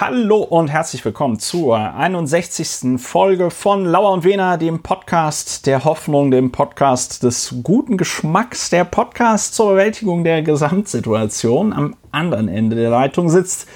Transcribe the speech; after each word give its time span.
Hallo 0.00 0.38
und 0.38 0.68
herzlich 0.68 1.04
willkommen 1.04 1.38
zur 1.38 1.76
61. 1.76 2.98
Folge 2.98 3.50
von 3.50 3.84
Lauer 3.84 4.12
und 4.12 4.24
Wena, 4.24 4.56
dem 4.56 4.82
Podcast 4.82 5.66
der 5.66 5.84
Hoffnung, 5.84 6.30
dem 6.30 6.52
Podcast 6.52 7.22
des 7.22 7.56
guten 7.62 7.98
Geschmacks, 7.98 8.70
der 8.70 8.84
Podcast 8.84 9.54
zur 9.54 9.72
Bewältigung 9.72 10.24
der 10.24 10.40
Gesamtsituation. 10.40 11.74
Am 11.74 11.96
anderen 12.12 12.48
Ende 12.48 12.76
der 12.76 12.88
Leitung 12.88 13.28
sitzt 13.28 13.68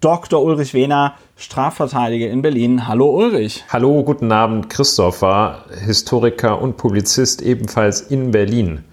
Dr. 0.00 0.42
Ulrich 0.42 0.74
Wehner, 0.74 1.14
Strafverteidiger 1.36 2.28
in 2.28 2.42
Berlin. 2.42 2.86
Hallo 2.86 3.08
Ulrich. 3.16 3.64
Hallo, 3.70 4.04
guten 4.04 4.30
Abend, 4.32 4.68
Christopher, 4.68 5.64
Historiker 5.86 6.60
und 6.60 6.76
Publizist 6.76 7.40
ebenfalls 7.40 8.02
in 8.02 8.32
Berlin. 8.32 8.84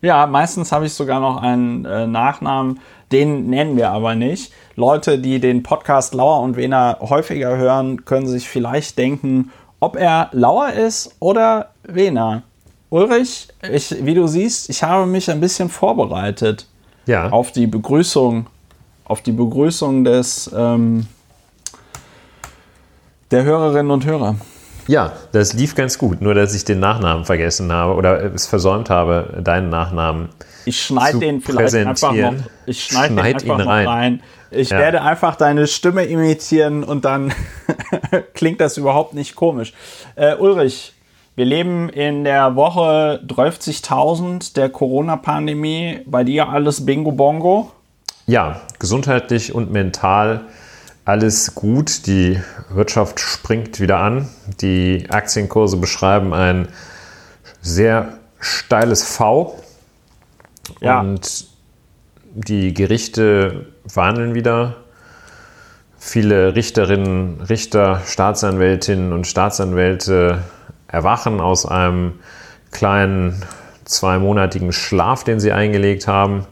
Ja, 0.00 0.26
meistens 0.26 0.72
habe 0.72 0.86
ich 0.86 0.94
sogar 0.94 1.20
noch 1.20 1.42
einen 1.42 1.84
äh, 1.84 2.06
Nachnamen, 2.06 2.80
den 3.12 3.48
nennen 3.48 3.76
wir 3.76 3.90
aber 3.90 4.14
nicht. 4.14 4.52
Leute, 4.76 5.18
die 5.18 5.40
den 5.40 5.62
Podcast 5.62 6.14
Lauer 6.14 6.40
und 6.40 6.56
Wena 6.56 6.98
häufiger 7.00 7.56
hören, 7.56 8.04
können 8.04 8.26
sich 8.26 8.48
vielleicht 8.48 8.98
denken, 8.98 9.50
ob 9.80 9.96
er 9.96 10.28
Lauer 10.32 10.72
ist 10.72 11.16
oder 11.18 11.70
Wena. 11.82 12.42
Ulrich, 12.90 13.48
ich, 13.70 14.04
wie 14.04 14.14
du 14.14 14.26
siehst, 14.26 14.68
ich 14.68 14.82
habe 14.82 15.06
mich 15.06 15.30
ein 15.30 15.40
bisschen 15.40 15.68
vorbereitet 15.68 16.66
ja. 17.06 17.30
auf 17.30 17.52
die 17.52 17.66
Begrüßung, 17.66 18.46
auf 19.04 19.22
die 19.22 19.32
Begrüßung 19.32 20.04
des 20.04 20.50
ähm, 20.54 21.06
der 23.30 23.44
Hörerinnen 23.44 23.90
und 23.90 24.04
Hörer. 24.06 24.36
Ja, 24.88 25.12
das 25.30 25.52
lief 25.52 25.76
ganz 25.76 25.98
gut, 25.98 26.20
nur 26.20 26.34
dass 26.34 26.52
ich 26.52 26.64
den 26.64 26.80
Nachnamen 26.80 27.24
vergessen 27.24 27.70
habe 27.70 27.94
oder 27.94 28.34
es 28.34 28.46
versäumt 28.46 28.90
habe, 28.90 29.40
deinen 29.42 29.70
Nachnamen. 29.70 30.30
Ich 30.64 30.82
schneide 30.82 31.18
den 31.18 31.40
vielleicht 31.40 31.74
einfach 31.74 32.12
noch. 32.12 32.34
Ich 32.66 32.84
schneide 32.84 33.14
Schneid 33.14 33.42
den 33.42 33.50
einfach 33.50 33.66
rein. 33.66 33.88
rein. 33.88 34.22
Ich 34.50 34.70
ja. 34.70 34.78
werde 34.78 35.02
einfach 35.02 35.36
deine 35.36 35.66
Stimme 35.66 36.04
imitieren 36.04 36.82
und 36.82 37.04
dann 37.04 37.32
klingt 38.34 38.60
das 38.60 38.76
überhaupt 38.76 39.14
nicht 39.14 39.36
komisch. 39.36 39.72
Äh, 40.16 40.34
Ulrich, 40.36 40.92
wir 41.36 41.44
leben 41.44 41.88
in 41.88 42.24
der 42.24 42.56
Woche 42.56 43.20
30.000 43.26 44.54
der 44.54 44.68
Corona-Pandemie. 44.68 46.00
Bei 46.06 46.24
dir 46.24 46.48
alles 46.48 46.84
Bingo 46.84 47.12
Bongo? 47.12 47.70
Ja, 48.26 48.60
gesundheitlich 48.78 49.54
und 49.54 49.70
mental 49.70 50.46
alles 51.04 51.54
gut. 51.54 52.06
Die 52.06 52.40
Wirtschaft 52.70 53.20
springt 53.20 53.80
wieder 53.80 53.98
an. 53.98 54.28
Die 54.60 55.06
Aktienkurse 55.10 55.76
beschreiben 55.76 56.32
ein 56.34 56.68
sehr 57.60 58.18
steiles 58.38 59.02
V. 59.02 59.59
Ja. 60.80 61.00
Und 61.00 61.46
die 62.32 62.74
Gerichte 62.74 63.66
verhandeln 63.86 64.34
wieder. 64.34 64.76
Viele 65.98 66.54
Richterinnen, 66.54 67.42
Richter, 67.42 68.00
Staatsanwältinnen 68.06 69.12
und 69.12 69.26
Staatsanwälte 69.26 70.44
erwachen 70.88 71.40
aus 71.40 71.66
einem 71.66 72.14
kleinen 72.70 73.42
zweimonatigen 73.84 74.72
Schlaf, 74.72 75.24
den 75.24 75.40
sie 75.40 75.52
eingelegt 75.52 76.06
haben. 76.06 76.46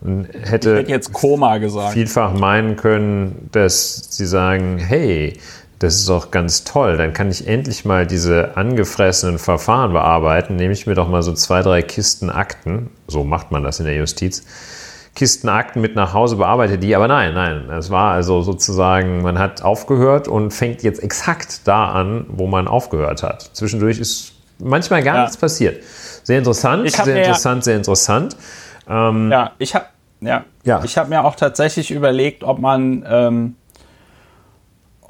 Und 0.00 0.28
hätte, 0.32 0.78
hätte 0.78 0.90
jetzt 0.90 1.12
Koma 1.12 1.58
gesagt. 1.58 1.92
Vielfach 1.92 2.32
meinen 2.32 2.76
können, 2.76 3.48
dass 3.52 4.16
sie 4.16 4.24
sagen, 4.24 4.78
hey, 4.78 5.38
das 5.80 5.96
ist 5.96 6.08
doch 6.10 6.30
ganz 6.30 6.64
toll, 6.64 6.98
dann 6.98 7.14
kann 7.14 7.30
ich 7.30 7.48
endlich 7.48 7.86
mal 7.86 8.06
diese 8.06 8.56
angefressenen 8.56 9.38
Verfahren 9.38 9.92
bearbeiten, 9.92 10.56
nehme 10.56 10.74
ich 10.74 10.86
mir 10.86 10.94
doch 10.94 11.08
mal 11.08 11.22
so 11.22 11.32
zwei, 11.32 11.62
drei 11.62 11.80
Kisten 11.80 12.28
Akten, 12.28 12.90
so 13.08 13.24
macht 13.24 13.50
man 13.50 13.64
das 13.64 13.80
in 13.80 13.86
der 13.86 13.96
Justiz, 13.96 14.44
Kisten 15.16 15.48
Akten 15.48 15.80
mit 15.80 15.96
nach 15.96 16.12
Hause, 16.12 16.36
bearbeite 16.36 16.76
die, 16.76 16.94
aber 16.94 17.08
nein, 17.08 17.32
nein, 17.32 17.70
es 17.70 17.88
war 17.90 18.12
also 18.12 18.42
sozusagen, 18.42 19.22
man 19.22 19.38
hat 19.38 19.62
aufgehört 19.62 20.28
und 20.28 20.52
fängt 20.52 20.82
jetzt 20.82 21.02
exakt 21.02 21.66
da 21.66 21.88
an, 21.88 22.26
wo 22.28 22.46
man 22.46 22.68
aufgehört 22.68 23.22
hat. 23.22 23.50
Zwischendurch 23.54 23.98
ist 23.98 24.32
manchmal 24.58 25.02
gar 25.02 25.14
ja. 25.16 25.20
nichts 25.22 25.38
passiert. 25.38 25.82
Sehr 26.22 26.38
interessant, 26.38 26.90
sehr 26.90 27.16
interessant, 27.16 27.64
sehr 27.64 27.76
interessant. 27.76 28.36
Ähm, 28.86 29.32
ja, 29.32 29.52
ich 29.58 29.74
habe 29.74 29.86
ja, 30.20 30.44
ja. 30.64 30.82
Ich 30.84 30.96
mir 31.08 31.24
auch 31.24 31.34
tatsächlich 31.34 31.90
überlegt, 31.90 32.44
ob 32.44 32.58
man, 32.58 33.04
ähm, 33.08 33.56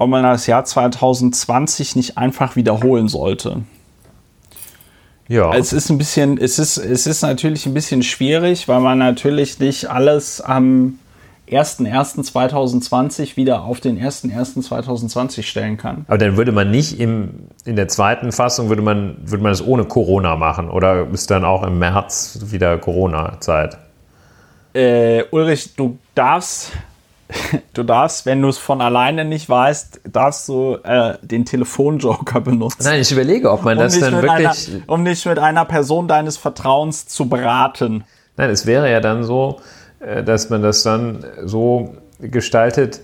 ob 0.01 0.09
man 0.09 0.23
das 0.23 0.47
Jahr 0.47 0.65
2020 0.65 1.95
nicht 1.95 2.17
einfach 2.17 2.55
wiederholen 2.55 3.07
sollte. 3.07 3.61
Ja. 5.27 5.53
Es 5.53 5.73
ist 5.73 5.91
ein 5.91 5.99
bisschen, 5.99 6.39
es 6.39 6.57
ist, 6.57 6.77
es 6.77 7.05
ist 7.05 7.21
natürlich 7.21 7.67
ein 7.67 7.73
bisschen 7.75 8.01
schwierig, 8.01 8.67
weil 8.67 8.79
man 8.79 8.97
natürlich 8.97 9.59
nicht 9.59 9.89
alles 9.89 10.41
am 10.41 10.97
1.1.2020 11.49 13.37
wieder 13.37 13.63
auf 13.63 13.79
den 13.79 14.01
1.1.2020 14.01 15.43
stellen 15.43 15.77
kann. 15.77 16.05
Aber 16.07 16.17
dann 16.17 16.35
würde 16.35 16.51
man 16.51 16.71
nicht 16.71 16.99
im, 16.99 17.47
in 17.65 17.75
der 17.75 17.87
zweiten 17.87 18.31
Fassung, 18.31 18.69
würde 18.69 18.81
man, 18.81 19.17
würde 19.21 19.43
man 19.43 19.51
das 19.51 19.65
ohne 19.65 19.85
Corona 19.85 20.35
machen 20.35 20.69
oder 20.69 21.07
ist 21.11 21.29
dann 21.29 21.45
auch 21.45 21.61
im 21.61 21.77
März 21.77 22.39
wieder 22.45 22.77
Corona-Zeit? 22.79 23.77
Äh, 24.73 25.25
Ulrich, 25.29 25.75
du 25.75 25.99
darfst, 26.15 26.71
du 27.73 27.83
darfst, 27.83 28.25
wenn 28.25 28.41
du 28.41 28.49
es 28.49 28.57
von 28.57 28.81
alleine 28.81 29.25
nicht 29.25 29.49
weißt, 29.49 30.01
darfst 30.11 30.47
du 30.49 30.77
äh, 30.83 31.17
den 31.21 31.45
Telefonjoker 31.45 32.41
benutzen. 32.41 32.83
Nein, 32.83 33.01
ich 33.01 33.11
überlege, 33.11 33.51
ob 33.51 33.63
man 33.63 33.77
um 33.77 33.83
das 33.83 33.99
dann 33.99 34.21
wirklich. 34.21 34.73
Einer, 34.73 34.83
um 34.87 35.05
dich 35.05 35.25
mit 35.25 35.39
einer 35.39 35.65
Person 35.65 36.07
deines 36.07 36.37
Vertrauens 36.37 37.07
zu 37.07 37.29
beraten. 37.29 38.03
Nein, 38.37 38.49
es 38.49 38.65
wäre 38.65 38.91
ja 38.91 38.99
dann 38.99 39.23
so, 39.23 39.59
äh, 39.99 40.23
dass 40.23 40.49
man 40.49 40.61
das 40.61 40.83
dann 40.83 41.25
so 41.43 41.95
gestaltet, 42.19 43.01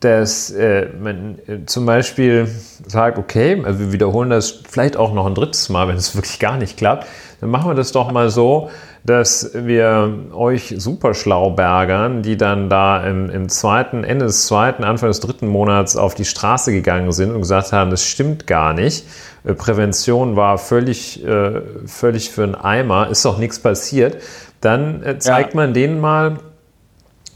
dass 0.00 0.50
äh, 0.50 0.88
man 0.98 1.38
äh, 1.46 1.66
zum 1.66 1.84
Beispiel 1.84 2.48
sagt, 2.86 3.18
okay, 3.18 3.62
also 3.64 3.78
wir 3.78 3.92
wiederholen 3.92 4.30
das 4.30 4.62
vielleicht 4.68 4.96
auch 4.96 5.12
noch 5.12 5.26
ein 5.26 5.34
drittes 5.34 5.68
Mal, 5.68 5.88
wenn 5.88 5.96
es 5.96 6.14
wirklich 6.16 6.38
gar 6.38 6.56
nicht 6.56 6.78
klappt, 6.78 7.06
dann 7.40 7.50
machen 7.50 7.70
wir 7.70 7.74
das 7.74 7.92
doch 7.92 8.10
mal 8.10 8.30
so, 8.30 8.70
dass 9.04 9.52
wir 9.54 10.14
euch 10.32 10.74
super 10.76 11.14
Schlaubergern, 11.14 12.22
die 12.22 12.36
dann 12.36 12.68
da 12.68 13.02
im, 13.06 13.30
im, 13.30 13.48
zweiten, 13.48 14.04
Ende 14.04 14.26
des 14.26 14.46
zweiten, 14.46 14.84
Anfang 14.84 15.08
des 15.08 15.20
dritten 15.20 15.48
Monats 15.48 15.96
auf 15.96 16.14
die 16.14 16.26
Straße 16.26 16.72
gegangen 16.72 17.12
sind 17.12 17.32
und 17.32 17.40
gesagt 17.40 17.72
haben, 17.72 17.90
das 17.90 18.04
stimmt 18.04 18.46
gar 18.46 18.74
nicht. 18.74 19.06
Äh, 19.44 19.54
Prävention 19.54 20.36
war 20.36 20.58
völlig, 20.58 21.24
äh, 21.24 21.62
völlig 21.86 22.30
für 22.30 22.42
einen 22.42 22.54
Eimer, 22.54 23.08
ist 23.08 23.24
doch 23.24 23.38
nichts 23.38 23.58
passiert. 23.58 24.18
Dann 24.60 25.02
äh, 25.02 25.18
zeigt 25.18 25.54
ja. 25.54 25.60
man 25.60 25.72
denen 25.72 26.00
mal, 26.00 26.38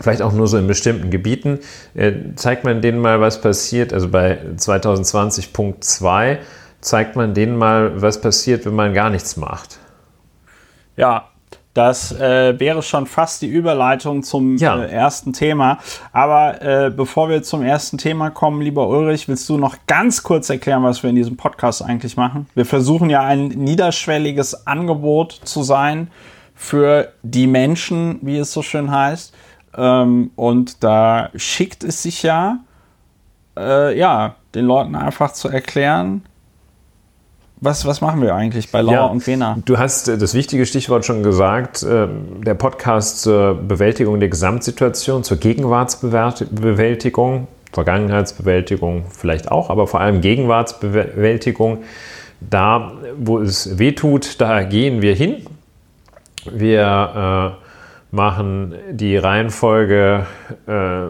vielleicht 0.00 0.22
auch 0.22 0.32
nur 0.32 0.46
so 0.48 0.56
in 0.58 0.66
bestimmten 0.66 1.10
Gebieten, 1.10 1.60
äh, 1.94 2.12
zeigt 2.36 2.64
man 2.64 2.82
denen 2.82 2.98
mal, 3.00 3.20
was 3.20 3.40
passiert. 3.40 3.92
Also 3.92 4.08
bei 4.08 4.38
2020.2 4.56 6.38
zeigt 6.80 7.16
man 7.16 7.34
denen 7.34 7.56
mal, 7.56 8.00
was 8.02 8.20
passiert, 8.20 8.66
wenn 8.66 8.74
man 8.74 8.94
gar 8.94 9.10
nichts 9.10 9.36
macht. 9.36 9.78
Ja, 10.96 11.28
das 11.74 12.12
äh, 12.12 12.58
wäre 12.60 12.82
schon 12.82 13.06
fast 13.06 13.42
die 13.42 13.48
Überleitung 13.48 14.22
zum 14.22 14.56
ja. 14.58 14.80
äh, 14.80 14.90
ersten 14.92 15.32
Thema. 15.32 15.78
Aber 16.12 16.62
äh, 16.62 16.90
bevor 16.90 17.28
wir 17.28 17.42
zum 17.42 17.62
ersten 17.62 17.98
Thema 17.98 18.30
kommen, 18.30 18.62
lieber 18.62 18.86
Ulrich, 18.88 19.26
willst 19.26 19.48
du 19.48 19.58
noch 19.58 19.76
ganz 19.88 20.22
kurz 20.22 20.48
erklären, 20.50 20.84
was 20.84 21.02
wir 21.02 21.10
in 21.10 21.16
diesem 21.16 21.36
Podcast 21.36 21.82
eigentlich 21.82 22.16
machen? 22.16 22.46
Wir 22.54 22.64
versuchen 22.64 23.10
ja 23.10 23.22
ein 23.22 23.48
niederschwelliges 23.48 24.68
Angebot 24.68 25.32
zu 25.32 25.64
sein 25.64 26.12
für 26.54 27.12
die 27.24 27.48
Menschen, 27.48 28.20
wie 28.22 28.38
es 28.38 28.52
so 28.52 28.62
schön 28.62 28.92
heißt. 28.92 29.34
Ähm, 29.76 30.30
und 30.36 30.84
da 30.84 31.30
schickt 31.34 31.82
es 31.84 32.02
sich 32.02 32.22
ja, 32.22 32.58
äh, 33.56 33.98
ja, 33.98 34.36
den 34.54 34.66
Leuten 34.66 34.94
einfach 34.94 35.32
zu 35.32 35.48
erklären, 35.48 36.22
was, 37.60 37.86
was 37.86 38.00
machen 38.02 38.20
wir 38.20 38.34
eigentlich 38.34 38.70
bei 38.70 38.82
Laura 38.82 38.96
ja, 38.96 39.06
und 39.06 39.26
Vena? 39.26 39.56
Du 39.64 39.78
hast 39.78 40.08
äh, 40.08 40.18
das 40.18 40.34
wichtige 40.34 40.66
Stichwort 40.66 41.06
schon 41.06 41.22
gesagt, 41.22 41.86
ähm, 41.88 42.44
der 42.44 42.52
Podcast 42.54 43.22
zur 43.22 43.54
Bewältigung 43.54 44.20
der 44.20 44.28
Gesamtsituation, 44.28 45.24
zur 45.24 45.38
Gegenwartsbewältigung, 45.38 47.48
Vergangenheitsbewältigung 47.72 49.04
vielleicht 49.10 49.50
auch, 49.50 49.70
aber 49.70 49.86
vor 49.86 50.00
allem 50.00 50.20
Gegenwartsbewältigung. 50.20 51.84
Da, 52.40 52.92
wo 53.16 53.38
es 53.38 53.78
weh 53.78 53.92
tut, 53.92 54.40
da 54.40 54.64
gehen 54.64 55.00
wir 55.00 55.14
hin. 55.14 55.46
Wir 56.50 57.56
äh, 57.60 57.63
machen 58.14 58.74
die 58.92 59.16
Reihenfolge 59.16 60.26
äh, 60.68 61.06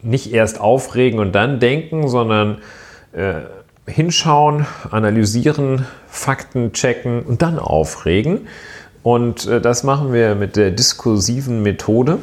nicht 0.00 0.32
erst 0.32 0.60
aufregen 0.60 1.18
und 1.18 1.32
dann 1.32 1.58
denken, 1.58 2.08
sondern 2.08 2.58
äh, 3.12 3.40
hinschauen, 3.86 4.66
analysieren, 4.90 5.86
Fakten 6.06 6.72
checken 6.72 7.22
und 7.22 7.42
dann 7.42 7.58
aufregen. 7.58 8.46
Und 9.02 9.46
äh, 9.46 9.60
das 9.60 9.82
machen 9.82 10.12
wir 10.12 10.36
mit 10.36 10.56
der 10.56 10.70
diskursiven 10.70 11.62
Methode, 11.62 12.18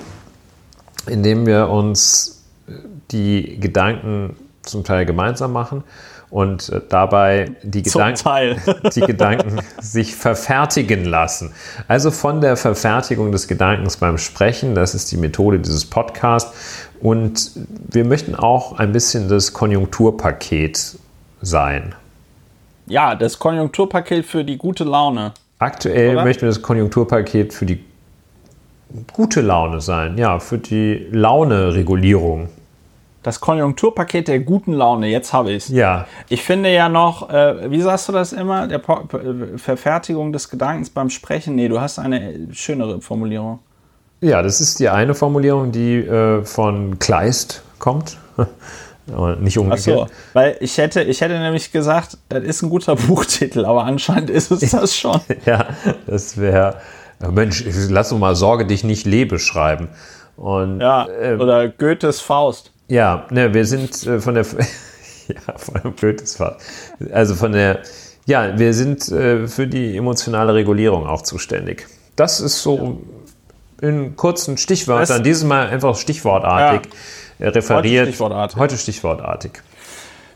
indem 1.07 1.45
wir 1.45 1.69
uns 1.69 2.45
äh, 2.67 2.71
die 3.11 3.59
Gedanken 3.59 4.37
zum 4.61 4.85
Teil 4.85 5.05
gemeinsam 5.05 5.51
machen 5.51 5.83
und 6.31 6.69
äh, 6.69 6.81
dabei 6.87 7.51
die, 7.61 7.83
Gedanken, 7.83 8.61
die 8.95 9.01
Gedanken 9.01 9.59
sich 9.79 10.15
verfertigen 10.15 11.05
lassen. 11.05 11.53
Also 11.87 12.09
von 12.09 12.41
der 12.41 12.57
Verfertigung 12.57 13.31
des 13.31 13.47
Gedankens 13.47 13.97
beim 13.97 14.17
Sprechen, 14.17 14.73
das 14.73 14.95
ist 14.95 15.11
die 15.11 15.17
Methode 15.17 15.59
dieses 15.59 15.85
Podcasts. 15.85 16.89
Und 17.01 17.51
wir 17.89 18.05
möchten 18.05 18.35
auch 18.35 18.79
ein 18.79 18.91
bisschen 18.93 19.27
das 19.27 19.53
Konjunkturpaket 19.53 20.97
sein. 21.41 21.95
Ja, 22.85 23.15
das 23.15 23.37
Konjunkturpaket 23.37 24.25
für 24.25 24.43
die 24.43 24.57
gute 24.57 24.83
Laune. 24.83 25.33
Aktuell 25.59 26.15
Oder? 26.15 26.23
möchten 26.23 26.43
wir 26.43 26.49
das 26.49 26.61
Konjunkturpaket 26.61 27.53
für 27.53 27.65
die 27.65 27.83
gute 29.13 29.41
Laune 29.41 29.81
sein, 29.81 30.17
ja, 30.17 30.39
für 30.39 30.57
die 30.57 31.07
Laune-Regulierung. 31.11 32.49
Das 33.23 33.39
Konjunkturpaket 33.39 34.27
der 34.27 34.39
guten 34.39 34.73
Laune, 34.73 35.07
jetzt 35.07 35.31
habe 35.31 35.51
ich 35.51 35.65
es. 35.65 35.69
Ja. 35.69 36.07
Ich 36.27 36.41
finde 36.41 36.73
ja 36.73 36.89
noch, 36.89 37.29
äh, 37.29 37.69
wie 37.69 37.81
sagst 37.81 38.09
du 38.09 38.13
das 38.13 38.33
immer? 38.33 38.67
Der 38.67 38.79
po 38.79 39.01
Verfertigung 39.57 40.33
des 40.33 40.49
Gedankens 40.49 40.89
beim 40.89 41.09
Sprechen. 41.09 41.55
Nee, 41.55 41.67
du 41.67 41.79
hast 41.79 41.99
eine 41.99 42.47
schönere 42.51 42.99
Formulierung. 42.99 43.59
Ja, 44.21 44.41
das 44.41 44.59
ist 44.59 44.79
die 44.79 44.89
eine 44.89 45.13
Formulierung, 45.13 45.71
die 45.71 45.97
äh, 45.97 46.43
von 46.45 46.97
Kleist 46.99 47.63
kommt. 47.79 48.17
nicht 49.39 49.57
umgekehrt. 49.57 49.99
Ach 50.03 50.07
so, 50.07 50.13
weil 50.33 50.57
ich 50.59 50.77
hätte, 50.77 51.01
ich 51.03 51.21
hätte 51.21 51.37
nämlich 51.39 51.71
gesagt, 51.71 52.17
das 52.29 52.43
ist 52.43 52.61
ein 52.61 52.69
guter 52.69 52.95
Buchtitel, 53.07 53.65
aber 53.65 53.83
anscheinend 53.83 54.29
ist 54.29 54.51
es 54.51 54.71
das 54.71 54.95
schon. 54.95 55.19
ja, 55.45 55.67
das 56.07 56.37
wäre, 56.37 56.77
Mensch, 57.31 57.65
lass 57.89 58.09
doch 58.09 58.17
mal 58.17 58.35
Sorge 58.35 58.65
dich 58.65 58.83
nicht 58.83 59.05
lebe 59.05 59.39
schreiben. 59.39 59.89
Und, 60.37 60.79
ja, 60.79 61.07
äh, 61.07 61.35
oder 61.35 61.67
Goethes 61.69 62.21
Faust. 62.21 62.70
Ja, 62.91 63.25
ne, 63.29 63.53
wir 63.53 63.63
sind 63.63 64.05
äh, 64.05 64.19
von 64.19 64.33
der, 64.33 64.45
ja, 65.29 65.57
von 65.57 65.95
Goethes 65.95 66.35
Faust. 66.35 66.57
Also 67.13 67.35
von 67.35 67.53
der, 67.53 67.79
ja, 68.25 68.59
wir 68.59 68.73
sind 68.73 69.09
äh, 69.09 69.47
für 69.47 69.65
die 69.65 69.95
emotionale 69.95 70.53
Regulierung 70.53 71.07
auch 71.07 71.21
zuständig. 71.21 71.87
Das 72.17 72.41
ist 72.41 72.61
so 72.61 72.99
ja. 73.81 73.87
in 73.87 74.17
kurzen 74.17 74.57
Stichwörtern, 74.57 75.23
dieses 75.23 75.45
Mal 75.45 75.69
einfach 75.69 75.95
stichwortartig. 75.95 76.91
Ja 77.39 77.49
referiert. 77.49 78.01
Heute 78.01 78.11
stichwortartig. 78.11 78.57
Heute 78.59 78.77
stichwortartig. 78.77 79.51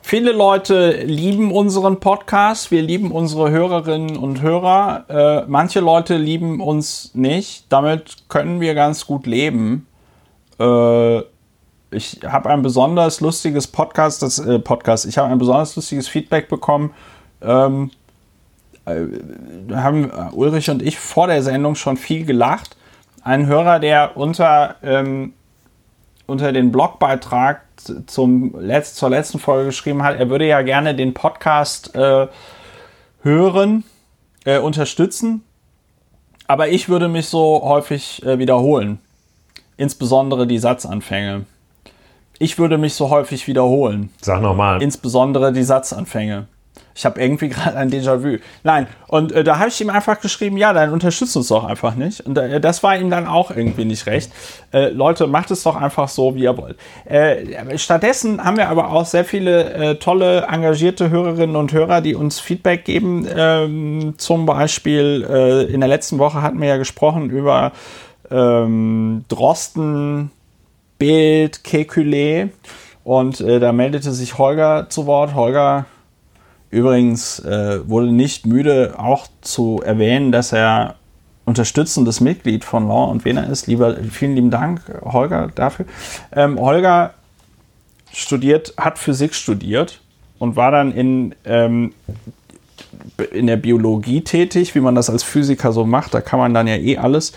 Viele 0.01 0.31
Leute 0.31 0.91
lieben 1.03 1.51
unseren 1.51 1.99
Podcast, 1.99 2.71
wir 2.71 2.81
lieben 2.81 3.11
unsere 3.11 3.51
Hörerinnen 3.51 4.15
und 4.15 4.41
Hörer. 4.41 5.05
Äh, 5.09 5.45
manche 5.47 5.81
Leute 5.81 6.15
lieben 6.15 6.61
uns 6.61 7.11
nicht. 7.13 7.65
Damit 7.69 8.29
können 8.29 8.61
wir 8.61 8.75
ganz 8.75 9.05
gut 9.05 9.27
leben. 9.27 9.87
Äh, 10.57 11.21
ich 11.95 12.19
habe 12.25 12.49
ein 12.49 12.61
besonders 12.61 13.21
lustiges 13.21 13.67
Podcast, 13.67 14.21
das 14.21 14.39
äh, 14.39 14.59
Podcast. 14.59 15.05
Ich 15.05 15.17
habe 15.17 15.29
ein 15.29 15.37
besonders 15.37 15.75
lustiges 15.75 16.07
Feedback 16.07 16.49
bekommen. 16.49 16.93
Ähm, 17.41 17.91
äh, 18.85 19.05
haben 19.73 20.11
Ulrich 20.33 20.69
und 20.69 20.81
ich 20.81 20.99
vor 20.99 21.27
der 21.27 21.41
Sendung 21.41 21.75
schon 21.75 21.97
viel 21.97 22.25
gelacht. 22.25 22.77
Ein 23.23 23.47
Hörer, 23.47 23.79
der 23.79 24.17
unter 24.17 24.75
ähm, 24.83 25.33
unter 26.27 26.51
den 26.51 26.71
Blogbeitrag 26.71 27.61
zum 28.07 28.55
Letz-, 28.55 28.95
zur 28.95 29.09
letzten 29.09 29.39
Folge 29.39 29.65
geschrieben 29.65 30.03
hat, 30.03 30.19
er 30.19 30.29
würde 30.29 30.47
ja 30.47 30.61
gerne 30.61 30.95
den 30.95 31.13
Podcast 31.13 31.95
äh, 31.95 32.27
hören, 33.21 33.83
äh, 34.45 34.59
unterstützen, 34.59 35.43
aber 36.47 36.69
ich 36.69 36.89
würde 36.89 37.07
mich 37.07 37.27
so 37.27 37.61
häufig 37.63 38.23
äh, 38.23 38.39
wiederholen. 38.39 38.99
Insbesondere 39.77 40.47
die 40.47 40.57
Satzanfänge. 40.57 41.45
Ich 42.39 42.57
würde 42.57 42.77
mich 42.77 42.93
so 42.95 43.09
häufig 43.09 43.47
wiederholen. 43.47 44.09
Sag 44.21 44.41
nochmal. 44.41 44.81
Insbesondere 44.81 45.53
die 45.53 45.63
Satzanfänge. 45.63 46.47
Ich 46.95 47.05
habe 47.05 47.21
irgendwie 47.21 47.49
gerade 47.49 47.77
ein 47.77 47.91
Déjà-vu. 47.91 48.37
Nein, 48.63 48.87
und 49.07 49.31
äh, 49.33 49.43
da 49.43 49.59
habe 49.59 49.67
ich 49.69 49.79
ihm 49.81 49.89
einfach 49.89 50.19
geschrieben, 50.21 50.57
ja, 50.57 50.73
dann 50.73 50.91
unterstützt 50.91 51.35
uns 51.35 51.49
doch 51.49 51.65
einfach 51.65 51.95
nicht. 51.95 52.21
Und 52.21 52.37
äh, 52.37 52.59
das 52.61 52.81
war 52.83 52.97
ihm 52.97 53.09
dann 53.09 53.27
auch 53.27 53.51
irgendwie 53.51 53.85
nicht 53.85 54.05
recht. 54.07 54.31
Äh, 54.73 54.89
Leute, 54.89 55.27
macht 55.27 55.51
es 55.51 55.63
doch 55.63 55.75
einfach 55.75 56.07
so, 56.07 56.35
wie 56.35 56.43
ihr 56.43 56.57
wollt. 56.57 56.77
Äh, 57.03 57.77
stattdessen 57.77 58.43
haben 58.43 58.57
wir 58.57 58.69
aber 58.69 58.91
auch 58.91 59.05
sehr 59.05 59.25
viele 59.25 59.73
äh, 59.73 59.95
tolle, 59.95 60.47
engagierte 60.49 61.09
Hörerinnen 61.09 61.55
und 61.55 61.73
Hörer, 61.73 62.01
die 62.01 62.15
uns 62.15 62.39
Feedback 62.39 62.85
geben. 62.85 63.27
Ähm, 63.35 64.13
zum 64.17 64.45
Beispiel 64.45 65.27
äh, 65.29 65.63
in 65.65 65.81
der 65.81 65.89
letzten 65.89 66.17
Woche 66.17 66.41
hatten 66.41 66.61
wir 66.61 66.69
ja 66.69 66.77
gesprochen 66.77 67.29
über 67.29 67.73
ähm, 68.31 69.25
Drosten, 69.27 70.31
Bild, 70.97 71.61
Kekulé. 71.63 72.49
Und 73.03 73.39
da 73.39 73.71
meldete 73.71 74.11
sich 74.11 74.37
Holger 74.37 74.87
zu 74.89 75.05
Wort. 75.05 75.35
Holger 75.35 75.85
Übrigens 76.75 77.39
äh, 77.39 77.87
wurde 77.87 78.11
nicht 78.11 78.45
müde, 78.45 78.95
auch 78.97 79.27
zu 79.39 79.81
erwähnen, 79.81 80.33
dass 80.33 80.51
er 80.51 80.95
unterstützendes 81.45 82.19
Mitglied 82.19 82.65
von 82.65 82.85
Law 82.89 83.05
und 83.05 83.23
Wiener 83.23 83.49
ist. 83.49 83.67
Lieber, 83.67 83.95
vielen 84.11 84.35
lieben 84.35 84.51
Dank, 84.51 84.81
Holger, 85.05 85.51
dafür. 85.55 85.85
Ähm, 86.33 86.59
Holger 86.59 87.13
studiert, 88.11 88.73
hat 88.75 88.97
Physik 88.97 89.35
studiert 89.35 90.01
und 90.37 90.57
war 90.57 90.71
dann 90.71 90.91
in, 90.91 91.33
ähm, 91.45 91.93
in 93.31 93.47
der 93.47 93.55
Biologie 93.55 94.19
tätig, 94.19 94.75
wie 94.75 94.81
man 94.81 94.95
das 94.95 95.09
als 95.09 95.23
Physiker 95.23 95.71
so 95.71 95.85
macht. 95.85 96.13
Da 96.13 96.19
kann 96.19 96.39
man 96.39 96.53
dann 96.53 96.67
ja 96.67 96.75
eh 96.75 96.97
alles 96.97 97.31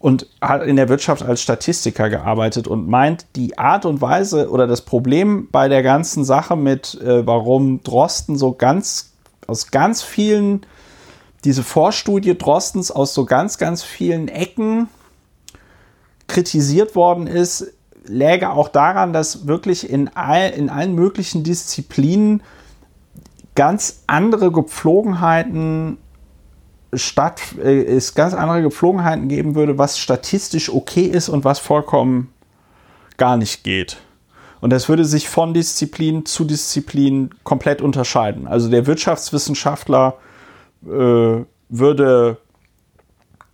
und 0.00 0.26
hat 0.40 0.62
in 0.62 0.76
der 0.76 0.88
Wirtschaft 0.88 1.22
als 1.22 1.42
Statistiker 1.42 2.08
gearbeitet 2.08 2.66
und 2.66 2.88
meint, 2.88 3.26
die 3.36 3.58
Art 3.58 3.84
und 3.84 4.00
Weise 4.00 4.50
oder 4.50 4.66
das 4.66 4.80
Problem 4.80 5.48
bei 5.52 5.68
der 5.68 5.82
ganzen 5.82 6.24
Sache 6.24 6.56
mit, 6.56 6.98
äh, 7.02 7.26
warum 7.26 7.82
Drosten 7.82 8.36
so 8.36 8.52
ganz 8.52 9.12
aus 9.46 9.70
ganz 9.70 10.02
vielen, 10.02 10.64
diese 11.44 11.62
Vorstudie 11.62 12.36
Drostens 12.36 12.90
aus 12.90 13.12
so 13.12 13.26
ganz, 13.26 13.58
ganz 13.58 13.82
vielen 13.82 14.28
Ecken 14.28 14.88
kritisiert 16.28 16.94
worden 16.94 17.26
ist, 17.26 17.72
läge 18.06 18.50
auch 18.50 18.68
daran, 18.68 19.12
dass 19.12 19.46
wirklich 19.46 19.90
in, 19.90 20.08
all, 20.16 20.50
in 20.50 20.70
allen 20.70 20.94
möglichen 20.94 21.44
Disziplinen 21.44 22.42
ganz 23.54 24.04
andere 24.06 24.50
Gepflogenheiten 24.50 25.98
statt, 26.92 27.40
äh, 27.62 27.84
es 27.84 28.14
ganz 28.14 28.34
andere 28.34 28.62
Gepflogenheiten 28.62 29.28
geben 29.28 29.54
würde, 29.54 29.78
was 29.78 29.98
statistisch 29.98 30.70
okay 30.70 31.04
ist 31.04 31.28
und 31.28 31.44
was 31.44 31.58
vollkommen 31.58 32.32
gar 33.16 33.36
nicht 33.36 33.64
geht. 33.64 33.98
Und 34.60 34.70
das 34.70 34.88
würde 34.88 35.04
sich 35.04 35.28
von 35.28 35.54
Disziplin 35.54 36.26
zu 36.26 36.44
Disziplin 36.44 37.30
komplett 37.44 37.80
unterscheiden. 37.80 38.46
Also 38.46 38.68
der 38.68 38.86
Wirtschaftswissenschaftler 38.86 40.16
äh, 40.84 41.44
würde, 41.68 42.36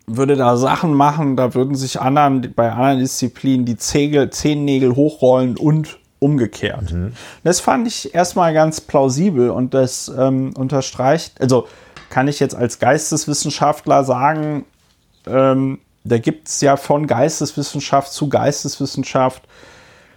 würde 0.06 0.36
da 0.36 0.56
Sachen 0.56 0.94
machen, 0.94 1.36
da 1.36 1.54
würden 1.54 1.76
sich 1.76 2.00
anderen, 2.00 2.52
bei 2.54 2.72
anderen 2.72 2.98
Disziplinen 2.98 3.66
die 3.66 3.76
Zegel, 3.76 4.30
Zehennägel 4.30 4.96
hochrollen 4.96 5.56
und 5.56 5.98
umgekehrt. 6.18 6.92
Mhm. 6.92 7.12
Das 7.44 7.60
fand 7.60 7.86
ich 7.86 8.14
erstmal 8.14 8.52
ganz 8.54 8.80
plausibel 8.80 9.50
und 9.50 9.74
das 9.74 10.10
ähm, 10.16 10.54
unterstreicht, 10.56 11.40
also 11.40 11.68
kann 12.16 12.28
ich 12.28 12.40
jetzt 12.40 12.54
als 12.54 12.78
Geisteswissenschaftler 12.78 14.02
sagen, 14.02 14.64
ähm, 15.26 15.80
da 16.02 16.16
gibt 16.16 16.48
es 16.48 16.62
ja 16.62 16.78
von 16.78 17.06
Geisteswissenschaft 17.06 18.10
zu 18.10 18.30
Geisteswissenschaft 18.30 19.42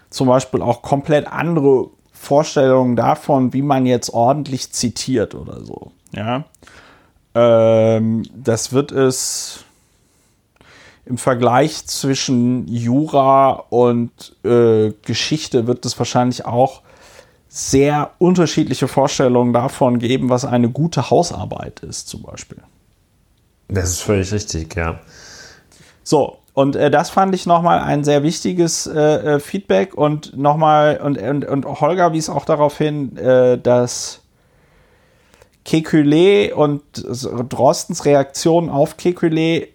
zum 0.10 0.30
Beispiel 0.30 0.62
auch 0.62 0.82
komplett 0.82 1.28
andere 1.28 1.90
Vorstellungen 2.14 2.96
davon, 2.96 3.52
wie 3.52 3.62
man 3.62 3.86
jetzt 3.86 4.14
ordentlich 4.14 4.72
zitiert 4.72 5.36
oder 5.36 5.66
so. 5.66 5.92
Ja, 6.14 6.46
ähm, 7.36 8.24
das 8.34 8.72
wird 8.72 8.94
es 8.94 9.66
im 11.06 11.18
Vergleich 11.18 11.86
zwischen 11.86 12.66
Jura 12.70 13.66
und 13.70 14.38
äh, 14.46 14.94
Geschichte 15.04 15.68
wird 15.68 15.86
es 15.86 16.00
wahrscheinlich 16.00 16.46
auch 16.46 16.82
sehr 17.50 18.12
unterschiedliche 18.20 18.88
Vorstellungen 18.88 19.54
davon 19.54 19.98
geben, 19.98 20.30
was 20.30 20.46
eine 20.46 20.70
gute 20.70 21.10
Hausarbeit 21.10 21.80
ist, 21.82 22.08
zum 22.08 22.22
Beispiel. 22.22 22.60
Das 23.68 23.90
ist 23.90 24.02
völlig 24.02 24.32
richtig, 24.32 24.76
ja. 24.76 25.00
So, 26.04 26.38
und 26.54 26.76
äh, 26.76 26.92
das 26.92 27.10
fand 27.10 27.34
ich 27.34 27.48
nochmal 27.48 27.80
ein 27.80 28.04
sehr 28.04 28.22
wichtiges 28.22 28.86
äh, 28.86 29.00
äh 29.00 29.40
Feedback 29.40 29.96
und 29.96 30.38
nochmal, 30.38 31.00
und, 31.04 31.20
und, 31.20 31.46
und 31.46 31.66
Holger 31.82 32.14
wies 32.14 32.30
auch 32.30 32.46
darauf 32.46 32.78
hin, 32.78 33.18
äh, 33.18 33.58
dass 33.58 34.22
Kekulé 35.66 36.54
und 36.54 36.82
Drostens 37.50 38.06
Reaktion 38.06 38.70
auf 38.70 38.96
Kekulé, 38.96 39.68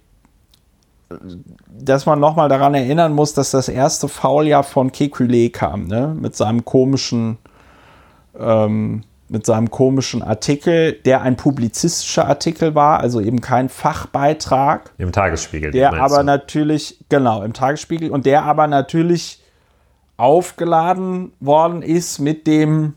dass 1.69 2.07
man 2.07 2.21
nochmal 2.21 2.49
daran 2.49 2.75
erinnern 2.75 3.12
muss, 3.12 3.35
dass 3.35 3.50
das 3.50 3.69
erste 3.69 4.09
Fouljahr 4.09 4.62
von 4.62 4.90
Kekulé 4.90 5.50
kam, 5.52 5.87
ne? 5.87 6.16
mit 6.19 6.35
seinem 6.37 6.64
komischen 6.64 7.38
ähm, 8.38 9.03
mit 9.29 9.47
seinem 9.47 9.71
komischen 9.71 10.23
Artikel, 10.23 10.93
der 10.93 11.23
ein 11.23 11.37
publizistischer 11.37 12.26
Artikel 12.26 12.75
war, 12.75 13.00
also 13.00 13.21
eben 13.21 13.41
kein 13.41 13.69
Fachbeitrag. 13.69 14.93
Im 14.99 15.12
Tagesspiegel. 15.12 15.71
Der 15.71 15.95
aber 15.95 16.19
du? 16.19 16.25
natürlich, 16.25 16.99
genau, 17.09 17.43
im 17.43 17.53
Tagesspiegel 17.53 18.11
und 18.11 18.26
der 18.26 18.45
aber 18.45 18.67
natürlich 18.67 19.43
aufgeladen 20.17 21.33
worden 21.41 21.83
ist 21.83 22.19
mit 22.21 22.47
dem 22.47 22.95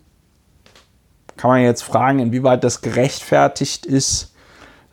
kann 1.38 1.52
man 1.52 1.62
jetzt 1.62 1.84
fragen, 1.84 2.20
inwieweit 2.20 2.64
das 2.64 2.82
gerechtfertigt 2.82 3.86
ist, 3.86 4.34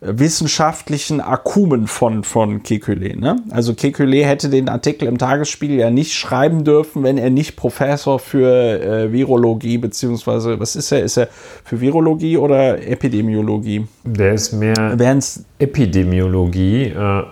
wissenschaftlichen 0.07 1.21
Akumen 1.21 1.87
von, 1.87 2.25
von 2.25 2.63
Kekulé. 2.63 3.19
Ne? 3.19 3.37
Also 3.51 3.73
Kekulé 3.73 4.25
hätte 4.25 4.51
den 4.51 4.69
Artikel 4.69 5.09
im 5.09 5.19
Tagesspiegel 5.19 5.79
ja 5.79 5.91
nicht 5.91 6.13
schreiben 6.13 6.65
dürfen, 6.65 7.03
wenn 7.03 7.19
er 7.19 7.31
nicht 7.31 7.57
Professor 7.57 8.19
für 8.19 8.81
äh, 8.81 9.13
Virologie, 9.13 9.79
beziehungsweise, 9.79 10.61
was 10.61 10.77
ist 10.77 10.93
er? 10.93 11.03
Ist 11.03 11.17
er 11.17 11.29
für 11.65 11.81
Virologie 11.81 12.37
oder 12.37 12.87
Epidemiologie? 12.87 13.87
Der 14.05 14.35
ist 14.35 14.53
mehr 14.53 14.95
Wern's, 14.97 15.45
Epidemiologie. 15.59 16.85
Äh, 16.85 16.95
wir 16.97 17.27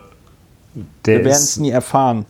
werden 1.04 1.26
es 1.30 1.58
nie 1.58 1.70
erfahren. 1.70 2.24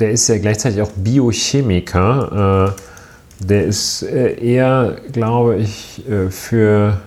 Der 0.00 0.10
ist 0.10 0.28
ja 0.28 0.38
gleichzeitig 0.38 0.80
auch 0.80 0.90
Biochemiker. 0.96 2.74
Äh, 2.74 3.44
der 3.44 3.64
ist 3.64 4.02
äh, 4.02 4.34
eher, 4.34 4.96
glaube 5.12 5.56
ich, 5.56 6.08
äh, 6.08 6.30
für 6.30 7.00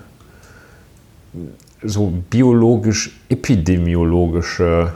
so 1.84 2.14
biologisch-epidemiologische 2.30 4.94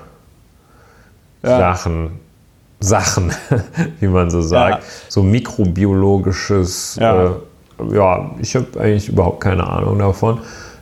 ja. 1.44 1.58
Sachen, 1.58 2.20
Sachen, 2.80 3.34
wie 4.00 4.08
man 4.08 4.30
so 4.30 4.42
sagt, 4.42 4.84
ja. 4.84 4.90
so 5.08 5.24
mikrobiologisches, 5.24 6.98
ja, 7.00 7.26
äh, 7.26 7.32
ja 7.96 8.36
ich 8.40 8.56
habe 8.56 8.68
eigentlich 8.80 9.10
überhaupt 9.10 9.42
keine 9.42 9.68
Ahnung 9.68 9.98
davon, 10.00 10.40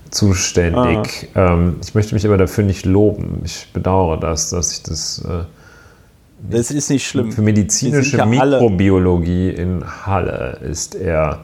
zuständig. 0.09 1.29
Ähm, 1.35 1.75
ich 1.83 1.93
möchte 1.95 2.15
mich 2.15 2.25
aber 2.25 2.37
dafür 2.37 2.63
nicht 2.63 2.85
loben. 2.85 3.41
Ich 3.43 3.67
bedauere 3.73 4.17
das, 4.19 4.49
dass 4.49 4.71
ich 4.73 4.83
das. 4.83 5.19
Äh, 5.19 5.43
das 6.49 6.71
ist 6.71 6.89
nicht 6.89 7.05
schlimm. 7.05 7.33
Für 7.33 7.41
medizinische 7.41 8.25
Mikrobiologie 8.25 9.49
in 9.49 9.83
Halle 10.05 10.57
ist 10.61 10.95
er 10.95 11.39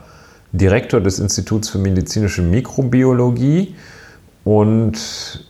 Direktor 0.54 1.02
des 1.02 1.20
Instituts 1.20 1.70
für 1.70 1.80
medizinische 1.80 2.42
Mikrobiologie 2.42 3.76
und 4.46 5.44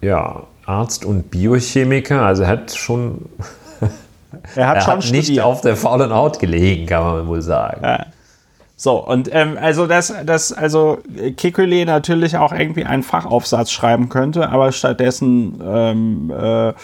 ja, 0.00 0.44
Arzt 0.66 1.04
und 1.04 1.30
Biochemiker, 1.30 2.22
also 2.22 2.44
er 2.44 2.48
hat 2.48 2.70
schon, 2.72 3.26
er 4.54 4.68
hat, 4.68 4.76
er 4.76 4.80
schon 4.82 4.96
hat 4.98 5.10
nicht 5.10 5.40
auf 5.40 5.62
der 5.62 5.76
faulen 5.76 6.12
Haut 6.14 6.38
gelegen, 6.38 6.86
kann 6.86 7.02
man 7.02 7.26
wohl 7.26 7.42
sagen. 7.42 7.80
Ja. 7.82 8.06
So, 8.76 8.96
und 9.04 9.30
ähm, 9.32 9.56
also 9.60 9.86
dass 9.86 10.12
das, 10.26 10.52
also 10.52 10.98
Kekule 11.36 11.86
natürlich 11.86 12.36
auch 12.36 12.52
irgendwie 12.52 12.84
einen 12.84 13.02
Fachaufsatz 13.02 13.70
schreiben 13.70 14.08
könnte, 14.08 14.48
aber 14.50 14.72
stattdessen 14.72 15.60
ähm, 15.64 16.32
äh, 16.36 16.68
äh, 16.68 16.74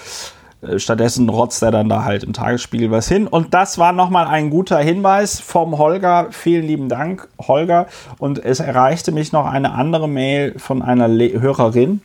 stattdessen 0.76 1.28
rotzt 1.28 1.62
er 1.62 1.70
dann 1.70 1.88
da 1.88 2.04
halt 2.04 2.22
im 2.22 2.32
Tagesspiegel 2.32 2.90
was 2.90 3.08
hin. 3.08 3.26
Und 3.26 3.54
das 3.54 3.78
war 3.78 3.92
nochmal 3.92 4.26
ein 4.26 4.50
guter 4.50 4.78
Hinweis 4.78 5.40
vom 5.40 5.78
Holger. 5.78 6.28
Vielen 6.30 6.66
lieben 6.66 6.88
Dank, 6.88 7.28
Holger. 7.40 7.86
Und 8.18 8.44
es 8.44 8.60
erreichte 8.60 9.12
mich 9.12 9.32
noch 9.32 9.46
eine 9.46 9.72
andere 9.72 10.08
Mail 10.08 10.58
von 10.58 10.82
einer 10.82 11.08
Le 11.08 11.40
Hörerin, 11.40 12.02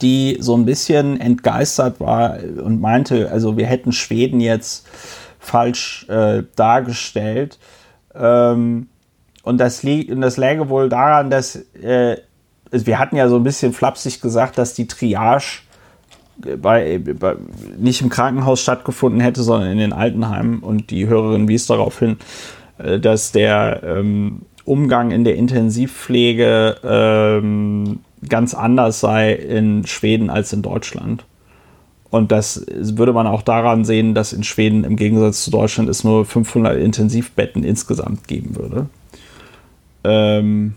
die 0.00 0.38
so 0.40 0.56
ein 0.56 0.64
bisschen 0.64 1.20
entgeistert 1.20 2.00
war 2.00 2.38
und 2.62 2.80
meinte, 2.80 3.30
also 3.30 3.56
wir 3.58 3.66
hätten 3.66 3.92
Schweden 3.92 4.40
jetzt 4.40 4.86
falsch 5.38 6.06
äh, 6.08 6.44
dargestellt. 6.56 7.58
Ähm, 8.14 8.88
und, 9.42 9.58
das 9.58 9.84
und 9.84 10.20
das 10.20 10.38
läge 10.38 10.70
wohl 10.70 10.88
daran, 10.88 11.28
dass 11.28 11.56
äh, 11.82 12.16
wir 12.70 12.98
hatten 12.98 13.16
ja 13.16 13.28
so 13.28 13.36
ein 13.36 13.42
bisschen 13.42 13.74
flapsig 13.74 14.22
gesagt, 14.22 14.56
dass 14.56 14.72
die 14.72 14.86
Triage 14.86 15.60
bei, 16.60 16.98
bei, 16.98 17.36
nicht 17.78 18.00
im 18.00 18.08
Krankenhaus 18.08 18.60
stattgefunden 18.60 19.20
hätte, 19.20 19.42
sondern 19.42 19.70
in 19.70 19.78
den 19.78 19.92
Altenheimen. 19.92 20.60
Und 20.60 20.90
die 20.90 21.06
Hörerin 21.06 21.48
wies 21.48 21.66
darauf 21.66 21.98
hin, 21.98 22.16
äh, 22.78 22.98
dass 22.98 23.32
der 23.32 23.82
ähm, 23.84 24.42
Umgang 24.64 25.10
in 25.10 25.24
der 25.24 25.36
Intensivpflege 25.36 26.76
ähm, 26.84 28.00
ganz 28.28 28.54
anders 28.54 29.00
sei 29.00 29.32
in 29.32 29.86
Schweden 29.86 30.30
als 30.30 30.52
in 30.52 30.62
Deutschland. 30.62 31.24
Und 32.10 32.30
das 32.30 32.66
würde 32.68 33.14
man 33.14 33.26
auch 33.26 33.42
daran 33.42 33.84
sehen, 33.84 34.14
dass 34.14 34.34
in 34.34 34.44
Schweden 34.44 34.84
im 34.84 34.96
Gegensatz 34.96 35.44
zu 35.44 35.50
Deutschland 35.50 35.88
es 35.88 36.04
nur 36.04 36.26
500 36.26 36.76
Intensivbetten 36.76 37.64
insgesamt 37.64 38.28
geben 38.28 38.54
würde. 38.54 38.86
Ähm, 40.04 40.74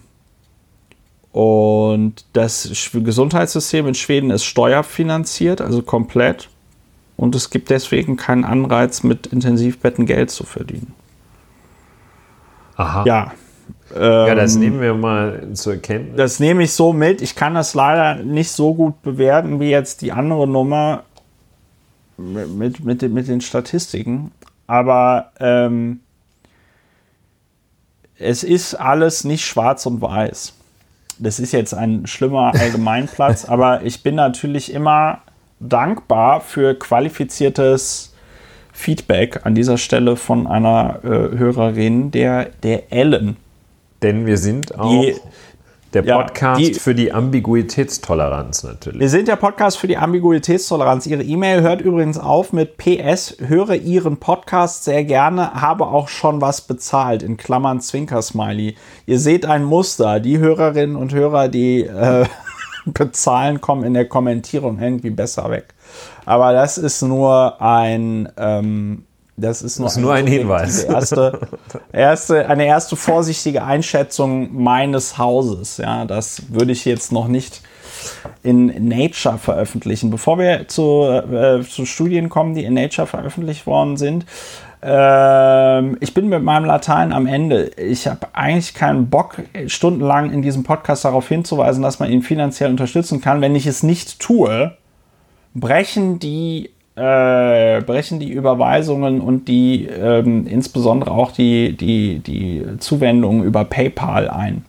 und 1.35 2.23
das 2.31 2.89
Gesundheitssystem 2.93 3.87
in 3.87 3.93
Schweden 3.93 4.31
ist 4.31 4.45
steuerfinanziert, 4.45 5.59
also 5.59 5.81
komplett. 5.81 6.47
Und 7.17 7.35
es 7.35 7.49
gibt 7.49 7.69
deswegen 7.69 8.15
keinen 8.15 8.45
Anreiz, 8.45 9.03
mit 9.03 9.27
Intensivbetten 9.27 10.05
Geld 10.05 10.31
zu 10.31 10.45
verdienen. 10.45 10.93
Aha. 12.77 13.03
Ja. 13.05 13.33
Ähm, 13.93 14.01
ja, 14.01 14.35
das 14.35 14.55
nehmen 14.55 14.79
wir 14.79 14.93
mal 14.93 15.49
zur 15.55 15.75
Kenntnis. 15.75 16.15
Das 16.15 16.39
nehme 16.39 16.63
ich 16.63 16.71
so 16.71 16.93
mit. 16.93 17.21
Ich 17.21 17.35
kann 17.35 17.53
das 17.53 17.73
leider 17.73 18.23
nicht 18.23 18.51
so 18.51 18.73
gut 18.73 19.01
bewerten 19.01 19.59
wie 19.59 19.69
jetzt 19.69 20.03
die 20.03 20.13
andere 20.13 20.47
Nummer 20.47 21.03
mit, 22.15 22.79
mit, 22.79 23.01
mit 23.01 23.27
den 23.27 23.41
Statistiken. 23.41 24.31
Aber 24.67 25.33
ähm, 25.41 25.99
es 28.17 28.45
ist 28.45 28.75
alles 28.75 29.25
nicht 29.25 29.45
schwarz 29.45 29.85
und 29.85 29.99
weiß 29.99 30.53
das 31.19 31.39
ist 31.39 31.51
jetzt 31.51 31.73
ein 31.73 32.07
schlimmer 32.07 32.53
Allgemeinplatz, 32.59 33.45
aber 33.45 33.83
ich 33.83 34.03
bin 34.03 34.15
natürlich 34.15 34.73
immer 34.73 35.19
dankbar 35.59 36.41
für 36.41 36.75
qualifiziertes 36.75 38.13
Feedback 38.73 39.45
an 39.45 39.55
dieser 39.55 39.77
Stelle 39.77 40.17
von 40.17 40.47
einer 40.47 40.99
äh, 41.03 41.07
Hörerin, 41.07 42.11
der, 42.11 42.49
der 42.63 42.91
Ellen. 42.91 43.37
Denn 44.01 44.25
wir 44.25 44.37
sind 44.37 44.77
auch. 44.77 44.89
Die, 44.89 45.15
der 45.95 46.03
Podcast 46.03 46.61
ja, 46.61 46.67
die, 46.67 46.73
für 46.73 46.93
die 46.93 47.13
Ambiguitätstoleranz 47.13 48.63
natürlich. 48.63 48.99
Wir 48.99 49.09
sind 49.09 49.27
der 49.27 49.37
Podcast 49.37 49.77
für 49.77 49.87
die 49.87 49.97
Ambiguitätstoleranz. 49.97 51.07
Ihre 51.07 51.23
E-Mail 51.23 51.61
hört 51.61 51.81
übrigens 51.81 52.17
auf 52.17 52.51
mit 52.51 52.77
PS, 52.77 53.37
höre 53.39 53.75
Ihren 53.75 54.17
Podcast 54.17 54.83
sehr 54.83 55.05
gerne, 55.05 55.53
habe 55.53 55.87
auch 55.87 56.09
schon 56.09 56.41
was 56.41 56.61
bezahlt, 56.61 57.23
in 57.23 57.37
Klammern 57.37 57.79
Zwinker-Smiley. 57.79 58.75
Ihr 59.05 59.19
seht 59.19 59.45
ein 59.45 59.63
Muster. 59.63 60.19
Die 60.19 60.37
Hörerinnen 60.37 60.97
und 60.97 61.13
Hörer, 61.13 61.47
die 61.47 61.83
äh, 61.83 62.25
bezahlen, 62.85 63.61
kommen 63.61 63.83
in 63.83 63.93
der 63.93 64.07
Kommentierung 64.07 64.79
irgendwie 64.79 65.11
besser 65.11 65.49
weg. 65.49 65.73
Aber 66.25 66.51
das 66.51 66.77
ist 66.77 67.01
nur 67.01 67.61
ein... 67.61 68.29
Ähm, 68.37 69.05
das 69.37 69.61
ist 69.61 69.79
nur, 69.79 69.87
das 69.87 69.97
ist 69.97 70.01
nur 70.01 70.13
ein 70.13 70.27
Hinweis. 70.27 70.83
Erste, 70.85 71.39
erste, 71.91 72.47
eine 72.47 72.65
erste 72.65 72.95
vorsichtige 72.95 73.63
Einschätzung 73.63 74.55
meines 74.55 75.17
Hauses. 75.17 75.77
Ja, 75.77 76.05
das 76.05 76.43
würde 76.49 76.71
ich 76.71 76.85
jetzt 76.85 77.11
noch 77.11 77.27
nicht 77.27 77.61
in 78.43 78.87
Nature 78.87 79.37
veröffentlichen. 79.37 80.09
Bevor 80.09 80.37
wir 80.39 80.67
zu, 80.67 81.03
äh, 81.03 81.63
zu 81.63 81.85
Studien 81.85 82.29
kommen, 82.29 82.53
die 82.53 82.63
in 82.63 82.75
Nature 82.75 83.07
veröffentlicht 83.07 83.67
worden 83.67 83.97
sind, 83.97 84.25
ähm, 84.81 85.97
ich 85.99 86.13
bin 86.13 86.29
mit 86.29 86.43
meinem 86.43 86.65
Latein 86.65 87.11
am 87.11 87.25
Ende. 87.25 87.71
Ich 87.77 88.07
habe 88.07 88.27
eigentlich 88.33 88.73
keinen 88.73 89.09
Bock, 89.09 89.41
stundenlang 89.67 90.31
in 90.31 90.43
diesem 90.43 90.63
Podcast 90.63 91.05
darauf 91.05 91.27
hinzuweisen, 91.27 91.81
dass 91.81 91.99
man 91.99 92.11
ihn 92.11 92.21
finanziell 92.21 92.69
unterstützen 92.69 93.19
kann. 93.19 93.41
Wenn 93.41 93.55
ich 93.55 93.65
es 93.65 93.81
nicht 93.81 94.19
tue, 94.19 94.77
brechen 95.55 96.19
die 96.19 96.74
äh, 96.95 97.81
brechen 97.81 98.19
die 98.19 98.31
Überweisungen 98.31 99.19
und 99.19 99.47
die 99.47 99.85
ähm, 99.85 100.47
insbesondere 100.47 101.11
auch 101.11 101.31
die, 101.31 101.75
die, 101.75 102.19
die 102.19 102.65
Zuwendungen 102.79 103.43
über 103.43 103.65
PayPal 103.65 104.29
ein. 104.29 104.63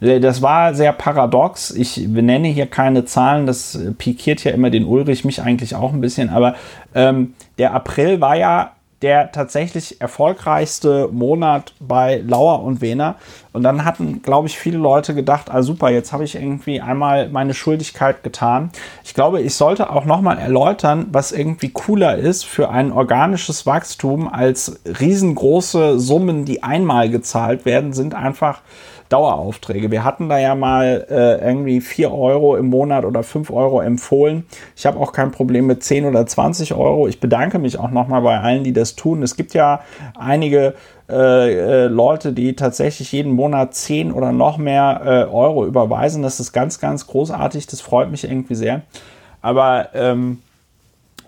Äh, 0.00 0.20
das 0.20 0.40
war 0.40 0.74
sehr 0.74 0.92
paradox. 0.92 1.70
Ich 1.72 2.06
benenne 2.12 2.48
hier 2.48 2.66
keine 2.66 3.04
Zahlen, 3.04 3.46
das 3.46 3.78
pikiert 3.98 4.44
ja 4.44 4.52
immer 4.52 4.70
den 4.70 4.84
Ulrich, 4.84 5.24
mich 5.24 5.42
eigentlich 5.42 5.74
auch 5.74 5.92
ein 5.92 6.00
bisschen, 6.00 6.30
aber 6.30 6.54
ähm, 6.94 7.34
der 7.58 7.74
April 7.74 8.20
war 8.20 8.36
ja 8.36 8.72
der 9.02 9.30
tatsächlich 9.30 10.00
erfolgreichste 10.00 11.08
Monat 11.12 11.72
bei 11.78 12.22
Lauer 12.26 12.62
und 12.64 12.80
Wehner. 12.80 13.14
Und 13.52 13.62
dann 13.62 13.84
hatten, 13.84 14.22
glaube 14.22 14.48
ich, 14.48 14.58
viele 14.58 14.78
Leute 14.78 15.14
gedacht, 15.14 15.50
ah 15.50 15.62
super, 15.62 15.88
jetzt 15.88 16.12
habe 16.12 16.24
ich 16.24 16.34
irgendwie 16.34 16.80
einmal 16.80 17.28
meine 17.28 17.54
Schuldigkeit 17.54 18.22
getan. 18.24 18.70
Ich 19.04 19.14
glaube, 19.14 19.40
ich 19.40 19.54
sollte 19.54 19.90
auch 19.90 20.04
nochmal 20.04 20.38
erläutern, 20.38 21.06
was 21.12 21.32
irgendwie 21.32 21.70
cooler 21.70 22.16
ist 22.16 22.44
für 22.44 22.70
ein 22.70 22.90
organisches 22.92 23.66
Wachstum 23.66 24.28
als 24.28 24.80
riesengroße 24.84 26.00
Summen, 26.00 26.44
die 26.44 26.62
einmal 26.62 27.08
gezahlt 27.08 27.64
werden, 27.64 27.92
sind 27.92 28.14
einfach 28.14 28.62
Daueraufträge. 29.08 29.90
Wir 29.90 30.04
hatten 30.04 30.28
da 30.28 30.38
ja 30.38 30.54
mal 30.54 31.06
äh, 31.10 31.46
irgendwie 31.46 31.80
4 31.80 32.12
Euro 32.12 32.56
im 32.56 32.66
Monat 32.66 33.04
oder 33.04 33.22
5 33.22 33.50
Euro 33.50 33.80
empfohlen. 33.80 34.46
Ich 34.76 34.86
habe 34.86 34.98
auch 34.98 35.12
kein 35.12 35.30
Problem 35.30 35.66
mit 35.66 35.82
10 35.82 36.04
oder 36.06 36.26
20 36.26 36.74
Euro. 36.74 37.08
Ich 37.08 37.20
bedanke 37.20 37.58
mich 37.58 37.78
auch 37.78 37.90
nochmal 37.90 38.22
bei 38.22 38.40
allen, 38.40 38.64
die 38.64 38.72
das 38.72 38.96
tun. 38.96 39.22
Es 39.22 39.36
gibt 39.36 39.54
ja 39.54 39.80
einige 40.18 40.74
äh, 41.08 41.84
äh, 41.84 41.86
Leute, 41.86 42.32
die 42.32 42.54
tatsächlich 42.54 43.12
jeden 43.12 43.32
Monat 43.32 43.74
10 43.74 44.12
oder 44.12 44.32
noch 44.32 44.58
mehr 44.58 45.00
äh, 45.04 45.32
Euro 45.32 45.64
überweisen. 45.64 46.22
Das 46.22 46.38
ist 46.38 46.52
ganz, 46.52 46.80
ganz 46.80 47.06
großartig. 47.06 47.66
Das 47.66 47.80
freut 47.80 48.10
mich 48.10 48.24
irgendwie 48.24 48.54
sehr. 48.54 48.82
Aber 49.40 49.88
ähm, 49.94 50.42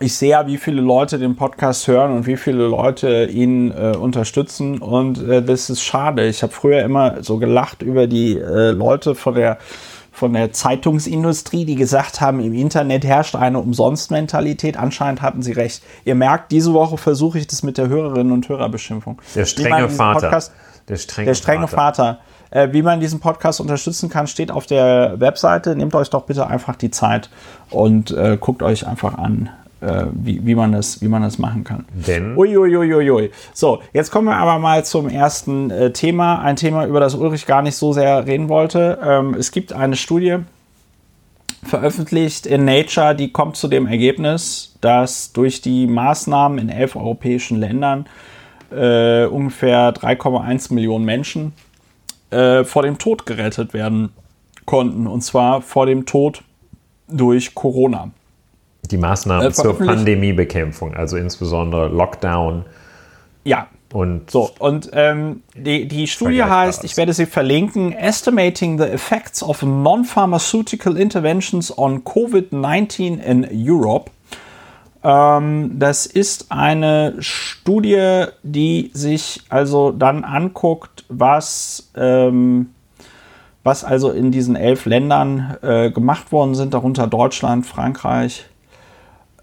ich 0.00 0.16
sehe 0.16 0.30
ja, 0.30 0.46
wie 0.46 0.56
viele 0.56 0.80
Leute 0.80 1.18
den 1.18 1.36
Podcast 1.36 1.86
hören 1.86 2.12
und 2.12 2.26
wie 2.26 2.38
viele 2.38 2.66
Leute 2.66 3.26
ihn 3.26 3.70
äh, 3.70 3.94
unterstützen. 3.94 4.78
Und 4.78 5.22
äh, 5.28 5.42
das 5.42 5.68
ist 5.68 5.82
schade. 5.82 6.26
Ich 6.26 6.42
habe 6.42 6.52
früher 6.52 6.82
immer 6.82 7.22
so 7.22 7.36
gelacht 7.36 7.82
über 7.82 8.06
die 8.06 8.38
äh, 8.38 8.70
Leute 8.70 9.14
von 9.14 9.34
der, 9.34 9.58
von 10.10 10.32
der 10.32 10.52
Zeitungsindustrie, 10.52 11.66
die 11.66 11.74
gesagt 11.74 12.22
haben, 12.22 12.40
im 12.40 12.54
Internet 12.54 13.04
herrscht 13.04 13.36
eine 13.36 13.58
Umsonst-Mentalität. 13.58 14.78
Anscheinend 14.78 15.20
hatten 15.20 15.42
sie 15.42 15.52
recht. 15.52 15.82
Ihr 16.06 16.14
merkt, 16.14 16.50
diese 16.50 16.72
Woche 16.72 16.96
versuche 16.96 17.38
ich 17.38 17.46
das 17.46 17.62
mit 17.62 17.76
der 17.76 17.88
Hörerinnen- 17.88 18.32
und 18.32 18.48
Hörerbeschimpfung. 18.48 19.20
Der 19.34 19.44
strenge 19.44 19.90
Vater. 19.90 20.20
Podcast, 20.20 20.52
der 20.88 20.96
strenge, 20.96 21.26
der 21.26 21.34
strenge 21.34 21.68
Vater. 21.68 22.04
Vater. 22.04 22.20
Äh, 22.52 22.72
wie 22.72 22.82
man 22.82 23.00
diesen 23.00 23.20
Podcast 23.20 23.60
unterstützen 23.60 24.08
kann, 24.08 24.26
steht 24.26 24.50
auf 24.50 24.64
der 24.64 25.20
Webseite. 25.20 25.76
Nehmt 25.76 25.94
euch 25.94 26.08
doch 26.08 26.22
bitte 26.22 26.46
einfach 26.46 26.74
die 26.76 26.90
Zeit 26.90 27.28
und 27.68 28.10
äh, 28.12 28.38
guckt 28.40 28.62
euch 28.62 28.86
einfach 28.86 29.16
an, 29.18 29.50
äh, 29.80 30.04
wie, 30.12 30.44
wie, 30.44 30.54
man 30.54 30.72
das, 30.72 31.00
wie 31.00 31.08
man 31.08 31.22
das 31.22 31.38
machen 31.38 31.64
kann. 31.64 31.86
Denn? 31.92 32.36
Uiuiuiui. 32.36 33.30
So, 33.52 33.80
jetzt 33.92 34.10
kommen 34.10 34.28
wir 34.28 34.36
aber 34.36 34.58
mal 34.58 34.84
zum 34.84 35.08
ersten 35.08 35.70
äh, 35.70 35.92
Thema. 35.92 36.40
Ein 36.40 36.56
Thema, 36.56 36.86
über 36.86 37.00
das 37.00 37.14
Ulrich 37.14 37.46
gar 37.46 37.62
nicht 37.62 37.76
so 37.76 37.92
sehr 37.92 38.26
reden 38.26 38.48
wollte. 38.48 38.98
Ähm, 39.02 39.34
es 39.34 39.52
gibt 39.52 39.72
eine 39.72 39.96
Studie 39.96 40.38
veröffentlicht 41.62 42.46
in 42.46 42.64
Nature, 42.64 43.14
die 43.14 43.32
kommt 43.32 43.56
zu 43.56 43.68
dem 43.68 43.86
Ergebnis, 43.86 44.76
dass 44.80 45.32
durch 45.32 45.60
die 45.60 45.86
Maßnahmen 45.86 46.58
in 46.58 46.68
elf 46.68 46.96
europäischen 46.96 47.58
Ländern 47.58 48.06
äh, 48.70 49.26
ungefähr 49.26 49.92
3,1 49.94 50.72
Millionen 50.72 51.04
Menschen 51.04 51.52
äh, 52.30 52.64
vor 52.64 52.82
dem 52.82 52.98
Tod 52.98 53.26
gerettet 53.26 53.74
werden 53.74 54.10
konnten. 54.64 55.06
Und 55.06 55.22
zwar 55.22 55.62
vor 55.62 55.86
dem 55.86 56.06
Tod 56.06 56.42
durch 57.08 57.54
Corona. 57.54 58.10
Die 58.90 58.98
Maßnahmen 58.98 59.48
äh, 59.48 59.52
zur 59.52 59.78
Pandemiebekämpfung, 59.78 60.94
also 60.94 61.16
insbesondere 61.16 61.88
Lockdown. 61.88 62.64
Ja. 63.44 63.68
Und 63.92 64.30
so, 64.30 64.50
und 64.60 64.90
ähm, 64.92 65.42
die, 65.56 65.88
die 65.88 66.06
Studie 66.06 66.44
heißt, 66.44 66.84
ich 66.84 66.96
werde 66.96 67.12
sie 67.12 67.26
verlinken, 67.26 67.92
Estimating 67.92 68.78
the 68.78 68.84
Effects 68.84 69.42
of 69.42 69.62
Non-Pharmaceutical 69.62 70.96
Interventions 70.96 71.76
on 71.76 72.04
COVID-19 72.04 73.20
in 73.20 73.48
Europe. 73.52 74.12
Ähm, 75.02 75.78
das 75.78 76.06
ist 76.06 76.52
eine 76.52 77.16
Studie, 77.18 78.26
die 78.44 78.90
sich 78.92 79.42
also 79.48 79.90
dann 79.90 80.22
anguckt, 80.22 81.04
was, 81.08 81.90
ähm, 81.96 82.70
was 83.64 83.82
also 83.82 84.10
in 84.10 84.30
diesen 84.30 84.54
elf 84.54 84.84
Ländern 84.84 85.56
äh, 85.62 85.90
gemacht 85.90 86.30
worden 86.30 86.54
sind, 86.54 86.74
darunter 86.74 87.08
Deutschland, 87.08 87.66
Frankreich, 87.66 88.44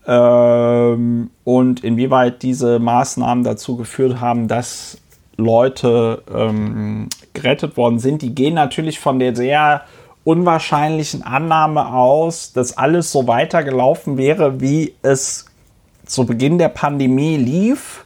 ähm, 0.07 1.29
und 1.43 1.83
inwieweit 1.83 2.41
diese 2.41 2.79
Maßnahmen 2.79 3.43
dazu 3.43 3.75
geführt 3.75 4.21
haben, 4.21 4.47
dass 4.47 4.99
Leute 5.35 6.23
ähm, 6.33 7.09
gerettet 7.33 7.77
worden 7.77 7.99
sind. 7.99 8.21
Die 8.21 8.33
gehen 8.33 8.55
natürlich 8.55 8.99
von 8.99 9.19
der 9.19 9.35
sehr 9.35 9.83
unwahrscheinlichen 10.23 11.23
Annahme 11.23 11.93
aus, 11.93 12.53
dass 12.53 12.77
alles 12.77 13.11
so 13.11 13.27
weitergelaufen 13.27 14.17
wäre, 14.17 14.59
wie 14.59 14.95
es 15.01 15.45
zu 16.05 16.25
Beginn 16.25 16.57
der 16.57 16.69
Pandemie 16.69 17.37
lief 17.37 18.05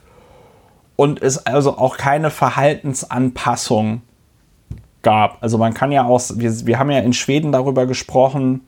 und 0.96 1.22
es 1.22 1.46
also 1.46 1.78
auch 1.78 1.98
keine 1.98 2.30
Verhaltensanpassung 2.30 4.02
gab. 5.02 5.38
Also 5.42 5.58
man 5.58 5.74
kann 5.74 5.92
ja 5.92 6.06
auch, 6.06 6.22
wir, 6.36 6.66
wir 6.66 6.78
haben 6.78 6.92
ja 6.92 7.00
in 7.00 7.14
Schweden 7.14 7.52
darüber 7.52 7.86
gesprochen, 7.86 8.62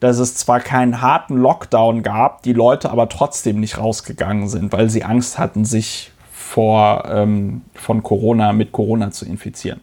dass 0.00 0.18
es 0.18 0.34
zwar 0.34 0.60
keinen 0.60 1.00
harten 1.00 1.36
Lockdown 1.36 2.02
gab, 2.02 2.42
die 2.42 2.52
Leute 2.52 2.90
aber 2.90 3.08
trotzdem 3.08 3.60
nicht 3.60 3.78
rausgegangen 3.78 4.48
sind, 4.48 4.72
weil 4.72 4.88
sie 4.90 5.04
Angst 5.04 5.38
hatten, 5.38 5.64
sich 5.64 6.12
vor, 6.32 7.04
ähm, 7.08 7.62
von 7.74 8.02
Corona 8.02 8.52
mit 8.52 8.72
Corona 8.72 9.10
zu 9.10 9.26
infizieren. 9.26 9.80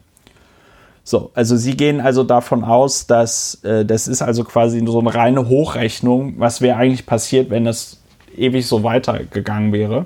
So, 1.03 1.29
also 1.35 1.55
sie 1.55 1.77
gehen 1.77 2.01
also 2.01 2.23
davon 2.23 2.63
aus, 2.63 3.05
dass 3.05 3.63
äh, 3.63 3.85
das 3.85 4.07
ist 4.07 4.23
also 4.23 4.43
quasi 4.43 4.83
so 4.87 4.99
eine 4.99 5.13
reine 5.13 5.47
Hochrechnung, 5.47 6.39
was 6.39 6.61
wäre 6.61 6.77
eigentlich 6.77 7.05
passiert, 7.05 7.51
wenn 7.51 7.67
es 7.67 8.01
ewig 8.35 8.65
so 8.65 8.83
weitergegangen 8.83 9.71
wäre. 9.71 10.05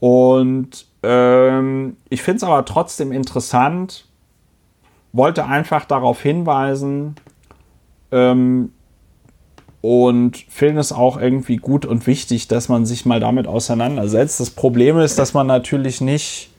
Und 0.00 0.86
ähm, 1.02 1.96
ich 2.10 2.22
finde 2.22 2.38
es 2.38 2.44
aber 2.44 2.64
trotzdem 2.64 3.10
interessant, 3.10 4.06
wollte 5.12 5.46
einfach 5.46 5.86
darauf 5.86 6.20
hinweisen, 6.20 7.16
ähm, 8.12 8.72
und 9.82 10.36
finde 10.48 10.80
es 10.80 10.92
auch 10.92 11.18
irgendwie 11.18 11.56
gut 11.56 11.86
und 11.86 12.06
wichtig, 12.06 12.48
dass 12.48 12.68
man 12.68 12.84
sich 12.84 13.06
mal 13.06 13.20
damit 13.20 13.46
auseinandersetzt. 13.46 14.40
Das 14.40 14.50
Problem 14.50 14.98
ist, 14.98 15.18
dass 15.18 15.32
man 15.32 15.46
natürlich 15.46 16.00
nicht 16.00 16.50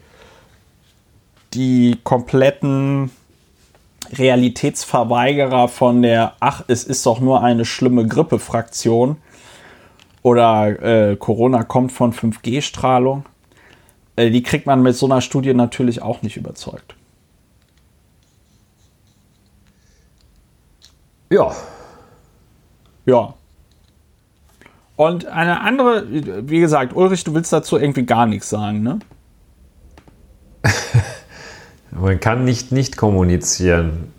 die 1.54 1.98
kompletten 2.04 3.12
Realitätsverweigerer 4.14 5.68
von 5.68 6.02
der 6.02 6.34
Ach, 6.40 6.64
es 6.68 6.84
ist 6.84 7.06
doch 7.06 7.20
nur 7.20 7.44
eine 7.44 7.66
schlimme 7.66 8.08
Grippe-Fraktion 8.08 9.18
oder 10.24 11.12
äh, 11.12 11.16
Corona 11.16 11.64
kommt 11.64 11.92
von 11.92 12.14
5G-Strahlung, 12.14 13.26
äh, 14.16 14.30
die 14.30 14.44
kriegt 14.44 14.66
man 14.66 14.82
mit 14.82 14.96
so 14.96 15.06
einer 15.06 15.22
Studie 15.22 15.54
natürlich 15.54 16.02
auch 16.02 16.22
nicht 16.22 16.38
überzeugt. 16.38 16.96
Ja, 21.30 21.56
ja. 23.06 23.34
Und 24.96 25.26
eine 25.26 25.62
andere, 25.62 26.06
wie 26.10 26.60
gesagt, 26.60 26.96
Ulrich, 26.96 27.24
du 27.24 27.34
willst 27.34 27.52
dazu 27.52 27.78
irgendwie 27.78 28.06
gar 28.06 28.26
nichts 28.26 28.50
sagen, 28.50 28.84
ne? 28.84 29.00
Man 31.92 32.20
kann 32.20 32.46
nicht 32.46 32.72
nicht 32.72 32.98
kommunizieren. 32.98 34.14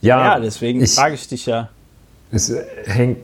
Ja, 0.00 0.34
ja 0.34 0.40
deswegen 0.40 0.80
ich, 0.80 0.94
frage 0.94 1.14
ich 1.14 1.26
dich 1.28 1.46
ja. 1.46 1.68
Es 2.30 2.52
hängt 2.84 3.18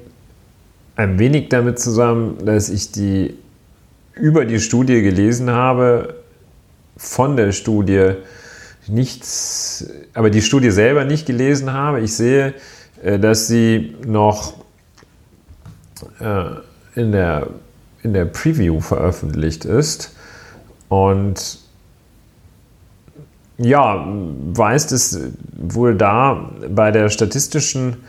ein 0.96 1.18
wenig 1.18 1.48
damit 1.48 1.78
zusammen, 1.78 2.44
dass 2.44 2.68
ich 2.68 2.92
die 2.92 3.36
über 4.14 4.44
die 4.44 4.60
Studie 4.60 5.02
gelesen 5.02 5.50
habe, 5.50 6.16
von 6.96 7.36
der 7.36 7.52
Studie 7.52 8.14
nichts, 8.86 9.86
aber 10.14 10.30
die 10.30 10.42
Studie 10.42 10.70
selber 10.70 11.04
nicht 11.04 11.26
gelesen 11.26 11.72
habe. 11.72 12.00
Ich 12.00 12.14
sehe, 12.14 12.54
dass 13.02 13.48
sie 13.48 13.96
noch 14.06 14.54
äh, 16.20 16.44
in, 16.94 17.12
der, 17.12 17.48
in 18.02 18.12
der 18.12 18.24
Preview 18.26 18.80
veröffentlicht 18.80 19.64
ist. 19.64 20.14
Und 20.88 21.58
ja, 23.58 24.06
weist 24.06 24.92
es 24.92 25.18
wohl 25.52 25.94
da 25.94 26.50
bei 26.68 26.90
der 26.90 27.08
statistischen, 27.08 28.04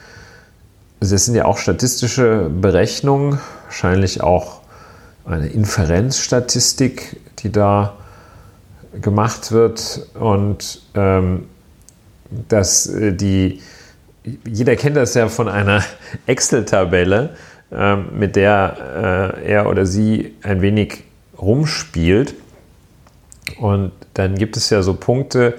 also 0.99 1.15
es 1.15 1.25
sind 1.25 1.36
ja 1.36 1.45
auch 1.45 1.58
statistische 1.58 2.49
Berechnungen, 2.49 3.39
wahrscheinlich 3.65 4.21
auch 4.21 4.62
eine 5.25 5.47
Inferenzstatistik, 5.47 7.19
die 7.39 7.51
da 7.51 7.93
gemacht 9.01 9.51
wird 9.51 10.08
und 10.13 10.82
ähm, 10.95 11.45
dass 12.47 12.88
äh, 12.88 13.13
die 13.13 13.62
jeder 14.45 14.75
kennt 14.75 14.97
das 14.97 15.13
ja 15.13 15.27
von 15.27 15.49
einer 15.49 15.83
Excel-Tabelle, 16.25 17.31
ähm, 17.71 18.05
mit 18.17 18.36
der 18.36 19.36
äh, 19.43 19.51
er 19.51 19.69
oder 19.69 19.86
sie 19.86 20.36
ein 20.43 20.62
wenig 20.62 21.03
rumspielt. 21.39 22.36
Und 23.59 23.91
dann 24.13 24.36
gibt 24.36 24.57
es 24.57 24.69
ja 24.69 24.81
so 24.81 24.93
Punkte, 24.93 25.55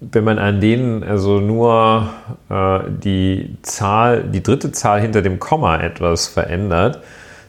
wenn 0.00 0.24
man 0.24 0.38
an 0.38 0.60
denen 0.60 1.04
also 1.04 1.40
nur 1.40 2.12
äh, 2.48 2.80
die 2.90 3.56
Zahl, 3.62 4.24
die 4.24 4.42
dritte 4.42 4.72
Zahl 4.72 5.00
hinter 5.00 5.22
dem 5.22 5.38
Komma 5.38 5.80
etwas 5.80 6.26
verändert, 6.26 7.02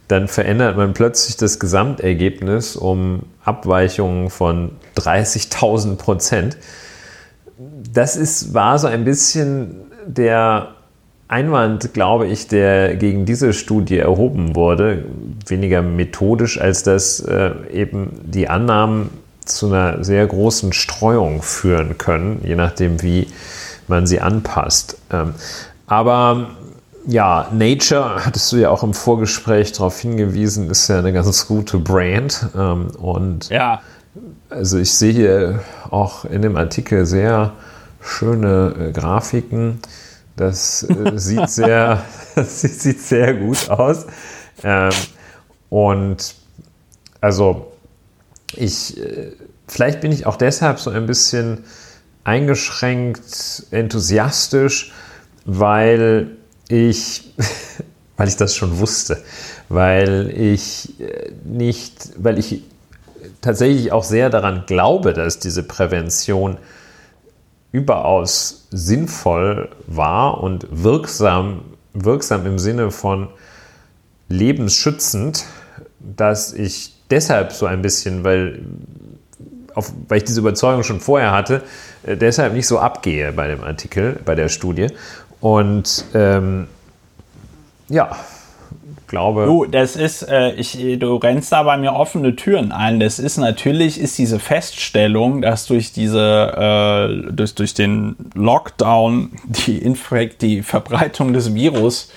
dann 0.07 0.27
verändert 0.27 0.77
man 0.77 0.93
plötzlich 0.93 1.37
das 1.37 1.59
Gesamtergebnis 1.59 2.75
um 2.75 3.23
Abweichungen 3.43 4.29
von 4.29 4.71
30.000 4.97 5.95
Prozent. 5.95 6.57
Das 7.91 8.15
ist, 8.15 8.53
war 8.53 8.77
so 8.77 8.87
ein 8.87 9.05
bisschen 9.05 9.92
der 10.05 10.69
Einwand, 11.27 11.93
glaube 11.93 12.27
ich, 12.27 12.47
der 12.47 12.95
gegen 12.95 13.25
diese 13.25 13.53
Studie 13.53 13.97
erhoben 13.97 14.55
wurde, 14.55 15.05
weniger 15.47 15.81
methodisch, 15.81 16.59
als 16.59 16.83
dass 16.83 17.19
äh, 17.21 17.51
eben 17.71 18.19
die 18.23 18.49
Annahmen 18.49 19.09
zu 19.45 19.67
einer 19.67 20.03
sehr 20.03 20.25
großen 20.27 20.73
Streuung 20.73 21.41
führen 21.41 21.97
können, 21.97 22.41
je 22.43 22.55
nachdem, 22.55 23.01
wie 23.01 23.27
man 23.87 24.05
sie 24.07 24.21
anpasst. 24.21 24.97
Ähm, 25.11 25.33
aber 25.87 26.51
ja, 27.05 27.47
Nature, 27.51 28.25
hattest 28.25 28.51
du 28.51 28.57
ja 28.57 28.69
auch 28.69 28.83
im 28.83 28.93
Vorgespräch 28.93 29.73
darauf 29.73 29.99
hingewiesen, 29.99 30.69
ist 30.69 30.87
ja 30.87 30.99
eine 30.99 31.13
ganz 31.13 31.47
gute 31.47 31.77
Brand. 31.77 32.47
Ähm, 32.55 32.87
und 33.01 33.49
ja. 33.49 33.81
also 34.49 34.77
ich 34.77 34.93
sehe 34.93 35.11
hier 35.11 35.59
auch 35.89 36.25
in 36.25 36.41
dem 36.41 36.55
Artikel 36.55 37.05
sehr 37.05 37.53
schöne 38.03 38.75
äh, 38.79 38.91
Grafiken. 38.91 39.79
Das 40.35 40.83
äh, 40.83 41.13
sieht, 41.15 41.49
sehr, 41.49 42.03
das 42.35 42.61
sieht 42.61 43.01
sehr 43.01 43.33
gut 43.33 43.69
aus. 43.69 44.05
Ähm, 44.63 44.91
und 45.69 46.35
also 47.21 47.71
ich, 48.55 48.97
äh, 48.97 49.31
vielleicht 49.67 50.01
bin 50.01 50.11
ich 50.11 50.25
auch 50.25 50.35
deshalb 50.35 50.79
so 50.79 50.89
ein 50.89 51.05
bisschen 51.05 51.63
eingeschränkt 52.23 53.67
enthusiastisch, 53.71 54.93
weil 55.45 56.31
ich, 56.67 57.33
weil 58.17 58.27
ich 58.27 58.37
das 58.37 58.55
schon 58.55 58.79
wusste, 58.79 59.23
weil 59.69 60.31
ich 60.35 60.99
äh, 60.99 61.31
nicht, 61.43 62.09
weil 62.17 62.39
ich 62.39 62.63
tatsächlich 63.41 63.91
auch 63.91 64.03
sehr 64.03 64.29
daran 64.29 64.65
glaube, 64.65 65.13
dass 65.13 65.39
diese 65.39 65.63
Prävention 65.63 66.57
überaus 67.73 68.67
sinnvoll 68.71 69.69
war 69.87 70.41
und 70.41 70.67
wirksam, 70.71 71.65
wirksam 71.93 72.45
im 72.45 72.59
Sinne 72.59 72.91
von 72.91 73.27
lebensschützend, 74.29 75.43
dass 75.99 76.53
ich 76.53 76.93
deshalb 77.09 77.51
so 77.51 77.65
ein 77.65 77.81
bisschen, 77.81 78.23
weil, 78.23 78.63
auf, 79.73 79.91
weil 80.07 80.19
ich 80.19 80.23
diese 80.23 80.39
Überzeugung 80.39 80.83
schon 80.83 80.99
vorher 80.99 81.31
hatte, 81.31 81.63
äh, 82.03 82.15
deshalb 82.15 82.53
nicht 82.53 82.67
so 82.67 82.79
abgehe 82.79 83.33
bei 83.33 83.47
dem 83.47 83.63
Artikel, 83.63 84.19
bei 84.23 84.35
der 84.35 84.49
Studie. 84.49 84.87
Und 85.41 86.05
ähm, 86.13 86.67
ja, 87.89 88.15
glaube. 89.13 89.45
Du, 89.45 89.65
das 89.65 89.95
ist, 89.95 90.23
äh, 90.23 90.53
ich, 90.53 90.75
du 90.97 91.17
rennst 91.17 91.51
da 91.51 91.61
bei 91.61 91.77
mir 91.77 91.93
offene 91.93 92.35
Türen 92.35 92.71
ein. 92.71 92.99
Das 92.99 93.19
ist 93.19 93.37
natürlich, 93.37 93.99
ist 93.99 94.17
diese 94.17 94.39
Feststellung, 94.39 95.43
dass 95.43 95.67
durch 95.67 95.93
diese, 95.93 97.27
äh, 97.29 97.31
durch, 97.31 97.53
durch 97.53 97.75
den 97.75 98.15
Lockdown 98.33 99.29
die, 99.45 99.77
Infekt, 99.77 100.41
die 100.41 100.63
Verbreitung 100.63 101.31
des 101.31 101.53
Virus 101.53 102.11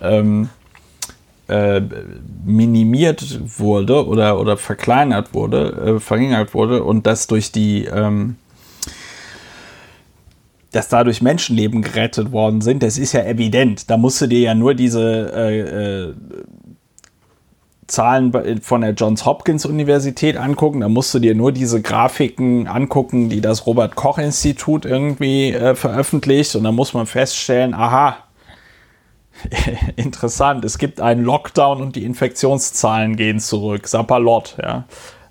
ähm, 0.00 0.48
äh, 1.48 1.80
minimiert 2.44 3.24
wurde 3.58 4.06
oder, 4.06 4.38
oder 4.38 4.56
verkleinert 4.56 5.34
wurde, 5.34 5.96
äh, 5.96 6.00
verringert 6.00 6.54
wurde 6.54 6.84
und 6.84 7.06
dass 7.08 7.26
durch 7.26 7.50
die 7.50 7.86
ähm, 7.86 8.36
dass 10.76 10.88
dadurch 10.88 11.22
Menschenleben 11.22 11.80
gerettet 11.80 12.32
worden 12.32 12.60
sind, 12.60 12.82
das 12.82 12.98
ist 12.98 13.14
ja 13.14 13.24
evident. 13.24 13.88
Da 13.88 13.96
musst 13.96 14.20
du 14.20 14.26
dir 14.26 14.40
ja 14.40 14.54
nur 14.54 14.74
diese 14.74 15.32
äh, 15.34 15.60
äh, 15.60 16.14
Zahlen 17.86 18.60
von 18.60 18.82
der 18.82 18.90
Johns 18.90 19.24
Hopkins 19.24 19.64
Universität 19.64 20.36
angucken. 20.36 20.80
Da 20.80 20.90
musst 20.90 21.14
du 21.14 21.18
dir 21.18 21.34
nur 21.34 21.52
diese 21.52 21.80
Grafiken 21.80 22.66
angucken, 22.66 23.30
die 23.30 23.40
das 23.40 23.66
Robert 23.66 23.94
Koch 23.94 24.18
Institut 24.18 24.84
irgendwie 24.84 25.52
äh, 25.52 25.74
veröffentlicht. 25.74 26.54
Und 26.56 26.64
da 26.64 26.72
muss 26.72 26.92
man 26.92 27.06
feststellen, 27.06 27.72
aha, 27.72 28.18
interessant, 29.96 30.62
es 30.64 30.76
gibt 30.76 31.00
einen 31.00 31.24
Lockdown 31.24 31.80
und 31.80 31.96
die 31.96 32.04
Infektionszahlen 32.04 33.16
gehen 33.16 33.40
zurück. 33.40 33.88
Sapalot, 33.88 34.56
ja. 34.60 34.84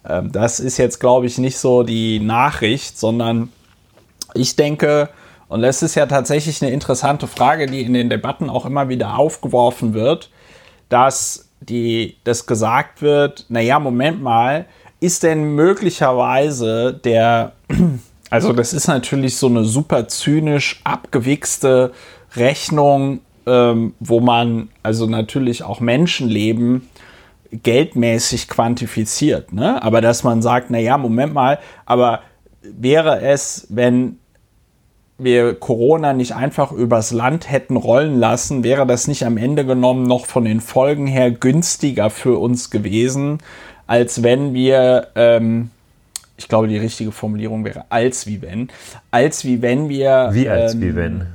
Ähm, 0.09 0.31
das 0.31 0.59
ist 0.59 0.77
jetzt, 0.77 0.99
glaube 0.99 1.27
ich, 1.27 1.37
nicht 1.37 1.59
so 1.59 1.83
die 1.83 2.19
Nachricht, 2.19 2.97
sondern 2.97 3.49
ich 4.33 4.55
denke, 4.55 5.09
und 5.47 5.61
das 5.61 5.83
ist 5.83 5.95
ja 5.95 6.05
tatsächlich 6.05 6.61
eine 6.61 6.71
interessante 6.71 7.27
Frage, 7.27 7.67
die 7.67 7.81
in 7.81 7.93
den 7.93 8.09
Debatten 8.09 8.49
auch 8.49 8.65
immer 8.65 8.89
wieder 8.89 9.17
aufgeworfen 9.17 9.93
wird, 9.93 10.31
dass 10.89 11.49
die, 11.59 12.17
das 12.23 12.45
gesagt 12.45 13.01
wird, 13.01 13.45
naja, 13.49 13.79
Moment 13.79 14.21
mal, 14.21 14.65
ist 14.99 15.23
denn 15.23 15.55
möglicherweise 15.55 16.93
der, 16.93 17.53
also 18.29 18.53
das 18.53 18.73
ist 18.73 18.87
natürlich 18.87 19.37
so 19.37 19.47
eine 19.47 19.63
super 19.65 20.07
zynisch 20.07 20.81
abgewichste 20.83 21.91
Rechnung, 22.35 23.21
ähm, 23.45 23.93
wo 23.99 24.19
man 24.19 24.69
also 24.83 25.05
natürlich 25.05 25.63
auch 25.63 25.79
Menschenleben 25.79 26.89
geldmäßig 27.51 28.47
quantifiziert, 28.47 29.53
ne? 29.53 29.81
Aber 29.81 30.01
dass 30.01 30.23
man 30.23 30.41
sagt, 30.41 30.71
naja, 30.71 30.97
Moment 30.97 31.33
mal, 31.33 31.59
aber 31.85 32.21
wäre 32.63 33.21
es, 33.21 33.67
wenn 33.69 34.17
wir 35.17 35.55
Corona 35.55 36.13
nicht 36.13 36.35
einfach 36.35 36.71
übers 36.71 37.11
Land 37.11 37.49
hätten 37.49 37.77
rollen 37.77 38.19
lassen, 38.19 38.63
wäre 38.63 38.85
das 38.85 39.07
nicht 39.07 39.25
am 39.25 39.37
Ende 39.37 39.65
genommen 39.65 40.03
noch 40.03 40.25
von 40.25 40.45
den 40.45 40.59
Folgen 40.59 41.07
her 41.07 41.31
günstiger 41.31 42.09
für 42.09 42.37
uns 42.39 42.69
gewesen, 42.69 43.39
als 43.87 44.23
wenn 44.23 44.53
wir, 44.53 45.07
ähm, 45.15 45.69
ich 46.37 46.47
glaube, 46.47 46.67
die 46.67 46.77
richtige 46.77 47.11
Formulierung 47.11 47.63
wäre 47.63 47.85
als 47.89 48.27
wie 48.27 48.41
wenn, 48.41 48.69
als 49.11 49.45
wie 49.45 49.61
wenn 49.61 49.87
wir. 49.87 50.29
Wie 50.33 50.49
als 50.49 50.73
ähm, 50.73 50.81
wie 50.81 50.95
wenn. 50.95 51.27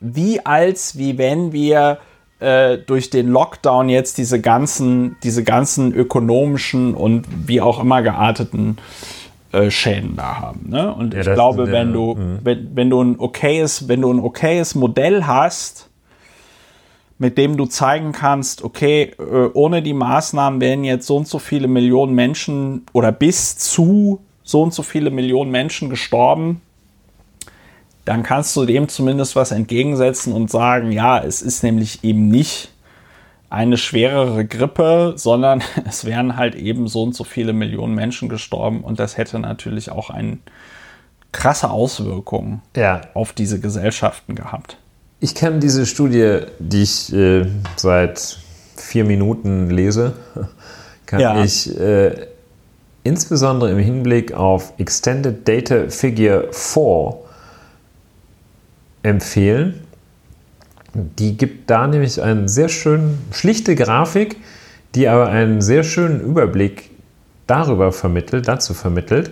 Wie 0.00 0.46
als 0.46 0.98
wie 0.98 1.16
wenn 1.16 1.52
wir 1.52 1.98
äh, 2.40 2.76
durch 2.78 3.10
den 3.10 3.28
Lockdown 3.28 3.88
jetzt 3.88 4.18
diese 4.18 4.40
ganzen, 4.40 5.16
diese 5.22 5.44
ganzen 5.44 5.94
ökonomischen 5.94 6.94
und 6.94 7.26
wie 7.46 7.60
auch 7.62 7.80
immer 7.80 8.02
gearteten 8.02 8.76
äh, 9.52 9.70
Schäden 9.70 10.16
da 10.16 10.38
haben. 10.40 10.68
Ne? 10.68 10.92
Und 10.92 11.14
ja, 11.14 11.20
ich 11.20 11.32
glaube, 11.32 11.64
der, 11.64 11.72
wenn 11.72 11.92
du, 11.92 12.14
mh. 12.14 12.38
wenn, 12.44 12.76
wenn 12.76 12.90
du 12.90 13.02
ein 13.02 13.18
okayes, 13.18 13.88
wenn 13.88 14.02
du 14.02 14.12
ein 14.12 14.20
okayes 14.20 14.74
Modell 14.74 15.26
hast, 15.26 15.88
mit 17.18 17.36
dem 17.36 17.56
du 17.56 17.66
zeigen 17.66 18.12
kannst, 18.12 18.62
okay, 18.62 19.14
äh, 19.18 19.50
ohne 19.52 19.82
die 19.82 19.94
Maßnahmen 19.94 20.60
wären 20.60 20.84
jetzt 20.84 21.06
so 21.06 21.16
und 21.16 21.26
so 21.26 21.38
viele 21.38 21.66
Millionen 21.66 22.14
Menschen 22.14 22.86
oder 22.92 23.10
bis 23.10 23.58
zu 23.58 24.20
so 24.44 24.62
und 24.62 24.72
so 24.72 24.82
viele 24.82 25.10
Millionen 25.10 25.50
Menschen 25.50 25.90
gestorben, 25.90 26.62
dann 28.04 28.22
kannst 28.22 28.56
du 28.56 28.64
dem 28.64 28.88
zumindest 28.88 29.36
was 29.36 29.50
entgegensetzen 29.50 30.32
und 30.32 30.50
sagen, 30.50 30.92
ja, 30.92 31.18
es 31.22 31.42
ist 31.42 31.62
nämlich 31.62 32.02
eben 32.04 32.28
nicht 32.28 32.70
eine 33.50 33.76
schwerere 33.78 34.44
Grippe, 34.44 35.14
sondern 35.16 35.62
es 35.88 36.04
wären 36.04 36.36
halt 36.36 36.54
eben 36.54 36.88
so 36.88 37.02
und 37.02 37.14
so 37.14 37.24
viele 37.24 37.52
Millionen 37.52 37.94
Menschen 37.94 38.28
gestorben 38.28 38.82
und 38.82 38.98
das 38.98 39.16
hätte 39.16 39.38
natürlich 39.38 39.90
auch 39.90 40.10
eine 40.10 40.38
krasse 41.32 41.70
Auswirkungen 41.70 42.62
ja. 42.76 43.02
auf 43.14 43.32
diese 43.32 43.60
Gesellschaften 43.60 44.34
gehabt. 44.34 44.76
Ich 45.20 45.34
kenne 45.34 45.58
diese 45.58 45.84
Studie, 45.84 46.40
die 46.58 46.82
ich 46.82 47.12
äh, 47.12 47.46
seit 47.76 48.38
vier 48.76 49.04
Minuten 49.04 49.68
lese, 49.70 50.14
kann 51.06 51.20
ja. 51.20 51.42
ich 51.42 51.78
äh, 51.78 52.28
insbesondere 53.02 53.72
im 53.72 53.78
Hinblick 53.78 54.32
auf 54.32 54.72
Extended 54.78 55.46
Data 55.46 55.88
Figure 55.88 56.48
4 56.52 57.14
empfehlen 59.02 59.87
die 61.18 61.36
gibt 61.36 61.70
da 61.70 61.86
nämlich 61.86 62.22
eine 62.22 62.48
sehr 62.48 62.68
schön 62.68 63.18
schlichte 63.32 63.74
Grafik, 63.74 64.36
die 64.94 65.08
aber 65.08 65.28
einen 65.28 65.60
sehr 65.60 65.82
schönen 65.82 66.20
Überblick 66.20 66.90
darüber 67.46 67.92
vermittelt, 67.92 68.48
dazu 68.48 68.74
vermittelt, 68.74 69.30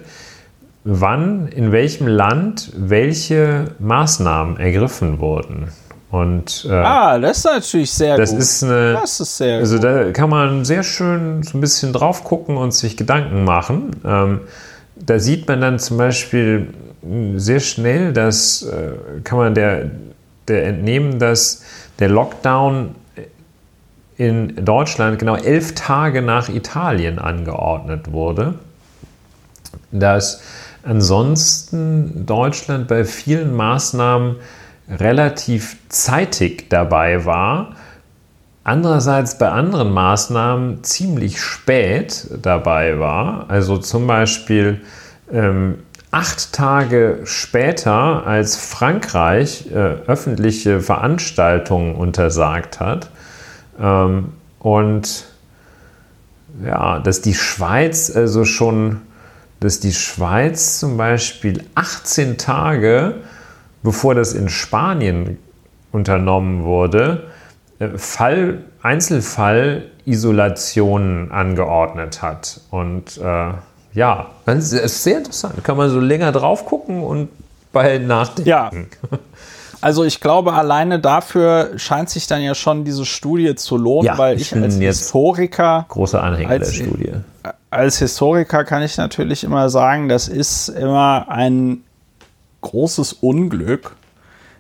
wann 0.85 1.49
in 1.49 1.73
welchem 1.73 2.07
Land 2.07 2.73
welche 2.77 3.67
Maßnahmen 3.79 4.59
ergriffen 4.59 5.19
wurden. 5.21 5.69
Und, 6.11 6.67
äh, 6.71 6.73
ah, 6.73 7.19
das 7.19 7.39
ist 7.39 7.45
natürlich 7.45 7.91
sehr 7.91 8.17
das 8.17 8.31
gut. 8.31 8.39
Ist 8.39 8.63
eine, 8.63 8.93
das 8.93 9.21
ist 9.21 9.37
sehr 9.37 9.59
Also 9.59 9.77
gut. 9.77 9.85
da 9.85 10.13
kann 10.13 10.31
man 10.31 10.65
sehr 10.65 10.83
schön 10.85 11.43
so 11.43 11.59
ein 11.59 11.61
bisschen 11.61 11.93
drauf 11.93 12.23
gucken 12.25 12.57
und 12.57 12.73
sich 12.73 12.97
Gedanken 12.97 13.45
machen. 13.45 13.91
Ähm, 14.05 14.41
da 14.95 15.19
sieht 15.19 15.49
man 15.49 15.61
dann 15.61 15.79
zum 15.79 15.99
Beispiel 15.99 16.69
sehr 17.37 17.61
schnell, 17.61 18.13
dass 18.13 18.63
äh, 18.63 18.93
kann 19.25 19.39
man 19.39 19.55
der 19.55 19.85
der 19.85 19.91
entnehmen, 20.51 21.19
dass 21.19 21.65
der 21.99 22.09
Lockdown 22.09 22.95
in 24.17 24.65
Deutschland 24.65 25.19
genau 25.19 25.37
elf 25.37 25.75
Tage 25.75 26.23
nach 26.23 26.49
Italien 26.49 27.19
angeordnet 27.19 28.13
wurde. 28.13 28.55
Dass 29.93 30.43
ansonsten 30.83 32.27
Deutschland 32.27 32.89
bei 32.89 33.05
vielen 33.05 33.55
Maßnahmen 33.55 34.37
relativ 34.89 35.77
zeitig 35.89 36.71
dabei 36.71 37.25
war, 37.25 37.75
andererseits 38.65 39.39
bei 39.39 39.49
anderen 39.51 39.93
Maßnahmen 39.93 40.83
ziemlich 40.83 41.41
spät 41.41 42.29
dabei 42.43 42.99
war. 42.99 43.47
Also 43.49 43.79
zum 43.79 44.07
Beispiel 44.07 44.81
ähm, 45.33 45.79
acht 46.17 46.53
Tage 46.55 47.21
später, 47.25 48.27
als 48.27 48.57
Frankreich 48.57 49.71
äh, 49.71 49.75
öffentliche 49.75 50.81
Veranstaltungen 50.81 51.95
untersagt 51.95 52.81
hat 52.81 53.11
ähm, 53.79 54.33
und 54.59 55.27
ja, 56.65 57.01
dass 57.01 57.21
die 57.21 57.35
Schweiz 57.35 58.11
also 58.17 58.47
schon, 58.47 59.03
dass 59.61 59.79
die 59.79 59.93
Schweiz 59.93 60.79
zum 60.79 60.97
Beispiel 60.97 61.63
18 61.75 62.39
Tage, 62.39 63.17
bevor 63.83 64.15
das 64.15 64.33
in 64.33 64.49
Spanien 64.49 65.37
unternommen 65.93 66.65
wurde, 66.65 67.25
äh, 67.79 67.89
Fall, 67.99 68.65
Einzelfall-Isolationen 68.81 71.31
angeordnet 71.31 72.23
hat. 72.23 72.63
Und 72.71 73.19
äh, 73.19 73.51
ja, 73.97 74.27
das 74.45 74.73
ist 74.73 75.03
sehr 75.03 75.19
interessant. 75.19 75.65
Kann 75.65 75.77
man 75.77 75.91
so 75.91 75.99
länger 75.99 76.31
drauf 76.31 76.67
gucken 76.67 77.03
und 77.03 77.31
bei 77.73 77.99
nachdenken. 77.99 78.49
Ja. 78.49 78.71
Also 79.83 80.05
ich 80.05 80.21
glaube, 80.21 80.55
alleine 80.55 80.99
dafür 80.99 81.73
scheint 81.77 82.09
sich 82.09 82.27
dann 82.27 82.41
ja 82.41 82.55
schon 82.55 82.85
diese 82.85 83.05
Studie 83.05 83.55
zu 83.57 83.77
lohnen, 83.77 84.07
ja, 84.07 84.19
weil 84.19 84.41
ich, 84.41 84.51
ich 84.51 84.61
als 84.61 84.77
Historiker. 84.77 85.85
Großer 85.91 86.23
Anhänger 86.23 86.49
als, 86.49 86.71
der 86.71 86.75
Studie. 86.75 87.13
Als 87.69 87.99
Historiker 87.99 88.65
kann 88.65 88.83
ich 88.83 88.97
natürlich 88.97 89.45
immer 89.45 89.69
sagen, 89.69 90.09
das 90.09 90.29
ist 90.29 90.71
immer 90.71 91.27
ein 91.29 91.83
großes 92.63 93.13
Unglück, 93.13 93.95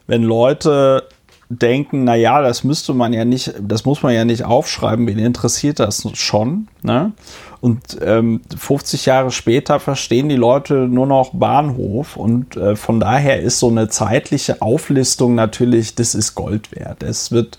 wenn 0.06 0.22
Leute 0.22 1.08
denken, 1.48 2.04
naja, 2.04 2.42
das 2.42 2.62
müsste 2.62 2.92
man 2.92 3.12
ja 3.12 3.24
nicht, 3.24 3.54
das 3.60 3.84
muss 3.84 4.02
man 4.02 4.12
ja 4.12 4.24
nicht 4.24 4.44
aufschreiben, 4.44 5.06
wen 5.06 5.18
interessiert 5.18 5.80
das 5.80 6.06
schon. 6.14 6.68
Ne? 6.82 7.12
Und 7.60 7.98
ähm, 8.02 8.42
50 8.56 9.06
Jahre 9.06 9.30
später 9.30 9.80
verstehen 9.80 10.28
die 10.28 10.36
Leute 10.36 10.74
nur 10.74 11.06
noch 11.06 11.30
Bahnhof 11.32 12.16
und 12.16 12.56
äh, 12.56 12.76
von 12.76 13.00
daher 13.00 13.40
ist 13.40 13.58
so 13.58 13.68
eine 13.68 13.88
zeitliche 13.88 14.60
Auflistung 14.62 15.34
natürlich, 15.34 15.94
das 15.94 16.14
ist 16.14 16.34
Gold 16.34 16.72
wert. 16.72 17.02
Es 17.02 17.32
wird 17.32 17.58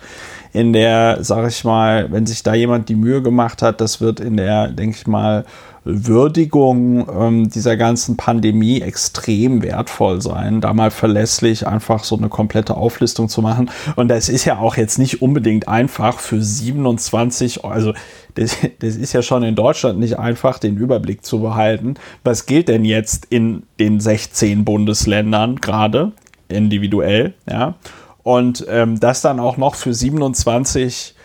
in 0.54 0.74
der, 0.74 1.20
sag 1.22 1.48
ich 1.48 1.64
mal, 1.64 2.12
wenn 2.12 2.26
sich 2.26 2.44
da 2.44 2.54
jemand 2.54 2.90
die 2.90 2.96
Mühe 2.96 3.22
gemacht 3.22 3.62
hat, 3.62 3.82
das 3.82 4.02
wird 4.02 4.20
in 4.20 4.38
der, 4.38 4.70
denke 4.70 4.98
ich 4.98 5.08
mal, 5.08 5.46
Würdigung 5.88 7.08
ähm, 7.10 7.50
dieser 7.50 7.78
ganzen 7.78 8.18
Pandemie 8.18 8.82
extrem 8.82 9.64
wertvoll 9.64 10.22
sein, 10.22 10.60
da 10.60 10.74
mal 10.74 10.92
verlässlich 10.92 11.66
einfach 11.66 12.04
so 12.04 12.18
eine 12.18 12.28
komplette 12.28 12.76
Auflistung 12.76 13.30
zu 13.30 13.42
machen. 13.42 13.72
Und 13.96 14.10
das 14.10 14.28
ist 14.28 14.44
ja 14.44 14.60
auch 14.60 14.76
jetzt 14.76 15.00
nicht 15.00 15.22
unbedingt 15.22 15.68
einfach 15.68 16.20
für 16.20 16.42
27, 16.42 17.64
also 17.64 17.94
das, 18.36 18.58
das 18.80 18.96
ist 18.98 19.14
ja 19.14 19.22
schon 19.22 19.44
in 19.44 19.56
Deutschland 19.56 20.00
nicht 20.00 20.20
einfach, 20.20 20.60
den 20.60 20.76
Überblick 20.76 21.26
zu 21.26 21.40
behalten. 21.40 21.96
Was 22.24 22.46
gilt 22.46 22.68
denn 22.68 22.84
jetzt 22.84 23.28
in 23.30 23.64
den 23.80 24.02
16 24.02 24.66
Bundesländern 24.66 25.56
gerade 25.58 26.12
individuell, 26.50 27.34
ja? 27.50 27.76
Und 28.24 28.66
ähm, 28.70 29.00
das 29.00 29.22
dann 29.22 29.40
auch 29.40 29.56
noch 29.56 29.76
für 29.76 29.94
27 29.94 31.16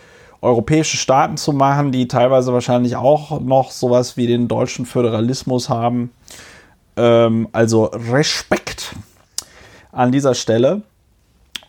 europäische 0.43 0.97
Staaten 0.97 1.37
zu 1.37 1.53
machen, 1.53 1.91
die 1.91 2.07
teilweise 2.07 2.51
wahrscheinlich 2.53 2.97
auch 2.97 3.39
noch 3.39 3.71
sowas 3.71 4.17
wie 4.17 4.27
den 4.27 4.47
deutschen 4.47 4.85
Föderalismus 4.85 5.69
haben. 5.69 6.11
Ähm, 6.97 7.47
also 7.53 7.85
Respekt 7.85 8.95
an 9.91 10.11
dieser 10.11 10.35
Stelle. 10.35 10.81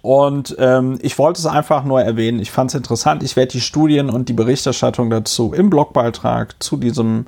Und 0.02 0.56
ähm, 0.58 0.98
ich 1.00 1.18
wollte 1.18 1.38
es 1.38 1.46
einfach 1.46 1.84
nur 1.84 2.02
erwähnen. 2.02 2.40
Ich 2.40 2.50
fand 2.50 2.70
es 2.70 2.74
interessant. 2.74 3.22
Ich 3.22 3.36
werde 3.36 3.52
die 3.52 3.60
Studien 3.60 4.10
und 4.10 4.28
die 4.28 4.34
Berichterstattung 4.34 5.08
dazu 5.08 5.54
im 5.54 5.70
Blogbeitrag 5.70 6.56
zu 6.62 6.76
diesem, 6.76 7.26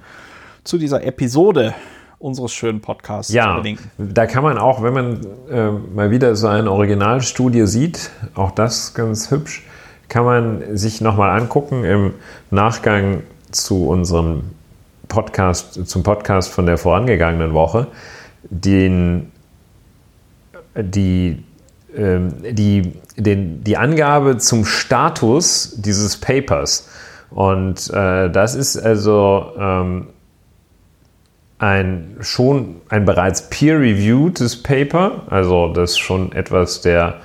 zu 0.65 0.77
dieser 0.77 1.05
Episode 1.05 1.75
unseres 2.19 2.53
schönen 2.53 2.81
Podcasts 2.81 3.33
ja, 3.33 3.55
verlinken. 3.55 3.91
Da 3.99 4.27
kann 4.27 4.43
man 4.43 4.59
auch, 4.59 4.83
wenn 4.83 4.93
man 4.93 5.27
äh, 5.51 5.71
mal 5.71 6.11
wieder 6.11 6.35
so 6.35 6.49
eine 6.49 6.71
Originalstudie 6.71 7.67
sieht, 7.67 8.11
auch 8.35 8.51
das 8.51 8.95
ganz 8.95 9.31
hübsch, 9.31 9.63
kann 10.09 10.25
man 10.25 10.77
sich 10.77 11.01
nochmal 11.01 11.39
angucken 11.39 11.85
im 11.85 12.15
Nachgang 12.51 13.23
zu 13.51 13.89
unserem 13.89 14.43
Podcast, 15.09 15.89
zum 15.89 16.03
Podcast 16.03 16.53
von 16.53 16.67
der 16.67 16.79
vorangegangenen 16.79 17.55
Woche, 17.55 17.89
den, 18.43 19.33
die, 20.77 21.43
ähm, 21.97 22.35
die, 22.51 22.93
den, 23.17 23.65
die 23.65 23.77
Angabe 23.77 24.39
zum 24.39 24.65
Status 24.65 25.75
dieses 25.77 26.21
Papers. 26.21 26.89
Und 27.31 27.91
äh, 27.91 28.31
das 28.31 28.55
ist 28.55 28.77
also 28.77 29.53
ähm, 29.59 30.09
ein 31.59 32.17
schon 32.21 32.77
ein 32.89 33.05
bereits 33.05 33.49
peer-reviewtes 33.49 34.63
Paper, 34.63 35.23
also 35.31 35.73
das 35.73 35.99
schon 35.99 36.33
etwas 36.33 36.83
der, 36.83 37.21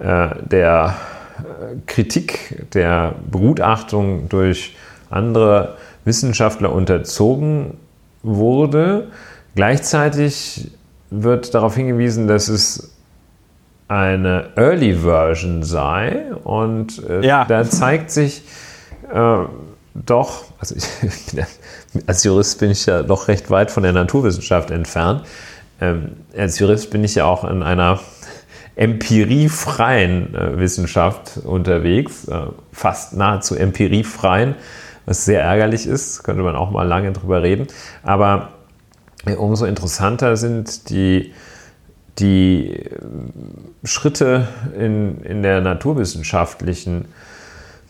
äh, 0.00 0.28
der 0.42 0.96
Kritik 1.86 2.66
der 2.72 3.14
Begutachtung 3.30 4.28
durch 4.28 4.76
andere 5.10 5.76
Wissenschaftler 6.04 6.72
unterzogen 6.72 7.74
wurde. 8.22 9.08
Gleichzeitig 9.54 10.70
wird 11.10 11.54
darauf 11.54 11.76
hingewiesen, 11.76 12.26
dass 12.26 12.48
es 12.48 12.92
eine 13.88 14.50
Early 14.56 14.94
Version 14.94 15.62
sei 15.62 16.32
und 16.44 17.06
äh, 17.06 17.26
ja. 17.26 17.44
da 17.44 17.64
zeigt 17.64 18.10
sich 18.10 18.42
äh, 19.12 19.36
doch, 19.94 20.44
also 20.58 20.74
ich, 20.74 20.86
als 22.06 22.24
Jurist 22.24 22.58
bin 22.58 22.70
ich 22.70 22.86
ja 22.86 23.02
doch 23.02 23.28
recht 23.28 23.50
weit 23.50 23.70
von 23.70 23.82
der 23.82 23.92
Naturwissenschaft 23.92 24.70
entfernt. 24.70 25.22
Ähm, 25.80 26.12
als 26.36 26.58
Jurist 26.58 26.90
bin 26.90 27.04
ich 27.04 27.16
ja 27.16 27.26
auch 27.26 27.44
in 27.44 27.62
einer 27.62 28.00
empiriefreien 28.76 30.34
äh, 30.34 30.58
Wissenschaft 30.58 31.38
unterwegs, 31.44 32.26
äh, 32.28 32.46
fast 32.72 33.14
nahezu 33.14 33.54
empiriefreien, 33.54 34.54
was 35.04 35.24
sehr 35.24 35.42
ärgerlich 35.42 35.86
ist, 35.86 36.22
könnte 36.22 36.42
man 36.42 36.56
auch 36.56 36.70
mal 36.70 36.86
lange 36.86 37.12
drüber 37.12 37.42
reden. 37.42 37.66
Aber 38.02 38.52
äh, 39.26 39.34
umso 39.34 39.66
interessanter 39.66 40.36
sind 40.36 40.88
die, 40.90 41.32
die 42.18 42.76
äh, 42.76 42.98
Schritte 43.84 44.48
in, 44.78 45.22
in 45.22 45.42
der 45.42 45.60
naturwissenschaftlichen 45.60 47.06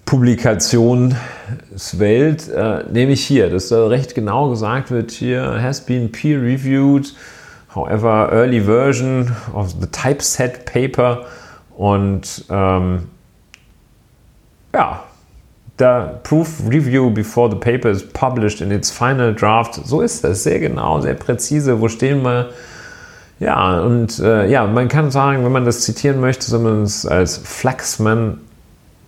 Publikationswelt, 0.04 2.48
äh, 2.48 2.84
nämlich 2.90 3.24
hier, 3.24 3.50
dass 3.50 3.68
da 3.68 3.86
recht 3.86 4.16
genau 4.16 4.50
gesagt 4.50 4.90
wird, 4.90 5.12
hier 5.12 5.62
has 5.62 5.86
been 5.86 6.10
peer-reviewed 6.10 7.14
however 7.74 8.28
early 8.30 8.60
version 8.60 9.34
of 9.54 9.74
the 9.80 9.86
typeset 9.86 10.64
paper 10.66 11.24
und 11.76 12.44
ähm, 12.50 13.08
ja, 14.74 15.02
the 15.78 16.18
proof 16.22 16.62
review 16.68 17.10
before 17.10 17.48
the 17.50 17.56
paper 17.56 17.90
is 17.90 18.02
published 18.02 18.60
in 18.60 18.70
its 18.70 18.90
final 18.90 19.34
draft. 19.34 19.74
So 19.86 20.00
ist 20.00 20.22
das, 20.24 20.42
sehr 20.44 20.60
genau, 20.60 21.00
sehr 21.00 21.14
präzise. 21.14 21.80
Wo 21.80 21.88
stehen 21.88 22.22
wir? 22.22 22.50
Ja, 23.40 23.80
und 23.80 24.20
äh, 24.20 24.48
ja, 24.48 24.66
man 24.66 24.88
kann 24.88 25.10
sagen, 25.10 25.44
wenn 25.44 25.52
man 25.52 25.64
das 25.64 25.80
zitieren 25.80 26.20
möchte, 26.20 26.46
soll 26.46 26.60
man 26.60 26.82
es 26.82 27.04
als 27.06 27.38
Flaxman 27.38 28.38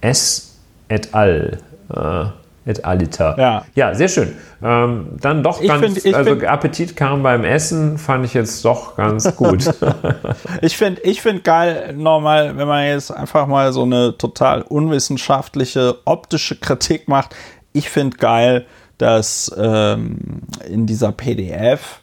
S 0.01 0.57
et 0.89 1.15
al. 1.15 1.59
Äh, 1.95 2.25
Et 2.67 2.83
aliter. 2.83 3.37
Ja. 3.39 3.65
ja, 3.75 3.95
sehr 3.95 4.09
schön. 4.09 4.35
Ähm, 4.63 5.09
dann 5.21 5.43
doch 5.43 5.61
ich 5.61 5.69
ganz, 5.69 6.01
find, 6.01 6.15
also 6.15 6.31
find, 6.31 6.45
Appetit 6.45 6.97
kam 6.97 7.23
beim 7.23 7.45
Essen, 7.45 7.99
fand 7.99 8.25
ich 8.25 8.33
jetzt 8.33 8.65
doch 8.65 8.97
ganz 8.97 9.37
gut. 9.37 9.69
ich 10.63 10.77
finde 10.77 11.03
ich 11.03 11.21
find 11.21 11.45
geil, 11.45 11.95
nochmal, 11.95 12.57
wenn 12.57 12.67
man 12.67 12.87
jetzt 12.87 13.11
einfach 13.11 13.47
mal 13.47 13.75
so 13.75 13.83
eine 13.83 14.17
total 14.17 14.63
unwissenschaftliche 14.63 15.99
optische 16.07 16.57
Kritik 16.57 17.07
macht. 17.07 17.37
Ich 17.75 17.91
finde 17.91 18.17
geil, 18.17 18.65
dass 18.97 19.55
ähm, 19.59 20.43
in 20.67 20.87
dieser 20.87 21.13
PDF 21.13 22.01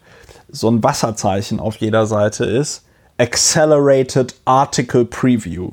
so 0.49 0.69
ein 0.69 0.83
Wasserzeichen 0.83 1.59
auf 1.59 1.77
jeder 1.77 2.05
Seite 2.05 2.45
ist. 2.45 2.85
Accelerated 3.17 4.35
Article 4.45 5.05
Preview. 5.05 5.71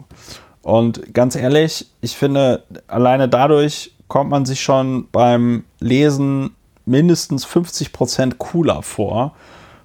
Und 0.62 1.14
ganz 1.14 1.34
ehrlich, 1.34 1.86
ich 2.00 2.16
finde, 2.16 2.62
alleine 2.86 3.28
dadurch 3.28 3.92
kommt 4.08 4.30
man 4.30 4.44
sich 4.46 4.60
schon 4.60 5.08
beim 5.12 5.64
Lesen 5.80 6.50
mindestens 6.86 7.46
50% 7.46 8.34
cooler 8.38 8.82
vor, 8.82 9.34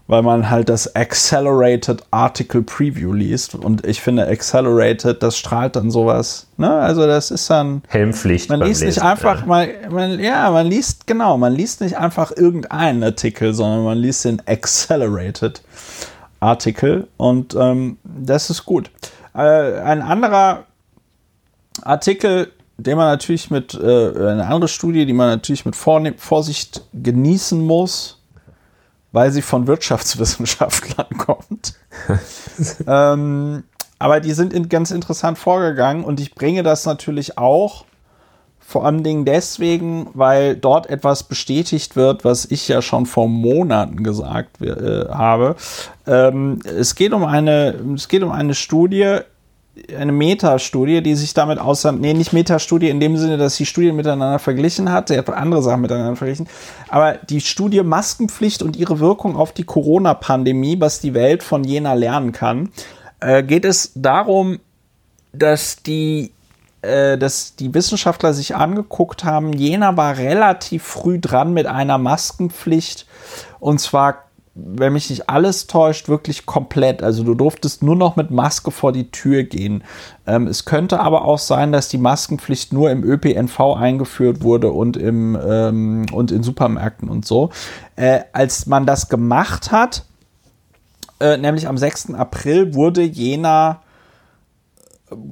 weil 0.08 0.22
man 0.22 0.50
halt 0.50 0.70
das 0.70 0.96
Accelerated 0.96 2.04
Article 2.12 2.62
Preview 2.62 3.14
liest. 3.14 3.56
Und 3.56 3.86
ich 3.86 4.02
finde, 4.02 4.28
Accelerated, 4.28 5.22
das 5.22 5.38
strahlt 5.38 5.76
dann 5.76 5.92
sowas. 5.92 6.48
Ne? 6.58 6.72
Also, 6.72 7.06
das 7.06 7.32
ist 7.32 7.50
dann. 7.50 7.84
Helmpflicht. 7.88 8.50
Man 8.50 8.62
liest 8.62 8.84
nicht 8.84 9.02
einfach 9.02 9.42
ja. 9.42 9.46
mal, 9.46 9.70
man, 9.90 10.20
ja, 10.20 10.50
man 10.52 10.68
liest, 10.68 11.08
genau, 11.08 11.38
man 11.38 11.54
liest 11.54 11.82
nicht 11.82 11.98
einfach 11.98 12.32
irgendeinen 12.36 13.04
Artikel, 13.04 13.54
sondern 13.54 13.84
man 13.84 13.98
liest 13.98 14.26
den 14.26 14.42
Accelerated 14.46 15.62
Artikel. 16.40 17.08
Und 17.18 17.56
ähm, 17.56 17.98
das 18.04 18.50
ist 18.50 18.66
gut. 18.66 18.92
Äh, 19.34 19.40
ein 19.40 20.02
anderer 20.02 20.66
Artikel, 21.82 22.52
den 22.78 22.98
man 22.98 23.08
natürlich 23.08 23.52
mit, 23.52 23.74
äh, 23.74 24.10
eine 24.30 24.48
andere 24.48 24.68
Studie, 24.68 25.06
die 25.06 25.14
man 25.14 25.30
natürlich 25.30 25.66
mit 25.66 25.76
Vorsicht 25.76 26.84
genießen 26.94 27.62
muss, 27.62 28.20
weil 29.12 29.32
sie 29.32 29.42
von 29.42 29.68
Wirtschaftswissenschaftlern 29.68 31.10
kommt. 31.18 31.76
ähm, 32.88 33.64
aber 34.00 34.20
die 34.20 34.34
sind 34.34 34.54
in, 34.54 34.70
ganz 34.70 34.92
interessant 34.92 35.38
vorgegangen 35.38 36.04
und 36.04 36.20
ich 36.20 36.36
bringe 36.36 36.64
das 36.64 36.86
natürlich 36.86 37.38
auch 37.38 37.86
vor 38.66 38.86
allem 38.86 39.04
Dingen 39.04 39.26
deswegen, 39.26 40.08
weil 40.14 40.56
dort 40.56 40.90
etwas 40.90 41.24
bestätigt 41.24 41.96
wird, 41.96 42.26
was 42.26 42.46
ich 42.46 42.68
ja 42.68 42.82
schon 42.82 43.06
vor 43.06 43.28
Monaten 43.28 44.04
gesagt 44.04 44.62
äh, 44.62 45.06
habe. 45.10 45.56
Ähm, 46.08 46.60
es 46.66 46.96
geht 46.96 47.14
um 47.14 47.24
eine, 47.24 47.76
es 47.96 48.08
geht 48.08 48.24
um 48.24 48.32
eine 48.32 48.56
Studie 48.56 49.20
eine 49.98 50.12
Metastudie, 50.12 51.02
die 51.02 51.16
sich 51.16 51.34
damit 51.34 51.58
auseinander, 51.58 52.08
nee, 52.08 52.14
nicht 52.14 52.32
Metastudie 52.32 52.90
in 52.90 53.00
dem 53.00 53.18
Sinne, 53.18 53.38
dass 53.38 53.56
sie 53.56 53.66
Studien 53.66 53.96
miteinander 53.96 54.38
verglichen 54.38 54.92
hat, 54.92 55.08
sie 55.08 55.18
hat 55.18 55.30
andere 55.30 55.64
Sachen 55.64 55.82
miteinander 55.82 56.16
verglichen, 56.16 56.48
aber 56.90 57.14
die 57.14 57.42
Studie 57.42 57.82
Maskenpflicht 57.82 58.62
und 58.62 58.76
ihre 58.76 59.00
Wirkung 59.00 59.36
auf 59.36 59.52
die 59.52 59.64
Corona-Pandemie, 59.64 60.80
was 60.80 61.00
die 61.00 61.16
Welt 61.16 61.42
von 61.42 61.64
Jena 61.64 61.94
lernen 61.94 62.32
kann, 62.34 62.70
äh, 63.20 63.42
geht 63.42 63.66
es 63.66 63.92
darum, 63.96 64.60
dass 65.32 65.78
die 65.78 66.32
äh, 66.84 67.18
dass 67.18 67.56
die 67.56 67.74
Wissenschaftler 67.74 68.34
sich 68.34 68.56
angeguckt 68.56 69.24
haben, 69.24 69.54
Jena 69.54 69.98
war 69.98 70.18
relativ 70.18 70.84
früh 70.84 71.20
dran 71.20 71.54
mit 71.54 71.66
einer 71.66 71.98
Maskenpflicht 71.98 73.08
und 73.60 73.80
zwar 73.80 74.26
wenn 74.56 74.94
mich 74.94 75.10
nicht 75.10 75.30
alles 75.30 75.68
täuscht, 75.68 76.10
wirklich 76.10 76.46
komplett. 76.46 77.02
Also 77.02 77.24
du 77.24 77.34
durftest 77.34 77.82
nur 77.82 77.96
noch 77.96 78.16
mit 78.16 78.30
Maske 78.30 78.70
vor 78.72 78.92
die 78.92 79.10
Tür 79.10 79.44
gehen. 79.44 79.84
Ähm, 80.28 80.48
es 80.48 80.66
könnte 80.66 81.00
aber 81.00 81.26
auch 81.26 81.40
sein, 81.40 81.72
dass 81.72 81.90
die 81.90 81.98
Maskenpflicht 81.98 82.72
nur 82.72 82.92
im 82.92 83.04
ÖPNV 83.04 83.60
eingeführt 83.76 84.44
wurde 84.44 84.72
und, 84.72 84.96
im, 84.96 85.38
ähm, 85.44 86.06
und 86.12 86.32
in 86.32 86.44
Supermärkten 86.44 87.10
und 87.10 87.26
so. 87.26 87.50
Äh, 87.96 88.22
als 88.32 88.68
man 88.68 88.86
das 88.86 89.10
gemacht 89.10 89.72
hat, 89.72 90.06
äh, 91.20 91.38
nämlich 91.38 91.68
am 91.68 91.78
6. 91.78 92.14
April, 92.14 92.76
wurde 92.76 93.02
Jena 93.02 93.82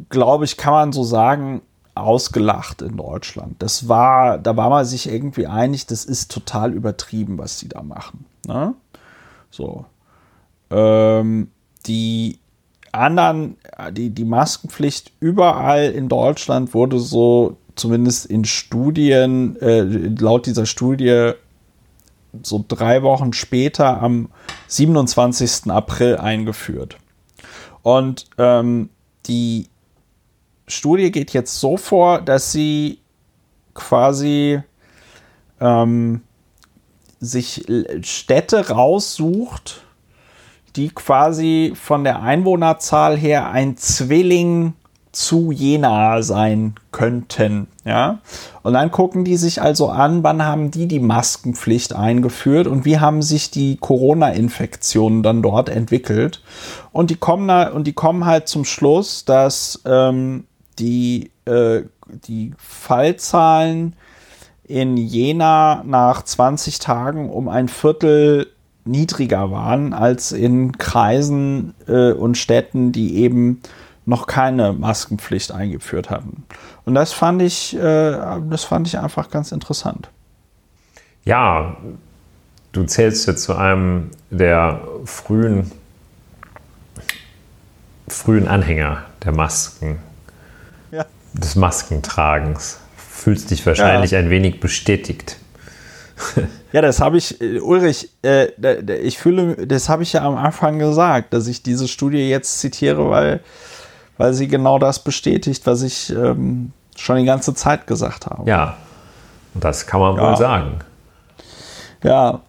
glaube 0.09 0.45
ich, 0.45 0.57
kann 0.57 0.73
man 0.73 0.91
so 0.91 1.03
sagen, 1.03 1.61
ausgelacht 1.95 2.81
in 2.81 2.97
Deutschland. 2.97 3.61
Das 3.61 3.87
war, 3.87 4.37
da 4.37 4.55
war 4.55 4.69
man 4.69 4.85
sich 4.85 5.09
irgendwie 5.09 5.47
einig, 5.47 5.85
das 5.85 6.05
ist 6.05 6.31
total 6.31 6.73
übertrieben, 6.73 7.37
was 7.37 7.59
sie 7.59 7.67
da 7.67 7.81
machen. 7.83 8.25
Ne? 8.47 8.73
So. 9.51 9.85
Ähm, 10.69 11.51
die 11.85 12.39
anderen, 12.91 13.57
die, 13.91 14.09
die 14.09 14.25
Maskenpflicht 14.25 15.11
überall 15.19 15.91
in 15.91 16.09
Deutschland 16.09 16.73
wurde 16.73 16.99
so, 16.99 17.57
zumindest 17.75 18.25
in 18.25 18.45
Studien, 18.45 19.55
äh, 19.61 19.81
laut 19.81 20.45
dieser 20.45 20.65
Studie, 20.65 21.33
so 22.43 22.63
drei 22.67 23.03
Wochen 23.03 23.33
später 23.33 24.01
am 24.01 24.29
27. 24.67 25.69
April 25.69 26.17
eingeführt. 26.17 26.97
Und 27.81 28.27
ähm, 28.37 28.89
die 29.25 29.67
Studie 30.67 31.11
geht 31.11 31.33
jetzt 31.33 31.59
so 31.59 31.77
vor, 31.77 32.21
dass 32.21 32.51
sie 32.51 32.99
quasi 33.73 34.61
ähm, 35.59 36.21
sich 37.21 37.65
Städte 38.01 38.69
raussucht, 38.69 39.83
die 40.75 40.89
quasi 40.89 41.73
von 41.75 42.03
der 42.03 42.21
Einwohnerzahl 42.21 43.17
her 43.17 43.51
ein 43.51 43.77
Zwilling 43.77 44.73
zu 45.11 45.51
Jena 45.51 46.21
sein 46.21 46.75
könnten. 46.91 47.67
Ja? 47.83 48.19
Und 48.63 48.73
dann 48.73 48.91
gucken 48.91 49.25
die 49.25 49.35
sich 49.35 49.61
also 49.61 49.89
an, 49.89 50.23
wann 50.23 50.43
haben 50.43 50.71
die 50.71 50.87
die 50.87 50.99
Maskenpflicht 50.99 51.93
eingeführt 51.93 52.67
und 52.67 52.85
wie 52.85 52.99
haben 52.99 53.21
sich 53.21 53.51
die 53.51 53.77
Corona-Infektionen 53.77 55.21
dann 55.21 55.41
dort 55.41 55.69
entwickelt. 55.69 56.41
Und 56.91 57.09
die 57.09 57.17
kommen, 57.17 57.47
da, 57.47 57.69
und 57.69 57.87
die 57.87 57.93
kommen 57.93 58.25
halt 58.25 58.47
zum 58.47 58.63
Schluss, 58.63 59.25
dass 59.25 59.81
ähm, 59.85 60.45
die, 60.79 61.31
äh, 61.45 61.81
die 62.07 62.53
Fallzahlen 62.57 63.95
in 64.71 64.97
Jena 64.97 65.83
nach 65.85 66.23
20 66.23 66.79
Tagen 66.79 67.29
um 67.29 67.49
ein 67.49 67.67
Viertel 67.67 68.47
niedriger 68.85 69.51
waren 69.51 69.93
als 69.93 70.31
in 70.31 70.77
Kreisen 70.77 71.73
äh, 71.87 72.13
und 72.13 72.37
Städten, 72.37 72.91
die 72.91 73.17
eben 73.17 73.61
noch 74.05 74.25
keine 74.25 74.73
Maskenpflicht 74.73 75.51
eingeführt 75.51 76.09
hatten. 76.09 76.43
Und 76.85 76.95
das 76.95 77.13
fand 77.13 77.41
ich, 77.41 77.75
äh, 77.75 78.39
das 78.49 78.63
fand 78.63 78.87
ich 78.87 78.97
einfach 78.97 79.29
ganz 79.29 79.51
interessant. 79.51 80.09
Ja, 81.23 81.77
du 82.71 82.83
zählst 82.85 83.27
jetzt 83.27 83.43
zu 83.43 83.55
einem 83.55 84.09
der 84.31 84.81
frühen, 85.05 85.71
frühen 88.07 88.47
Anhänger 88.47 89.03
der 89.23 89.33
Masken 89.33 89.99
des 91.33 91.55
Maskentragens. 91.55 92.80
Fühlst 93.21 93.51
dich 93.51 93.63
wahrscheinlich 93.67 94.11
ja. 94.11 94.19
ein 94.19 94.31
wenig 94.31 94.59
bestätigt. 94.59 95.37
Ja, 96.73 96.81
das 96.81 96.99
habe 97.01 97.17
ich, 97.17 97.39
äh, 97.39 97.59
Ulrich, 97.59 98.09
äh, 98.23 98.47
ich 98.95 99.19
fühle, 99.19 99.67
das 99.67 99.89
habe 99.89 100.03
ich 100.03 100.13
ja 100.13 100.21
am 100.21 100.37
Anfang 100.37 100.79
gesagt, 100.79 101.33
dass 101.33 101.45
ich 101.47 101.61
diese 101.61 101.87
Studie 101.87 102.29
jetzt 102.29 102.59
zitiere, 102.59 103.09
weil, 103.09 103.41
weil 104.17 104.33
sie 104.33 104.47
genau 104.47 104.79
das 104.79 105.03
bestätigt, 105.03 105.67
was 105.67 105.83
ich 105.83 106.09
ähm, 106.09 106.71
schon 106.95 107.17
die 107.17 107.25
ganze 107.25 107.53
Zeit 107.53 107.85
gesagt 107.85 108.25
habe. 108.25 108.49
Ja, 108.49 108.77
das 109.53 109.85
kann 109.85 109.99
man 109.99 110.15
ja. 110.15 110.29
wohl 110.29 110.37
sagen. 110.37 110.79
Ja, 112.03 112.39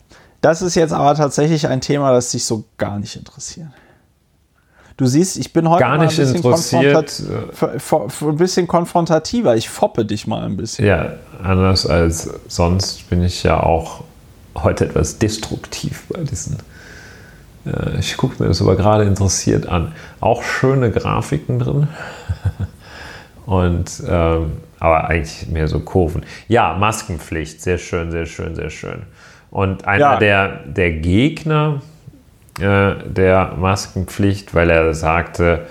das 0.41 0.63
ist 0.63 0.75
jetzt 0.75 0.93
aber 0.93 1.15
tatsächlich 1.17 1.67
ein 1.67 1.81
Thema, 1.83 2.13
das 2.13 2.31
dich 2.31 2.47
so 2.47 2.65
gar 2.79 2.99
nicht 2.99 3.17
interessiert. 3.17 3.69
Du 4.97 5.07
siehst, 5.07 5.39
ich 5.39 5.53
bin 5.53 5.69
heute 5.69 5.81
Gar 5.81 5.99
nicht 5.99 6.19
ein, 6.19 6.33
bisschen 6.33 6.37
interessiert. 6.37 7.23
ein 8.23 8.37
bisschen 8.37 8.67
konfrontativer. 8.69 9.57
Ich 9.57 9.69
foppe 9.69 10.05
dich 10.05 10.27
mal 10.27 10.45
ein 10.45 10.57
bisschen. 10.57 10.87
Ja, 10.87 11.15
anders 11.43 11.87
als 11.87 12.31
sonst 12.49 13.09
bin 13.09 13.23
ich 13.23 13.43
ja 13.43 13.63
auch 13.63 14.05
heute 14.57 14.87
etwas 14.87 15.19
destruktiv 15.19 16.05
bei 16.09 16.23
diesen. 16.23 16.59
Äh, 17.67 17.99
ich 17.99 18.17
gucke 18.17 18.43
mir 18.43 18.49
das 18.49 18.61
aber 18.61 18.77
gerade 18.77 19.05
interessiert 19.05 19.67
an. 19.67 19.93
Auch 20.21 20.43
schöne 20.43 20.91
Grafiken 20.91 21.59
drin. 21.59 21.89
Und 23.47 24.03
ähm, 24.07 24.53
aber 24.79 25.09
eigentlich 25.09 25.49
mehr 25.49 25.69
so 25.69 25.81
Kurven. 25.81 26.25
Ja, 26.49 26.75
Maskenpflicht, 26.75 27.63
sehr 27.63 27.79
schön, 27.79 28.11
sehr 28.11 28.27
schön, 28.27 28.55
sehr 28.55 28.71
schön. 28.71 29.03
Und 29.51 29.85
einer 29.85 30.01
ja. 30.01 30.17
der, 30.17 30.49
der 30.67 30.93
Gegner 30.93 31.83
äh, 32.61 32.95
der 33.07 33.55
Maskenpflicht, 33.57 34.55
weil 34.55 34.71
er 34.71 34.95
sagte, 34.95 35.67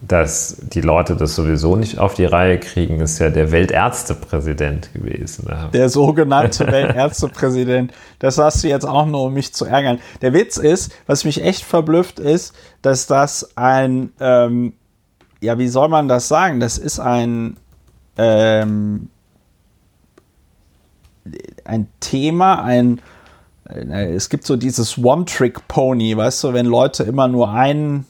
dass 0.00 0.56
die 0.62 0.80
Leute 0.80 1.14
das 1.14 1.34
sowieso 1.34 1.76
nicht 1.76 1.98
auf 1.98 2.14
die 2.14 2.24
Reihe 2.24 2.58
kriegen, 2.58 3.00
ist 3.00 3.18
ja 3.18 3.28
der 3.28 3.52
Weltärztepräsident 3.52 4.92
gewesen. 4.94 5.46
Der 5.72 5.90
sogenannte 5.90 6.66
Weltärztepräsident. 6.66 7.92
Das 8.18 8.38
hast 8.38 8.64
du 8.64 8.68
jetzt 8.68 8.86
auch 8.86 9.06
nur, 9.06 9.24
um 9.24 9.34
mich 9.34 9.52
zu 9.52 9.66
ärgern. 9.66 9.98
Der 10.22 10.32
Witz 10.32 10.56
ist, 10.56 10.92
was 11.06 11.24
mich 11.24 11.42
echt 11.42 11.64
verblüfft 11.64 12.18
ist, 12.18 12.54
dass 12.80 13.06
das 13.06 13.56
ein, 13.56 14.12
ähm, 14.20 14.72
ja, 15.40 15.58
wie 15.58 15.68
soll 15.68 15.88
man 15.88 16.08
das 16.08 16.28
sagen? 16.28 16.60
Das 16.60 16.78
ist 16.78 16.98
ein, 16.98 17.58
ähm, 18.16 19.10
ein 21.64 21.88
Thema, 22.00 22.62
ein 22.62 23.00
es 23.74 24.28
gibt 24.28 24.46
so 24.46 24.56
dieses 24.56 24.98
One-Trick-Pony, 24.98 26.16
weißt 26.16 26.44
du, 26.44 26.52
wenn 26.52 26.66
Leute 26.66 27.04
immer 27.04 27.28
nur 27.28 27.52
einen, 27.52 28.06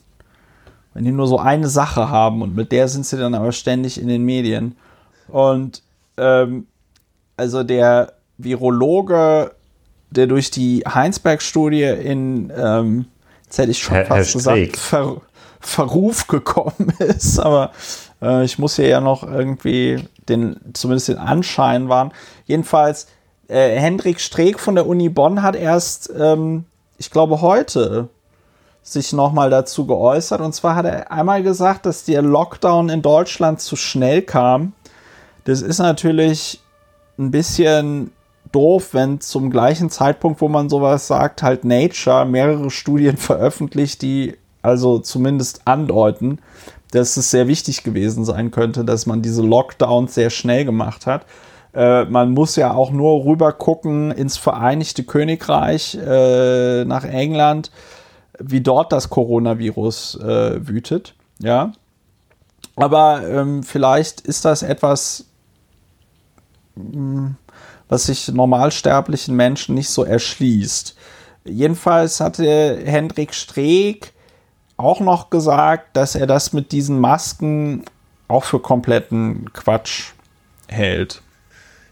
wenn 0.94 1.04
die 1.04 1.12
nur 1.12 1.26
so 1.26 1.38
eine 1.38 1.68
Sache 1.68 2.08
haben 2.08 2.42
und 2.42 2.54
mit 2.54 2.72
der 2.72 2.88
sind 2.88 3.06
sie 3.06 3.16
dann 3.16 3.34
aber 3.34 3.52
ständig 3.52 4.00
in 4.00 4.08
den 4.08 4.22
Medien. 4.22 4.76
Und 5.28 5.82
ähm, 6.16 6.66
also 7.36 7.62
der 7.62 8.14
Virologe, 8.38 9.52
der 10.10 10.26
durch 10.26 10.50
die 10.50 10.82
Heinsberg-Studie 10.86 11.84
in, 11.84 12.52
ähm, 12.56 13.06
jetzt 13.44 13.58
hätte 13.58 13.70
ich 13.70 13.78
schon 13.78 13.96
Herr, 13.96 14.06
fast 14.06 14.32
gesagt, 14.32 14.76
Ver, 14.76 15.20
Verruf 15.60 16.26
gekommen 16.26 16.92
ist, 16.98 17.38
aber 17.38 17.72
äh, 18.22 18.44
ich 18.44 18.58
muss 18.58 18.76
hier 18.76 18.88
ja 18.88 19.00
noch 19.00 19.22
irgendwie 19.22 20.02
den, 20.28 20.56
zumindest 20.72 21.08
den 21.08 21.18
Anschein 21.18 21.88
wahren. 21.88 22.12
Jedenfalls, 22.46 23.08
äh, 23.50 23.78
Hendrik 23.78 24.20
Streeck 24.20 24.60
von 24.60 24.76
der 24.76 24.86
Uni 24.86 25.08
Bonn 25.08 25.42
hat 25.42 25.56
erst, 25.56 26.10
ähm, 26.16 26.64
ich 26.98 27.10
glaube, 27.10 27.40
heute 27.40 28.08
sich 28.82 29.12
nochmal 29.12 29.50
dazu 29.50 29.86
geäußert. 29.86 30.40
Und 30.40 30.54
zwar 30.54 30.74
hat 30.76 30.86
er 30.86 31.12
einmal 31.12 31.42
gesagt, 31.42 31.84
dass 31.84 32.04
der 32.04 32.22
Lockdown 32.22 32.88
in 32.88 33.02
Deutschland 33.02 33.60
zu 33.60 33.76
schnell 33.76 34.22
kam. 34.22 34.72
Das 35.44 35.62
ist 35.62 35.78
natürlich 35.78 36.60
ein 37.18 37.30
bisschen 37.30 38.12
doof, 38.52 38.90
wenn 38.92 39.20
zum 39.20 39.50
gleichen 39.50 39.90
Zeitpunkt, 39.90 40.40
wo 40.40 40.48
man 40.48 40.68
sowas 40.68 41.06
sagt, 41.06 41.42
halt 41.42 41.64
Nature 41.64 42.24
mehrere 42.24 42.70
Studien 42.70 43.16
veröffentlicht, 43.18 44.02
die 44.02 44.36
also 44.62 44.98
zumindest 44.98 45.62
andeuten, 45.66 46.38
dass 46.90 47.16
es 47.16 47.30
sehr 47.30 47.48
wichtig 47.48 47.82
gewesen 47.82 48.24
sein 48.24 48.50
könnte, 48.50 48.84
dass 48.84 49.06
man 49.06 49.22
diese 49.22 49.42
Lockdowns 49.42 50.14
sehr 50.14 50.30
schnell 50.30 50.64
gemacht 50.64 51.06
hat. 51.06 51.24
Äh, 51.74 52.04
man 52.06 52.32
muss 52.32 52.56
ja 52.56 52.72
auch 52.72 52.90
nur 52.90 53.24
rüber 53.24 53.52
gucken 53.52 54.10
ins 54.10 54.36
Vereinigte 54.36 55.04
Königreich, 55.04 55.94
äh, 55.94 56.84
nach 56.84 57.04
England, 57.04 57.70
wie 58.38 58.60
dort 58.60 58.92
das 58.92 59.10
Coronavirus 59.10 60.16
äh, 60.20 60.66
wütet. 60.66 61.14
Ja. 61.38 61.72
Aber 62.76 63.22
ähm, 63.28 63.62
vielleicht 63.62 64.22
ist 64.22 64.44
das 64.44 64.62
etwas, 64.62 65.26
hm, 66.76 67.36
was 67.88 68.06
sich 68.06 68.28
normalsterblichen 68.28 69.36
Menschen 69.36 69.74
nicht 69.74 69.90
so 69.90 70.04
erschließt. 70.04 70.96
Jedenfalls 71.44 72.20
hatte 72.20 72.80
Hendrik 72.84 73.34
Streeck 73.34 74.12
auch 74.76 75.00
noch 75.00 75.30
gesagt, 75.30 75.96
dass 75.96 76.14
er 76.14 76.26
das 76.26 76.52
mit 76.52 76.72
diesen 76.72 77.00
Masken 77.00 77.84
auch 78.28 78.44
für 78.44 78.60
kompletten 78.60 79.52
Quatsch 79.52 80.12
hält. 80.68 81.22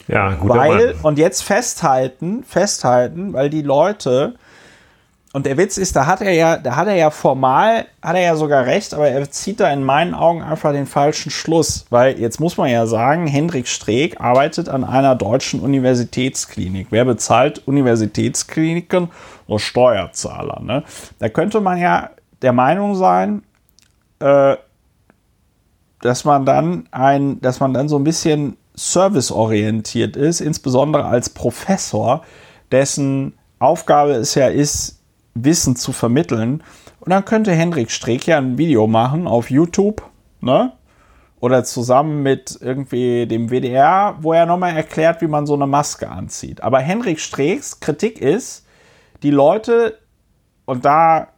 Ja, 0.09 0.34
gut. 0.34 0.50
Weil, 0.50 0.94
und 1.02 1.18
jetzt 1.18 1.42
festhalten, 1.42 2.42
festhalten, 2.42 3.34
weil 3.34 3.50
die 3.50 3.62
Leute, 3.62 4.34
und 5.34 5.44
der 5.44 5.59
Witz 5.59 5.76
ist, 5.76 5.94
da 5.94 6.06
hat 6.06 6.22
er 6.22 6.32
ja, 6.32 6.56
da 6.56 6.76
hat 6.76 6.88
er 6.88 6.94
ja 6.94 7.11
formal, 7.11 7.84
hat 8.02 8.16
er 8.16 8.22
ja 8.22 8.34
sogar 8.36 8.64
recht, 8.64 8.94
aber 8.94 9.09
er 9.09 9.30
zieht 9.30 9.61
da 9.61 9.70
in 9.70 9.84
meinen 9.84 10.14
Augen 10.14 10.42
einfach 10.42 10.72
den 10.72 10.86
falschen 10.86 11.30
Schluss. 11.30 11.84
Weil 11.90 12.18
jetzt 12.18 12.40
muss 12.40 12.56
man 12.56 12.70
ja 12.70 12.86
sagen, 12.86 13.26
Hendrik 13.26 13.68
Streeck 13.68 14.18
arbeitet 14.20 14.70
an 14.70 14.84
einer 14.84 15.14
deutschen 15.14 15.61
Universitätsklinik. 15.61 16.86
Wer 16.90 17.04
bezahlt 17.04 17.68
Universitätskliniken? 17.68 19.11
Nur 19.46 19.61
Steuerzahler. 19.61 20.61
Ne? 20.62 20.82
Da 21.18 21.28
könnte 21.28 21.61
man 21.61 21.76
ja 21.76 22.11
der 22.40 22.54
Meinung 22.54 22.94
sein, 22.94 23.42
äh, 24.20 24.56
dass 26.00 26.24
man 26.24 26.46
dann 26.46 26.88
ein, 26.90 27.40
dass 27.42 27.61
man 27.61 27.74
dann 27.74 27.88
so 27.88 27.98
ein 27.98 28.04
bisschen 28.04 28.56
serviceorientiert 28.79 30.16
ist, 30.16 30.41
insbesondere 30.41 31.05
als 31.05 31.31
Professor, 31.31 32.22
dessen 32.70 33.35
Aufgabe 33.59 34.12
es 34.12 34.35
ja 34.35 34.49
ist, 34.49 35.01
Wissen 35.35 35.76
zu 35.76 35.93
vermitteln. 35.93 36.62
Und 37.01 37.11
dann 37.11 37.24
könnte 37.24 37.53
Hendrik 37.53 37.91
Streeck 37.91 38.26
ja 38.26 38.39
ein 38.39 38.59
Video 38.59 38.87
machen 38.87 39.26
auf 39.26 39.51
YouTube, 39.51 40.03
ne? 40.41 40.72
Oder 41.41 41.62
zusammen 41.62 42.24
mit 42.24 42.59
irgendwie 42.61 43.26
dem 43.26 43.49
WDR, 43.51 44.16
wo 44.20 44.33
er 44.33 44.45
nochmal 44.45 44.74
erklärt, 44.74 45.20
wie 45.22 45.29
man 45.29 45.47
so 45.47 45.55
eine 45.55 45.68
Maske 45.68 46.09
anzieht. 46.09 46.62
Aber 46.62 46.81
Hendrik 46.81 47.20
Streecks 47.20 47.79
Kritik 47.79 48.20
ist, 48.20 48.66
die 49.22 49.31
Leute, 49.31 49.99
und 50.64 50.85
da 50.85 51.29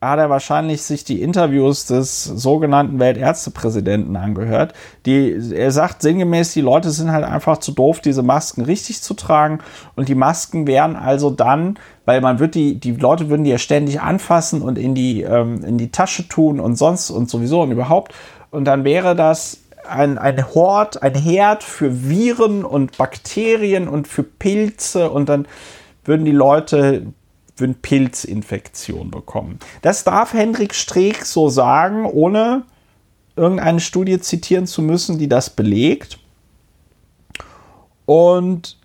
hat 0.00 0.18
er 0.20 0.30
wahrscheinlich 0.30 0.82
sich 0.82 1.02
die 1.02 1.22
Interviews 1.22 1.86
des 1.86 2.24
sogenannten 2.24 3.00
Weltärztepräsidenten 3.00 4.16
angehört. 4.16 4.72
Die, 5.06 5.52
er 5.52 5.72
sagt 5.72 6.02
sinngemäß, 6.02 6.52
die 6.52 6.60
Leute 6.60 6.90
sind 6.90 7.10
halt 7.10 7.24
einfach 7.24 7.58
zu 7.58 7.72
doof, 7.72 8.00
diese 8.00 8.22
Masken 8.22 8.62
richtig 8.62 9.02
zu 9.02 9.14
tragen. 9.14 9.58
Und 9.96 10.08
die 10.08 10.14
Masken 10.14 10.68
wären 10.68 10.94
also 10.94 11.30
dann, 11.30 11.78
weil 12.04 12.20
man 12.20 12.38
wird 12.38 12.54
die, 12.54 12.78
die 12.78 12.92
Leute 12.92 13.28
würden 13.28 13.42
die 13.42 13.50
ja 13.50 13.58
ständig 13.58 14.00
anfassen 14.00 14.62
und 14.62 14.78
in 14.78 14.94
die, 14.94 15.22
ähm, 15.22 15.64
in 15.64 15.78
die 15.78 15.90
Tasche 15.90 16.28
tun 16.28 16.60
und 16.60 16.76
sonst 16.76 17.10
und 17.10 17.28
sowieso 17.28 17.62
und 17.62 17.72
überhaupt. 17.72 18.14
Und 18.50 18.66
dann 18.66 18.84
wäre 18.84 19.16
das 19.16 19.58
ein, 19.88 20.16
ein 20.16 20.54
Hort, 20.54 21.02
ein 21.02 21.14
Herd 21.14 21.64
für 21.64 22.08
Viren 22.08 22.64
und 22.64 22.96
Bakterien 22.98 23.88
und 23.88 24.06
für 24.06 24.22
Pilze 24.22 25.10
und 25.10 25.28
dann 25.28 25.48
würden 26.04 26.24
die 26.24 26.30
Leute 26.32 27.06
würden 27.60 27.76
Pilzinfektion 27.76 29.10
bekommen. 29.10 29.58
Das 29.82 30.04
darf 30.04 30.32
Hendrik 30.32 30.74
Streeck 30.74 31.24
so 31.24 31.48
sagen, 31.48 32.04
ohne 32.04 32.62
irgendeine 33.36 33.80
Studie 33.80 34.20
zitieren 34.20 34.66
zu 34.66 34.82
müssen, 34.82 35.18
die 35.18 35.28
das 35.28 35.50
belegt. 35.50 36.18
Und 38.04 38.76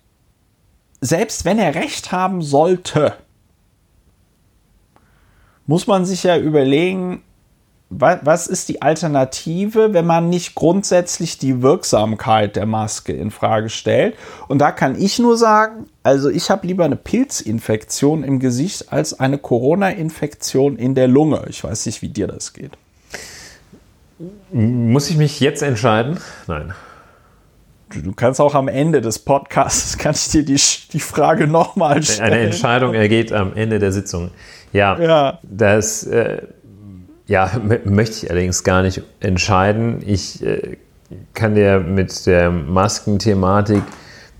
selbst 1.02 1.46
wenn 1.46 1.60
er 1.60 1.76
recht 1.76 2.12
haben 2.12 2.42
sollte, 2.42 3.16
muss 5.66 5.88
man 5.88 6.06
sich 6.06 6.24
ja 6.24 6.38
überlegen, 6.38 7.24
was 7.90 8.48
ist 8.48 8.70
die 8.70 8.82
Alternative, 8.82 9.94
wenn 9.94 10.06
man 10.06 10.30
nicht 10.30 10.56
grundsätzlich 10.56 11.38
die 11.38 11.62
Wirksamkeit 11.62 12.56
der 12.56 12.66
Maske 12.66 13.14
in 13.14 13.30
Frage 13.30 13.70
stellt? 13.70 14.16
Und 14.48 14.60
da 14.60 14.72
kann 14.72 15.00
ich 15.00 15.20
nur 15.20 15.38
sagen, 15.38 15.86
also 16.04 16.30
ich 16.30 16.50
habe 16.50 16.68
lieber 16.68 16.86
eine 16.86 16.96
Pilzinfektion 16.96 18.24
im 18.24 18.40
Gesicht 18.40 18.92
als 18.92 19.20
eine 19.20 19.38
Corona-Infektion 19.38 20.78
in 20.78 20.96
der 20.96 21.08
Lunge. 21.08 21.46
Ich 21.50 21.64
weiß 21.64 21.86
nicht, 21.86 22.02
wie 22.02 22.10
dir 22.10 22.28
das 22.28 22.54
geht. 22.54 22.72
Muss 24.52 25.10
ich 25.10 25.18
mich 25.18 25.40
jetzt 25.40 25.64
entscheiden? 25.64 26.20
Nein. 26.48 26.74
Du 27.90 28.14
kannst 28.14 28.42
auch 28.42 28.56
am 28.56 28.68
Ende 28.68 29.02
des 29.02 29.20
Podcasts, 29.20 29.98
kann 30.00 30.14
ich 30.14 30.30
dir 30.30 30.44
die, 30.44 30.60
die 30.92 31.00
Frage 31.00 31.48
nochmal 31.48 32.04
stellen. 32.04 32.34
Eine 32.34 32.40
Entscheidung 32.42 32.94
ergeht 32.94 33.32
am 33.32 33.54
Ende 33.56 33.80
der 33.80 33.92
Sitzung. 33.92 34.32
Ja, 34.72 35.00
ja. 35.00 35.40
das... 35.44 36.04
Äh 36.04 36.44
ja, 37.28 37.52
möchte 37.86 38.26
ich 38.26 38.32
allerdings 38.32 38.64
gar 38.64 38.82
nicht 38.82 39.02
entscheiden. 39.20 40.02
Ich 40.06 40.44
äh, 40.44 40.78
kann 41.34 41.56
dir 41.56 41.80
mit 41.80 42.26
der 42.26 42.52
Maskenthematik 42.52 43.84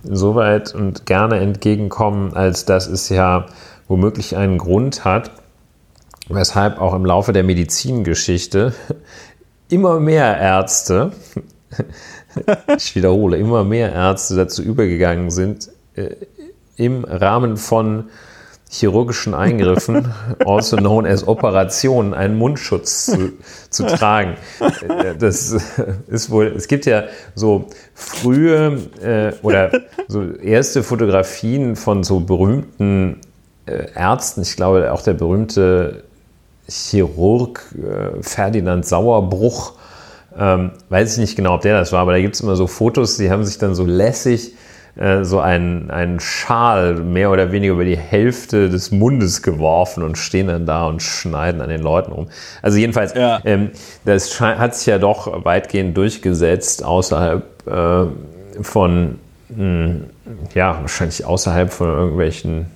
soweit 0.04 0.74
und 0.74 1.06
gerne 1.06 1.38
entgegenkommen, 1.40 2.34
als 2.34 2.64
dass 2.64 2.86
es 2.86 3.08
ja 3.08 3.46
womöglich 3.88 4.36
einen 4.36 4.58
Grund 4.58 5.04
hat, 5.04 5.30
weshalb 6.28 6.80
auch 6.80 6.94
im 6.94 7.04
Laufe 7.04 7.32
der 7.32 7.44
Medizingeschichte 7.44 8.74
immer 9.68 10.00
mehr 10.00 10.38
Ärzte, 10.38 11.12
ich 12.76 12.94
wiederhole, 12.94 13.36
immer 13.36 13.64
mehr 13.64 13.92
Ärzte 13.92 14.36
dazu 14.36 14.62
übergegangen 14.62 15.30
sind, 15.30 15.70
äh, 15.94 16.16
im 16.76 17.04
Rahmen 17.04 17.56
von 17.56 18.06
chirurgischen 18.74 19.34
Eingriffen, 19.34 20.12
also 20.46 20.76
known 20.76 21.06
as 21.06 21.26
Operationen, 21.26 22.12
einen 22.12 22.36
Mundschutz 22.36 23.06
zu, 23.06 23.32
zu 23.70 23.86
tragen. 23.86 24.34
Das 25.18 25.56
ist 26.08 26.30
wohl, 26.30 26.46
es 26.56 26.66
gibt 26.66 26.86
ja 26.86 27.04
so 27.34 27.66
frühe 27.94 28.80
äh, 29.00 29.32
oder 29.42 29.70
so 30.08 30.24
erste 30.32 30.82
Fotografien 30.82 31.76
von 31.76 32.02
so 32.02 32.20
berühmten 32.20 33.20
äh, 33.66 33.92
Ärzten. 33.94 34.42
Ich 34.42 34.56
glaube, 34.56 34.92
auch 34.92 35.02
der 35.02 35.14
berühmte 35.14 36.02
Chirurg 36.68 37.62
äh, 37.76 38.22
Ferdinand 38.22 38.84
Sauerbruch, 38.86 39.74
ähm, 40.36 40.72
weiß 40.88 41.12
ich 41.12 41.18
nicht 41.18 41.36
genau, 41.36 41.54
ob 41.54 41.60
der 41.60 41.78
das 41.78 41.92
war, 41.92 42.00
aber 42.00 42.12
da 42.12 42.20
gibt 42.20 42.34
es 42.34 42.40
immer 42.40 42.56
so 42.56 42.66
Fotos, 42.66 43.18
die 43.18 43.30
haben 43.30 43.44
sich 43.44 43.58
dann 43.58 43.76
so 43.76 43.84
lässig 43.84 44.54
äh, 44.96 45.24
so 45.24 45.40
einen, 45.40 45.90
einen 45.90 46.20
Schal 46.20 46.94
mehr 46.94 47.30
oder 47.32 47.50
weniger 47.50 47.72
über 47.72 47.84
die 47.84 47.96
Hälfte 47.96 48.68
des 48.68 48.92
Mundes 48.92 49.42
geworfen 49.42 50.04
und 50.04 50.16
stehen 50.16 50.46
dann 50.46 50.66
da 50.66 50.86
und 50.86 51.02
schneiden 51.02 51.60
an 51.60 51.68
den 51.68 51.82
Leuten 51.82 52.12
rum. 52.12 52.28
Also 52.62 52.78
jedenfalls, 52.78 53.12
ja. 53.14 53.40
ähm, 53.44 53.70
das 54.04 54.40
hat 54.40 54.76
sich 54.76 54.86
ja 54.86 54.98
doch 54.98 55.44
weitgehend 55.44 55.96
durchgesetzt 55.96 56.84
außerhalb 56.84 57.66
äh, 57.66 58.62
von, 58.62 59.18
mh, 59.48 59.56
hm, 59.56 60.04
ja, 60.54 60.78
wahrscheinlich 60.80 61.24
außerhalb 61.24 61.72
von 61.72 61.88
irgendwelchen 61.88 62.66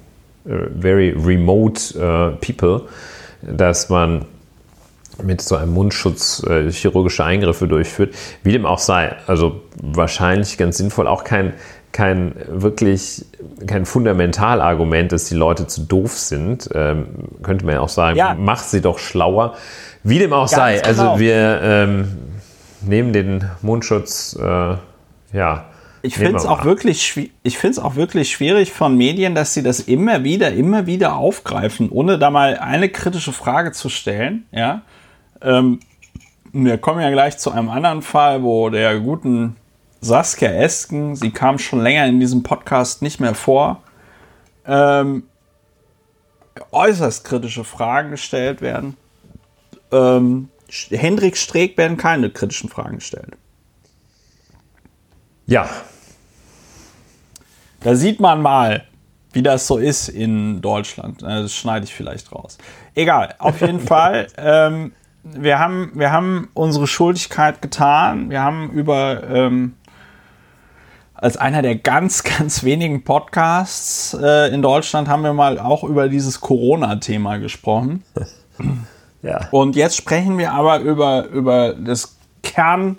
äh, 0.44 0.50
very 0.80 1.10
remote 1.10 1.80
äh, 1.94 2.44
people, 2.44 2.88
dass 3.42 3.90
man 3.90 4.24
mit 5.22 5.40
so 5.40 5.56
einem 5.56 5.72
Mundschutz 5.72 6.44
äh, 6.48 6.70
chirurgische 6.70 7.24
Eingriffe 7.24 7.66
durchführt. 7.66 8.14
Wie 8.42 8.52
dem 8.52 8.66
auch 8.66 8.78
sei. 8.78 9.16
Also 9.26 9.62
wahrscheinlich 9.80 10.56
ganz 10.58 10.78
sinnvoll. 10.78 11.06
Auch 11.06 11.24
kein 11.24 11.54
kein 11.92 12.34
wirklich 12.46 13.24
kein 13.66 13.86
Fundamentalargument, 13.86 15.12
dass 15.12 15.24
die 15.24 15.34
Leute 15.34 15.66
zu 15.66 15.82
doof 15.82 16.12
sind. 16.18 16.68
Ähm, 16.74 17.06
könnte 17.42 17.64
man 17.64 17.74
ja 17.74 17.80
auch 17.80 17.88
sagen, 17.88 18.16
ja. 18.16 18.36
mach 18.38 18.62
sie 18.62 18.80
doch 18.80 18.98
schlauer. 18.98 19.54
Wie 20.02 20.18
dem 20.18 20.32
auch 20.32 20.50
Ganz 20.50 20.52
sei. 20.52 20.84
Also 20.84 21.02
genau. 21.02 21.12
Also 21.12 21.20
wir 21.20 21.60
ähm, 21.62 22.18
nehmen 22.82 23.12
den 23.12 23.44
Mundschutz, 23.62 24.38
äh, 24.40 24.76
ja. 25.32 25.64
Ich 26.02 26.14
finde 26.14 26.36
es 26.36 26.46
auch 26.46 26.64
wirklich, 26.64 27.30
ich 27.42 27.58
finde 27.58 27.72
es 27.72 27.78
auch 27.80 27.96
wirklich 27.96 28.30
schwierig 28.30 28.72
von 28.72 28.96
Medien, 28.96 29.34
dass 29.34 29.54
sie 29.54 29.64
das 29.64 29.80
immer 29.80 30.22
wieder, 30.22 30.52
immer 30.52 30.86
wieder 30.86 31.16
aufgreifen, 31.16 31.90
ohne 31.90 32.18
da 32.18 32.30
mal 32.30 32.56
eine 32.56 32.88
kritische 32.88 33.32
Frage 33.32 33.72
zu 33.72 33.88
stellen. 33.88 34.46
Ja, 34.52 34.82
ähm, 35.42 35.80
wir 36.52 36.78
kommen 36.78 37.00
ja 37.00 37.10
gleich 37.10 37.38
zu 37.38 37.50
einem 37.50 37.68
anderen 37.68 38.02
Fall, 38.02 38.42
wo 38.42 38.70
der 38.70 39.00
guten 39.00 39.56
Saskia 40.00 40.50
Esken, 40.50 41.16
sie 41.16 41.30
kam 41.30 41.58
schon 41.58 41.82
länger 41.82 42.06
in 42.06 42.20
diesem 42.20 42.42
Podcast 42.42 43.02
nicht 43.02 43.20
mehr 43.20 43.34
vor, 43.34 43.82
ähm, 44.66 45.24
äußerst 46.70 47.24
kritische 47.24 47.64
Fragen 47.64 48.10
gestellt 48.10 48.60
werden. 48.60 48.96
Ähm, 49.90 50.50
Hendrik 50.90 51.36
Streeck 51.36 51.76
werden 51.78 51.96
keine 51.96 52.30
kritischen 52.30 52.68
Fragen 52.68 52.96
gestellt. 52.96 53.36
Ja. 55.46 55.68
Da 57.80 57.94
sieht 57.94 58.20
man 58.20 58.42
mal, 58.42 58.84
wie 59.32 59.42
das 59.42 59.66
so 59.66 59.78
ist 59.78 60.08
in 60.08 60.60
Deutschland. 60.60 61.22
Äh, 61.22 61.42
das 61.42 61.54
schneide 61.54 61.86
ich 61.86 61.94
vielleicht 61.94 62.32
raus. 62.32 62.58
Egal, 62.94 63.34
auf 63.38 63.60
jeden 63.60 63.80
Fall. 63.86 64.28
Ähm, 64.36 64.92
wir, 65.22 65.58
haben, 65.58 65.92
wir 65.94 66.12
haben 66.12 66.50
unsere 66.54 66.86
Schuldigkeit 66.86 67.62
getan. 67.62 68.30
Wir 68.30 68.42
haben 68.42 68.70
über 68.70 69.22
ähm, 69.28 69.74
als 71.18 71.36
einer 71.36 71.62
der 71.62 71.76
ganz, 71.76 72.22
ganz 72.38 72.64
wenigen 72.64 73.04
Podcasts 73.04 74.16
äh, 74.20 74.52
in 74.54 74.62
Deutschland 74.62 75.08
haben 75.08 75.22
wir 75.22 75.34
mal 75.34 75.58
auch 75.58 75.84
über 75.84 76.08
dieses 76.08 76.40
Corona-Thema 76.40 77.38
gesprochen. 77.38 78.04
ja. 79.22 79.48
Und 79.50 79.76
jetzt 79.76 79.96
sprechen 79.96 80.38
wir 80.38 80.52
aber 80.52 80.78
über, 80.78 81.26
über 81.26 81.74
das 81.74 82.16
Kern, 82.42 82.98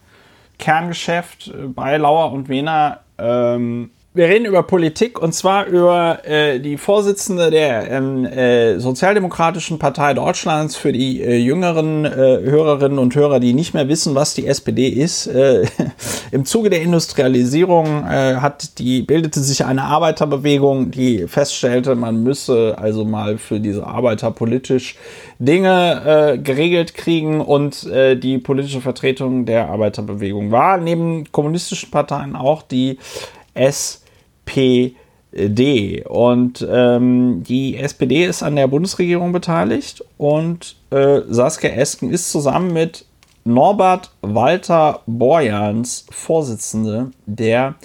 Kerngeschäft 0.57 1.51
bei 1.74 1.97
Lauer 1.97 2.32
und 2.32 2.49
Wehner. 2.49 2.99
Ähm, 3.17 3.91
wir 4.20 4.28
reden 4.28 4.43
über 4.43 4.63
Politik 4.63 5.22
und 5.22 5.32
zwar 5.32 5.67
über 5.67 6.26
äh, 6.26 6.59
die 6.59 6.76
Vorsitzende 6.76 7.49
der 7.49 7.89
ähm, 7.89 8.26
äh, 8.26 8.78
Sozialdemokratischen 8.78 9.80
Partei 9.80 10.13
Deutschlands 10.13 10.76
für 10.76 10.91
die 10.91 11.24
äh, 11.24 11.38
jüngeren 11.38 12.03
äh, 12.03 12.09
Hörerinnen 12.09 12.99
und 12.99 13.15
Hörer, 13.15 13.39
die 13.39 13.53
nicht 13.53 13.74
mehr 13.74 13.88
wissen, 13.88 14.15
was 14.15 14.34
die 14.34 14.45
SPD 14.45 14.89
ist. 14.89 15.28
Äh, 15.28 15.65
Im 16.32 16.43
Zuge 16.43 16.70
der 16.70 16.82
Industrialisierung 16.82 18.05
äh, 18.05 18.36
hat 18.41 18.78
die 18.78 19.03
bildete 19.03 19.39
sich 19.39 19.63
eine 19.63 19.84
Arbeiterbewegung, 19.84 20.91
die 20.91 21.26
feststellte, 21.26 21.95
man 21.95 22.22
müsse 22.22 22.76
also 22.78 23.05
mal 23.05 23.38
für 23.38 23.61
diese 23.61 23.88
Arbeiter 23.88 24.32
politisch 24.32 24.97
Dinge 25.39 26.41
geregelt 26.43 26.93
kriegen 26.95 27.39
und 27.39 27.89
die 27.89 28.39
politische 28.39 28.82
Vertretung 28.82 29.45
der 29.45 29.70
Arbeiterbewegung 29.70 30.51
war 30.51 30.78
neben 30.78 31.32
kommunistischen 31.32 31.91
Parteien 31.91 32.36
auch 32.36 32.61
die 32.61 32.97
SPD. 34.50 36.04
Und 36.06 36.68
ähm, 36.70 37.43
die 37.43 37.78
SPD 37.78 38.26
ist 38.26 38.43
an 38.43 38.56
der 38.56 38.68
Bundesregierung 38.68 39.32
beteiligt 39.32 40.04
und 40.18 40.76
äh, 40.89 41.22
Saskia 41.28 41.70
Esken 41.70 42.10
ist 42.10 42.32
zusammen 42.32 42.74
mit 42.74 43.06
Norbert 43.43 44.12
Walter 44.22 45.02
Borjans 45.06 46.06
Vorsitzende 46.10 47.12
der 47.26 47.76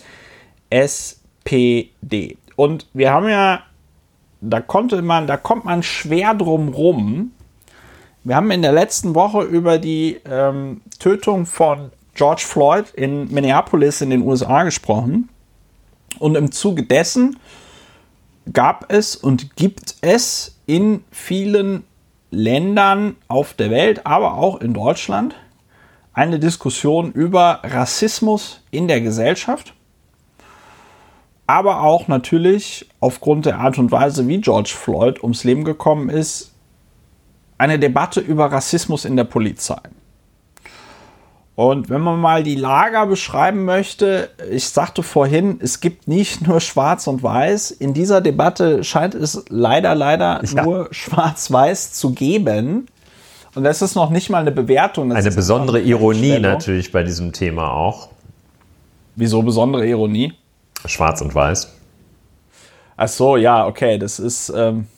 SPD. 0.71 2.39
Und 2.57 2.87
wir 2.93 3.13
haben 3.13 3.29
ja, 3.29 3.61
da 4.41 4.61
konnte 4.61 5.03
man, 5.03 5.27
da 5.27 5.37
kommt 5.37 5.65
man 5.65 5.83
schwer 5.83 6.35
drum 6.35 6.69
rum. 6.71 7.33
Wir 8.25 8.37
haben 8.37 8.51
in 8.51 8.63
der 8.63 8.73
letzten 8.73 9.15
Woche 9.15 9.43
über 9.43 9.79
die 9.79 10.19
ähm, 10.25 10.81
Tötung 10.99 11.45
von 11.45 11.91
George 12.15 12.43
Floyd 12.47 12.91
in 12.95 13.31
Minneapolis 13.33 14.01
in 14.01 14.11
den 14.11 14.23
USA 14.23 14.63
gesprochen. 14.63 15.29
Und 16.19 16.37
im 16.37 16.53
Zuge 16.53 16.85
dessen 16.85 17.39
gab 18.53 18.93
es 18.93 19.17
und 19.17 19.57
gibt 19.57 19.97
es 20.01 20.59
in 20.67 21.05
vielen 21.11 21.85
Ländern 22.31 23.17
auf 23.29 23.55
der 23.55 23.71
Welt, 23.71 24.07
aber 24.07 24.35
auch 24.35 24.61
in 24.61 24.75
Deutschland, 24.75 25.35
eine 26.13 26.39
Diskussion 26.39 27.13
über 27.13 27.61
Rassismus 27.65 28.61
in 28.71 28.89
der 28.89 29.01
Gesellschaft. 29.01 29.75
Aber 31.47 31.83
auch 31.83 32.09
natürlich 32.09 32.89
aufgrund 33.01 33.47
der 33.47 33.59
Art 33.59 33.79
und 33.79 33.91
Weise, 33.93 34.27
wie 34.29 34.41
George 34.41 34.73
Floyd 34.75 35.23
ums 35.23 35.45
Leben 35.45 35.65
gekommen 35.65 36.09
ist, 36.09 36.53
eine 37.59 37.79
Debatte 37.79 38.21
über 38.21 38.51
Rassismus 38.51 39.05
in 39.05 39.17
der 39.17 39.25
Polizei. 39.25 39.81
Und 41.57 41.89
wenn 41.89 42.01
man 42.01 42.21
mal 42.21 42.43
die 42.43 42.57
Lager 42.57 43.07
beschreiben 43.07 43.65
möchte, 43.65 44.31
ich 44.51 44.69
sagte 44.69 45.05
vorhin, 45.05 45.59
es 45.63 45.81
gibt 45.81 46.09
nicht 46.09 46.47
nur 46.47 46.61
Schwarz 46.61 47.07
und 47.07 47.23
Weiß. 47.23 47.71
In 47.71 47.95
dieser 47.95 48.21
Debatte 48.21 48.83
scheint 48.83 49.15
es 49.15 49.45
leider, 49.49 49.95
leider 49.95 50.43
ja. 50.45 50.65
nur 50.65 50.89
Schwarz-Weiß 50.91 51.93
zu 51.93 52.13
geben. 52.13 52.89
Und 53.55 53.63
das 53.63 53.83
ist 53.83 53.95
noch 53.95 54.11
nicht 54.11 54.31
mal 54.31 54.41
eine 54.41 54.51
Bewertung. 54.51 55.13
eine 55.13 55.31
besondere 55.31 55.81
Ironie 55.81 56.41
natürlich 56.41 56.91
bei 56.91 57.05
diesem 57.05 57.33
Thema 57.33 57.73
auch. 57.73 58.09
Wieso 59.15 59.43
besondere 59.43 59.87
Ironie? 59.87 60.33
Schwarz 60.87 61.21
und 61.21 61.37
Weiß. 61.37 61.73
Ach 62.97 63.09
so, 63.09 63.37
ja, 63.37 63.67
okay. 63.67 63.99
Das 63.99 64.19
ist. 64.19 64.53
Ähm, 64.55 64.89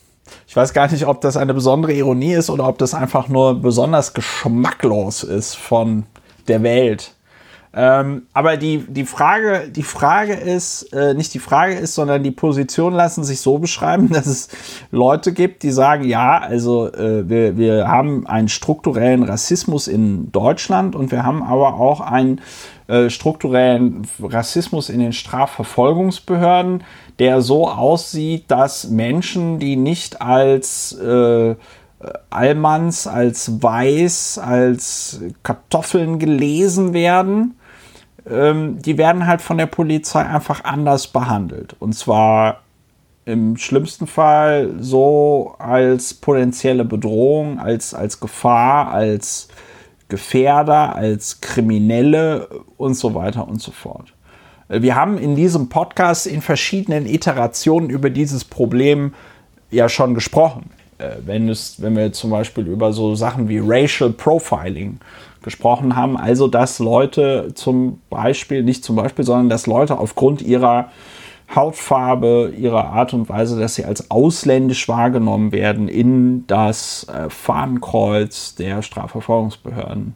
ich 0.49 0.57
weiß 0.57 0.73
gar 0.73 0.91
nicht, 0.91 1.07
ob 1.07 1.21
das 1.21 1.37
eine 1.37 1.55
besondere 1.55 1.93
Ironie 1.93 2.33
ist 2.33 2.51
oder 2.51 2.67
ob 2.67 2.79
das 2.79 2.95
einfach 2.95 3.29
nur 3.29 3.61
besonders 3.61 4.13
geschmacklos 4.13 5.23
ist 5.23 5.55
von 5.55 6.05
der 6.49 6.63
Welt. 6.63 7.13
Ähm, 7.79 8.23
aber 8.33 8.57
die, 8.57 8.79
die, 8.89 9.05
Frage, 9.05 9.69
die 9.69 9.83
Frage 9.83 10.33
ist, 10.33 10.95
äh, 10.95 11.13
nicht 11.13 11.35
die 11.35 11.39
Frage 11.39 11.75
ist, 11.75 11.95
sondern 11.95 12.23
die 12.23 12.31
Position 12.31 12.95
lassen 12.95 13.23
sich 13.23 13.43
so 13.43 13.59
beschreiben, 13.59 14.09
dass 14.13 14.27
es 14.27 14.49
Leute 14.91 15.35
gibt, 15.35 15.63
die 15.63 15.71
sagen, 15.71 16.05
ja, 16.05 16.39
also 16.39 16.91
äh, 16.95 17.29
wir, 17.29 17.59
wir 17.59 17.87
haben 17.87 18.27
einen 18.27 18.49
strukturellen 18.49 19.25
Rassismus 19.25 19.89
in 19.89 20.33
Deutschland 20.33 20.97
und 20.97 21.11
wir 21.11 21.23
haben 21.23 21.43
aber 21.43 21.75
auch 21.75 22.01
einen 22.01 22.41
äh, 22.89 23.11
strukturellen 23.11 24.07
Rassismus 24.23 24.89
in 24.89 25.01
den 25.01 25.13
Strafverfolgungsbehörden, 25.13 26.83
der 27.19 27.43
so 27.43 27.69
aussieht, 27.69 28.45
dass 28.49 28.89
Menschen, 28.89 29.59
die 29.59 29.77
nicht 29.77 30.23
als 30.23 30.93
äh, 30.93 31.57
Allmanns 32.31 33.07
als 33.07 33.63
weiß, 33.63 34.39
als 34.39 35.21
Kartoffeln 35.43 36.19
gelesen 36.19 36.93
werden, 36.93 37.57
ähm, 38.29 38.81
die 38.83 38.99
werden 38.99 39.27
halt 39.27 39.41
von 39.41 39.59
der 39.59 39.67
Polizei 39.67 40.21
einfach 40.21 40.65
anders 40.65 41.09
behandelt. 41.09 41.75
Und 41.79 41.95
zwar 41.95 42.63
im 43.25 43.57
schlimmsten 43.57 44.07
Fall 44.07 44.75
so 44.79 45.55
als 45.59 46.15
potenzielle 46.15 46.85
Bedrohung, 46.85 47.59
als, 47.59 47.93
als 47.93 48.21
Gefahr, 48.21 48.93
als 48.93 49.49
Gefährder, 50.09 50.95
als 50.95 51.41
Kriminelle 51.41 52.49
und 52.77 52.95
so 52.95 53.15
weiter 53.15 53.49
und 53.49 53.61
so 53.61 53.73
fort. 53.73 54.13
Wir 54.69 54.95
haben 54.95 55.19
in 55.19 55.37
diesem 55.37 55.69
Podcast 55.69 56.27
in 56.27 56.43
verschiedenen 56.43 57.07
Iterationen 57.07 57.91
über 57.91 58.11
dieses 58.11 58.45
Problem 58.45 59.15
ja 59.71 59.89
schon 59.89 60.15
gesprochen. 60.15 60.71
Äh, 60.99 61.17
wenn, 61.25 61.49
es, 61.49 61.81
wenn 61.81 61.97
wir 61.97 62.13
zum 62.13 62.31
Beispiel 62.31 62.67
über 62.67 62.93
so 62.93 63.15
Sachen 63.15 63.49
wie 63.49 63.61
Racial 63.63 64.11
Profiling 64.11 64.99
gesprochen 65.43 65.95
haben, 65.95 66.17
also 66.17 66.49
dass 66.49 66.79
Leute 66.79 67.53
zum 67.55 68.01
Beispiel, 68.11 68.63
nicht 68.63 68.85
zum 68.85 68.97
Beispiel, 68.97 69.25
sondern 69.25 69.49
dass 69.49 69.67
Leute 69.67 69.99
aufgrund 69.99 70.43
ihrer 70.43 70.91
Hautfarbe, 71.55 72.53
ihrer 72.57 72.87
Art 72.87 73.15
und 73.15 73.29
Weise, 73.29 73.61
dass 73.61 73.77
sie 73.77 73.85
als 73.85 74.11
ausländisch 74.11 74.89
wahrgenommen 74.89 75.53
werden, 75.53 75.87
in 75.89 76.47
das 76.47 77.07
äh, 77.09 77.31
Fahnenkreuz 77.31 78.57
der 78.57 78.83
Strafverfolgungsbehörden 78.83 80.15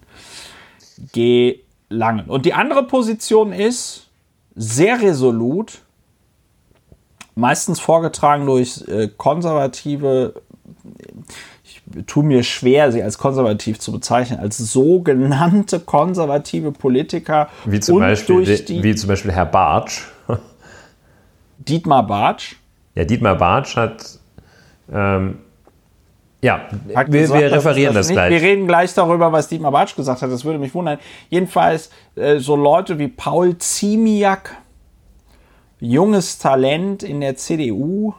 gelangen. 1.13 2.27
Und 2.27 2.47
die 2.47 2.55
andere 2.55 2.83
Position 2.83 3.53
ist 3.53 4.09
sehr 4.57 5.01
resolut, 5.01 5.83
meistens 7.37 7.79
vorgetragen 7.79 8.47
durch 8.47 8.83
äh, 8.89 9.09
konservative 9.17 10.35
ich 11.65 11.83
tue 12.07 12.25
mir 12.25 12.43
schwer, 12.43 12.93
sie 12.93 13.03
als 13.03 13.19
konservativ 13.19 13.79
zu 13.79 13.93
bezeichnen, 13.93 14.39
als 14.39 14.59
sogenannte 14.59 15.81
konservative 15.81 16.73
Politiker. 16.73 17.49
Wie 17.65 17.81
zum, 17.81 17.99
Beispiel, 17.99 18.47
wie 18.83 18.95
zum 18.95 19.09
Beispiel 19.09 19.33
Herr 19.33 19.47
Bartsch. 19.47 20.03
Dietmar 21.59 22.07
Bartsch. 22.07 22.57
Ja, 22.95 23.05
Dietmar 23.05 23.37
Bartsch 23.37 23.77
hat. 23.77 24.19
Ähm, 24.93 25.39
ja, 26.43 26.69
hat 26.95 27.13
wir, 27.13 27.21
gesagt, 27.21 27.41
wir 27.41 27.53
referieren 27.53 27.95
das, 27.95 28.07
das 28.07 28.15
gleich. 28.15 28.31
Wir 28.31 28.41
reden 28.41 28.67
gleich 28.67 28.95
darüber, 28.95 29.31
was 29.31 29.49
Dietmar 29.49 29.73
Bartsch 29.73 29.95
gesagt 29.95 30.23
hat. 30.23 30.31
Das 30.31 30.45
würde 30.45 30.59
mich 30.59 30.75
wundern. 30.75 30.99
Jedenfalls 31.29 31.91
äh, 32.17 32.39
so 32.39 32.57
Leute 32.57 32.99
wie 32.99 33.09
Paul 33.09 33.59
Ziemiak, 33.59 34.57
junges 35.81 36.39
Talent 36.39 37.03
in 37.03 37.21
der 37.21 37.37
CDU, 37.37 38.15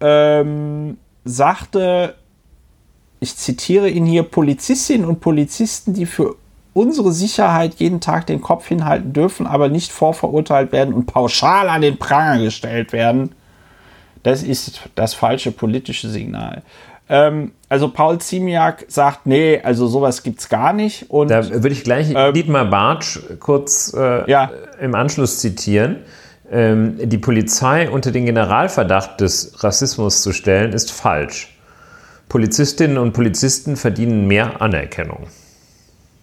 ähm, 0.00 0.98
sagte, 1.24 2.14
ich 3.20 3.36
zitiere 3.36 3.88
ihn 3.88 4.06
hier, 4.06 4.22
Polizistinnen 4.22 5.06
und 5.06 5.20
Polizisten, 5.20 5.94
die 5.94 6.06
für 6.06 6.36
unsere 6.72 7.12
Sicherheit 7.12 7.74
jeden 7.78 8.00
Tag 8.00 8.26
den 8.26 8.40
Kopf 8.40 8.68
hinhalten 8.68 9.12
dürfen, 9.12 9.46
aber 9.46 9.68
nicht 9.68 9.90
vorverurteilt 9.90 10.72
werden 10.72 10.94
und 10.94 11.06
pauschal 11.06 11.68
an 11.68 11.82
den 11.82 11.98
Pranger 11.98 12.42
gestellt 12.42 12.92
werden, 12.92 13.32
das 14.22 14.42
ist 14.42 14.82
das 14.94 15.14
falsche 15.14 15.52
politische 15.52 16.08
Signal. 16.08 16.62
Ähm, 17.08 17.52
also 17.68 17.88
Paul 17.88 18.18
Ziemiak 18.18 18.84
sagt, 18.88 19.26
nee, 19.26 19.60
also 19.62 19.86
sowas 19.86 20.22
gibt 20.22 20.40
es 20.40 20.48
gar 20.48 20.72
nicht. 20.72 21.10
Und, 21.10 21.30
da 21.30 21.48
würde 21.48 21.70
ich 21.70 21.82
gleich 21.82 22.12
ähm, 22.14 22.34
Dietmar 22.34 22.66
Bartsch 22.66 23.18
kurz 23.40 23.94
äh, 23.96 24.30
ja. 24.30 24.50
im 24.80 24.94
Anschluss 24.94 25.38
zitieren. 25.38 25.96
Ähm, 26.50 26.96
die 27.08 27.18
Polizei 27.18 27.90
unter 27.90 28.10
den 28.10 28.26
Generalverdacht 28.26 29.20
des 29.20 29.62
Rassismus 29.62 30.22
zu 30.22 30.32
stellen, 30.32 30.72
ist 30.72 30.90
falsch. 30.90 31.58
Polizistinnen 32.28 32.98
und 32.98 33.12
Polizisten 33.12 33.76
verdienen 33.76 34.26
mehr 34.26 34.60
Anerkennung. 34.60 35.26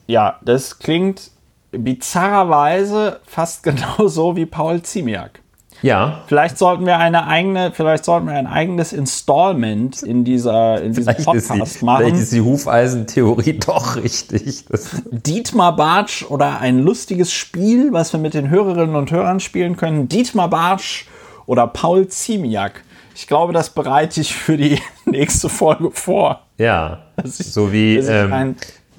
Ja, 0.08 0.40
das 0.44 0.80
klingt 0.80 1.32
bizarrerweise 1.72 3.20
fast 3.26 3.64
genauso 3.64 4.36
wie 4.36 4.46
Paul 4.46 4.82
Ziemiak. 4.82 5.42
Ja. 5.82 6.24
Vielleicht 6.28 6.58
sollten 6.58 6.86
wir 6.86 6.98
eine 6.98 7.28
eigene, 7.28 7.72
vielleicht 7.72 8.06
sollten 8.06 8.28
wir 8.28 8.34
ein 8.34 8.48
eigenes 8.48 8.94
Installment 8.94 10.02
in 10.02 10.24
dieser 10.24 10.82
in 10.82 10.94
diesem 10.94 11.16
Podcast 11.16 11.52
ist 11.52 11.82
die, 11.82 11.86
machen. 11.86 12.06
Vielleicht 12.06 12.22
ist 12.24 12.32
die 12.32 12.42
Hufeisentheorie 12.42 13.60
doch 13.66 13.96
richtig. 13.96 14.66
Dietmar 15.12 15.76
Bartsch 15.76 16.26
oder 16.28 16.60
ein 16.60 16.80
lustiges 16.80 17.32
Spiel, 17.34 17.94
was 17.94 18.14
wir 18.14 18.20
mit 18.20 18.34
den 18.34 18.50
Hörerinnen 18.50 18.96
und 18.96 19.12
Hörern 19.12 19.40
spielen 19.40 19.78
können. 19.78 20.10
Dietmar 20.10 20.50
Bartsch 20.50 21.06
oder 21.46 21.68
Paul 21.68 22.08
Ziemiak. 22.08 22.84
Ich 23.16 23.28
glaube, 23.28 23.54
das 23.54 23.70
bereite 23.70 24.22
ich 24.22 24.36
für 24.36 24.58
die 24.58 24.82
nächste 25.06 25.50
Folge 25.50 25.92
vor. 25.92 26.42
Ja. 26.58 27.00
Ich, 27.24 27.34
so 27.34 27.72
wie 27.72 27.98
ähm, 27.98 28.34
ein, 28.34 28.56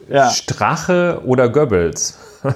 ja. 0.08 0.30
Strache 0.30 1.20
oder 1.24 1.48
Goebbels. 1.48 2.18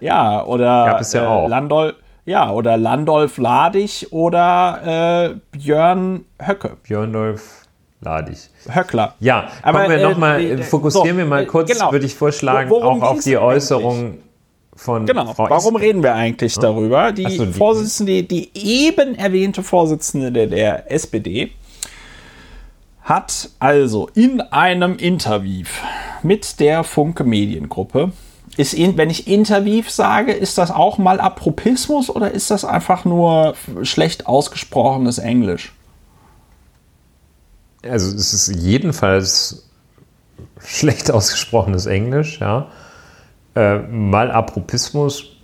Ja, 0.00 0.44
oder 0.44 0.86
Gab 0.86 1.00
es 1.00 1.12
ja 1.12 1.24
äh, 1.24 1.26
auch. 1.26 1.48
Landol 1.48 1.96
Ja, 2.28 2.50
oder 2.50 2.76
Landolf 2.76 3.38
Ladig 3.38 4.08
oder 4.10 5.30
äh, 5.32 5.56
Björn 5.56 6.26
Höcke. 6.38 6.76
Björndolf 6.82 7.66
Ladig. 8.02 8.50
Höckler. 8.68 9.14
Ja, 9.18 9.48
aber 9.62 9.88
wir 9.88 10.02
noch 10.02 10.18
äh, 10.18 10.20
mal, 10.20 10.40
äh, 10.42 10.62
fokussieren 10.62 11.12
so, 11.12 11.16
wir 11.16 11.24
mal 11.24 11.46
kurz, 11.46 11.72
genau. 11.72 11.90
würde 11.90 12.04
ich 12.04 12.14
vorschlagen, 12.14 12.70
auch 12.70 13.00
auf 13.00 13.20
die 13.20 13.38
Äußerung 13.38 14.18
von 14.76 15.06
genau. 15.06 15.32
Frau 15.32 15.48
Warum 15.48 15.76
Essen? 15.76 15.86
reden 15.86 16.02
wir 16.02 16.14
eigentlich 16.16 16.54
ja. 16.56 16.60
darüber? 16.60 17.12
Die 17.12 17.34
so, 17.34 17.46
Vorsitzende, 17.46 18.22
die 18.24 18.50
eben 18.54 19.14
erwähnte 19.14 19.62
Vorsitzende 19.62 20.48
der 20.48 20.92
SPD 20.92 21.52
hat 23.04 23.48
also 23.58 24.10
in 24.12 24.42
einem 24.42 24.96
Interview 24.96 25.64
mit 26.22 26.60
der 26.60 26.84
Funke 26.84 27.24
Mediengruppe 27.24 28.12
ist, 28.58 28.76
wenn 28.76 29.08
ich 29.08 29.28
Interview 29.28 29.84
sage, 29.88 30.32
ist 30.32 30.58
das 30.58 30.70
auch 30.72 30.98
mal 30.98 31.20
Apropismus 31.20 32.10
oder 32.10 32.32
ist 32.32 32.50
das 32.50 32.64
einfach 32.64 33.04
nur 33.04 33.54
schlecht 33.82 34.26
ausgesprochenes 34.26 35.18
Englisch? 35.18 35.72
Also 37.82 38.14
es 38.16 38.34
ist 38.34 38.48
jedenfalls 38.48 39.68
schlecht 40.58 41.10
ausgesprochenes 41.10 41.86
Englisch, 41.86 42.40
ja. 42.40 42.66
Äh, 43.54 43.78
mal 43.78 44.32
Apropismus, 44.32 45.36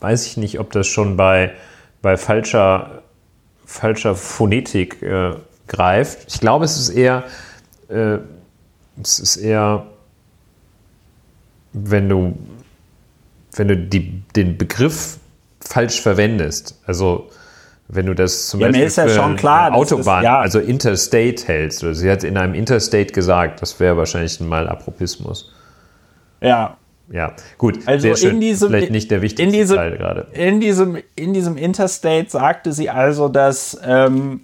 weiß 0.00 0.26
ich 0.26 0.38
nicht, 0.38 0.58
ob 0.58 0.72
das 0.72 0.86
schon 0.86 1.18
bei, 1.18 1.52
bei 2.00 2.16
falscher, 2.16 3.02
falscher 3.66 4.14
Phonetik 4.14 5.02
äh, 5.02 5.34
greift. 5.68 6.24
Ich 6.28 6.40
glaube, 6.40 6.64
es 6.64 6.78
ist 6.78 6.88
eher, 6.88 7.24
äh, 7.88 8.18
es 9.02 9.18
ist 9.18 9.36
eher, 9.36 9.86
wenn 11.76 12.08
du, 12.08 12.36
wenn 13.54 13.68
du 13.68 13.76
die, 13.76 14.22
den 14.34 14.56
Begriff 14.56 15.18
falsch 15.60 16.00
verwendest. 16.00 16.80
Also 16.86 17.28
wenn 17.88 18.06
du 18.06 18.14
das 18.14 18.48
zum 18.48 18.60
ja, 18.60 18.68
Beispiel 18.68 18.86
ist 18.86 18.96
ja 18.96 19.08
schon 19.08 19.36
klar, 19.36 19.72
Autobahn, 19.72 20.20
ist, 20.20 20.24
ja. 20.24 20.40
also 20.40 20.58
Interstate 20.58 21.46
hältst. 21.46 21.84
Oder 21.84 21.94
sie 21.94 22.10
hat 22.10 22.24
in 22.24 22.36
einem 22.36 22.54
Interstate 22.54 23.12
gesagt, 23.12 23.62
das 23.62 23.78
wäre 23.78 23.96
wahrscheinlich 23.96 24.40
ein 24.40 24.48
Malapropismus. 24.48 25.52
Ja. 26.40 26.76
Ja, 27.08 27.36
gut, 27.56 27.86
also 27.86 28.02
sehr 28.02 28.16
schön. 28.16 28.30
In 28.34 28.40
diesem, 28.40 28.68
Vielleicht 28.68 28.90
nicht 28.90 29.12
der 29.12 29.22
wichtigste 29.22 29.56
diesem, 29.56 29.76
Teil 29.76 29.96
gerade. 29.96 30.26
In 30.32 30.58
diesem, 30.58 30.98
in 31.14 31.34
diesem 31.34 31.56
Interstate 31.56 32.28
sagte 32.28 32.72
sie 32.72 32.90
also, 32.90 33.28
dass, 33.28 33.78
ähm, 33.84 34.40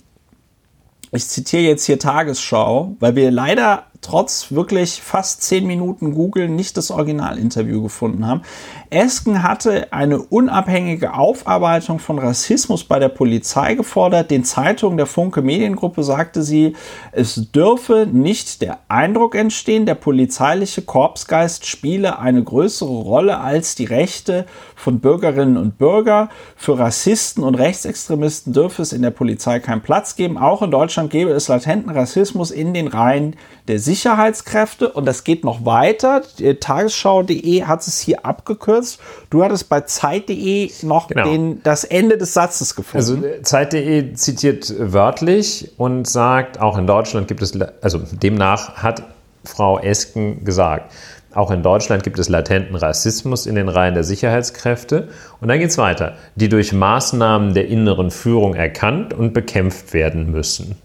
ich 1.10 1.26
zitiere 1.26 1.62
jetzt 1.62 1.84
hier 1.86 1.98
Tagesschau, 1.98 2.94
weil 3.00 3.16
wir 3.16 3.32
leider 3.32 3.86
trotz 4.02 4.50
wirklich 4.50 5.00
fast 5.00 5.42
zehn 5.42 5.66
Minuten 5.66 6.12
Googeln 6.12 6.56
nicht 6.56 6.76
das 6.76 6.90
Originalinterview 6.90 7.82
gefunden 7.82 8.26
haben. 8.26 8.42
Esken 8.90 9.42
hatte 9.42 9.92
eine 9.92 10.20
unabhängige 10.20 11.14
Aufarbeitung 11.14 11.98
von 11.98 12.18
Rassismus 12.18 12.84
bei 12.84 12.98
der 12.98 13.08
Polizei 13.08 13.74
gefordert. 13.74 14.30
Den 14.30 14.44
Zeitungen 14.44 14.96
der 14.96 15.06
Funke 15.06 15.40
Mediengruppe 15.40 16.02
sagte 16.02 16.42
sie, 16.42 16.74
es 17.12 17.52
dürfe 17.52 18.06
nicht 18.10 18.60
der 18.60 18.80
Eindruck 18.88 19.34
entstehen, 19.34 19.86
der 19.86 19.94
polizeiliche 19.94 20.82
Korpsgeist 20.82 21.64
spiele 21.64 22.18
eine 22.18 22.42
größere 22.42 22.90
Rolle 22.90 23.38
als 23.38 23.76
die 23.76 23.84
Rechte 23.84 24.46
von 24.74 24.98
Bürgerinnen 24.98 25.56
und 25.56 25.78
Bürgern. 25.78 26.28
Für 26.56 26.78
Rassisten 26.78 27.44
und 27.44 27.54
Rechtsextremisten 27.54 28.52
dürfe 28.52 28.82
es 28.82 28.92
in 28.92 29.02
der 29.02 29.10
Polizei 29.10 29.60
keinen 29.60 29.80
Platz 29.80 30.16
geben. 30.16 30.36
Auch 30.36 30.60
in 30.60 30.72
Deutschland 30.72 31.10
gäbe 31.10 31.30
es 31.30 31.46
latenten 31.46 31.90
Rassismus 31.90 32.50
in 32.50 32.74
den 32.74 32.88
Reihen 32.88 33.36
der 33.68 33.78
Sicherheitskräfte 33.92 34.88
und 34.88 35.04
das 35.04 35.22
geht 35.22 35.44
noch 35.44 35.66
weiter. 35.66 36.22
Tagesschau.de 36.60 37.64
hat 37.64 37.86
es 37.86 38.00
hier 38.00 38.24
abgekürzt. 38.24 38.98
Du 39.28 39.44
hattest 39.44 39.68
bei 39.68 39.82
Zeit.de 39.82 40.70
noch 40.82 41.08
genau. 41.08 41.24
den, 41.24 41.62
das 41.62 41.84
Ende 41.84 42.16
des 42.16 42.32
Satzes 42.32 42.74
gefunden. 42.74 42.96
Also 42.96 43.26
äh, 43.26 43.42
Zeit.de 43.42 44.14
zitiert 44.14 44.72
wörtlich 44.78 45.72
und 45.76 46.08
sagt, 46.08 46.58
auch 46.58 46.78
in 46.78 46.86
Deutschland 46.86 47.28
gibt 47.28 47.42
es, 47.42 47.52
also 47.82 48.00
demnach 48.12 48.76
hat 48.76 49.02
Frau 49.44 49.78
Esken 49.78 50.44
gesagt, 50.44 50.90
auch 51.34 51.50
in 51.50 51.62
Deutschland 51.62 52.02
gibt 52.02 52.18
es 52.18 52.30
latenten 52.30 52.76
Rassismus 52.76 53.46
in 53.46 53.54
den 53.54 53.68
Reihen 53.68 53.94
der 53.94 54.04
Sicherheitskräfte. 54.04 55.08
Und 55.40 55.48
dann 55.48 55.58
geht 55.58 55.70
es 55.70 55.78
weiter, 55.78 56.16
die 56.34 56.48
durch 56.48 56.72
Maßnahmen 56.72 57.52
der 57.52 57.68
inneren 57.68 58.10
Führung 58.10 58.54
erkannt 58.54 59.12
und 59.12 59.34
bekämpft 59.34 59.92
werden 59.92 60.30
müssen. 60.30 60.76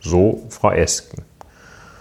So 0.00 0.42
Frau 0.50 0.72
Esken. 0.72 1.24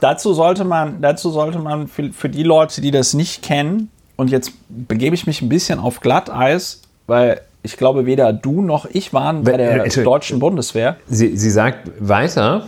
Dazu 0.02 0.34
sollte 0.34 0.66
man, 0.66 1.02
dazu 1.02 1.30
sollte 1.30 1.60
man 1.60 1.88
für, 1.88 2.12
für 2.12 2.28
die 2.28 2.44
Leute, 2.44 2.82
die 2.82 2.92
das 2.92 3.14
nicht 3.14 3.42
kennen, 3.42 3.90
und 4.22 4.30
jetzt 4.30 4.52
begebe 4.70 5.16
ich 5.16 5.26
mich 5.26 5.42
ein 5.42 5.50
bisschen 5.50 5.80
auf 5.80 6.00
Glatteis, 6.00 6.84
weil 7.08 7.42
ich 7.64 7.76
glaube, 7.76 8.06
weder 8.06 8.34
du 8.34 8.62
noch 8.62 8.86
ich 8.86 9.14
waren 9.14 9.44
bei 9.44 9.58
der 9.58 9.86
äh, 9.86 10.04
deutschen 10.04 10.38
Bundeswehr. 10.38 10.98
Sie, 11.08 11.36
sie 11.36 11.50
sagt 11.50 11.90
weiter, 12.00 12.68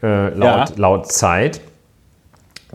äh, 0.00 0.28
laut, 0.28 0.70
ja. 0.70 0.76
laut 0.76 1.10
Zeit, 1.10 1.60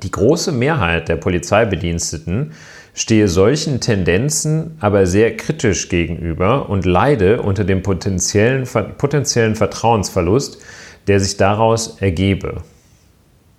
die 0.04 0.12
große 0.12 0.52
Mehrheit 0.52 1.08
der 1.08 1.16
Polizeibediensteten 1.16 2.52
stehe 2.94 3.30
solchen 3.30 3.80
Tendenzen 3.80 4.78
aber 4.82 5.06
sehr 5.06 5.38
kritisch 5.38 5.88
gegenüber 5.88 6.70
und 6.70 6.86
leide 6.86 7.42
unter 7.42 7.64
dem 7.64 7.82
potenziellen, 7.82 8.68
potenziellen 8.98 9.56
Vertrauensverlust, 9.56 10.62
der 11.08 11.22
sich 11.22 11.38
daraus 11.38 12.02
ergebe. 12.02 12.64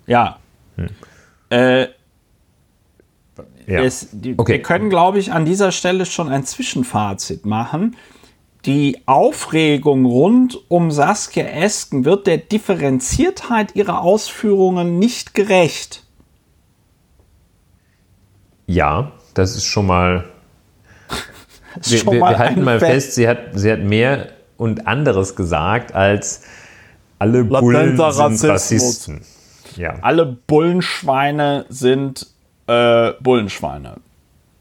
Ja. 0.09 0.39
Hm. 0.77 0.89
Äh, 1.51 1.87
ja. 3.67 3.83
Es, 3.83 4.09
die, 4.13 4.35
okay. 4.37 4.55
Wir 4.55 4.63
können, 4.63 4.89
glaube 4.89 5.19
ich, 5.19 5.33
an 5.33 5.45
dieser 5.45 5.73
Stelle 5.73 6.07
schon 6.07 6.29
ein 6.29 6.45
Zwischenfazit 6.45 7.45
machen. 7.45 7.97
Die 8.65 9.03
Aufregung 9.07 10.07
rund 10.07 10.59
um 10.69 10.91
Saskia 10.91 11.45
Esken 11.45 12.05
wird 12.05 12.27
der 12.27 12.39
Differenziertheit 12.39 13.77
ihrer 13.77 14.01
Ausführungen 14.01 14.99
nicht 14.99 15.35
gerecht. 15.35 16.05
Ja, 18.67 19.13
das 19.35 19.55
ist 19.55 19.67
schon 19.67 19.87
mal. 19.87 20.25
wir, 21.83 21.99
schon 21.99 22.15
wir, 22.15 22.21
mal 22.21 22.33
wir 22.33 22.39
halten 22.39 22.65
mal 22.65 22.81
fest, 22.81 23.15
sie 23.15 23.29
hat, 23.29 23.51
sie 23.55 23.71
hat 23.71 23.81
mehr 23.81 24.31
und 24.57 24.87
anderes 24.87 25.37
gesagt 25.37 25.95
als 25.95 26.43
alle 27.19 27.45
Bullen 27.45 27.97
sind 27.97 28.01
Rassismus. 28.01 28.51
Rassisten. 28.51 29.21
Ja. 29.79 29.97
Alle 30.03 30.27
Bullenschweine 30.27 31.67
sind 31.69 32.27
äh, 32.67 33.13
Bullenschweine. 33.21 33.97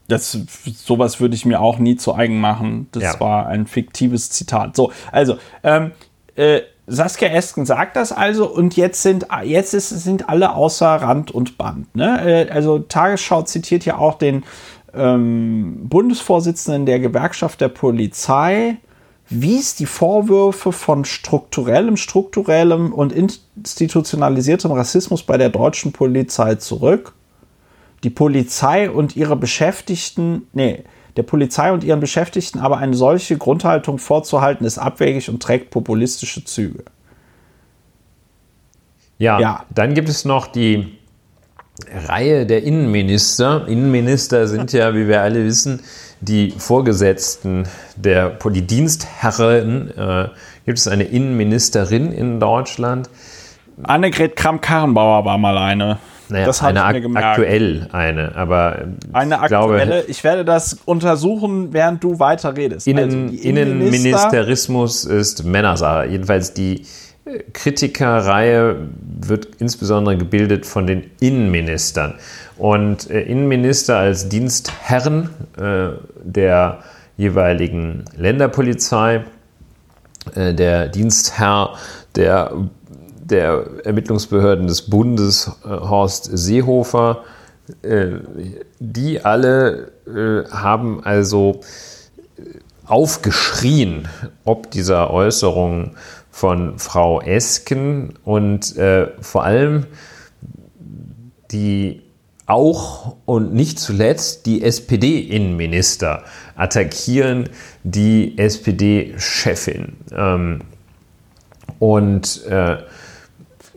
Das, 0.08 0.38
sowas 0.64 1.20
würde 1.20 1.34
ich 1.34 1.44
mir 1.44 1.60
auch 1.60 1.78
nie 1.78 1.96
zu 1.96 2.14
eigen 2.14 2.40
machen. 2.40 2.88
Das 2.92 3.02
ja. 3.02 3.20
war 3.20 3.46
ein 3.46 3.66
fiktives 3.66 4.30
Zitat. 4.30 4.74
So, 4.74 4.90
also, 5.12 5.36
ähm, 5.62 5.92
äh, 6.34 6.62
Saskia 6.86 7.28
Esken 7.28 7.66
sagt 7.66 7.96
das 7.96 8.12
also 8.12 8.50
und 8.50 8.74
jetzt 8.76 9.02
sind, 9.02 9.26
jetzt 9.44 9.74
ist, 9.74 9.90
sind 9.90 10.30
alle 10.30 10.54
außer 10.54 10.86
Rand 10.86 11.30
und 11.30 11.58
Band. 11.58 11.94
Ne? 11.94 12.46
Äh, 12.46 12.50
also 12.50 12.78
Tagesschau 12.78 13.42
zitiert 13.42 13.84
ja 13.84 13.98
auch 13.98 14.14
den 14.14 14.44
ähm, 14.94 15.80
Bundesvorsitzenden 15.88 16.86
der 16.86 16.98
Gewerkschaft 17.00 17.60
der 17.60 17.68
Polizei, 17.68 18.78
wies 19.30 19.74
die 19.74 19.86
Vorwürfe 19.86 20.72
von 20.72 21.04
strukturellem, 21.04 21.96
strukturellem 21.96 22.92
und 22.92 23.12
institutionalisiertem 23.12 24.72
Rassismus 24.72 25.22
bei 25.22 25.36
der 25.36 25.50
deutschen 25.50 25.92
Polizei 25.92 26.54
zurück. 26.56 27.14
Die 28.04 28.10
Polizei 28.10 28.90
und 28.90 29.16
ihre 29.16 29.36
Beschäftigten, 29.36 30.46
nee, 30.52 30.84
der 31.16 31.24
Polizei 31.24 31.72
und 31.72 31.82
ihren 31.82 32.00
Beschäftigten 32.00 32.60
aber 32.60 32.78
eine 32.78 32.94
solche 32.94 33.36
Grundhaltung 33.36 33.98
vorzuhalten, 33.98 34.64
ist 34.64 34.78
abwegig 34.78 35.28
und 35.28 35.42
trägt 35.42 35.70
populistische 35.70 36.44
Züge. 36.44 36.84
Ja, 39.18 39.40
ja. 39.40 39.64
dann 39.74 39.94
gibt 39.94 40.08
es 40.08 40.24
noch 40.24 40.46
die 40.46 40.96
Reihe 42.06 42.46
der 42.46 42.62
Innenminister. 42.62 43.66
Innenminister 43.66 44.46
sind 44.46 44.72
ja, 44.72 44.94
wie 44.94 45.08
wir 45.08 45.20
alle 45.20 45.44
wissen, 45.44 45.80
die 46.20 46.50
Vorgesetzten 46.50 47.64
der 47.96 48.30
die 48.30 48.62
Dienstherren. 48.62 49.90
Äh, 49.96 50.28
gibt 50.64 50.78
es 50.78 50.88
eine 50.88 51.04
Innenministerin 51.04 52.12
in 52.12 52.40
Deutschland? 52.40 53.08
Annegret 53.82 54.36
Kramp-Karrenbauer 54.36 55.24
war 55.24 55.38
mal 55.38 55.56
eine. 55.56 55.98
Naja, 56.30 56.46
das 56.46 56.62
eine 56.62 56.80
ich 56.80 56.92
mir 56.92 57.00
gemerkt. 57.00 57.26
aktuell 57.26 57.88
eine, 57.92 58.34
aber 58.36 58.88
eine 59.12 59.36
ich 59.36 59.40
aktuelle. 59.40 59.86
Glaube, 59.86 60.04
ich 60.08 60.24
werde 60.24 60.44
das 60.44 60.78
untersuchen, 60.84 61.72
während 61.72 62.04
du 62.04 62.18
weiter 62.18 62.54
redest. 62.54 62.86
Innen, 62.86 63.30
also 63.30 63.42
Innenministerismus 63.42 65.04
ist 65.06 65.44
Männersache. 65.44 66.06
Jedenfalls 66.06 66.52
die 66.52 66.84
Kritikerreihe 67.52 68.88
wird 69.20 69.48
insbesondere 69.58 70.16
gebildet 70.16 70.66
von 70.66 70.86
den 70.86 71.10
Innenministern. 71.20 72.14
Und 72.56 73.10
äh, 73.10 73.22
Innenminister 73.22 73.98
als 73.98 74.28
Dienstherren 74.28 75.30
äh, 75.56 75.90
der 76.22 76.78
jeweiligen 77.16 78.04
Länderpolizei, 78.16 79.24
äh, 80.34 80.54
der 80.54 80.88
Dienstherr 80.88 81.74
der, 82.14 82.52
der 83.20 83.64
Ermittlungsbehörden 83.84 84.66
des 84.66 84.82
Bundes, 84.82 85.50
Horst 85.62 86.30
Seehofer, 86.32 87.22
die 88.80 89.20
alle 89.20 89.92
haben 90.50 91.04
also 91.04 91.60
aufgeschrien, 92.86 94.08
ob 94.44 94.70
dieser 94.70 95.10
Äußerung 95.10 95.94
von 96.38 96.78
Frau 96.78 97.20
Esken 97.20 98.14
und 98.24 98.76
äh, 98.76 99.08
vor 99.20 99.42
allem 99.42 99.86
die 101.50 102.02
auch 102.46 103.16
und 103.24 103.54
nicht 103.54 103.80
zuletzt 103.80 104.46
die 104.46 104.62
SPD-Innenminister 104.62 106.22
attackieren 106.54 107.48
die 107.82 108.38
SPD-Chefin. 108.38 109.96
Ähm, 110.12 110.60
und 111.80 112.46
äh, 112.46 112.76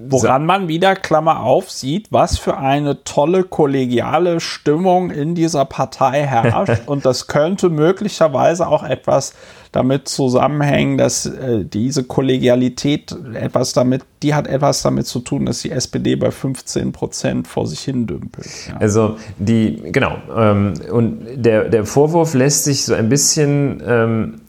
Woran 0.10 0.46
man 0.46 0.68
wieder, 0.68 0.96
Klammer 0.96 1.42
auf, 1.42 1.70
sieht, 1.70 2.12
was 2.12 2.38
für 2.38 2.58
eine 2.58 3.04
tolle 3.04 3.44
kollegiale 3.44 4.40
Stimmung 4.40 5.12
in 5.12 5.36
dieser 5.36 5.66
Partei 5.66 6.26
herrscht. 6.26 6.84
und 6.88 7.06
das 7.06 7.28
könnte 7.28 7.70
möglicherweise 7.70 8.68
auch 8.68 8.84
etwas 8.84 9.34
damit 9.72 10.08
zusammenhängen, 10.10 10.98
dass 10.98 11.26
äh, 11.26 11.64
diese 11.64 12.04
Kollegialität 12.04 13.16
etwas 13.34 13.74
damit, 13.74 14.04
die 14.22 14.34
hat 14.34 14.48
etwas 14.48 14.82
damit 14.82 15.08
zu 15.08 15.20
tun, 15.20 15.46
dass 15.46 15.62
die 15.62 15.72
SPD 15.72 16.16
bei 16.16 16.32
15 16.32 16.92
Prozent 16.92 17.48
vor 17.48 17.68
sich 17.68 17.80
hin 17.80 18.06
dümpelt. 18.06 18.48
Ja. 18.68 18.78
Also 18.78 19.18
die, 19.38 19.82
genau, 19.92 20.18
ähm, 20.36 20.74
und 20.92 21.26
der, 21.36 21.70
der 21.70 21.86
Vorwurf 21.86 22.34
lässt 22.34 22.66
sich 22.66 22.84
so 22.84 22.94
ein 22.94 23.08
bisschen, 23.08 23.82
ähm, 23.86 24.42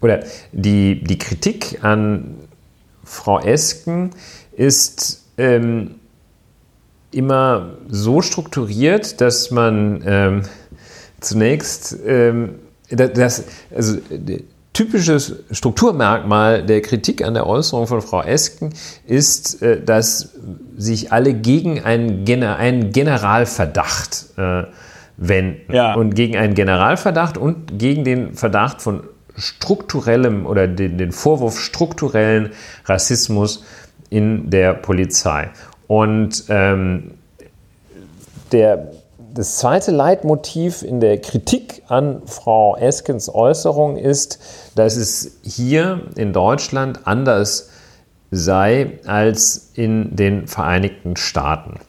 oder 0.00 0.20
die, 0.52 1.04
die 1.04 1.18
Kritik 1.18 1.84
an 1.84 2.36
Frau 3.04 3.38
Esken 3.40 4.10
ist 4.60 5.24
ähm, 5.38 5.94
immer 7.12 7.78
so 7.88 8.20
strukturiert, 8.20 9.22
dass 9.22 9.50
man 9.50 10.02
ähm, 10.04 10.42
zunächst 11.18 11.96
ähm, 12.06 12.56
das, 12.90 13.44
also 13.74 13.96
typisches 14.74 15.44
Strukturmerkmal 15.50 16.62
der 16.62 16.82
Kritik 16.82 17.24
an 17.24 17.32
der 17.32 17.46
Äußerung 17.46 17.86
von 17.86 18.02
Frau 18.02 18.22
Esken 18.22 18.74
ist, 19.06 19.62
äh, 19.62 19.82
dass 19.82 20.34
sich 20.76 21.10
alle 21.10 21.32
gegen 21.32 21.82
einen, 21.82 22.26
Generalverdacht 22.26 24.26
äh, 24.36 24.64
wenden. 25.16 25.72
Ja. 25.72 25.94
Und 25.94 26.14
gegen 26.14 26.36
einen 26.36 26.54
Generalverdacht 26.54 27.38
und 27.38 27.78
gegen 27.78 28.04
den 28.04 28.34
Verdacht 28.34 28.82
von 28.82 29.04
strukturellem 29.36 30.44
oder 30.44 30.68
den, 30.68 30.98
den 30.98 31.12
Vorwurf 31.12 31.58
strukturellen 31.58 32.50
Rassismus 32.84 33.64
in 34.10 34.50
der 34.50 34.74
Polizei. 34.74 35.48
Und 35.86 36.44
ähm, 36.48 37.12
der, 38.52 38.92
das 39.34 39.58
zweite 39.58 39.92
Leitmotiv 39.92 40.82
in 40.82 41.00
der 41.00 41.20
Kritik 41.20 41.82
an 41.88 42.22
Frau 42.26 42.76
Eskens 42.76 43.32
Äußerung 43.32 43.96
ist, 43.96 44.40
dass 44.74 44.96
es 44.96 45.38
hier 45.42 46.02
in 46.16 46.32
Deutschland 46.32 47.06
anders 47.06 47.70
sei 48.30 48.98
als 49.06 49.70
in 49.74 50.14
den 50.14 50.46
Vereinigten 50.46 51.16
Staaten. 51.16 51.80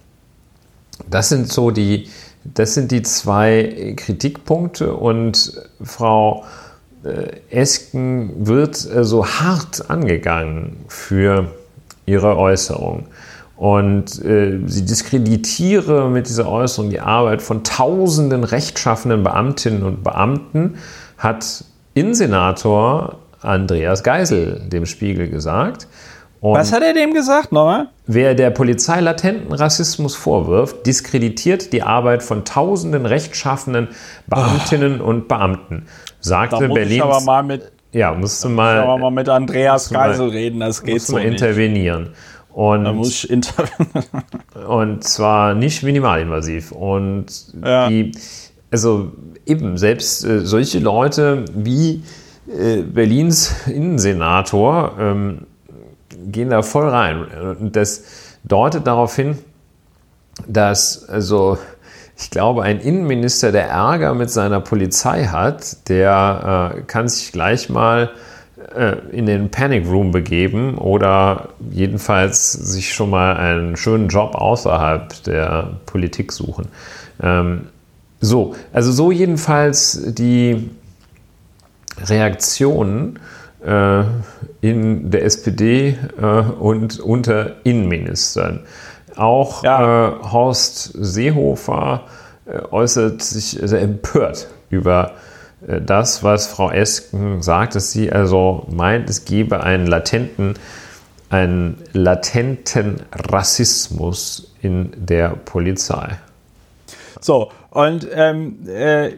Das 1.09 1.29
sind 1.29 1.51
so 1.51 1.71
die, 1.71 2.09
das 2.43 2.73
sind 2.73 2.91
die 2.91 3.01
zwei 3.01 3.93
Kritikpunkte 3.97 4.93
und 4.93 5.61
Frau 5.83 6.43
äh, 7.03 7.39
Esken 7.49 8.47
wird 8.47 8.89
äh, 8.89 9.03
so 9.03 9.25
hart 9.25 9.89
angegangen 9.89 10.85
für 10.87 11.51
ihre 12.11 12.37
Äußerung. 12.37 13.07
Und 13.55 14.23
äh, 14.25 14.59
sie 14.65 14.85
diskreditiere 14.85 16.09
mit 16.09 16.27
dieser 16.27 16.49
Äußerung 16.49 16.89
die 16.89 16.99
Arbeit 16.99 17.41
von 17.41 17.63
tausenden 17.63 18.43
rechtschaffenden 18.43 19.23
Beamtinnen 19.23 19.83
und 19.83 20.03
Beamten, 20.03 20.77
hat 21.17 21.63
Innensenator 21.93 23.19
Andreas 23.41 24.03
Geisel 24.03 24.61
dem 24.67 24.85
Spiegel 24.85 25.29
gesagt. 25.29 25.87
Und 26.39 26.55
Was 26.55 26.73
hat 26.73 26.81
er 26.81 26.93
dem 26.93 27.13
gesagt 27.13 27.51
nochmal? 27.51 27.89
Wer 28.07 28.33
der 28.33 28.49
Polizei 28.49 28.99
latenten 28.99 29.53
Rassismus 29.53 30.15
vorwirft, 30.15 30.87
diskreditiert 30.87 31.71
die 31.71 31.83
Arbeit 31.83 32.23
von 32.23 32.45
tausenden 32.45 33.05
rechtschaffenen 33.05 33.89
Beamtinnen 34.25 35.01
oh. 35.01 35.05
und 35.05 35.27
Beamten, 35.27 35.85
sagte 36.19 36.67
Berlins. 36.67 37.27
Mal 37.93 37.99
ja, 37.99 38.13
musst 38.13 38.43
du 38.43 38.49
mal. 38.49 38.79
Aber 38.79 38.97
mal 38.97 39.11
mit 39.11 39.29
Andreas 39.29 39.89
Geisel 39.89 40.29
reden, 40.29 40.59
das 40.59 40.83
geht 40.83 41.01
so 41.01 41.13
mal 41.13 41.23
intervenieren. 41.23 42.09
Und, 42.53 42.83
da 42.83 42.93
muss 42.93 43.09
ich 43.09 43.29
intervenieren. 43.29 44.03
und 44.67 45.03
zwar 45.03 45.53
nicht 45.53 45.83
minimalinvasiv. 45.83 46.71
Und 46.71 47.25
ja. 47.63 47.89
die, 47.89 48.11
also 48.71 49.11
eben, 49.45 49.77
selbst 49.77 50.23
äh, 50.25 50.45
solche 50.45 50.79
Leute 50.79 51.45
wie 51.53 52.03
äh, 52.47 52.81
Berlins 52.81 53.67
Innensenator 53.67 54.93
ähm, 54.99 55.47
gehen 56.25 56.49
da 56.49 56.61
voll 56.61 56.89
rein. 56.89 57.25
Und 57.59 57.75
das 57.75 58.03
deutet 58.43 58.87
darauf 58.87 59.15
hin, 59.15 59.37
dass 60.47 61.07
also 61.07 61.57
ich 62.21 62.29
glaube, 62.29 62.61
ein 62.63 62.79
Innenminister, 62.79 63.51
der 63.51 63.67
Ärger 63.67 64.13
mit 64.13 64.29
seiner 64.29 64.61
Polizei 64.61 65.25
hat, 65.25 65.89
der 65.89 66.75
äh, 66.77 66.81
kann 66.83 67.09
sich 67.09 67.31
gleich 67.31 67.69
mal 67.69 68.11
äh, 68.75 68.97
in 69.11 69.25
den 69.25 69.49
Panic 69.49 69.87
Room 69.87 70.11
begeben 70.11 70.77
oder 70.77 71.49
jedenfalls 71.71 72.51
sich 72.51 72.93
schon 72.93 73.09
mal 73.09 73.37
einen 73.37 73.75
schönen 73.75 74.07
Job 74.07 74.35
außerhalb 74.35 75.23
der 75.23 75.79
Politik 75.87 76.31
suchen. 76.31 76.67
Ähm, 77.21 77.67
so, 78.19 78.55
also 78.71 78.91
so 78.91 79.11
jedenfalls 79.11 80.13
die 80.13 80.69
Reaktionen 82.05 83.19
äh, 83.65 84.03
in 84.61 85.09
der 85.09 85.25
SPD 85.25 85.97
äh, 86.21 86.25
und 86.25 86.99
unter 86.99 87.55
Innenministern. 87.63 88.61
Auch 89.15 89.63
ja. 89.63 90.09
äh, 90.09 90.23
Horst 90.31 90.91
Seehofer 90.93 92.03
äh, 92.45 92.59
äußert 92.71 93.21
sich 93.21 93.59
sehr 93.61 93.81
empört 93.81 94.47
über 94.69 95.13
äh, 95.67 95.81
das, 95.81 96.23
was 96.23 96.47
Frau 96.47 96.71
Esken 96.71 97.41
sagt, 97.41 97.75
dass 97.75 97.91
sie 97.91 98.11
also 98.11 98.65
meint, 98.69 99.09
es 99.09 99.25
gebe 99.25 99.63
einen 99.63 99.87
latenten, 99.87 100.55
einen 101.29 101.77
latenten 101.93 103.01
Rassismus 103.11 104.53
in 104.61 104.91
der 104.95 105.29
Polizei. 105.29 106.17
So, 107.19 107.51
und 107.69 108.07
ähm, 108.13 108.67
äh, 108.67 109.09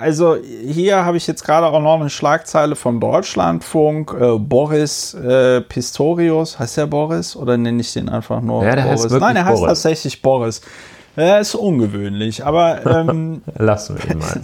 also 0.00 0.36
hier 0.36 1.04
habe 1.04 1.16
ich 1.16 1.26
jetzt 1.26 1.44
gerade 1.44 1.66
auch 1.66 1.80
noch 1.80 2.00
eine 2.00 2.10
Schlagzeile 2.10 2.76
vom 2.76 3.00
Deutschlandfunk. 3.00 4.14
Äh, 4.18 4.38
Boris 4.38 5.14
äh, 5.14 5.60
Pistorius, 5.60 6.58
heißt 6.58 6.76
der 6.76 6.86
Boris 6.86 7.36
oder 7.36 7.56
nenne 7.56 7.80
ich 7.80 7.92
den 7.92 8.08
einfach 8.08 8.40
nur 8.40 8.64
ja, 8.64 8.76
der 8.76 8.82
Boris? 8.82 9.04
Heißt 9.04 9.20
Nein, 9.20 9.36
er 9.36 9.44
heißt 9.44 9.60
Boris. 9.60 9.68
tatsächlich 9.68 10.22
Boris. 10.22 10.60
Er 11.16 11.40
ist 11.40 11.54
ungewöhnlich, 11.54 12.44
aber 12.44 12.86
ähm, 12.86 13.42
lassen 13.58 13.98
wir 13.98 14.10
ihn 14.10 14.18
mal. 14.18 14.42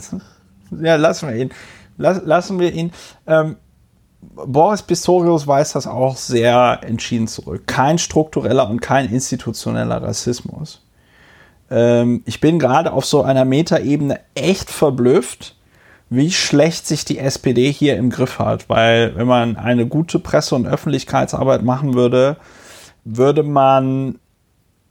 ja, 0.87 0.97
lassen 0.97 1.29
wir 1.29 1.37
ihn. 1.37 1.51
Lass, 1.97 2.23
lassen 2.25 2.59
wir 2.61 2.73
ihn. 2.73 2.93
Ähm, 3.27 3.57
Boris 4.21 4.83
Pistorius 4.83 5.47
weist 5.47 5.75
das 5.75 5.87
auch 5.87 6.17
sehr 6.17 6.81
entschieden 6.83 7.29
zurück. 7.29 7.67
Kein 7.67 7.99
struktureller 7.99 8.69
und 8.69 8.81
kein 8.81 9.09
institutioneller 9.11 10.03
Rassismus. 10.03 10.83
Ähm, 11.71 12.23
ich 12.25 12.41
bin 12.41 12.59
gerade 12.59 12.93
auf 12.93 13.05
so 13.05 13.23
einer 13.23 13.45
Metaebene 13.45 14.21
echt 14.35 14.71
verblüfft, 14.71 15.57
wie 16.11 16.31
schlecht 16.31 16.87
sich 16.87 17.05
die 17.05 17.19
SPD 17.19 17.71
hier 17.71 17.97
im 17.97 18.11
Griff 18.11 18.39
hat. 18.39 18.69
Weil 18.69 19.15
wenn 19.17 19.27
man 19.27 19.57
eine 19.57 19.87
gute 19.87 20.19
Presse- 20.19 20.55
und 20.55 20.67
Öffentlichkeitsarbeit 20.67 21.63
machen 21.63 21.95
würde, 21.95 22.37
würde 23.05 23.43
man 23.43 24.19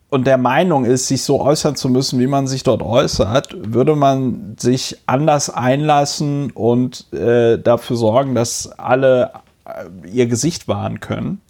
und 0.09 0.25
der 0.25 0.37
Meinung 0.37 0.85
ist, 0.85 1.07
sich 1.07 1.23
so 1.23 1.41
äußern 1.41 1.75
zu 1.75 1.89
müssen, 1.89 2.19
wie 2.19 2.27
man 2.27 2.47
sich 2.47 2.63
dort 2.63 2.81
äußert, 2.81 3.73
würde 3.73 3.95
man 3.95 4.55
sich 4.57 4.97
anders 5.05 5.49
einlassen 5.49 6.51
und 6.51 7.11
äh, 7.13 7.59
dafür 7.59 7.97
sorgen, 7.97 8.33
dass 8.33 8.71
alle 8.79 9.31
äh, 9.65 10.07
ihr 10.07 10.27
Gesicht 10.27 10.69
wahren 10.69 11.01
können. 11.01 11.41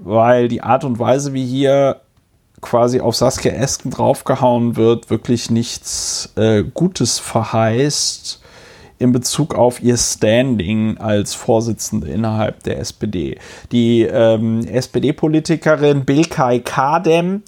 Weil 0.00 0.48
die 0.48 0.62
Art 0.62 0.82
und 0.84 0.98
Weise, 0.98 1.32
wie 1.32 1.46
hier 1.46 2.00
quasi 2.60 3.00
auf 3.00 3.14
Saskia 3.14 3.52
Esken 3.52 3.90
draufgehauen 3.90 4.76
wird, 4.76 5.10
wirklich 5.10 5.50
nichts 5.50 6.32
äh, 6.36 6.62
Gutes 6.62 7.18
verheißt 7.18 8.40
in 8.98 9.12
Bezug 9.12 9.54
auf 9.54 9.82
ihr 9.82 9.96
Standing 9.96 10.98
als 10.98 11.34
Vorsitzende 11.34 12.08
innerhalb 12.08 12.62
der 12.64 12.78
SPD. 12.80 13.38
Die 13.70 14.02
ähm, 14.02 14.60
SPD-Politikerin 14.66 16.04
Bilkay 16.04 16.60
Kadem, 16.60 17.42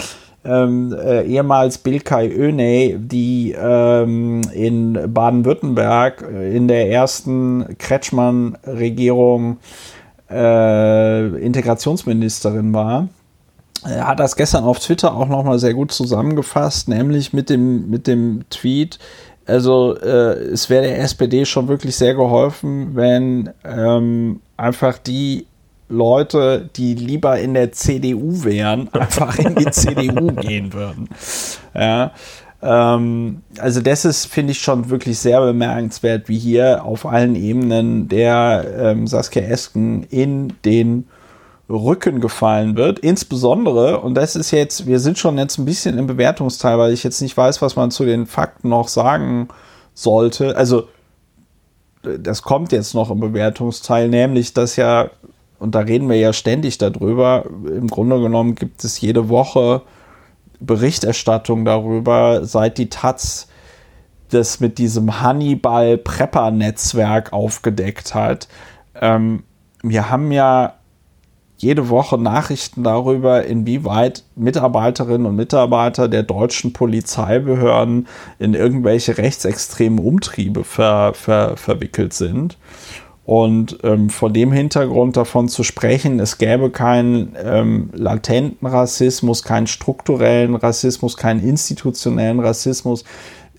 ähm, 0.44 0.94
äh, 0.96 1.22
ehemals 1.22 1.78
Bilkay 1.78 2.28
Öney, 2.28 2.96
die 2.98 3.54
ähm, 3.60 4.42
in 4.54 4.98
Baden-Württemberg 5.12 6.22
äh, 6.22 6.56
in 6.56 6.68
der 6.68 6.90
ersten 6.90 7.76
Kretschmann-Regierung 7.78 9.58
äh, 10.30 11.26
Integrationsministerin 11.44 12.72
war, 12.72 13.08
er 13.84 14.06
hat 14.06 14.20
das 14.20 14.36
gestern 14.36 14.64
auf 14.64 14.78
Twitter 14.78 15.14
auch 15.14 15.28
nochmal 15.28 15.58
sehr 15.58 15.74
gut 15.74 15.92
zusammengefasst, 15.92 16.88
nämlich 16.88 17.32
mit 17.32 17.50
dem, 17.50 17.88
mit 17.88 18.06
dem 18.06 18.44
Tweet, 18.50 18.98
Also 19.46 19.96
äh, 19.96 20.34
es 20.52 20.68
wäre 20.70 20.82
der 20.82 21.00
SPD 21.00 21.44
schon 21.46 21.68
wirklich 21.68 21.96
sehr 21.96 22.14
geholfen, 22.14 22.94
wenn 22.94 23.50
ähm, 23.64 24.40
einfach 24.56 24.98
die 24.98 25.46
Leute, 25.88 26.70
die 26.76 26.94
lieber 26.94 27.38
in 27.38 27.54
der 27.54 27.72
CDU 27.72 28.44
wären, 28.44 28.88
einfach 28.92 29.38
in 29.38 29.54
die 29.56 29.70
CDU 29.70 30.32
gehen 30.32 30.72
würden. 30.72 31.08
Ja. 31.74 32.12
Ähm, 32.62 33.42
also 33.58 33.80
das 33.80 34.04
ist, 34.04 34.26
finde 34.26 34.52
ich, 34.52 34.60
schon 34.60 34.90
wirklich 34.90 35.18
sehr 35.18 35.40
bemerkenswert, 35.40 36.28
wie 36.28 36.38
hier 36.38 36.84
auf 36.84 37.06
allen 37.06 37.34
Ebenen 37.34 38.08
der 38.08 38.66
ähm, 38.78 39.06
Saskia 39.06 39.42
Esken 39.42 40.04
in 40.04 40.52
den 40.64 41.08
Rücken 41.70 42.20
gefallen 42.20 42.76
wird. 42.76 42.98
Insbesondere, 42.98 44.00
und 44.00 44.14
das 44.14 44.36
ist 44.36 44.50
jetzt, 44.50 44.86
wir 44.86 44.98
sind 44.98 45.18
schon 45.18 45.38
jetzt 45.38 45.58
ein 45.58 45.64
bisschen 45.64 45.98
im 45.98 46.06
Bewertungsteil, 46.06 46.78
weil 46.78 46.92
ich 46.92 47.04
jetzt 47.04 47.22
nicht 47.22 47.36
weiß, 47.36 47.62
was 47.62 47.76
man 47.76 47.90
zu 47.90 48.04
den 48.04 48.26
Fakten 48.26 48.68
noch 48.68 48.88
sagen 48.88 49.48
sollte. 49.94 50.56
Also, 50.56 50.88
das 52.02 52.42
kommt 52.42 52.72
jetzt 52.72 52.94
noch 52.94 53.10
im 53.10 53.20
Bewertungsteil, 53.20 54.08
nämlich, 54.08 54.54
dass 54.54 54.76
ja, 54.76 55.10
und 55.58 55.74
da 55.74 55.80
reden 55.80 56.08
wir 56.08 56.16
ja 56.16 56.32
ständig 56.32 56.78
darüber, 56.78 57.44
im 57.66 57.88
Grunde 57.88 58.20
genommen 58.20 58.54
gibt 58.54 58.84
es 58.84 59.00
jede 59.00 59.28
Woche 59.28 59.82
Berichterstattung 60.60 61.64
darüber, 61.64 62.44
seit 62.44 62.78
die 62.78 62.90
Taz 62.90 63.48
das 64.30 64.60
mit 64.60 64.78
diesem 64.78 65.20
Hannibal-Prepper-Netzwerk 65.20 67.32
aufgedeckt 67.32 68.14
hat. 68.14 68.46
Ähm, 68.94 69.42
wir 69.82 70.08
haben 70.10 70.30
ja 70.30 70.74
jede 71.62 71.90
Woche 71.90 72.16
Nachrichten 72.16 72.82
darüber, 72.82 73.44
inwieweit 73.44 74.24
Mitarbeiterinnen 74.34 75.26
und 75.26 75.36
Mitarbeiter 75.36 76.08
der 76.08 76.22
deutschen 76.22 76.72
Polizeibehörden 76.72 78.08
in 78.38 78.54
irgendwelche 78.54 79.18
rechtsextremen 79.18 79.98
Umtriebe 79.98 80.64
ver, 80.64 81.12
ver, 81.14 81.58
verwickelt 81.58 82.14
sind. 82.14 82.56
Und 83.26 83.78
ähm, 83.84 84.08
vor 84.08 84.30
dem 84.30 84.52
Hintergrund 84.52 85.18
davon 85.18 85.48
zu 85.48 85.62
sprechen, 85.62 86.18
es 86.18 86.38
gäbe 86.38 86.70
keinen 86.70 87.36
ähm, 87.44 87.90
latenten 87.92 88.66
Rassismus, 88.66 89.42
keinen 89.42 89.66
strukturellen 89.66 90.54
Rassismus, 90.54 91.18
keinen 91.18 91.46
institutionellen 91.46 92.40
Rassismus 92.40 93.04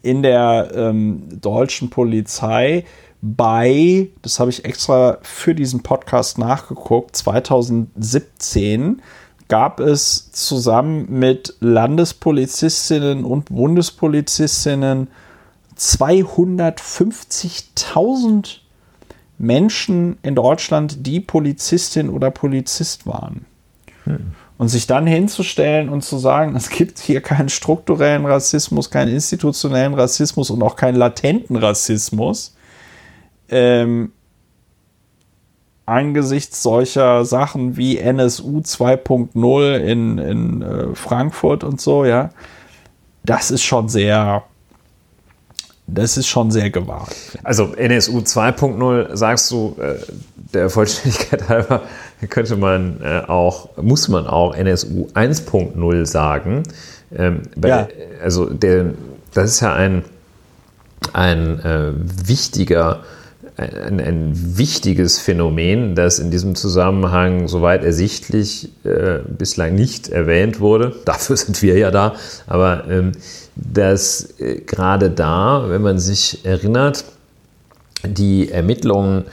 in 0.01 0.23
der 0.23 0.71
ähm, 0.75 1.23
deutschen 1.39 1.91
Polizei, 1.91 2.83
bei, 3.21 4.09
das 4.21 4.39
habe 4.39 4.49
ich 4.49 4.63
extra 4.65 5.19
für 5.21 5.53
diesen 5.53 5.83
Podcast 5.83 6.37
nachgeguckt, 6.37 7.15
2017 7.15 9.01
gab 9.47 9.79
es 9.79 10.31
zusammen 10.31 11.07
mit 11.09 11.55
Landespolizistinnen 11.59 13.25
und 13.25 13.45
Bundespolizistinnen 13.45 15.07
250.000 15.77 18.57
Menschen 19.37 20.17
in 20.21 20.35
Deutschland, 20.35 21.05
die 21.05 21.19
Polizistin 21.19 22.09
oder 22.09 22.31
Polizist 22.31 23.05
waren. 23.07 23.45
Hm. 24.05 24.31
Und 24.57 24.69
sich 24.69 24.87
dann 24.87 25.05
hinzustellen 25.07 25.89
und 25.89 26.03
zu 26.03 26.17
sagen, 26.17 26.55
es 26.55 26.69
gibt 26.69 26.99
hier 26.99 27.19
keinen 27.21 27.49
strukturellen 27.49 28.25
Rassismus, 28.25 28.89
keinen 28.89 29.13
institutionellen 29.13 29.95
Rassismus 29.95 30.49
und 30.49 30.63
auch 30.63 30.77
keinen 30.77 30.95
latenten 30.95 31.57
Rassismus, 31.57 32.55
ähm, 33.51 34.11
angesichts 35.85 36.63
solcher 36.63 37.25
Sachen 37.25 37.75
wie 37.75 37.97
NSU 37.97 38.59
2.0 38.59 39.77
in, 39.77 40.17
in 40.17 40.61
äh, 40.61 40.95
Frankfurt 40.95 41.63
und 41.63 41.81
so, 41.81 42.05
ja, 42.05 42.29
das 43.23 43.51
ist 43.51 43.63
schon 43.63 43.89
sehr, 43.89 44.43
das 45.87 46.17
ist 46.17 46.27
schon 46.27 46.49
sehr 46.49 46.69
gewagt. 46.69 47.15
Also 47.43 47.73
NSU 47.75 48.19
2.0 48.19 49.15
sagst 49.15 49.51
du, 49.51 49.75
äh, 49.79 49.95
der 50.53 50.69
Vollständigkeit 50.69 51.49
halber 51.49 51.81
könnte 52.29 52.55
man 52.55 53.01
äh, 53.01 53.23
auch, 53.27 53.75
muss 53.77 54.07
man 54.07 54.27
auch 54.27 54.55
NSU 54.55 55.07
1.0 55.13 56.05
sagen. 56.05 56.63
Ähm, 57.13 57.41
bei, 57.55 57.67
ja. 57.67 57.87
Also 58.23 58.45
der, 58.45 58.93
das 59.33 59.51
ist 59.51 59.59
ja 59.59 59.73
ein, 59.73 60.03
ein 61.13 61.59
äh, 61.59 61.91
wichtiger 62.27 63.01
ein, 63.61 63.99
ein, 63.99 64.57
wichtiges 64.57 65.19
Phänomen, 65.19 65.95
das 65.95 66.19
in 66.19 66.31
diesem 66.31 66.55
Zusammenhang, 66.55 67.47
soweit 67.47 67.83
ersichtlich, 67.83 68.69
äh, 68.83 69.19
bislang 69.27 69.75
nicht 69.75 70.09
erwähnt 70.09 70.59
wurde. 70.59 70.95
Dafür 71.05 71.37
sind 71.37 71.61
wir 71.61 71.77
ja 71.77 71.91
da. 71.91 72.15
Aber 72.47 72.85
ähm, 72.89 73.11
dass 73.55 74.39
äh, 74.39 74.61
gerade 74.61 75.09
da, 75.09 75.65
wenn 75.67 75.81
man 75.81 75.99
sich 75.99 76.45
erinnert, 76.45 77.05
die 78.03 78.49
Ermittlungen 78.49 79.25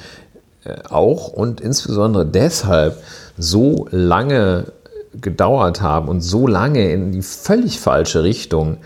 äh, 0.65 0.75
auch 0.89 1.29
und 1.29 1.61
insbesondere 1.61 2.27
deshalb 2.27 3.03
so 3.37 3.89
lange 3.91 4.73
gedauert 5.21 5.81
haben 5.81 6.09
und 6.09 6.21
so 6.21 6.47
lange 6.47 6.93
in 6.93 7.13
die 7.13 7.23
völlig 7.23 7.81
falsche 7.81 8.23
Richtung 8.23 8.79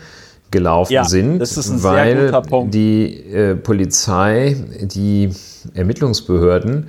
gelaufen 0.53 0.93
ja, 0.93 1.03
sind, 1.03 1.41
weil 1.83 2.31
die 2.69 3.17
äh, 3.29 3.55
Polizei, 3.55 4.55
die 4.81 5.31
Ermittlungsbehörden 5.73 6.87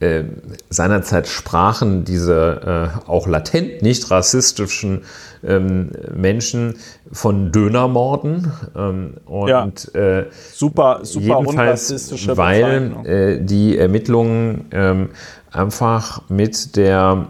äh, 0.00 0.24
seinerzeit 0.68 1.28
sprachen 1.28 2.04
diese 2.04 2.90
äh, 3.06 3.08
auch 3.08 3.28
latent 3.28 3.82
nicht 3.82 4.10
rassistischen 4.10 5.02
ähm, 5.44 5.90
Menschen 6.12 6.74
von 7.12 7.52
Dönermorden 7.52 8.50
ähm, 8.74 9.14
und 9.26 9.48
ja, 9.48 9.68
äh, 9.94 10.26
super 10.52 11.00
super 11.02 11.38
unrassistische 11.38 12.36
weil 12.36 12.96
äh, 13.04 13.44
die 13.44 13.78
Ermittlungen 13.78 14.64
ähm, 14.72 15.10
einfach 15.52 16.28
mit 16.28 16.76
der 16.76 17.28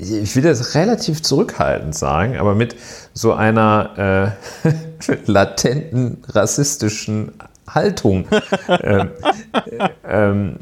ich 0.00 0.34
will 0.34 0.42
das 0.42 0.74
relativ 0.74 1.22
zurückhaltend 1.22 1.94
sagen, 1.94 2.38
aber 2.38 2.54
mit 2.54 2.74
so 3.12 3.34
einer 3.34 4.36
äh, 4.64 4.72
latenten 5.26 6.22
rassistischen 6.28 7.32
Haltung 7.68 8.26
äh, 8.68 9.06
ähm, 10.08 10.56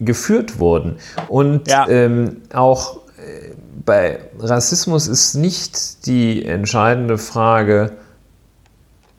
geführt 0.00 0.58
wurden. 0.58 0.96
Und 1.28 1.68
ja. 1.68 1.88
ähm, 1.88 2.42
auch 2.52 2.96
äh, 2.96 3.52
bei 3.84 4.20
Rassismus 4.38 5.06
ist 5.06 5.34
nicht 5.34 6.06
die 6.06 6.44
entscheidende 6.44 7.18
Frage, 7.18 7.92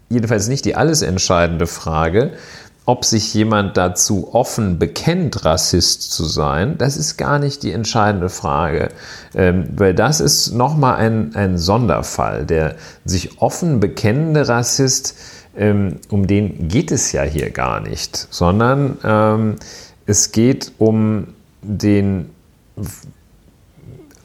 jedenfalls 0.10 0.48
nicht 0.48 0.66
die 0.66 0.76
alles 0.76 1.02
entscheidende 1.02 1.68
Frage, 1.68 2.34
ob 2.86 3.04
sich 3.04 3.34
jemand 3.34 3.78
dazu 3.78 4.30
offen 4.34 4.78
bekennt, 4.78 5.44
Rassist 5.44 6.12
zu 6.12 6.24
sein, 6.24 6.78
das 6.78 6.98
ist 6.98 7.18
gar 7.18 7.40
nicht 7.40 7.64
die 7.64 7.72
entscheidende 7.72 8.30
Frage, 8.30 8.90
ähm, 9.34 9.66
weil 9.76 9.94
das 9.96 10.20
ist 10.20 10.52
nochmal 10.52 10.98
ein, 10.98 11.36
ein 11.36 11.58
Sonderfall. 11.58 12.46
Der 12.46 12.76
sich 13.04 13.42
offen 13.42 13.80
bekennende 13.80 14.48
Rassist, 14.48 15.16
ähm, 15.58 15.98
um 16.10 16.28
den 16.28 16.68
geht 16.68 16.92
es 16.92 17.12
ja 17.12 17.24
hier 17.24 17.50
gar 17.50 17.80
nicht, 17.80 18.28
sondern 18.30 18.98
ähm, 19.04 19.56
es 20.06 20.32
geht 20.32 20.74
um 20.78 21.28
den 21.62 22.30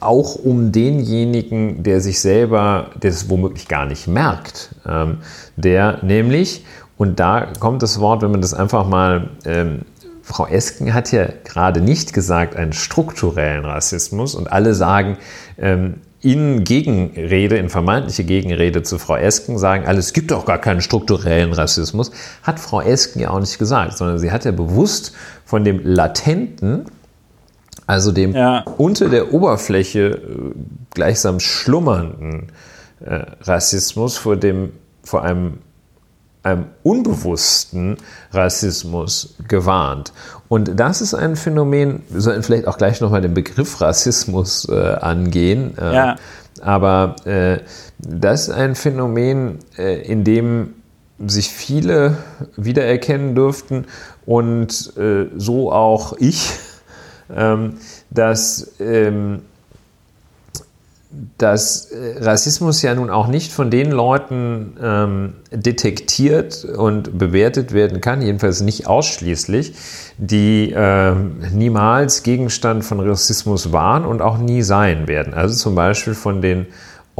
auch 0.00 0.34
um 0.34 0.72
denjenigen, 0.72 1.82
der 1.82 2.00
sich 2.00 2.20
selber, 2.20 2.90
der 3.02 3.10
es 3.10 3.28
womöglich 3.28 3.68
gar 3.68 3.86
nicht 3.86 4.08
merkt, 4.08 4.74
ähm, 4.86 5.18
der 5.56 5.98
nämlich, 6.02 6.64
und 7.00 7.18
da 7.18 7.48
kommt 7.60 7.82
das 7.82 7.98
Wort, 7.98 8.20
wenn 8.20 8.30
man 8.30 8.42
das 8.42 8.52
einfach 8.52 8.86
mal, 8.86 9.30
ähm, 9.46 9.86
Frau 10.20 10.46
Esken 10.46 10.92
hat 10.92 11.10
ja 11.12 11.28
gerade 11.44 11.80
nicht 11.80 12.12
gesagt, 12.12 12.56
einen 12.56 12.74
strukturellen 12.74 13.64
Rassismus 13.64 14.34
und 14.34 14.52
alle 14.52 14.74
sagen, 14.74 15.16
ähm, 15.56 15.94
in 16.20 16.62
Gegenrede, 16.62 17.56
in 17.56 17.70
vermeintliche 17.70 18.24
Gegenrede 18.24 18.82
zu 18.82 18.98
Frau 18.98 19.16
Esken 19.16 19.56
sagen, 19.56 19.86
alle, 19.86 19.98
es 19.98 20.12
gibt 20.12 20.30
doch 20.30 20.44
gar 20.44 20.58
keinen 20.58 20.82
strukturellen 20.82 21.54
Rassismus, 21.54 22.10
hat 22.42 22.60
Frau 22.60 22.82
Esken 22.82 23.22
ja 23.22 23.30
auch 23.30 23.40
nicht 23.40 23.58
gesagt, 23.58 23.96
sondern 23.96 24.18
sie 24.18 24.30
hat 24.30 24.44
ja 24.44 24.52
bewusst 24.52 25.14
von 25.46 25.64
dem 25.64 25.80
latenten, 25.82 26.84
also 27.86 28.12
dem 28.12 28.34
ja. 28.34 28.62
unter 28.76 29.08
der 29.08 29.32
Oberfläche 29.32 30.00
äh, 30.00 30.20
gleichsam 30.92 31.40
schlummernden 31.40 32.48
äh, 33.02 33.22
Rassismus, 33.40 34.18
vor 34.18 34.36
dem, 34.36 34.72
vor 35.02 35.24
einem 35.24 35.60
einem 36.42 36.66
unbewussten 36.82 37.96
Rassismus 38.32 39.34
gewarnt. 39.46 40.12
Und 40.48 40.78
das 40.80 41.00
ist 41.00 41.14
ein 41.14 41.36
Phänomen, 41.36 42.02
wir 42.08 42.20
sollten 42.20 42.42
vielleicht 42.42 42.66
auch 42.66 42.78
gleich 42.78 43.00
nochmal 43.00 43.20
den 43.20 43.34
Begriff 43.34 43.80
Rassismus 43.80 44.68
äh, 44.68 44.94
angehen. 45.00 45.76
Äh, 45.78 45.94
ja. 45.94 46.16
Aber 46.62 47.16
äh, 47.24 47.58
das 47.98 48.48
ist 48.48 48.54
ein 48.54 48.74
Phänomen, 48.74 49.58
äh, 49.78 50.00
in 50.00 50.24
dem 50.24 50.74
sich 51.26 51.50
viele 51.50 52.16
wiedererkennen 52.56 53.34
dürften 53.34 53.86
und 54.24 54.96
äh, 54.96 55.26
so 55.36 55.70
auch 55.70 56.14
ich, 56.18 56.52
ähm, 57.34 57.74
dass 58.10 58.72
ähm, 58.80 59.42
dass 61.38 61.86
äh, 61.86 62.18
Rassismus 62.20 62.82
ja 62.82 62.94
nun 62.94 63.10
auch 63.10 63.26
nicht 63.26 63.52
von 63.52 63.70
den 63.70 63.90
Leuten 63.90 64.76
ähm, 64.80 65.32
detektiert 65.50 66.64
und 66.64 67.18
bewertet 67.18 67.72
werden 67.72 68.00
kann, 68.00 68.22
jedenfalls 68.22 68.60
nicht 68.60 68.86
ausschließlich, 68.86 69.74
die 70.18 70.70
äh, 70.70 71.14
niemals 71.52 72.22
Gegenstand 72.22 72.84
von 72.84 73.00
Rassismus 73.00 73.72
waren 73.72 74.04
und 74.04 74.22
auch 74.22 74.38
nie 74.38 74.62
sein 74.62 75.08
werden. 75.08 75.34
Also 75.34 75.56
zum 75.56 75.74
Beispiel 75.74 76.14
von 76.14 76.42
den 76.42 76.66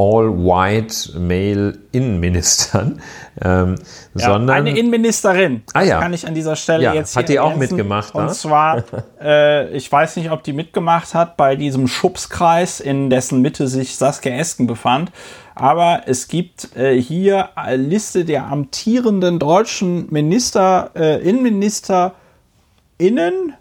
all-white 0.00 1.18
male 1.18 1.78
Innenministern, 1.92 3.02
ähm, 3.42 3.74
ja, 4.14 4.26
sondern 4.26 4.56
eine 4.56 4.70
Innenministerin. 4.70 5.62
Ah, 5.74 5.82
ja. 5.82 6.00
kann 6.00 6.14
ich 6.14 6.26
an 6.26 6.34
dieser 6.34 6.56
Stelle 6.56 6.84
ja, 6.84 6.94
jetzt 6.94 7.14
hat 7.16 7.28
die 7.28 7.38
auch 7.38 7.54
mitgemacht. 7.54 8.14
Und 8.14 8.34
zwar, 8.34 8.82
äh, 9.20 9.68
ich 9.76 9.92
weiß 9.92 10.16
nicht, 10.16 10.30
ob 10.30 10.42
die 10.42 10.54
mitgemacht 10.54 11.12
hat 11.12 11.36
bei 11.36 11.54
diesem 11.54 11.86
Schubskreis, 11.86 12.80
in 12.80 13.10
dessen 13.10 13.42
Mitte 13.42 13.68
sich 13.68 13.94
Saskia 13.96 14.32
Esken 14.32 14.66
befand. 14.66 15.12
Aber 15.54 16.04
es 16.06 16.28
gibt 16.28 16.74
äh, 16.74 16.98
hier 16.98 17.58
eine 17.58 17.76
Liste 17.76 18.24
der 18.24 18.46
amtierenden 18.46 19.38
deutschen 19.38 20.10
Minister, 20.10 20.92
äh, 20.94 21.20
Innenministerinnen. 21.20 23.52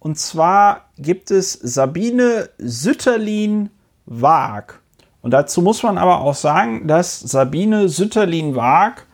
Und 0.00 0.18
zwar 0.18 0.88
gibt 0.98 1.30
es 1.30 1.52
Sabine 1.52 2.48
Sütterlin-Waag. 2.58 4.80
Und 5.24 5.30
dazu 5.30 5.62
muss 5.62 5.82
man 5.82 5.96
aber 5.96 6.20
auch 6.20 6.34
sagen, 6.34 6.86
dass 6.86 7.18
Sabine 7.18 7.88
Sütterlin-Waag, 7.88 9.06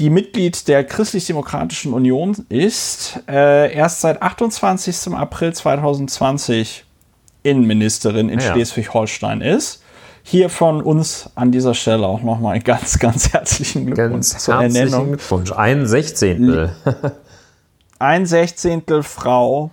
die 0.00 0.10
Mitglied 0.10 0.66
der 0.66 0.82
Christlich-Demokratischen 0.82 1.94
Union 1.94 2.34
ist, 2.48 3.22
äh, 3.28 3.72
erst 3.72 4.00
seit 4.00 4.20
28. 4.20 5.14
April 5.14 5.52
2020 5.52 6.84
Innenministerin 7.44 8.28
in 8.28 8.40
ah 8.40 8.42
ja. 8.42 8.52
Schleswig-Holstein 8.52 9.40
ist. 9.40 9.84
Hier 10.24 10.50
von 10.50 10.82
uns 10.82 11.30
an 11.36 11.52
dieser 11.52 11.74
Stelle 11.74 12.04
auch 12.04 12.22
nochmal 12.22 12.54
einen 12.54 12.64
ganz, 12.64 12.98
ganz 12.98 13.32
herzlichen 13.32 13.86
Glückwunsch 13.86 14.32
ganz 14.32 14.38
zur 14.38 14.60
herzlichen 14.60 14.76
Ernennung. 14.88 15.06
Glückwunsch. 15.10 15.52
Ein 15.52 15.86
Sechzehntel. 15.86 16.74
Ein 18.00 18.26
Sechzehntel 18.26 19.04
Frau 19.04 19.70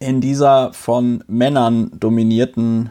in 0.00 0.20
dieser 0.20 0.74
von 0.74 1.24
Männern 1.28 1.90
dominierten 1.98 2.90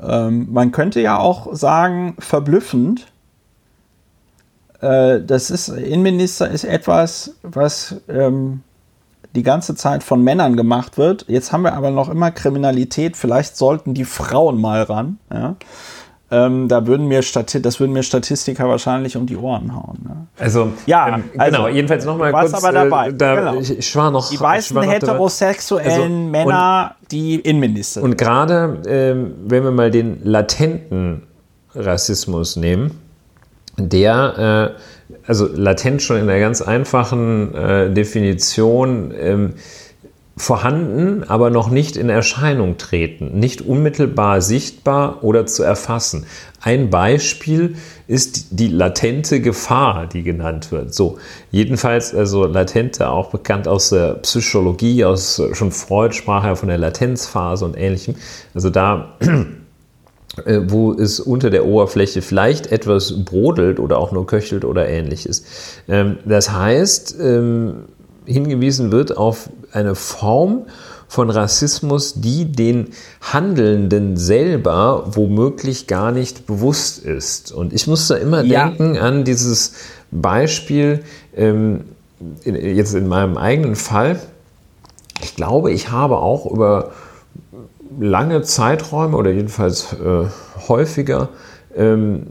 ähm, 0.00 0.48
man 0.52 0.72
könnte 0.72 1.00
ja 1.00 1.18
auch 1.18 1.54
sagen, 1.54 2.16
verblüffend. 2.18 3.06
Äh, 4.80 5.20
das 5.20 5.50
ist, 5.50 5.68
Innenminister 5.68 6.48
ist 6.50 6.64
etwas, 6.64 7.34
was 7.42 7.96
ähm, 8.08 8.62
die 9.34 9.42
ganze 9.42 9.74
Zeit 9.74 10.02
von 10.02 10.22
Männern 10.22 10.56
gemacht 10.56 10.98
wird. 10.98 11.24
Jetzt 11.28 11.52
haben 11.52 11.62
wir 11.62 11.74
aber 11.74 11.90
noch 11.90 12.08
immer 12.08 12.30
Kriminalität. 12.30 13.16
Vielleicht 13.16 13.56
sollten 13.56 13.94
die 13.94 14.04
Frauen 14.04 14.60
mal 14.60 14.82
ran. 14.82 15.18
Ja? 15.32 15.56
Ähm, 16.30 16.68
da 16.68 16.86
würden 16.86 17.06
mir 17.06 17.22
Stati 17.22 17.62
das 17.62 17.80
würden 17.80 17.92
mir 17.92 18.02
Statistiker 18.02 18.68
wahrscheinlich 18.68 19.16
um 19.16 19.24
die 19.24 19.36
Ohren 19.36 19.74
hauen. 19.74 19.98
Ne? 20.04 20.26
Also 20.38 20.72
ja, 20.84 21.08
ähm, 21.08 21.24
genau, 21.32 21.44
also, 21.44 21.56
genau. 21.56 21.68
Jedenfalls 21.68 22.04
nochmal 22.04 22.32
kurz. 22.32 22.52
aber 22.52 22.72
dabei. 22.72 23.08
Äh, 23.08 23.14
da, 23.14 23.34
genau. 23.34 23.54
ich, 23.60 23.78
ich, 23.78 23.96
war 23.96 24.10
noch. 24.10 24.28
Die 24.28 24.38
weißen 24.38 24.82
heterosexuellen 24.82 25.90
also, 25.92 26.30
Männer, 26.30 26.96
und, 27.00 27.12
die 27.12 27.36
Innenminister. 27.36 28.02
Und 28.02 28.18
gerade 28.18 28.82
ähm, 28.86 29.34
wenn 29.46 29.64
wir 29.64 29.70
mal 29.70 29.90
den 29.90 30.20
latenten 30.22 31.22
Rassismus 31.74 32.56
nehmen, 32.56 33.00
der 33.78 34.74
äh, 34.76 35.08
also 35.26 35.46
latent 35.46 36.02
schon 36.02 36.18
in 36.18 36.26
der 36.26 36.40
ganz 36.40 36.60
einfachen 36.60 37.54
äh, 37.54 37.90
Definition 37.90 39.14
ähm, 39.18 39.54
vorhanden, 40.38 41.24
aber 41.24 41.50
noch 41.50 41.68
nicht 41.68 41.96
in 41.96 42.08
Erscheinung 42.08 42.78
treten, 42.78 43.38
nicht 43.38 43.60
unmittelbar 43.60 44.40
sichtbar 44.40 45.22
oder 45.22 45.46
zu 45.46 45.62
erfassen. 45.62 46.26
Ein 46.60 46.90
Beispiel 46.90 47.76
ist 48.06 48.48
die 48.50 48.68
latente 48.68 49.40
Gefahr, 49.40 50.06
die 50.06 50.22
genannt 50.22 50.72
wird. 50.72 50.94
So, 50.94 51.18
jedenfalls 51.50 52.14
also 52.14 52.46
latente, 52.46 53.10
auch 53.10 53.30
bekannt 53.30 53.68
aus 53.68 53.90
der 53.90 54.14
Psychologie, 54.14 55.04
aus 55.04 55.42
schon 55.52 55.72
Freud 55.72 56.14
sprach 56.14 56.44
ja 56.44 56.54
von 56.54 56.68
der 56.68 56.78
Latenzphase 56.78 57.64
und 57.64 57.76
ähnlichem. 57.76 58.14
Also 58.54 58.70
da 58.70 59.16
äh, 60.44 60.60
wo 60.68 60.92
es 60.92 61.20
unter 61.20 61.50
der 61.50 61.66
Oberfläche 61.66 62.22
vielleicht 62.22 62.70
etwas 62.70 63.24
brodelt 63.24 63.80
oder 63.80 63.98
auch 63.98 64.12
nur 64.12 64.26
köchelt 64.26 64.64
oder 64.64 64.88
ähnliches. 64.88 65.44
Ähm, 65.88 66.18
das 66.24 66.52
heißt, 66.52 67.16
ähm, 67.20 67.84
hingewiesen 68.24 68.92
wird 68.92 69.16
auf 69.16 69.50
eine 69.72 69.94
Form 69.94 70.66
von 71.08 71.30
Rassismus, 71.30 72.14
die 72.20 72.52
den 72.52 72.88
Handelnden 73.20 74.16
selber 74.16 75.04
womöglich 75.12 75.86
gar 75.86 76.12
nicht 76.12 76.46
bewusst 76.46 76.98
ist. 76.98 77.50
Und 77.50 77.72
ich 77.72 77.86
muss 77.86 78.08
da 78.08 78.16
immer 78.16 78.42
ja. 78.42 78.68
denken 78.68 78.98
an 78.98 79.24
dieses 79.24 79.72
Beispiel, 80.10 81.02
ähm, 81.34 81.84
in, 82.44 82.54
jetzt 82.54 82.94
in 82.94 83.08
meinem 83.08 83.38
eigenen 83.38 83.76
Fall. 83.76 84.20
Ich 85.22 85.34
glaube, 85.34 85.72
ich 85.72 85.90
habe 85.90 86.18
auch 86.18 86.46
über 86.46 86.92
lange 87.98 88.42
Zeiträume 88.42 89.16
oder 89.16 89.30
jedenfalls 89.30 89.94
äh, 89.94 90.26
häufiger 90.68 91.30
ähm, 91.74 92.28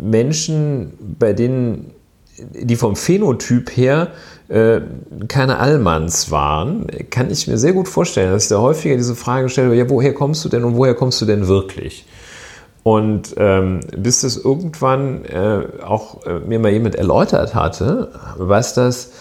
Menschen, 0.00 0.92
bei 1.18 1.32
denen 1.32 1.90
die 2.38 2.76
vom 2.76 2.96
Phänotyp 2.96 3.76
her 3.76 4.08
keine 4.48 5.58
Allmanns 5.58 6.30
waren, 6.30 6.86
kann 7.10 7.30
ich 7.30 7.48
mir 7.48 7.56
sehr 7.56 7.72
gut 7.72 7.88
vorstellen, 7.88 8.30
dass 8.30 8.44
ich 8.44 8.48
da 8.50 8.58
häufiger 8.58 8.96
diese 8.96 9.14
Frage 9.14 9.48
stelle, 9.48 9.74
ja, 9.74 9.88
woher 9.88 10.12
kommst 10.12 10.44
du 10.44 10.50
denn 10.50 10.64
und 10.64 10.76
woher 10.76 10.94
kommst 10.94 11.20
du 11.22 11.24
denn 11.24 11.48
wirklich? 11.48 12.04
Und 12.82 13.34
ähm, 13.38 13.80
bis 13.96 14.20
das 14.20 14.36
irgendwann 14.36 15.24
äh, 15.24 15.62
auch 15.82 16.26
äh, 16.26 16.40
mir 16.40 16.58
mal 16.58 16.70
jemand 16.70 16.94
erläutert 16.96 17.54
hatte, 17.54 18.12
was 18.36 18.74
das, 18.74 19.12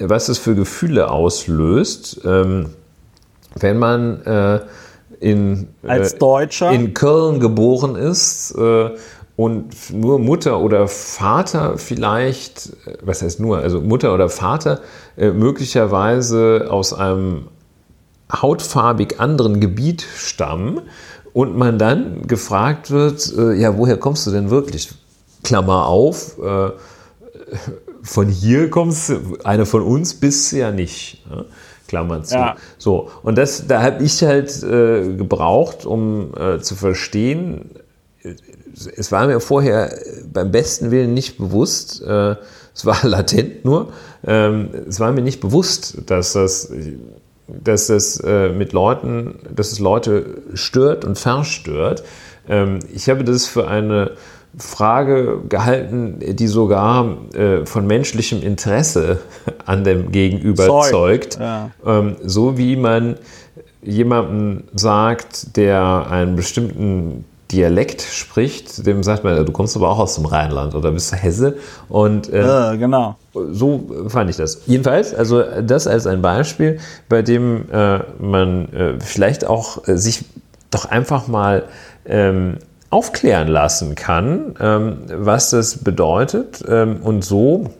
was 0.00 0.26
das 0.26 0.38
für 0.38 0.56
Gefühle 0.56 1.08
auslöst, 1.08 2.22
ähm, 2.24 2.70
wenn 3.54 3.78
man 3.78 4.20
äh, 4.22 4.60
in, 5.20 5.68
Als 5.86 6.16
Deutscher? 6.18 6.72
in 6.72 6.92
Köln 6.92 7.38
geboren 7.38 7.94
ist 7.94 8.50
äh, 8.58 8.90
und 9.36 9.92
nur 9.92 10.18
Mutter 10.18 10.60
oder 10.60 10.86
Vater 10.86 11.76
vielleicht, 11.78 12.68
äh, 12.86 12.98
was 13.02 13.22
heißt 13.22 13.40
nur, 13.40 13.58
also 13.58 13.80
Mutter 13.80 14.14
oder 14.14 14.28
Vater 14.28 14.80
äh, 15.16 15.30
möglicherweise 15.30 16.68
aus 16.70 16.92
einem 16.92 17.48
hautfarbig 18.32 19.20
anderen 19.20 19.60
Gebiet 19.60 20.02
stammen 20.16 20.82
und 21.32 21.56
man 21.56 21.78
dann 21.78 22.26
gefragt 22.26 22.90
wird, 22.90 23.32
äh, 23.36 23.54
ja, 23.54 23.76
woher 23.76 23.96
kommst 23.96 24.26
du 24.26 24.30
denn 24.30 24.50
wirklich? 24.50 24.90
Klammer 25.42 25.86
auf, 25.86 26.38
äh, 26.38 26.70
von 28.02 28.28
hier 28.28 28.70
kommst 28.70 29.10
du, 29.10 29.38
eine 29.42 29.66
von 29.66 29.82
uns 29.82 30.14
bist 30.14 30.52
du 30.52 30.58
ja 30.58 30.70
nicht. 30.70 31.28
Ne? 31.28 31.44
Klammer 31.88 32.22
zu. 32.22 32.34
Ja. 32.34 32.56
So, 32.78 33.10
und 33.22 33.36
das, 33.36 33.66
da 33.66 33.82
habe 33.82 34.02
ich 34.02 34.22
halt 34.22 34.58
gebraucht, 34.62 35.84
um 35.84 36.32
zu 36.60 36.74
verstehen, 36.76 37.70
es 38.96 39.12
war 39.12 39.26
mir 39.26 39.40
vorher 39.40 39.96
beim 40.32 40.50
besten 40.50 40.90
Willen 40.90 41.14
nicht 41.14 41.38
bewusst, 41.38 42.02
äh, 42.02 42.36
es 42.74 42.84
war 42.84 42.98
latent 43.06 43.64
nur, 43.64 43.92
ähm, 44.26 44.70
es 44.88 45.00
war 45.00 45.12
mir 45.12 45.22
nicht 45.22 45.40
bewusst, 45.40 45.98
dass 46.06 46.32
das, 46.32 46.72
dass 47.46 47.86
das 47.86 48.18
äh, 48.20 48.50
mit 48.50 48.72
Leuten, 48.72 49.38
dass 49.54 49.72
es 49.72 49.78
Leute 49.78 50.42
stört 50.54 51.04
und 51.04 51.18
verstört. 51.18 52.04
Ähm, 52.48 52.80
ich 52.92 53.08
habe 53.08 53.24
das 53.24 53.46
für 53.46 53.68
eine 53.68 54.12
Frage 54.56 55.40
gehalten, 55.48 56.20
die 56.20 56.46
sogar 56.46 57.16
äh, 57.34 57.66
von 57.66 57.86
menschlichem 57.86 58.42
Interesse 58.42 59.18
an 59.66 59.84
dem 59.84 60.12
Gegenüber 60.12 60.66
Zeug. 60.66 60.90
zeugt. 60.90 61.38
Ja. 61.40 61.70
Ähm, 61.84 62.16
so 62.22 62.56
wie 62.56 62.76
man 62.76 63.16
jemandem 63.82 64.64
sagt, 64.74 65.56
der 65.56 66.06
einen 66.08 66.36
bestimmten 66.36 67.24
Dialekt 67.54 68.02
spricht, 68.02 68.84
dem 68.84 69.04
sagt 69.04 69.22
man, 69.22 69.46
du 69.46 69.52
kommst 69.52 69.76
aber 69.76 69.88
auch 69.88 70.00
aus 70.00 70.16
dem 70.16 70.26
Rheinland 70.26 70.74
oder 70.74 70.90
bist 70.90 71.12
du 71.12 71.16
Hesse. 71.16 71.56
Und 71.88 72.32
äh, 72.32 72.44
ja, 72.44 72.74
genau. 72.74 73.16
so 73.32 73.86
fand 74.08 74.28
ich 74.28 74.36
das. 74.36 74.62
Jedenfalls, 74.66 75.14
also 75.14 75.42
das 75.62 75.86
als 75.86 76.06
ein 76.06 76.20
Beispiel, 76.20 76.80
bei 77.08 77.22
dem 77.22 77.70
äh, 77.70 78.00
man 78.18 78.72
äh, 78.72 78.94
vielleicht 78.98 79.46
auch 79.46 79.86
äh, 79.86 79.96
sich 79.96 80.24
doch 80.70 80.86
einfach 80.86 81.28
mal 81.28 81.64
ähm, 82.06 82.58
aufklären 82.90 83.46
lassen 83.46 83.94
kann, 83.94 84.56
ähm, 84.60 84.98
was 85.08 85.50
das 85.50 85.78
bedeutet. 85.78 86.64
Ähm, 86.68 86.96
und 87.02 87.24
so 87.24 87.70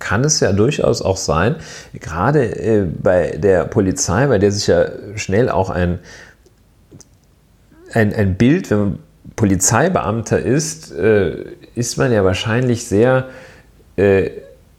kann 0.00 0.24
es 0.24 0.40
ja 0.40 0.52
durchaus 0.52 1.02
auch 1.02 1.16
sein, 1.16 1.54
gerade 1.94 2.44
äh, 2.44 2.84
bei 2.84 3.36
der 3.38 3.64
Polizei, 3.64 4.26
bei 4.26 4.38
der 4.38 4.50
sich 4.50 4.66
ja 4.66 4.86
schnell 5.14 5.48
auch 5.48 5.70
ein 5.70 6.00
ein, 7.94 8.14
ein 8.14 8.34
Bild, 8.36 8.70
wenn 8.70 8.78
man 8.78 8.98
Polizeibeamter 9.36 10.38
ist, 10.38 10.92
äh, 10.92 11.44
ist 11.74 11.96
man 11.96 12.12
ja 12.12 12.24
wahrscheinlich 12.24 12.84
sehr, 12.84 13.28
äh, 13.96 14.30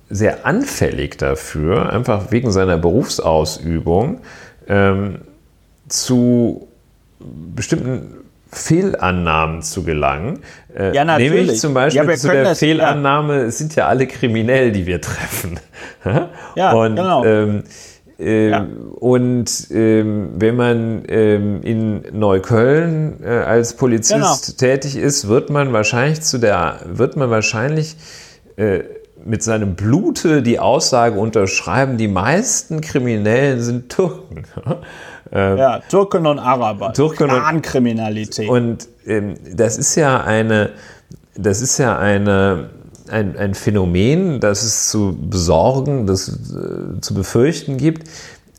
sehr 0.09 0.45
anfällig 0.45 1.17
dafür, 1.17 1.91
einfach 1.91 2.31
wegen 2.31 2.51
seiner 2.51 2.77
Berufsausübung, 2.77 4.19
ähm, 4.67 5.19
zu 5.87 6.67
bestimmten 7.55 8.23
Fehlannahmen 8.51 9.61
zu 9.63 9.83
gelangen. 9.83 10.39
Äh, 10.77 10.95
ja, 10.95 11.03
natürlich. 11.03 11.33
Nämlich 11.33 11.59
zum 11.59 11.73
Beispiel 11.73 12.07
ja, 12.07 12.15
zu 12.15 12.27
der 12.27 12.43
das, 12.43 12.59
Fehlannahme, 12.59 13.37
ja. 13.37 13.43
es 13.43 13.57
sind 13.57 13.75
ja 13.75 13.87
alle 13.87 14.05
kriminell, 14.07 14.71
die 14.71 14.85
wir 14.85 15.01
treffen. 15.01 15.59
ja, 16.55 16.73
und, 16.73 16.95
genau. 16.95 17.25
Ähm, 17.25 17.63
äh, 18.19 18.49
ja. 18.49 18.67
Und 18.99 19.67
ähm, 19.71 20.29
wenn 20.35 20.55
man 20.55 21.03
ähm, 21.07 21.61
in 21.63 22.03
Neukölln 22.11 23.23
äh, 23.23 23.29
als 23.29 23.75
Polizist 23.75 24.57
genau. 24.57 24.57
tätig 24.57 24.95
ist, 24.95 25.27
wird 25.27 25.49
man 25.49 25.73
wahrscheinlich 25.73 26.21
zu 26.21 26.37
der, 26.37 26.79
wird 26.85 27.15
man 27.15 27.29
wahrscheinlich 27.29 27.95
äh, 28.55 28.81
mit 29.25 29.41
seinem 29.41 29.75
Blute 29.75 30.41
die 30.41 30.59
Aussage 30.59 31.19
unterschreiben, 31.19 31.97
die 31.97 32.07
meisten 32.07 32.81
Kriminellen 32.81 33.61
sind 33.61 33.89
Türken. 33.89 34.43
Ähm, 35.35 35.57
ja, 35.57 35.79
Türken 35.79 36.27
und 36.27 36.37
Araber. 36.37 36.93
Türken 36.93 37.31
und 37.31 37.61
Kriminalität. 37.63 38.47
Und 38.47 38.87
ähm, 39.07 39.33
das 39.51 39.79
ist 39.79 39.95
ja 39.95 40.21
eine, 40.21 40.73
das 41.35 41.61
ist 41.61 41.79
ja 41.79 41.97
eine, 41.97 42.69
ein, 43.09 43.37
ein 43.37 43.53
Phänomen, 43.53 44.39
das 44.39 44.63
es 44.63 44.89
zu 44.89 45.17
besorgen, 45.19 46.07
das 46.07 46.29
äh, 46.29 47.01
zu 47.01 47.13
befürchten 47.13 47.77
gibt. 47.77 48.07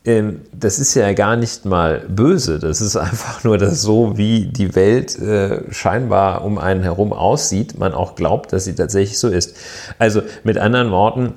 Ähm, 0.05 0.41
das 0.53 0.77
ist 0.77 0.93
ja 0.93 1.11
gar 1.13 1.35
nicht 1.35 1.65
mal 1.65 2.05
böse. 2.07 2.59
Das 2.59 2.79
ist 2.81 2.95
einfach 2.95 3.43
nur 3.43 3.57
das 3.57 3.81
so, 3.81 4.17
wie 4.17 4.45
die 4.45 4.75
Welt 4.75 5.17
äh, 5.19 5.71
scheinbar 5.71 6.45
um 6.45 6.57
einen 6.57 6.83
herum 6.83 7.11
aussieht. 7.11 7.79
Man 7.79 7.93
auch 7.93 8.15
glaubt, 8.15 8.53
dass 8.53 8.65
sie 8.65 8.75
tatsächlich 8.75 9.17
so 9.17 9.29
ist. 9.29 9.55
Also 9.97 10.21
mit 10.43 10.57
anderen 10.57 10.91
Worten, 10.91 11.33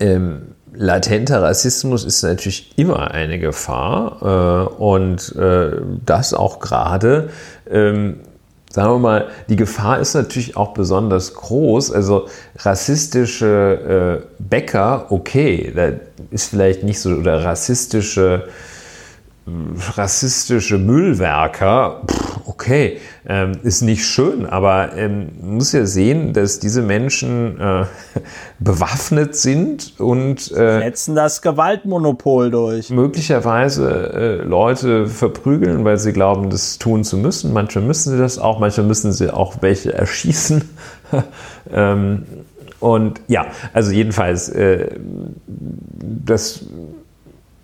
ähm, 0.00 0.54
latenter 0.72 1.42
Rassismus 1.42 2.04
ist 2.04 2.22
natürlich 2.22 2.72
immer 2.76 3.10
eine 3.10 3.38
Gefahr 3.38 4.68
äh, 4.70 4.74
und 4.74 5.34
äh, 5.36 5.80
das 6.04 6.34
auch 6.34 6.60
gerade, 6.60 7.30
ähm, 7.70 8.20
sagen 8.76 8.92
wir 8.92 8.98
mal, 8.98 9.28
die 9.48 9.56
Gefahr 9.56 10.00
ist 10.00 10.12
natürlich 10.12 10.54
auch 10.54 10.74
besonders 10.74 11.32
groß. 11.32 11.92
Also 11.92 12.28
rassistische 12.58 14.20
äh, 14.22 14.26
Bäcker, 14.38 15.06
okay, 15.08 15.72
da 15.74 15.92
ist 16.30 16.50
vielleicht 16.50 16.82
nicht 16.82 17.00
so, 17.00 17.08
oder 17.08 17.42
rassistische 17.42 18.48
rassistische 19.96 20.76
Müllwerker, 20.76 22.02
okay, 22.46 22.98
ähm, 23.28 23.52
ist 23.62 23.82
nicht 23.82 24.04
schön, 24.04 24.44
aber 24.44 24.96
ähm, 24.96 25.28
muss 25.40 25.70
ja 25.70 25.86
sehen, 25.86 26.32
dass 26.32 26.58
diese 26.58 26.82
Menschen 26.82 27.60
äh, 27.60 27.84
bewaffnet 28.58 29.36
sind 29.36 30.00
und 30.00 30.50
äh, 30.50 30.80
setzen 30.80 31.14
das 31.14 31.42
Gewaltmonopol 31.42 32.50
durch. 32.50 32.90
Möglicherweise 32.90 34.12
äh, 34.12 34.44
Leute 34.44 35.06
verprügeln, 35.06 35.84
weil 35.84 35.98
sie 35.98 36.12
glauben, 36.12 36.50
das 36.50 36.78
tun 36.78 37.04
zu 37.04 37.16
müssen. 37.16 37.52
Manchmal 37.52 37.84
müssen 37.84 38.12
sie 38.12 38.18
das 38.18 38.38
auch, 38.38 38.58
manchmal 38.58 38.86
müssen 38.86 39.12
sie 39.12 39.32
auch 39.32 39.58
welche 39.60 39.92
erschießen. 39.92 40.68
ähm, 41.72 42.26
und 42.80 43.20
ja, 43.28 43.46
also 43.72 43.92
jedenfalls, 43.92 44.48
äh, 44.48 44.88
das 45.46 46.66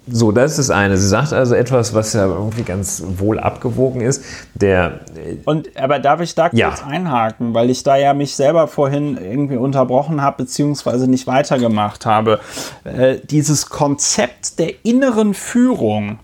so, 0.09 0.33
das 0.33 0.53
ist 0.53 0.69
das 0.69 0.71
eine. 0.71 0.97
Sie 0.97 1.07
sagt 1.07 1.33
also 1.33 1.55
etwas, 1.55 1.95
was 1.95 2.13
ja 2.13 2.27
irgendwie 2.27 2.63
ganz 2.63 3.05
wohl 3.19 3.39
abgewogen 3.39 4.01
ist. 4.01 4.25
Der, 4.55 5.01
Und, 5.45 5.77
aber 5.77 6.01
darf 6.01 6.21
ich 6.21 6.35
da 6.35 6.51
ja. 6.53 6.69
kurz 6.69 6.83
einhaken, 6.85 7.55
weil 7.55 7.71
ich 7.71 7.85
da 7.85 7.97
ja 7.97 8.13
mich 8.13 8.35
selber 8.35 8.67
vorhin 8.67 9.17
irgendwie 9.17 9.57
unterbrochen 9.57 10.21
habe, 10.21 10.43
beziehungsweise 10.43 11.09
nicht 11.09 11.29
weitergemacht 11.29 12.05
habe. 12.05 12.41
Äh, 12.83 13.19
dieses 13.23 13.69
Konzept 13.69 14.59
der 14.59 14.85
inneren 14.85 15.35
Führung, 15.35 16.19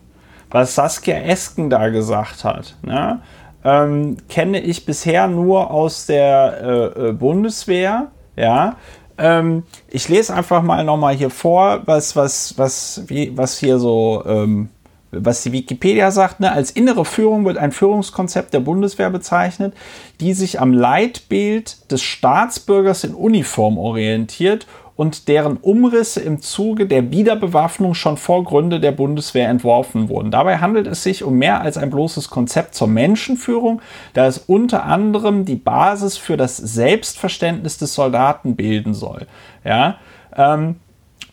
was 0.50 0.74
Saskia 0.74 1.16
Esken 1.16 1.70
da 1.70 1.88
gesagt 1.88 2.42
hat, 2.42 2.74
ne, 2.82 3.20
ähm, 3.64 4.16
kenne 4.28 4.60
ich 4.60 4.86
bisher 4.86 5.28
nur 5.28 5.70
aus 5.70 6.06
der 6.06 6.94
äh, 6.96 7.08
äh 7.08 7.12
Bundeswehr. 7.12 8.08
Ja, 8.34 8.76
ähm, 9.18 9.64
ich 9.88 10.08
lese 10.08 10.34
einfach 10.34 10.62
mal 10.62 10.84
nochmal 10.84 11.14
hier 11.14 11.30
vor, 11.30 11.82
was, 11.86 12.16
was, 12.16 12.56
was, 12.56 13.02
wie, 13.06 13.36
was 13.36 13.58
hier 13.58 13.78
so, 13.78 14.22
ähm, 14.26 14.68
was 15.10 15.42
die 15.42 15.52
Wikipedia 15.52 16.10
sagt. 16.10 16.40
Ne? 16.40 16.52
Als 16.52 16.70
innere 16.70 17.04
Führung 17.04 17.44
wird 17.44 17.58
ein 17.58 17.72
Führungskonzept 17.72 18.54
der 18.54 18.60
Bundeswehr 18.60 19.10
bezeichnet, 19.10 19.74
die 20.20 20.34
sich 20.34 20.60
am 20.60 20.72
Leitbild 20.72 21.90
des 21.90 22.02
Staatsbürgers 22.02 23.04
in 23.04 23.14
Uniform 23.14 23.78
orientiert 23.78 24.66
und 24.98 25.28
deren 25.28 25.58
Umrisse 25.58 26.20
im 26.20 26.40
Zuge 26.40 26.86
der 26.86 27.12
Wiederbewaffnung 27.12 27.94
schon 27.94 28.16
vor 28.16 28.42
Gründe 28.42 28.80
der 28.80 28.90
Bundeswehr 28.90 29.48
entworfen 29.48 30.08
wurden. 30.08 30.32
Dabei 30.32 30.58
handelt 30.58 30.88
es 30.88 31.04
sich 31.04 31.22
um 31.22 31.38
mehr 31.38 31.60
als 31.60 31.78
ein 31.78 31.90
bloßes 31.90 32.30
Konzept 32.30 32.74
zur 32.74 32.88
Menschenführung, 32.88 33.80
da 34.12 34.26
es 34.26 34.38
unter 34.38 34.86
anderem 34.86 35.44
die 35.44 35.54
Basis 35.54 36.16
für 36.16 36.36
das 36.36 36.56
Selbstverständnis 36.56 37.78
des 37.78 37.94
Soldaten 37.94 38.56
bilden 38.56 38.92
soll. 38.92 39.28
Ja, 39.62 39.98
ähm, 40.36 40.80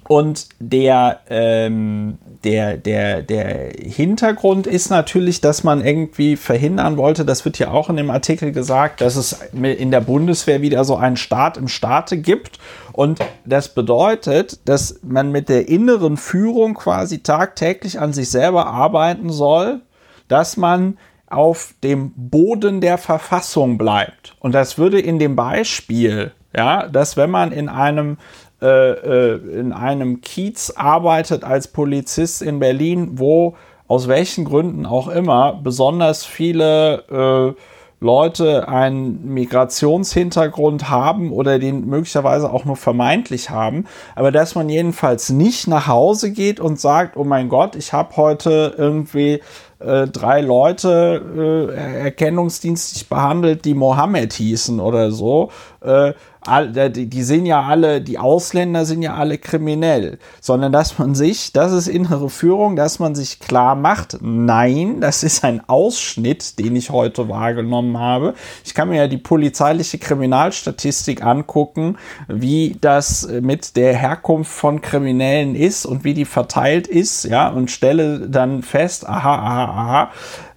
und 0.08 0.50
der, 0.60 1.22
ähm, 1.30 2.20
der, 2.44 2.78
der, 2.78 3.24
der 3.24 3.72
Hintergrund 3.72 4.68
ist 4.68 4.90
natürlich, 4.90 5.42
dass 5.42 5.64
man 5.64 5.84
irgendwie 5.84 6.36
verhindern 6.36 6.98
wollte, 6.98 7.26
das 7.26 7.44
wird 7.44 7.58
ja 7.58 7.72
auch 7.72 7.90
in 7.90 7.98
dem 7.98 8.12
Artikel 8.12 8.52
gesagt, 8.52 9.02
dass 9.02 9.16
es 9.16 9.34
in 9.52 9.90
der 9.90 10.02
Bundeswehr 10.02 10.62
wieder 10.62 10.84
so 10.86 10.96
einen 10.96 11.18
Staat 11.18 11.58
im 11.58 11.68
Staate 11.68 12.18
gibt. 12.18 12.60
Und 12.92 13.20
das 13.46 13.74
bedeutet, 13.74 14.60
dass 14.70 15.00
man 15.02 15.32
mit 15.32 15.50
der 15.50 15.68
inneren 15.68 16.18
Führung 16.18 16.76
quasi 16.76 17.24
tagtäglich 17.24 18.00
an 18.00 18.14
sich 18.14 18.30
selber 18.30 18.68
arbeiten 18.68 19.32
soll, 19.32 19.82
dass 20.28 20.56
man 20.56 21.00
auf 21.28 21.74
dem 21.84 22.14
Boden 22.16 22.80
der 22.80 23.00
Verfassung 23.00 23.80
bleibt. 23.80 24.36
Und 24.40 24.54
das 24.54 24.78
würde 24.78 25.00
in 25.00 25.18
dem 25.18 25.36
Beispiel, 25.36 26.32
ja, 26.56 26.88
dass 26.88 27.18
wenn 27.18 27.32
man 27.32 27.52
in 27.52 27.70
einem 27.70 28.18
äh, 28.66 29.36
äh, 29.36 29.60
in 29.60 29.74
einem 29.74 30.22
Kiez 30.22 30.72
arbeitet 30.76 31.44
als 31.44 31.68
Polizist 31.68 32.42
in 32.42 32.60
Berlin, 32.60 33.12
wo 33.20 33.56
aus 33.88 34.08
welchen 34.08 34.46
Gründen 34.46 34.88
auch 34.88 35.08
immer 35.08 35.60
besonders 35.64 36.26
viele 36.26 37.54
äh, 37.56 37.62
Leute 38.00 38.68
einen 38.68 39.34
Migrationshintergrund 39.34 40.90
haben 40.90 41.32
oder 41.32 41.60
den 41.60 41.86
möglicherweise 41.88 42.52
auch 42.52 42.66
nur 42.66 42.76
vermeintlich 42.76 43.50
haben, 43.52 43.86
aber 44.16 44.32
dass 44.32 44.56
man 44.56 44.68
jedenfalls 44.68 45.30
nicht 45.30 45.68
nach 45.68 45.88
Hause 45.88 46.32
geht 46.32 46.60
und 46.60 46.80
sagt, 46.80 47.18
oh 47.18 47.24
mein 47.24 47.50
Gott, 47.50 47.76
ich 47.76 47.94
habe 47.94 48.18
heute 48.18 48.74
irgendwie 48.78 49.42
äh, 49.80 50.08
drei 50.08 50.42
Leute 50.42 51.70
äh, 51.72 52.04
erkennungsdienstlich 52.04 53.08
behandelt, 53.08 53.66
die 53.66 53.74
Mohammed 53.74 54.34
hießen 54.34 54.80
oder 54.80 55.12
so, 55.12 55.52
äh, 55.82 56.14
die 56.48 57.24
sind 57.24 57.46
ja 57.46 57.64
alle, 57.64 58.02
die 58.02 58.20
Ausländer 58.20 58.86
sind 58.86 59.02
ja 59.02 59.16
alle 59.16 59.38
kriminell, 59.38 60.20
sondern 60.42 60.72
dass 60.72 61.00
man 61.00 61.16
sich, 61.16 61.54
das 61.54 61.72
ist 61.72 61.88
innere 61.88 62.30
Führung, 62.30 62.76
dass 62.76 63.00
man 63.00 63.16
sich 63.16 63.40
klar 63.40 63.76
macht, 63.76 64.20
nein, 64.22 65.02
das 65.02 65.24
ist 65.24 65.44
ein 65.44 65.68
Ausschnitt, 65.68 66.60
den 66.60 66.76
ich 66.76 66.92
heute 66.92 67.30
wahrgenommen 67.30 67.98
habe. 67.98 68.36
Ich 68.64 68.76
kann 68.76 68.90
mir 68.90 68.98
ja 68.98 69.08
die 69.08 69.18
polizeiliche 69.18 69.98
Kriminalstatistik 69.98 71.24
angucken, 71.24 71.98
wie 72.28 72.78
das 72.80 73.28
mit 73.42 73.76
der 73.76 73.96
Herkunft 73.96 74.52
von 74.52 74.82
Kriminellen 74.82 75.56
ist 75.56 75.86
und 75.86 76.04
wie 76.04 76.14
die 76.14 76.26
verteilt 76.26 76.88
ist, 76.88 77.24
ja, 77.26 77.50
und 77.50 77.72
stelle 77.72 78.30
dann 78.30 78.62
fest, 78.62 79.08
aha, 79.08 79.36
aha, 79.36 79.64
aha, 79.66 80.12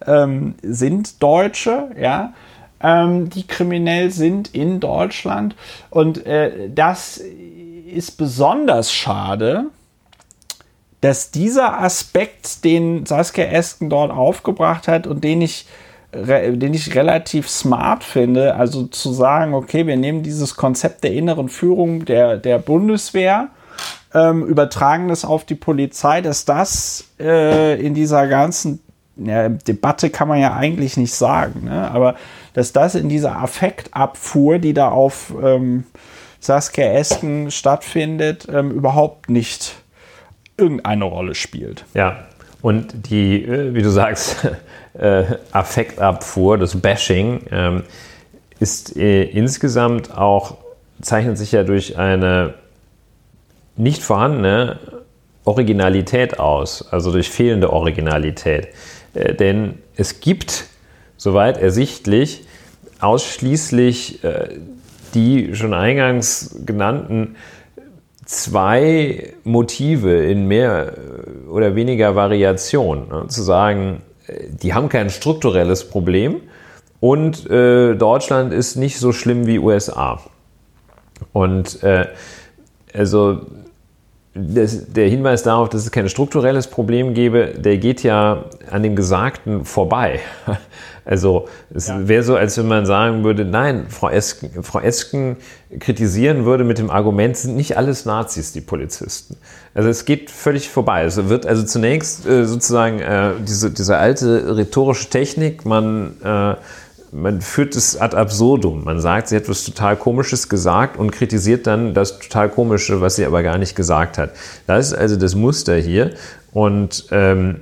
ähm, 0.07 0.55
sind 0.63 1.23
Deutsche, 1.23 1.91
ja, 1.99 2.35
ähm, 2.83 3.31
die 3.31 3.47
kriminell 3.47 4.11
sind 4.11 4.55
in 4.55 4.81
Deutschland. 4.81 5.55
Und 5.91 6.27
äh, 6.27 6.69
das 6.69 7.21
ist 7.93 8.19
besonders 8.19 8.93
schade, 8.93 9.67
dass 11.01 11.31
dieser 11.31 11.81
Aspekt, 11.81 12.65
den 12.65 13.07
Saskia 13.07 13.45
Esken 13.45 13.89
dort 13.89 14.11
aufgebracht 14.11 14.89
hat 14.89 15.07
und 15.07 15.23
den 15.23 15.43
ich, 15.43 15.67
den 16.13 16.75
ich 16.75 16.95
relativ 16.95 17.49
smart 17.49 18.03
finde, 18.03 18.55
also 18.57 18.85
zu 18.85 19.13
sagen, 19.13 19.55
okay, 19.55 19.87
wir 19.87 19.97
nehmen 19.97 20.23
dieses 20.23 20.57
Konzept 20.57 21.05
der 21.05 21.13
inneren 21.13 21.49
Führung 21.49 22.05
der, 22.05 22.37
der 22.37 22.59
Bundeswehr, 22.59 23.49
ähm, 24.15 24.45
übertragen 24.45 25.09
das 25.09 25.25
auf 25.25 25.45
die 25.45 25.55
Polizei, 25.55 26.21
dass 26.21 26.45
das 26.45 27.05
äh, 27.21 27.81
in 27.81 27.95
dieser 27.95 28.27
ganzen 28.27 28.81
ja, 29.17 29.49
Debatte 29.49 30.11
kann 30.11 30.29
man 30.29 30.41
ja 30.41 30.55
eigentlich 30.55 30.97
nicht 30.97 31.15
sagen, 31.15 31.65
ne? 31.65 31.91
aber 31.91 32.15
dass 32.59 32.73
das 32.73 32.97
in 32.97 33.09
dieser 33.09 33.37
Affektabfuhr, 33.37 34.59
die 34.59 34.75
da 34.75 34.89
auf 34.89 35.33
ähm, 35.41 35.85
Saskia 36.41 36.93
Esken 36.93 37.53
stattfindet, 37.53 38.49
ähm, 38.53 38.73
überhaupt 38.73 39.31
nicht 39.31 39.77
irgendeine 40.57 41.05
Rolle 41.05 41.37
spielt. 41.37 41.85
Ja, 41.95 42.27
und 42.61 43.11
die, 43.11 43.45
äh, 43.45 43.75
wie 43.75 43.83
du 43.83 43.91
sagst, 43.91 44.49
äh, 44.95 45.23
Affektabfuhr, 45.53 46.59
das 46.59 46.81
Bashing, 46.81 47.43
ähm, 47.53 47.85
ist 48.59 48.97
äh, 48.97 49.23
insgesamt 49.23 50.19
auch, 50.19 50.57
zeichnet 51.01 51.39
sich 51.39 51.53
ja 51.53 51.63
durch 51.63 51.97
eine 51.97 52.55
nicht 53.77 54.03
vorhandene 54.03 54.81
Originalität 55.45 56.41
aus, 56.41 56.89
also 56.91 57.13
durch 57.13 57.31
fehlende 57.31 57.73
Originalität. 57.73 58.67
Äh, 59.15 59.35
denn 59.35 59.79
es 59.95 60.19
gibt 60.19 60.65
soweit 61.19 61.59
ersichtlich, 61.59 62.48
ausschließlich 63.01 64.25
äh, 64.25 64.59
die 65.15 65.55
schon 65.55 65.75
eingangs 65.75 66.57
genannten 66.67 67.37
zwei 68.25 69.33
Motive 69.45 70.25
in 70.25 70.47
mehr 70.47 70.93
oder 71.51 71.75
weniger 71.75 72.15
Variation. 72.15 73.09
Ne? 73.09 73.25
Zu 73.29 73.43
sagen, 73.43 74.03
die 74.63 74.75
haben 74.75 74.89
kein 74.91 75.09
strukturelles 75.09 75.89
Problem 75.89 76.43
und 77.01 77.49
äh, 77.49 77.95
Deutschland 77.95 78.53
ist 78.53 78.77
nicht 78.77 78.99
so 78.99 79.13
schlimm 79.13 79.47
wie 79.47 79.59
USA. 79.59 80.21
Und 81.33 81.83
äh, 81.83 82.07
also 82.93 83.41
das, 84.39 84.93
der 84.93 85.09
Hinweis 85.09 85.43
darauf, 85.43 85.69
dass 85.69 85.83
es 85.83 85.91
kein 85.91 86.09
strukturelles 86.09 86.69
Problem 86.69 87.15
gäbe, 87.15 87.55
der 87.57 87.79
geht 87.79 88.03
ja 88.03 88.45
an 88.71 88.83
dem 88.83 88.97
Gesagten 88.97 89.65
vorbei. 89.65 90.21
Also 91.09 91.49
es 91.73 91.89
ja. 91.89 92.07
wäre 92.07 92.23
so, 92.23 92.37
als 92.37 92.59
wenn 92.59 92.69
man 92.69 92.85
sagen 92.85 93.25
würde, 93.25 93.47
nein, 93.47 93.87
Frau 93.89 94.11
Esken, 94.11 94.63
Frau 94.63 94.81
Esken 94.81 95.39
kritisieren 95.81 96.45
würde 96.45 96.65
mit 96.65 96.77
dem 96.77 96.91
Argument, 96.91 97.35
sind 97.35 97.57
nicht 97.57 97.79
alles 97.79 98.05
Nazis, 98.05 98.53
die 98.53 98.61
Polizisten. 98.61 99.39
Also 99.73 99.89
es 99.89 100.05
geht 100.05 100.31
völlig 100.31 100.69
vorbei. 100.69 101.05
Es 101.05 101.17
wird 101.31 101.47
also 101.47 101.63
zunächst 101.63 102.27
äh, 102.27 102.45
sozusagen 102.45 103.01
äh, 103.01 103.31
diese, 103.41 103.71
diese 103.71 103.97
alte 103.97 104.55
rhetorische 104.55 105.09
Technik, 105.09 105.65
man 105.65 106.17
äh, 106.23 106.57
man 107.13 107.41
führt 107.41 107.77
es 107.77 107.97
ad 107.97 108.17
absurdum. 108.17 108.85
Man 108.85 109.01
sagt, 109.01 109.29
sie 109.29 109.37
hat 109.37 109.45
etwas 109.45 109.65
total 109.65 109.97
Komisches 109.97 110.49
gesagt 110.49 110.99
und 110.99 111.11
kritisiert 111.11 111.67
dann 111.67 111.95
das 111.95 112.19
total 112.19 112.49
Komische, 112.49 113.01
was 113.01 113.17
sie 113.17 113.27
aber 113.27 113.43
gar 113.43 113.59
nicht 113.59 113.75
gesagt 113.75 114.19
hat. 114.19 114.31
Das 114.67 114.89
ist 114.89 114.95
also 114.95 115.17
das 115.17 115.35
Muster 115.35 115.77
hier. 115.77 116.13
Und 116.53 117.07
ähm, 117.11 117.61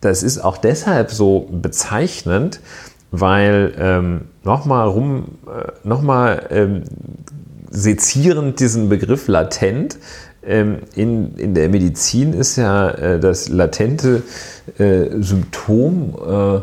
das 0.00 0.22
ist 0.22 0.38
auch 0.38 0.58
deshalb 0.58 1.10
so 1.10 1.48
bezeichnend, 1.50 2.60
weil 3.10 3.74
ähm, 3.78 4.22
nochmal 4.42 4.88
rum, 4.88 5.38
äh, 5.46 5.72
nochmal 5.86 6.46
ähm, 6.50 6.82
sezierend 7.70 8.60
diesen 8.60 8.88
Begriff 8.88 9.28
latent. 9.28 9.98
Ähm, 10.44 10.78
in, 10.94 11.36
in 11.36 11.54
der 11.54 11.68
Medizin 11.68 12.32
ist 12.32 12.56
ja 12.56 12.90
äh, 12.90 13.20
das 13.20 13.48
latente 13.48 14.22
äh, 14.78 15.04
Symptom 15.20 16.16
äh, 16.26 16.60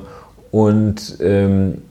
und 0.52 1.18
ähm, 1.22 1.82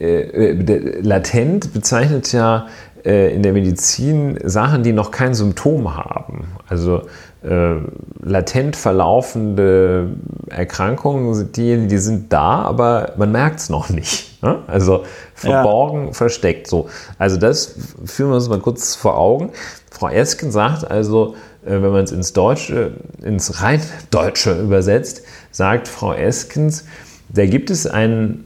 äh, 0.00 0.04
äh 0.04 1.00
latent 1.00 1.72
bezeichnet 1.72 2.32
ja 2.32 2.66
äh, 3.04 3.34
in 3.34 3.42
der 3.42 3.52
Medizin 3.52 4.38
Sachen, 4.44 4.82
die 4.82 4.92
noch 4.92 5.10
kein 5.10 5.34
Symptom 5.34 5.94
haben. 5.94 6.48
Also 6.68 7.02
äh, 7.42 7.76
latent 8.20 8.74
verlaufende 8.74 10.08
Erkrankungen 10.48 11.32
sind 11.34 11.56
die, 11.56 11.86
die 11.86 11.98
sind 11.98 12.32
da, 12.32 12.62
aber 12.62 13.12
man 13.16 13.30
merkt 13.30 13.60
es 13.60 13.68
noch 13.68 13.88
nicht. 13.88 14.42
Ne? 14.42 14.58
Also 14.66 15.04
verborgen, 15.34 16.06
ja. 16.06 16.12
versteckt. 16.12 16.66
So. 16.66 16.88
Also 17.18 17.36
das 17.36 17.76
führen 18.04 18.30
wir 18.30 18.36
uns 18.36 18.48
mal 18.48 18.58
kurz 18.58 18.96
vor 18.96 19.16
Augen. 19.16 19.50
Frau 19.90 20.08
Esken 20.08 20.50
sagt 20.50 20.90
also, 20.90 21.36
wenn 21.62 21.80
man 21.80 22.04
es 22.04 22.12
ins 22.12 22.32
Deutsche, 22.32 22.92
ins 23.22 23.62
rein 23.62 23.80
Deutsche 24.10 24.60
übersetzt, 24.60 25.22
sagt 25.50 25.88
Frau 25.88 26.12
Eskens, 26.12 26.84
da 27.28 27.46
gibt 27.46 27.70
es 27.70 27.86
einen, 27.86 28.45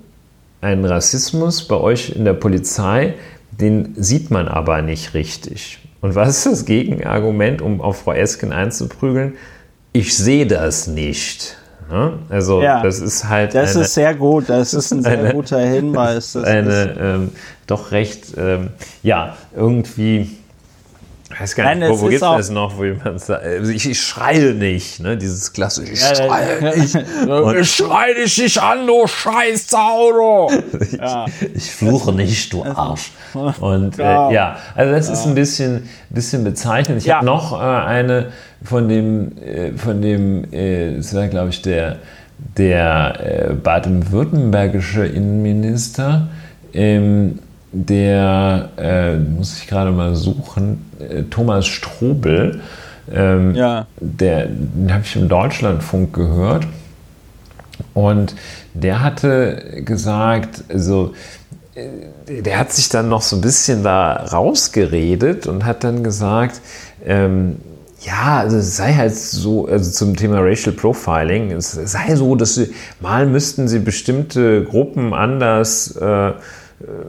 einen 0.61 0.85
Rassismus 0.85 1.67
bei 1.67 1.77
euch 1.77 2.11
in 2.11 2.25
der 2.25 2.35
Polizei, 2.35 3.15
den 3.51 3.95
sieht 3.97 4.31
man 4.31 4.49
aber 4.49 4.83
nicht 4.83 5.15
richtig. 5.15 5.79
Und 6.01 6.15
was 6.15 6.39
ist 6.39 6.47
das 6.47 6.65
Gegenargument, 6.65 7.61
um 7.61 7.81
auf 7.81 8.03
Frau 8.03 8.13
Esken 8.13 8.53
einzuprügeln? 8.53 9.35
Ich 9.93 10.17
sehe 10.17 10.47
das 10.47 10.87
nicht. 10.87 11.57
Also 12.29 12.63
ja, 12.63 12.83
das 12.83 13.01
ist 13.01 13.29
halt. 13.29 13.55
Das 13.55 13.75
eine, 13.75 13.85
ist 13.85 13.95
sehr 13.95 14.15
gut, 14.15 14.49
das 14.49 14.75
ist 14.75 14.93
ein 14.93 15.03
sehr 15.03 15.19
eine, 15.19 15.33
guter 15.33 15.59
Hinweis. 15.59 16.33
Das 16.33 16.45
eine 16.45 16.97
ähm, 17.01 17.31
doch 17.67 17.91
recht, 17.91 18.35
ähm, 18.37 18.69
ja, 19.03 19.37
irgendwie 19.57 20.31
weiß 21.41 21.55
gar 21.55 21.71
nicht, 21.71 21.81
Nein, 21.81 21.91
wo, 21.91 22.01
wo 22.01 22.09
gibt 22.09 22.15
es 22.15 22.21
das 22.21 22.51
noch, 22.51 22.77
wo 22.77 22.85
jemand 22.85 23.21
sagt, 23.21 23.45
also 23.45 23.73
ich, 23.73 23.89
ich, 23.89 24.01
schreie 24.01 24.53
nicht, 24.55 25.01
ne? 25.01 25.17
dieses 25.17 25.53
klassische, 25.53 25.93
ich 25.93 26.01
schreie 26.01 26.77
nicht. 26.77 26.95
ich 27.61 27.75
schreie 27.75 28.15
dich 28.15 28.39
nicht 28.39 28.63
an, 28.63 28.87
du 28.87 29.07
scheiß 29.07 29.69
Saudo. 29.69 30.51
ich, 30.81 30.93
ja. 30.93 31.27
ich 31.55 31.71
fluche 31.71 32.13
nicht, 32.13 32.53
du 32.53 32.65
Arsch. 32.65 33.13
Und 33.61 33.99
äh, 33.99 34.03
ja, 34.03 34.57
also 34.75 34.93
das 34.93 35.09
ist 35.09 35.27
ein 35.27 35.35
bisschen, 35.35 35.89
bisschen 36.11 36.45
bezeichnend. 36.45 37.03
Ich 37.03 37.11
habe 37.11 37.25
noch 37.25 37.53
äh, 37.53 37.65
eine 37.65 38.33
von 38.63 38.89
dem, 38.89 39.39
äh, 39.39 39.73
von 39.73 40.03
dem, 40.03 40.53
äh, 40.53 40.97
das 40.97 41.15
war 41.15 41.29
glaube 41.29 41.51
ich 41.51 41.63
der, 41.63 41.97
der 42.57 43.51
äh, 43.51 43.53
baden-württembergische 43.55 45.07
Innenminister, 45.07 46.29
ähm, 46.75 47.39
der, 47.73 48.71
äh, 48.77 49.17
muss 49.17 49.59
ich 49.59 49.69
gerade 49.69 49.93
mal 49.93 50.15
suchen, 50.15 50.91
äh, 50.99 51.23
Thomas 51.25 51.67
Strobel, 51.67 52.61
ähm, 53.13 53.55
ja. 53.55 53.87
der, 54.01 54.47
den 54.47 54.93
habe 54.93 55.05
ich 55.05 55.17
im 55.17 55.29
Deutschlandfunk 55.29 56.13
gehört. 56.13 56.67
Und 57.95 58.35
der 58.75 59.03
hatte 59.03 59.83
gesagt, 59.85 60.65
also 60.69 61.13
äh, 61.75 62.43
der 62.43 62.59
hat 62.59 62.73
sich 62.73 62.89
dann 62.89 63.09
noch 63.09 63.23
so 63.23 63.37
ein 63.37 63.43
bisschen 63.43 63.83
da 63.83 64.15
rausgeredet 64.15 65.47
und 65.47 65.65
hat 65.65 65.85
dann 65.85 66.05
gesagt, 66.05 66.61
ähm, 67.05 67.57
ja, 68.03 68.39
also 68.39 68.57
es 68.57 68.77
sei 68.77 68.95
halt 68.95 69.15
so, 69.15 69.67
also 69.67 69.91
zum 69.91 70.17
Thema 70.17 70.41
Racial 70.41 70.75
Profiling, 70.75 71.53
es 71.53 71.73
sei 71.73 72.17
so, 72.17 72.35
dass 72.35 72.55
sie, 72.55 72.73
mal 73.01 73.27
müssten 73.27 73.69
sie 73.69 73.79
bestimmte 73.79 74.65
Gruppen 74.65 75.13
anders 75.13 75.97
äh, 76.01 76.07
äh, 76.31 76.33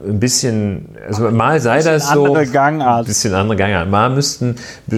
ein 0.06 0.20
bisschen, 0.20 0.88
also 1.06 1.30
mal 1.30 1.58
sei 1.58 1.82
das 1.82 2.10
so. 2.10 2.26
Andere 2.26 2.46
Gangart. 2.46 3.00
Ein 3.00 3.06
bisschen 3.06 3.32
andere 3.32 3.56
Gangart. 3.56 3.88
Mal 3.88 4.10
müssten, 4.10 4.56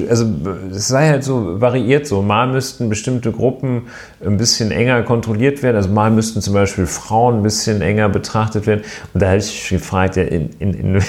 also 0.09 0.27
es 0.75 0.89
sei 0.89 1.09
halt 1.09 1.23
so 1.23 1.61
variiert 1.61 2.09
so. 2.09 2.23
Mal 2.23 2.49
müssten 2.49 2.89
bestimmte 2.89 3.31
Gruppen 3.31 3.83
ein 4.25 4.37
bisschen 4.37 4.73
enger 4.73 5.05
kontrolliert 5.05 5.63
werden. 5.63 5.77
Also 5.77 5.91
mal 5.91 6.11
müssten 6.11 6.41
zum 6.41 6.55
Beispiel 6.55 6.87
Frauen 6.87 7.37
ein 7.37 7.43
bisschen 7.45 7.83
enger 7.83 8.09
betrachtet 8.09 8.67
werden. 8.67 8.83
Und 9.13 9.23
da 9.23 9.31
hätte 9.31 9.45
ich 9.45 9.69
gefragt, 9.69 10.17
ja, 10.17 10.25
in, 10.25 10.51
in, 10.59 10.75
in, 10.75 11.03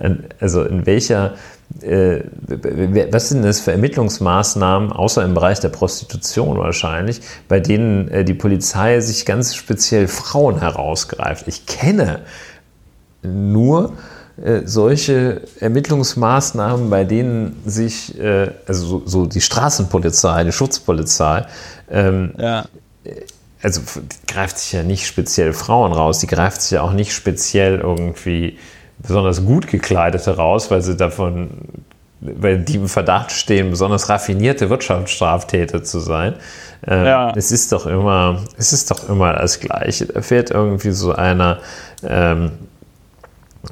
also 0.40 0.62
in 0.62 0.86
welcher 0.86 1.34
äh, 1.80 2.20
was 3.10 3.30
sind 3.30 3.42
das 3.42 3.60
für 3.60 3.72
Ermittlungsmaßnahmen, 3.72 4.92
außer 4.92 5.24
im 5.24 5.34
Bereich 5.34 5.58
der 5.60 5.70
Prostitution 5.70 6.58
wahrscheinlich, 6.58 7.20
bei 7.48 7.60
denen 7.60 8.08
äh, 8.08 8.24
die 8.24 8.34
Polizei 8.34 9.00
sich 9.00 9.24
ganz 9.24 9.54
speziell 9.54 10.06
Frauen 10.06 10.60
herausgreift? 10.60 11.48
Ich 11.48 11.66
kenne 11.66 12.20
nur 13.22 13.92
äh, 14.42 14.62
solche 14.64 15.42
Ermittlungsmaßnahmen, 15.60 16.90
bei 16.90 17.04
denen 17.04 17.60
sich, 17.66 18.18
äh, 18.18 18.50
also 18.66 18.86
so, 18.86 19.02
so, 19.04 19.26
die 19.26 19.40
Straßenpolizei, 19.40 20.44
die 20.44 20.52
Schutzpolizei, 20.52 21.46
ähm, 21.90 22.32
ja. 22.38 22.64
also 23.62 23.80
die 23.80 24.32
greift 24.32 24.58
sich 24.58 24.72
ja 24.72 24.82
nicht 24.82 25.06
speziell 25.06 25.52
Frauen 25.52 25.92
raus, 25.92 26.18
die 26.18 26.26
greift 26.26 26.62
sich 26.62 26.72
ja 26.72 26.82
auch 26.82 26.92
nicht 26.92 27.12
speziell 27.12 27.78
irgendwie 27.78 28.58
besonders 28.98 29.44
gut 29.44 29.66
gekleidete 29.66 30.36
raus, 30.36 30.70
weil 30.70 30.80
sie 30.80 30.96
davon, 30.96 31.50
weil 32.20 32.58
die 32.58 32.76
im 32.76 32.88
Verdacht 32.88 33.32
stehen, 33.32 33.70
besonders 33.70 34.08
raffinierte 34.08 34.70
Wirtschaftsstraftäter 34.70 35.84
zu 35.84 36.00
sein. 36.00 36.34
Ähm, 36.86 37.04
ja. 37.04 37.32
Es 37.36 37.52
ist 37.52 37.70
doch 37.72 37.86
immer, 37.86 38.42
es 38.56 38.72
ist 38.72 38.90
doch 38.90 39.08
immer 39.08 39.34
das 39.34 39.60
Gleiche. 39.60 40.06
Da 40.06 40.22
fährt 40.22 40.50
irgendwie 40.50 40.92
so 40.92 41.12
einer 41.12 41.58
ähm, 42.02 42.52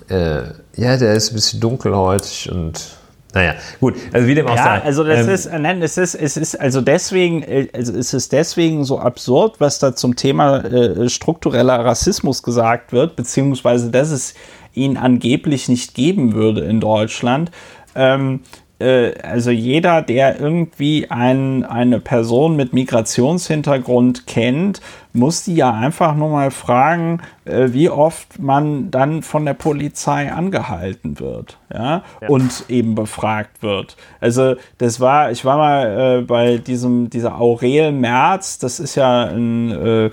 äh, 0.08 0.42
ja, 0.76 0.96
der 0.96 1.14
ist 1.14 1.30
ein 1.30 1.34
bisschen 1.34 1.60
dunkelhäutig 1.60 2.50
und 2.50 3.00
naja, 3.32 3.54
gut, 3.78 3.94
also 4.12 4.26
wie 4.26 4.34
dem 4.34 4.46
auch 4.48 4.56
ja, 4.56 4.64
sei. 4.64 4.82
Also 4.82 5.04
das 5.04 5.26
ähm, 5.26 5.34
ist, 5.34 5.46
äh, 5.46 5.58
nein, 5.58 5.82
es 5.82 5.96
ist, 5.96 6.14
es 6.16 6.36
ist 6.36 6.60
also 6.60 6.80
deswegen, 6.80 7.42
äh, 7.42 7.68
also 7.72 7.92
es 7.96 8.12
ist 8.12 8.32
deswegen 8.32 8.84
so 8.84 8.98
absurd, 8.98 9.60
was 9.60 9.78
da 9.78 9.94
zum 9.94 10.16
Thema 10.16 10.64
äh, 10.64 11.08
struktureller 11.08 11.84
Rassismus 11.84 12.42
gesagt 12.42 12.92
wird, 12.92 13.14
beziehungsweise 13.14 13.90
dass 13.90 14.10
es 14.10 14.34
ihn 14.74 14.96
angeblich 14.96 15.68
nicht 15.68 15.94
geben 15.94 16.34
würde 16.34 16.62
in 16.62 16.80
Deutschland. 16.80 17.52
Ähm, 17.94 18.40
äh, 18.44 18.69
also 18.81 19.51
jeder, 19.51 20.02
der 20.02 20.40
irgendwie 20.40 21.11
ein, 21.11 21.65
eine 21.65 22.01
Person 22.01 22.57
mit 22.57 22.73
Migrationshintergrund 22.73 24.27
kennt, 24.27 24.81
muss 25.12 25.44
die 25.44 25.57
ja 25.57 25.73
einfach 25.73 26.15
nur 26.15 26.31
mal 26.31 26.51
fragen, 26.51 27.20
äh, 27.44 27.69
wie 27.73 27.90
oft 27.90 28.39
man 28.39 28.90
dann 28.90 29.23
von 29.23 29.44
der 29.44 29.55
Polizei 29.55 30.32
angehalten 30.32 31.19
wird, 31.19 31.59
ja, 31.73 32.02
ja. 32.20 32.28
und 32.28 32.65
eben 32.69 32.94
befragt 32.94 33.62
wird. 33.62 33.97
Also 34.20 34.55
das 34.78 35.01
war, 35.01 35.31
ich 35.31 35.44
war 35.44 35.59
mal 35.59 36.20
äh, 36.20 36.23
bei 36.23 36.59
diesem 36.59 37.11
dieser 37.11 37.40
Aurel 37.40 37.93
Merz, 37.93 38.59
das 38.59 38.81
ist 38.81 38.94
ja 38.94 39.24
ein 39.24 39.70
äh, 39.70 40.11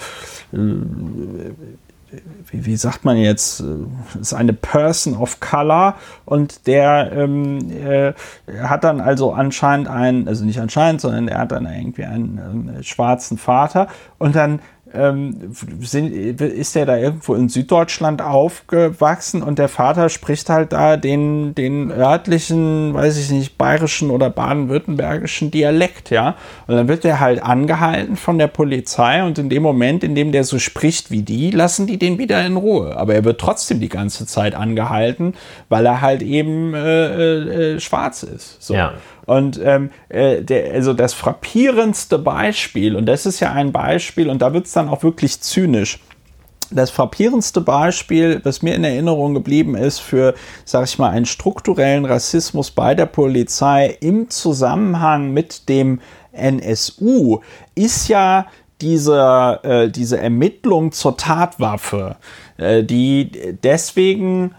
wie, 2.49 2.65
wie, 2.65 2.75
sagt 2.75 3.05
man 3.05 3.17
jetzt, 3.17 3.61
äh, 3.61 4.19
ist 4.19 4.33
eine 4.33 4.53
Person 4.53 5.15
of 5.15 5.39
Color 5.39 5.95
und 6.25 6.67
der 6.67 7.11
ähm, 7.13 7.59
äh, 7.71 8.13
hat 8.61 8.83
dann 8.83 9.01
also 9.01 9.33
anscheinend 9.33 9.87
einen, 9.87 10.27
also 10.27 10.45
nicht 10.45 10.59
anscheinend, 10.59 11.01
sondern 11.01 11.27
er 11.27 11.39
hat 11.39 11.51
dann 11.51 11.65
irgendwie 11.65 12.05
einen, 12.05 12.39
einen 12.39 12.83
schwarzen 12.83 13.37
Vater 13.37 13.87
und 14.17 14.35
dann 14.35 14.59
ähm, 14.97 15.51
sind, 15.81 16.41
ist 16.41 16.75
er 16.75 16.85
da 16.85 16.97
irgendwo 16.97 17.35
in 17.35 17.49
Süddeutschland 17.49 18.21
aufgewachsen 18.21 19.43
und 19.43 19.59
der 19.59 19.69
Vater 19.69 20.09
spricht 20.09 20.49
halt 20.49 20.73
da 20.73 20.97
den, 20.97 21.55
den 21.55 21.91
örtlichen, 21.91 22.93
weiß 22.93 23.17
ich 23.17 23.29
nicht, 23.29 23.57
bayerischen 23.57 24.09
oder 24.09 24.29
baden-württembergischen 24.29 25.51
Dialekt, 25.51 26.09
ja. 26.09 26.35
Und 26.67 26.75
dann 26.75 26.87
wird 26.87 27.05
er 27.05 27.19
halt 27.19 27.43
angehalten 27.43 28.15
von 28.15 28.37
der 28.37 28.47
Polizei 28.47 29.23
und 29.23 29.37
in 29.37 29.49
dem 29.49 29.63
Moment, 29.63 30.03
in 30.03 30.15
dem 30.15 30.31
der 30.31 30.43
so 30.43 30.59
spricht 30.59 31.11
wie 31.11 31.21
die, 31.21 31.51
lassen 31.51 31.87
die 31.87 31.97
den 31.97 32.17
wieder 32.17 32.45
in 32.45 32.57
Ruhe. 32.57 32.97
Aber 32.97 33.13
er 33.13 33.23
wird 33.23 33.39
trotzdem 33.39 33.79
die 33.79 33.89
ganze 33.89 34.25
Zeit 34.25 34.55
angehalten, 34.55 35.33
weil 35.69 35.85
er 35.85 36.01
halt 36.01 36.21
eben 36.21 36.73
äh, 36.73 37.07
äh, 37.07 37.75
äh 37.75 37.79
schwarz 37.79 38.23
ist. 38.23 38.61
So. 38.61 38.73
Ja. 38.73 38.93
Und 39.27 39.59
ähm, 39.61 39.91
äh, 40.07 40.41
der, 40.41 40.73
also 40.73 40.93
das 40.93 41.13
frappierendste 41.13 42.17
Beispiel, 42.17 42.95
und 42.95 43.05
das 43.05 43.25
ist 43.25 43.41
ja 43.41 43.51
ein 43.51 43.73
Beispiel, 43.73 44.29
und 44.29 44.41
da 44.41 44.53
wird 44.53 44.65
es 44.65 44.71
dann 44.71 44.87
auch 44.87 45.03
wirklich 45.03 45.41
zynisch. 45.41 45.99
Das 46.71 46.91
frappierendste 46.91 47.59
Beispiel, 47.59 48.39
was 48.43 48.61
mir 48.61 48.75
in 48.75 48.85
Erinnerung 48.85 49.33
geblieben 49.33 49.75
ist 49.75 49.99
für, 49.99 50.33
sag 50.63 50.85
ich 50.85 50.97
mal, 50.97 51.09
einen 51.09 51.25
strukturellen 51.25 52.05
Rassismus 52.05 52.71
bei 52.71 52.95
der 52.95 53.05
Polizei 53.05 53.97
im 53.99 54.29
Zusammenhang 54.29 55.31
mit 55.31 55.67
dem 55.67 55.99
NSU, 56.31 57.41
ist 57.75 58.07
ja 58.07 58.47
diese, 58.79 59.59
äh, 59.63 59.89
diese 59.89 60.19
Ermittlung 60.19 60.93
zur 60.93 61.17
Tatwaffe, 61.17 62.15
äh, 62.57 62.83
die 62.83 63.31
deswegen 63.63 64.53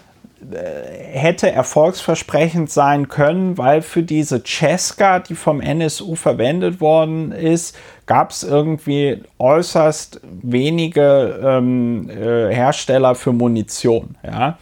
hätte 0.50 1.50
erfolgsversprechend 1.50 2.70
sein 2.70 3.08
können, 3.08 3.58
weil 3.58 3.82
für 3.82 4.02
diese 4.02 4.42
Cesca, 4.44 5.18
die 5.18 5.34
vom 5.34 5.60
NSU 5.60 6.14
verwendet 6.14 6.80
worden 6.80 7.32
ist, 7.32 7.76
gab 8.06 8.30
es 8.30 8.44
irgendwie 8.44 9.22
äußerst 9.38 10.20
wenige 10.42 11.40
ähm, 11.42 12.08
äh, 12.08 12.54
Hersteller 12.54 13.14
für 13.14 13.32
Munition. 13.32 14.16
Ja? 14.24 14.58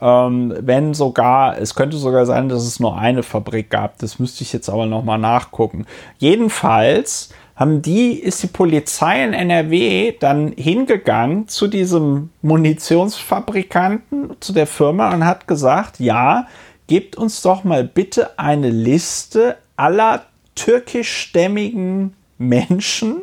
Ähm, 0.00 0.54
wenn 0.60 0.94
sogar, 0.94 1.58
es 1.58 1.74
könnte 1.74 1.98
sogar 1.98 2.24
sein, 2.24 2.48
dass 2.48 2.62
es 2.64 2.80
nur 2.80 2.98
eine 2.98 3.22
Fabrik 3.22 3.70
gab. 3.70 3.98
Das 3.98 4.18
müsste 4.18 4.42
ich 4.42 4.52
jetzt 4.52 4.68
aber 4.68 4.86
nochmal 4.86 5.18
nachgucken. 5.18 5.86
Jedenfalls 6.18 7.30
haben 7.58 7.82
die, 7.82 8.12
ist 8.12 8.40
die 8.44 8.46
Polizei 8.46 9.24
in 9.24 9.32
NRW 9.34 10.14
dann 10.20 10.52
hingegangen 10.52 11.48
zu 11.48 11.66
diesem 11.66 12.30
Munitionsfabrikanten, 12.40 14.36
zu 14.38 14.52
der 14.52 14.68
Firma 14.68 15.12
und 15.12 15.26
hat 15.26 15.48
gesagt, 15.48 15.98
ja, 15.98 16.46
gebt 16.86 17.16
uns 17.16 17.42
doch 17.42 17.64
mal 17.64 17.82
bitte 17.82 18.38
eine 18.38 18.70
Liste 18.70 19.56
aller 19.76 20.24
türkischstämmigen 20.54 22.14
Menschen 22.38 23.22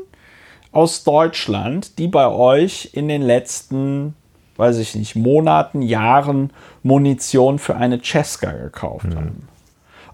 aus 0.74 1.06
Deutschland, 1.06 1.98
die 1.98 2.10
bei 2.10 2.28
euch 2.28 2.90
in 2.92 3.08
den 3.08 3.22
letzten, 3.22 4.16
weiß 4.58 4.80
ich 4.80 4.96
nicht, 4.96 5.16
Monaten, 5.16 5.82
Jahren 5.82 6.52
Munition 6.84 7.58
für 7.58 7.78
eine 7.78 8.02
Cesca 8.02 8.52
gekauft 8.52 9.06
mhm. 9.06 9.16
haben. 9.16 9.48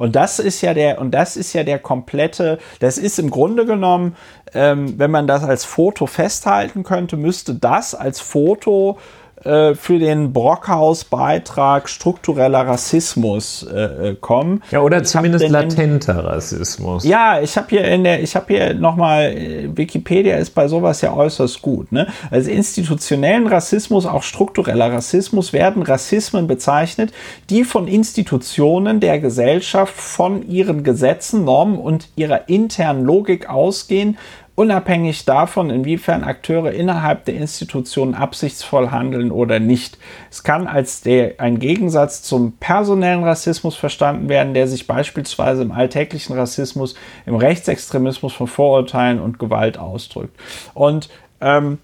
Und 0.02 0.15
das 0.15 0.40
ist 0.40 0.61
ja 0.61 0.73
der, 0.73 0.99
und 0.99 1.11
das 1.11 1.38
ist 1.38 1.53
ja 1.53 1.64
der 1.64 1.78
komplette, 1.78 2.57
das 2.80 2.98
ist 2.98 3.19
im 3.19 3.30
Grunde 3.30 3.68
genommen, 3.68 4.15
ähm, 4.52 4.98
wenn 4.98 5.11
man 5.11 5.28
das 5.28 5.44
als 5.44 5.64
Foto 5.64 6.07
festhalten 6.07 6.82
könnte, 6.82 7.18
müsste 7.18 7.53
das 7.53 7.94
als 7.94 8.19
Foto 8.19 8.98
äh, 9.43 9.76
für 9.76 9.97
den 9.97 10.34
Brockhaus-Beitrag 10.34 11.89
struktureller 11.89 12.68
Rassismus 12.68 13.63
äh, 13.63 14.09
äh 14.09 14.15
kommen. 14.15 14.61
Ja, 14.72 14.81
oder 14.81 15.01
ich 15.01 15.07
zumindest 15.07 15.49
latenter 15.49 16.23
Rassismus. 16.23 17.03
Ja, 17.03 17.41
ich 17.41 17.57
habe 17.57 17.68
hier 17.69 17.85
in 17.85 18.03
der, 18.03 18.22
ich 18.22 18.35
habe 18.35 18.53
hier 18.53 18.73
nochmal, 18.73 19.34
äh, 19.34 19.69
Wikipedia 19.76 20.38
ist 20.38 20.51
bei 20.51 20.68
sowas 20.68 21.01
ja 21.01 21.13
äußerst 21.13 21.61
gut. 21.61 21.91
Ne? 21.91 22.07
Als 22.30 22.47
institutionellen 22.47 23.47
Rassismus, 23.47 24.05
auch 24.05 24.23
struktureller 24.23 24.91
Rassismus, 24.93 25.53
werden 25.53 25.81
Rassismen 25.81 26.47
bezeichnet, 26.47 27.11
die 27.49 27.63
von 27.63 27.88
Institutionen 27.88 28.99
der 28.99 29.19
Gesellschaft, 29.19 29.95
von 29.95 30.47
ihren 30.47 30.84
Gesetzen, 30.84 31.45
Normen 31.45 31.77
und 31.77 32.09
ihrer 32.15 32.47
internen 32.47 33.03
Logik 33.03 33.49
ausgehen, 33.49 34.18
unabhängig 34.62 35.26
davon, 35.26 35.72
inwiefern 35.72 36.24
Akteure 36.24 36.72
innerhalb 36.72 37.26
der 37.26 37.34
Institutionen 37.34 38.14
absichtsvoll 38.14 38.92
handeln 38.92 39.32
oder 39.32 39.60
nicht. 39.60 39.98
Es 40.30 40.44
kann 40.44 40.68
als 40.68 41.02
der, 41.02 41.40
ein 41.40 41.58
Gegensatz 41.58 42.22
zum 42.22 42.52
personellen 42.60 43.24
Rassismus 43.24 43.76
verstanden 43.76 44.30
werden, 44.30 44.54
der 44.54 44.68
sich 44.68 44.86
beispielsweise 44.86 45.64
im 45.64 45.72
alltäglichen 45.72 46.36
Rassismus, 46.36 46.94
im 47.26 47.34
Rechtsextremismus 47.34 48.34
von 48.34 48.46
Vorurteilen 48.46 49.20
und 49.20 49.40
Gewalt 49.40 49.80
ausdrückt. 49.80 50.40
Und 50.76 51.10
ähm, 51.42 51.80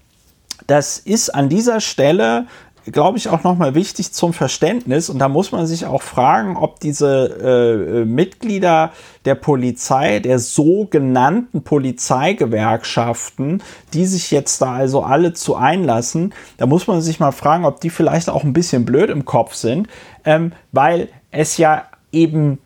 das 0.68 0.98
ist 0.98 1.30
an 1.30 1.48
dieser 1.48 1.80
Stelle 1.80 2.46
glaube 2.86 3.18
ich, 3.18 3.28
auch 3.28 3.44
nochmal 3.44 3.74
wichtig 3.74 4.12
zum 4.12 4.32
Verständnis. 4.32 5.10
Und 5.10 5.18
da 5.18 5.28
muss 5.28 5.52
man 5.52 5.66
sich 5.66 5.86
auch 5.86 6.02
fragen, 6.02 6.56
ob 6.56 6.80
diese 6.80 8.02
äh, 8.02 8.04
Mitglieder 8.04 8.92
der 9.24 9.34
Polizei, 9.34 10.20
der 10.20 10.38
sogenannten 10.38 11.62
Polizeigewerkschaften, 11.62 13.62
die 13.92 14.06
sich 14.06 14.30
jetzt 14.30 14.62
da 14.62 14.72
also 14.72 15.02
alle 15.02 15.32
zu 15.32 15.56
einlassen, 15.56 16.32
da 16.56 16.66
muss 16.66 16.86
man 16.86 17.00
sich 17.00 17.20
mal 17.20 17.32
fragen, 17.32 17.64
ob 17.64 17.80
die 17.80 17.90
vielleicht 17.90 18.30
auch 18.30 18.44
ein 18.44 18.52
bisschen 18.52 18.84
blöd 18.84 19.10
im 19.10 19.24
Kopf 19.24 19.54
sind, 19.54 19.88
ähm, 20.24 20.52
weil 20.72 21.08
es 21.30 21.58
ja 21.58 21.84
eben, 22.12 22.58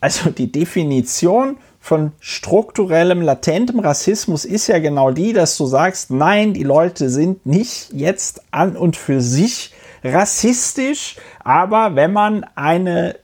also 0.00 0.30
die 0.30 0.50
Definition 0.50 1.56
von 1.82 2.12
strukturellem, 2.20 3.22
latentem 3.22 3.80
Rassismus 3.80 4.44
ist 4.44 4.68
ja 4.68 4.78
genau 4.78 5.10
die, 5.10 5.32
dass 5.32 5.56
du 5.56 5.66
sagst, 5.66 6.12
nein, 6.12 6.54
die 6.54 6.62
Leute 6.62 7.10
sind 7.10 7.44
nicht 7.44 7.92
jetzt 7.92 8.40
an 8.52 8.76
und 8.76 8.94
für 8.94 9.20
sich 9.20 9.74
rassistisch, 10.04 11.16
aber 11.42 11.96
wenn 11.96 12.12
man 12.12 12.46
eine 12.54 13.16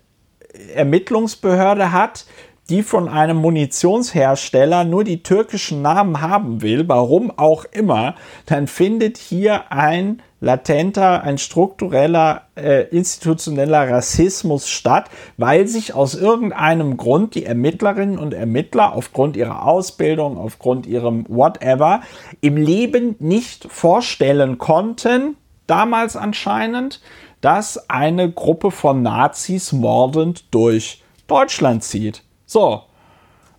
Ermittlungsbehörde 0.75 1.93
hat, 1.93 2.27
die 2.69 2.83
von 2.83 3.09
einem 3.09 3.37
Munitionshersteller 3.37 4.83
nur 4.83 5.05
die 5.05 5.23
türkischen 5.23 5.81
Namen 5.81 6.21
haben 6.21 6.61
will, 6.61 6.89
warum 6.89 7.31
auch 7.31 7.65
immer, 7.65 8.17
dann 8.47 8.67
findet 8.67 9.19
hier 9.19 9.71
ein 9.71 10.21
latenter, 10.41 11.23
ein 11.23 11.39
struktureller, 11.39 12.43
äh, 12.55 12.85
institutioneller 12.89 13.91
Rassismus 13.91 14.69
statt, 14.69 15.11
weil 15.37 15.67
sich 15.67 15.95
aus 15.95 16.15
irgendeinem 16.15 16.97
Grund 16.97 17.35
die 17.35 17.45
Ermittlerinnen 17.45 18.19
und 18.19 18.35
Ermittler 18.35 18.95
aufgrund 18.95 19.37
ihrer 19.37 19.67
Ausbildung, 19.67 20.39
aufgrund 20.39 20.87
ihrem 20.87 21.27
whatever 21.29 22.03
im 22.41 22.57
Leben 22.57 23.17
nicht 23.19 23.67
vorstellen 23.71 24.59
konnten, 24.59 25.37
damals 25.67 26.17
anscheinend, 26.17 27.01
dass 27.41 27.91
eine 27.91 28.31
Gruppe 28.31 28.71
von 28.71 29.03
Nazis 29.03 29.73
mordend 29.73 30.53
durch 30.55 31.03
Deutschland 31.27 31.85
zieht. 31.85 32.23
So. 32.47 32.83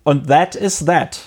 Und 0.03 0.27
that 0.27 0.55
is 0.55 0.85
that. 0.85 1.21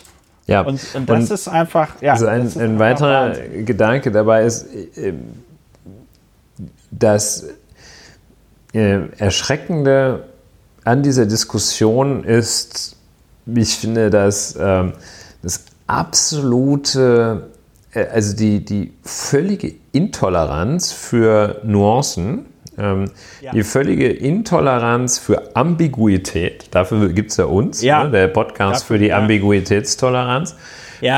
Ja, 0.46 0.62
und, 0.62 0.80
und 0.94 1.08
das 1.08 1.30
und 1.30 1.30
ist 1.30 1.48
einfach. 1.48 2.00
Ja, 2.00 2.12
also 2.12 2.26
ein, 2.26 2.50
ein 2.58 2.78
weiterer 2.78 3.28
Wahnsinn. 3.28 3.64
Gedanke 3.64 4.10
dabei 4.10 4.44
ist, 4.44 4.66
äh, 4.96 5.14
das 6.90 7.46
äh, 8.72 9.08
Erschreckende 9.18 10.24
an 10.84 11.02
dieser 11.02 11.26
Diskussion 11.26 12.24
ist, 12.24 12.96
ich 13.46 13.76
finde, 13.76 14.10
dass 14.10 14.56
ähm, 14.58 14.94
das 15.42 15.64
absolute, 15.86 17.50
äh, 17.92 18.06
also 18.06 18.34
die, 18.36 18.64
die 18.64 18.92
völlige 19.02 19.74
Intoleranz 19.92 20.92
für 20.92 21.60
Nuancen, 21.64 22.46
ähm, 22.78 23.10
ja. 23.40 23.52
Die 23.52 23.62
völlige 23.64 24.08
Intoleranz 24.08 25.18
für 25.18 25.54
Ambiguität, 25.54 26.66
dafür 26.70 27.10
gibt 27.10 27.30
es 27.30 27.36
ja 27.36 27.44
uns, 27.44 27.82
ja. 27.82 28.04
Ne, 28.04 28.10
der 28.10 28.28
Podcast 28.28 28.82
dafür, 28.82 28.96
für 28.96 28.98
die 28.98 29.08
ja. 29.08 29.18
Ambiguitätstoleranz. 29.18 30.56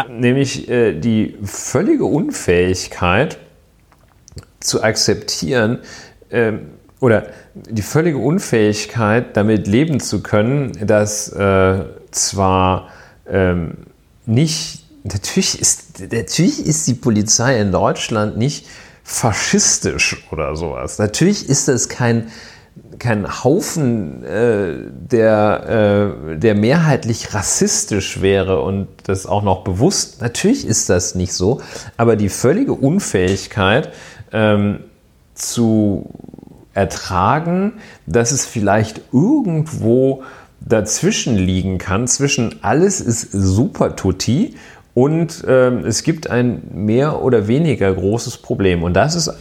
Nämlich 0.08 0.68
äh, 0.68 0.98
die 0.98 1.36
völlige 1.44 2.06
Unfähigkeit 2.06 3.38
zu 4.58 4.82
akzeptieren 4.82 5.80
äh, 6.30 6.52
oder 7.00 7.26
die 7.54 7.82
völlige 7.82 8.18
Unfähigkeit, 8.18 9.36
damit 9.36 9.66
leben 9.66 10.00
zu 10.00 10.22
können, 10.22 10.72
dass 10.86 11.28
äh, 11.28 11.84
zwar 12.10 12.88
ähm, 13.28 13.74
nicht, 14.26 14.86
natürlich 15.04 15.60
ist, 15.60 16.00
natürlich 16.10 16.66
ist 16.66 16.88
die 16.88 16.94
Polizei 16.94 17.60
in 17.60 17.70
Deutschland 17.70 18.38
nicht 18.38 18.66
faschistisch 19.04 20.26
oder 20.32 20.56
sowas. 20.56 20.98
Natürlich 20.98 21.48
ist 21.48 21.68
es 21.68 21.88
kein, 21.90 22.28
kein 22.98 23.44
Haufen, 23.44 24.24
äh, 24.24 24.76
der, 24.90 26.16
äh, 26.32 26.38
der 26.38 26.54
mehrheitlich 26.54 27.34
rassistisch 27.34 28.22
wäre 28.22 28.62
und 28.62 28.88
das 29.04 29.26
auch 29.26 29.42
noch 29.42 29.62
bewusst. 29.62 30.22
Natürlich 30.22 30.66
ist 30.66 30.88
das 30.88 31.14
nicht 31.14 31.34
so, 31.34 31.60
aber 31.98 32.16
die 32.16 32.30
völlige 32.30 32.72
Unfähigkeit 32.72 33.92
ähm, 34.32 34.80
zu 35.34 36.10
ertragen, 36.72 37.74
dass 38.06 38.32
es 38.32 38.46
vielleicht 38.46 39.02
irgendwo 39.12 40.24
dazwischen 40.60 41.36
liegen 41.36 41.76
kann, 41.78 42.08
zwischen 42.08 42.62
alles 42.62 43.00
ist 43.00 43.30
super 43.32 43.96
tutti 43.96 44.56
Und 44.94 45.44
ähm, 45.48 45.84
es 45.84 46.04
gibt 46.04 46.30
ein 46.30 46.62
mehr 46.72 47.22
oder 47.22 47.48
weniger 47.48 47.92
großes 47.92 48.38
Problem. 48.38 48.82
Und 48.82 48.94
das 48.94 49.16
ist 49.16 49.32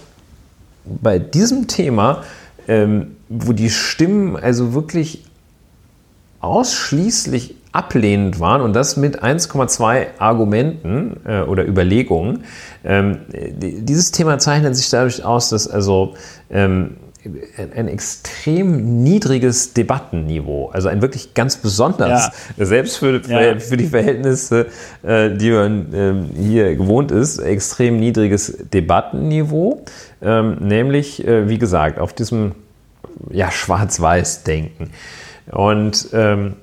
bei 0.86 1.20
diesem 1.20 1.68
Thema, 1.68 2.24
ähm, 2.68 3.16
wo 3.30 3.54
die 3.54 3.70
Stimmen 3.70 4.36
also 4.36 4.74
wirklich 4.74 5.24
ausschließlich 6.40 7.56
ablehnend 7.72 8.40
waren 8.40 8.62
und 8.62 8.74
das 8.74 8.98
mit 8.98 9.24
1,2 9.24 10.20
Argumenten 10.20 11.18
äh, 11.26 11.42
oder 11.42 11.68
Überlegungen. 11.68 12.44
Ähm, 12.84 13.20
dieses 13.32 14.12
Thema 14.12 14.38
zeichnet 14.38 14.76
sich 14.76 14.90
dadurch 14.90 15.24
aus, 15.26 15.50
dass 15.50 15.68
also 15.68 16.16
ähm, 16.52 16.98
ein 17.76 17.88
extrem 17.88 19.04
niedriges 19.04 19.74
Debattenniveau, 19.74 20.70
also 20.70 20.90
ein 20.90 21.02
wirklich 21.02 21.34
ganz 21.34 21.58
besonders, 21.58 22.32
ja. 22.58 22.66
selbst 22.66 22.98
für, 22.98 23.22
ja. 23.28 23.60
für 23.60 23.78
die 23.78 23.88
Verhältnisse, 23.88 24.68
äh, 25.04 25.30
die 25.32 25.52
man 25.52 25.88
ähm, 25.94 26.30
hier 26.36 26.76
gewohnt 26.76 27.12
ist, 27.12 27.40
extrem 27.40 28.00
niedriges 28.00 28.58
Debattenniveau, 28.74 29.84
ähm, 30.22 30.58
nämlich, 30.60 31.26
äh, 31.26 31.48
wie 31.48 31.58
gesagt, 31.58 32.00
auf 32.00 32.14
diesem 32.14 32.54
ja, 33.30 33.52
Schwarz-Weiß-Denken. 33.52 34.90
Und 35.52 36.10
ähm, 36.14 36.56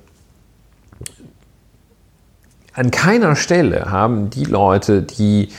an 2.73 2.89
keiner 2.89 3.35
Stelle 3.35 3.91
haben 3.91 4.29
die 4.29 4.45
Leute, 4.45 5.01
die 5.01 5.49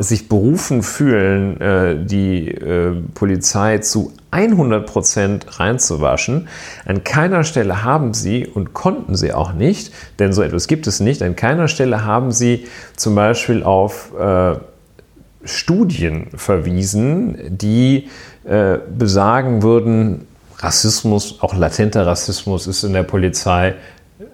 sich 0.00 0.28
berufen 0.28 0.82
fühlen, 0.82 1.60
äh, 1.60 2.04
die 2.04 2.48
äh, 2.48 3.02
Polizei 3.14 3.78
zu 3.78 4.12
100 4.32 4.84
Prozent 4.84 5.60
reinzuwaschen, 5.60 6.48
an 6.84 7.04
keiner 7.04 7.44
Stelle 7.44 7.84
haben 7.84 8.14
sie 8.14 8.46
und 8.46 8.74
konnten 8.74 9.14
sie 9.14 9.32
auch 9.32 9.52
nicht, 9.52 9.92
denn 10.18 10.32
so 10.32 10.42
etwas 10.42 10.66
gibt 10.66 10.88
es 10.88 10.98
nicht, 10.98 11.22
an 11.22 11.36
keiner 11.36 11.68
Stelle 11.68 12.04
haben 12.04 12.32
sie 12.32 12.66
zum 12.96 13.14
Beispiel 13.14 13.62
auf 13.62 14.12
äh, 14.18 14.56
Studien 15.44 16.28
verwiesen, 16.34 17.38
die 17.56 18.08
besagen 18.96 19.62
würden, 19.62 20.26
Rassismus, 20.58 21.38
auch 21.40 21.54
latenter 21.54 22.06
Rassismus 22.06 22.66
ist 22.66 22.84
in 22.84 22.92
der 22.92 23.02
Polizei 23.02 23.74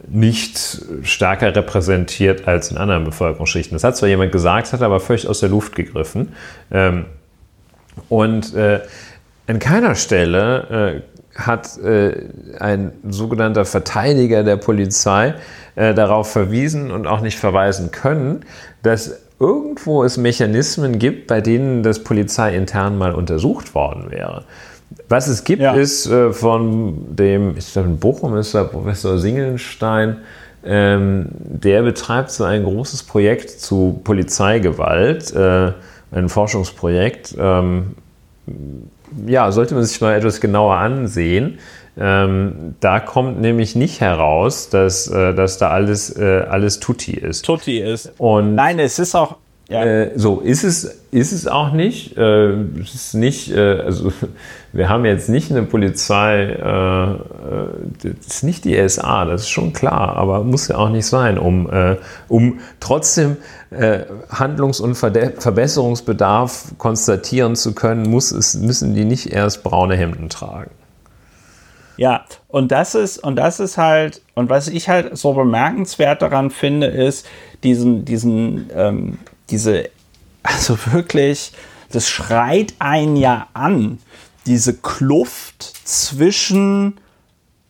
nicht 0.08 0.82
stärker 1.02 1.54
repräsentiert 1.54 2.46
als 2.46 2.70
in 2.70 2.76
anderen 2.76 3.04
Bevölkerungsschichten. 3.04 3.74
Das 3.74 3.84
hat 3.84 3.96
zwar 3.96 4.08
jemand 4.08 4.32
gesagt, 4.32 4.72
hat 4.72 4.82
aber 4.82 5.00
völlig 5.00 5.26
aus 5.26 5.40
der 5.40 5.48
Luft 5.48 5.74
gegriffen. 5.74 6.34
Ähm, 6.70 7.06
und 8.08 8.54
äh, 8.54 8.80
an 9.46 9.58
keiner 9.58 9.94
Stelle 9.94 11.02
äh, 11.34 11.40
hat 11.40 11.78
äh, 11.78 12.28
ein 12.60 12.92
sogenannter 13.08 13.64
Verteidiger 13.64 14.44
der 14.44 14.56
Polizei 14.56 15.34
darauf 15.74 16.30
verwiesen 16.30 16.90
und 16.90 17.06
auch 17.06 17.22
nicht 17.22 17.38
verweisen 17.38 17.92
können, 17.92 18.44
dass 18.82 19.22
irgendwo 19.40 20.04
es 20.04 20.18
Mechanismen 20.18 20.98
gibt, 20.98 21.28
bei 21.28 21.40
denen 21.40 21.82
das 21.82 22.04
Polizei 22.04 22.54
intern 22.54 22.98
mal 22.98 23.14
untersucht 23.14 23.74
worden 23.74 24.10
wäre. 24.10 24.44
Was 25.08 25.28
es 25.28 25.44
gibt, 25.44 25.62
ja. 25.62 25.72
ist 25.74 26.06
äh, 26.06 26.32
von 26.32 27.14
dem, 27.16 27.56
ich 27.56 27.72
glaube 27.72 27.88
in 27.88 27.98
Bochum 27.98 28.36
ist 28.36 28.54
der 28.54 28.64
Professor 28.64 29.18
Singelstein, 29.18 30.18
ähm, 30.64 31.26
der 31.32 31.82
betreibt 31.82 32.30
so 32.30 32.44
ein 32.44 32.64
großes 32.64 33.02
Projekt 33.04 33.50
zu 33.50 34.00
Polizeigewalt, 34.04 35.34
äh, 35.34 35.72
ein 36.12 36.28
Forschungsprojekt. 36.28 37.34
Ähm, 37.38 37.96
ja, 39.26 39.50
sollte 39.52 39.74
man 39.74 39.84
sich 39.84 40.00
mal 40.00 40.14
etwas 40.14 40.40
genauer 40.40 40.76
ansehen. 40.76 41.58
Ähm, 41.98 42.74
da 42.80 43.00
kommt 43.00 43.40
nämlich 43.40 43.76
nicht 43.76 44.00
heraus, 44.00 44.70
dass, 44.70 45.08
äh, 45.08 45.34
dass 45.34 45.58
da 45.58 45.70
alles, 45.70 46.16
äh, 46.16 46.44
alles 46.48 46.80
Tutti 46.80 47.12
ist. 47.12 47.44
Tutti 47.44 47.80
ist. 47.80 48.12
Und 48.18 48.54
Nein, 48.54 48.78
es 48.78 48.98
ist 48.98 49.14
auch, 49.14 49.36
ja. 49.68 49.84
Äh, 49.84 50.18
so 50.18 50.40
ist 50.40 50.64
es, 50.64 50.84
ist 51.10 51.32
es 51.32 51.46
auch 51.46 51.72
nicht. 51.72 52.16
Äh, 52.16 52.52
es 52.80 52.94
ist 52.94 53.14
nicht, 53.14 53.50
äh, 53.52 53.80
also 53.80 54.12
wir 54.72 54.88
haben 54.88 55.04
jetzt 55.04 55.28
nicht 55.28 55.50
eine 55.50 55.62
Polizei, 55.62 56.42
äh, 56.42 57.12
äh, 57.12 58.14
das 58.16 58.26
ist 58.26 58.44
nicht 58.44 58.64
die 58.64 58.88
SA, 58.88 59.24
das 59.24 59.42
ist 59.42 59.50
schon 59.50 59.72
klar, 59.72 60.16
aber 60.16 60.44
muss 60.44 60.68
ja 60.68 60.76
auch 60.76 60.90
nicht 60.90 61.06
sein, 61.06 61.38
um, 61.38 61.70
äh, 61.70 61.96
um 62.28 62.60
trotzdem 62.80 63.36
Handlungs- 64.28 64.80
und 64.80 64.96
Verbesserungsbedarf 64.96 66.74
konstatieren 66.76 67.56
zu 67.56 67.74
können, 67.74 68.02
muss 68.02 68.30
es, 68.30 68.52
müssen 68.52 68.92
die 68.92 69.06
nicht 69.06 69.32
erst 69.32 69.62
braune 69.62 69.96
Hemden 69.96 70.28
tragen. 70.28 70.72
Ja, 71.96 72.26
und 72.48 72.70
das 72.70 72.94
ist, 72.94 73.16
und 73.24 73.36
das 73.36 73.60
ist 73.60 73.78
halt, 73.78 74.20
und 74.34 74.50
was 74.50 74.68
ich 74.68 74.90
halt 74.90 75.16
so 75.16 75.32
bemerkenswert 75.32 76.20
daran 76.20 76.50
finde, 76.50 76.88
ist 76.88 77.26
diesen, 77.62 78.04
diesen 78.04 78.68
ähm, 78.74 79.18
diese, 79.52 79.90
also 80.42 80.76
wirklich, 80.86 81.52
das 81.90 82.08
schreit 82.08 82.74
einen 82.78 83.16
ja 83.16 83.48
an, 83.52 83.98
diese 84.46 84.74
Kluft 84.78 85.62
zwischen, 85.84 86.98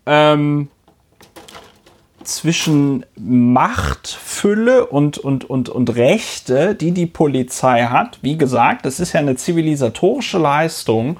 ähm, 0.06 0.68
zwischen 2.24 3.04
Machtfülle 3.16 4.86
und, 4.86 5.18
und, 5.18 5.44
und, 5.50 5.68
und 5.68 5.96
Rechte, 5.96 6.74
die 6.74 6.92
die 6.92 7.06
Polizei 7.06 7.82
hat. 7.82 8.20
Wie 8.22 8.38
gesagt, 8.38 8.86
das 8.86 9.00
ist 9.00 9.12
ja 9.12 9.20
eine 9.20 9.36
zivilisatorische 9.36 10.38
Leistung 10.38 11.18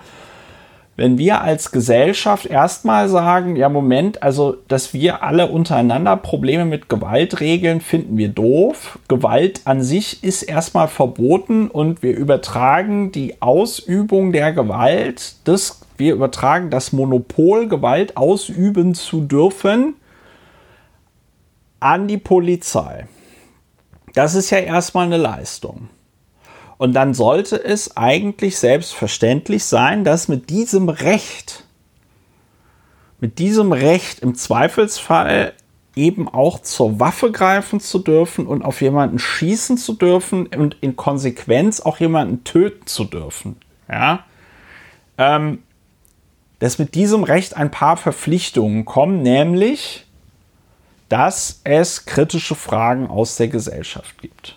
wenn 0.96 1.16
wir 1.16 1.40
als 1.40 1.72
Gesellschaft 1.72 2.44
erstmal 2.44 3.08
sagen, 3.08 3.56
ja 3.56 3.68
Moment, 3.70 4.22
also 4.22 4.56
dass 4.68 4.92
wir 4.92 5.22
alle 5.22 5.48
untereinander 5.48 6.16
Probleme 6.16 6.66
mit 6.66 6.88
Gewalt 6.90 7.40
regeln, 7.40 7.80
finden 7.80 8.18
wir 8.18 8.28
doof. 8.28 8.98
Gewalt 9.08 9.62
an 9.64 9.82
sich 9.82 10.22
ist 10.22 10.42
erstmal 10.42 10.88
verboten 10.88 11.68
und 11.68 12.02
wir 12.02 12.14
übertragen 12.14 13.10
die 13.10 13.40
Ausübung 13.40 14.32
der 14.32 14.52
Gewalt, 14.52 15.36
das, 15.44 15.80
wir 15.96 16.12
übertragen 16.12 16.68
das 16.68 16.92
Monopol, 16.92 17.68
Gewalt 17.68 18.18
ausüben 18.18 18.94
zu 18.94 19.22
dürfen, 19.22 19.94
an 21.80 22.06
die 22.06 22.18
Polizei. 22.18 23.06
Das 24.14 24.34
ist 24.34 24.50
ja 24.50 24.58
erstmal 24.58 25.06
eine 25.06 25.16
Leistung. 25.16 25.88
Und 26.82 26.94
dann 26.94 27.14
sollte 27.14 27.62
es 27.62 27.96
eigentlich 27.96 28.58
selbstverständlich 28.58 29.66
sein, 29.66 30.02
dass 30.02 30.26
mit 30.26 30.50
diesem 30.50 30.88
Recht, 30.88 31.62
mit 33.20 33.38
diesem 33.38 33.70
Recht 33.70 34.18
im 34.18 34.34
Zweifelsfall 34.34 35.52
eben 35.94 36.26
auch 36.26 36.58
zur 36.60 36.98
Waffe 36.98 37.30
greifen 37.30 37.78
zu 37.78 38.00
dürfen 38.00 38.48
und 38.48 38.62
auf 38.62 38.80
jemanden 38.80 39.20
schießen 39.20 39.78
zu 39.78 39.92
dürfen 39.92 40.48
und 40.48 40.76
in 40.80 40.96
Konsequenz 40.96 41.78
auch 41.78 42.00
jemanden 42.00 42.42
töten 42.42 42.88
zu 42.88 43.04
dürfen. 43.04 43.58
Ja? 43.88 44.24
Ähm, 45.18 45.62
dass 46.58 46.80
mit 46.80 46.96
diesem 46.96 47.22
Recht 47.22 47.56
ein 47.56 47.70
paar 47.70 47.96
Verpflichtungen 47.96 48.84
kommen, 48.84 49.22
nämlich, 49.22 50.04
dass 51.08 51.60
es 51.62 52.06
kritische 52.06 52.56
Fragen 52.56 53.06
aus 53.06 53.36
der 53.36 53.46
Gesellschaft 53.46 54.20
gibt. 54.20 54.56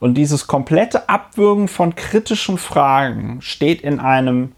Und 0.00 0.14
dieses 0.14 0.46
komplette 0.46 1.08
Abwürgen 1.08 1.68
von 1.68 1.94
kritischen 1.94 2.58
Fragen 2.58 3.40
steht 3.40 3.80
in 3.80 4.00
einem 4.00 4.52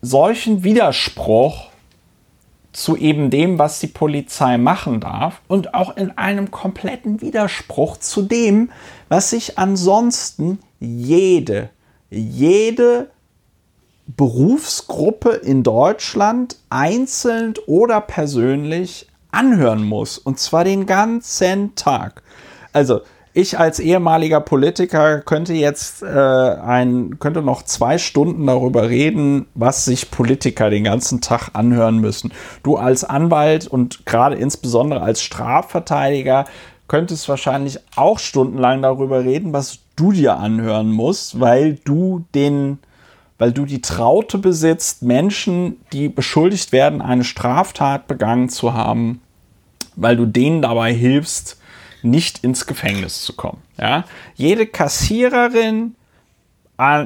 solchen 0.00 0.64
Widerspruch 0.64 1.70
zu 2.72 2.96
eben 2.96 3.30
dem, 3.30 3.58
was 3.58 3.80
die 3.80 3.86
Polizei 3.86 4.56
machen 4.56 5.00
darf 5.00 5.40
und 5.46 5.74
auch 5.74 5.96
in 5.96 6.16
einem 6.16 6.50
kompletten 6.50 7.20
Widerspruch 7.20 7.98
zu 7.98 8.22
dem, 8.22 8.70
was 9.08 9.30
sich 9.30 9.58
ansonsten 9.58 10.58
jede, 10.80 11.70
jede 12.10 13.10
Berufsgruppe 14.06 15.30
in 15.30 15.62
Deutschland 15.62 16.56
einzeln 16.70 17.54
oder 17.66 18.00
persönlich 18.00 19.08
anhören 19.30 19.84
muss. 19.84 20.18
Und 20.18 20.38
zwar 20.38 20.64
den 20.64 20.86
ganzen 20.86 21.74
Tag. 21.74 22.22
Also 22.72 23.02
ich 23.34 23.58
als 23.58 23.78
ehemaliger 23.78 24.40
Politiker 24.40 25.20
könnte 25.20 25.54
jetzt 25.54 26.02
äh, 26.02 26.06
ein, 26.06 27.18
könnte 27.18 27.40
noch 27.40 27.62
zwei 27.62 27.96
Stunden 27.96 28.46
darüber 28.46 28.90
reden, 28.90 29.46
was 29.54 29.86
sich 29.86 30.10
Politiker 30.10 30.68
den 30.68 30.84
ganzen 30.84 31.20
Tag 31.22 31.50
anhören 31.54 31.98
müssen. 31.98 32.32
Du 32.62 32.76
als 32.76 33.04
Anwalt 33.04 33.66
und 33.66 34.04
gerade 34.04 34.36
insbesondere 34.36 35.00
als 35.00 35.22
Strafverteidiger 35.22 36.44
könntest 36.88 37.26
wahrscheinlich 37.28 37.78
auch 37.96 38.18
stundenlang 38.18 38.82
darüber 38.82 39.24
reden, 39.24 39.54
was 39.54 39.78
du 39.96 40.12
dir 40.12 40.36
anhören 40.36 40.90
musst, 40.90 41.40
weil 41.40 41.78
du 41.84 42.26
den, 42.34 42.80
weil 43.38 43.52
du 43.52 43.64
die 43.64 43.80
Traute 43.80 44.36
besitzt, 44.36 45.02
Menschen, 45.02 45.78
die 45.94 46.10
beschuldigt 46.10 46.70
werden, 46.72 47.00
eine 47.00 47.24
Straftat 47.24 48.08
begangen 48.08 48.50
zu 48.50 48.74
haben, 48.74 49.22
weil 49.96 50.16
du 50.16 50.26
denen 50.26 50.60
dabei 50.60 50.92
hilfst, 50.92 51.61
nicht 52.04 52.44
ins 52.44 52.66
Gefängnis 52.66 53.22
zu 53.22 53.34
kommen. 53.34 53.62
Ja? 53.78 54.04
Jede 54.34 54.66
Kassiererin 54.66 55.94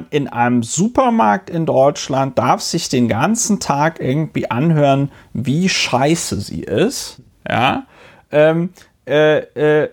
in 0.09 0.27
einem 0.27 0.63
Supermarkt 0.63 1.49
in 1.49 1.65
Deutschland 1.65 2.39
darf 2.39 2.61
sich 2.61 2.89
den 2.89 3.07
ganzen 3.07 3.59
Tag 3.59 3.99
irgendwie 3.99 4.49
anhören, 4.49 5.11
wie 5.33 5.69
scheiße 5.69 6.39
sie 6.41 6.61
ist. 6.61 7.21
Ja? 7.47 7.85
Ähm, 8.31 8.69
äh, 9.07 9.37
äh, 9.83 9.89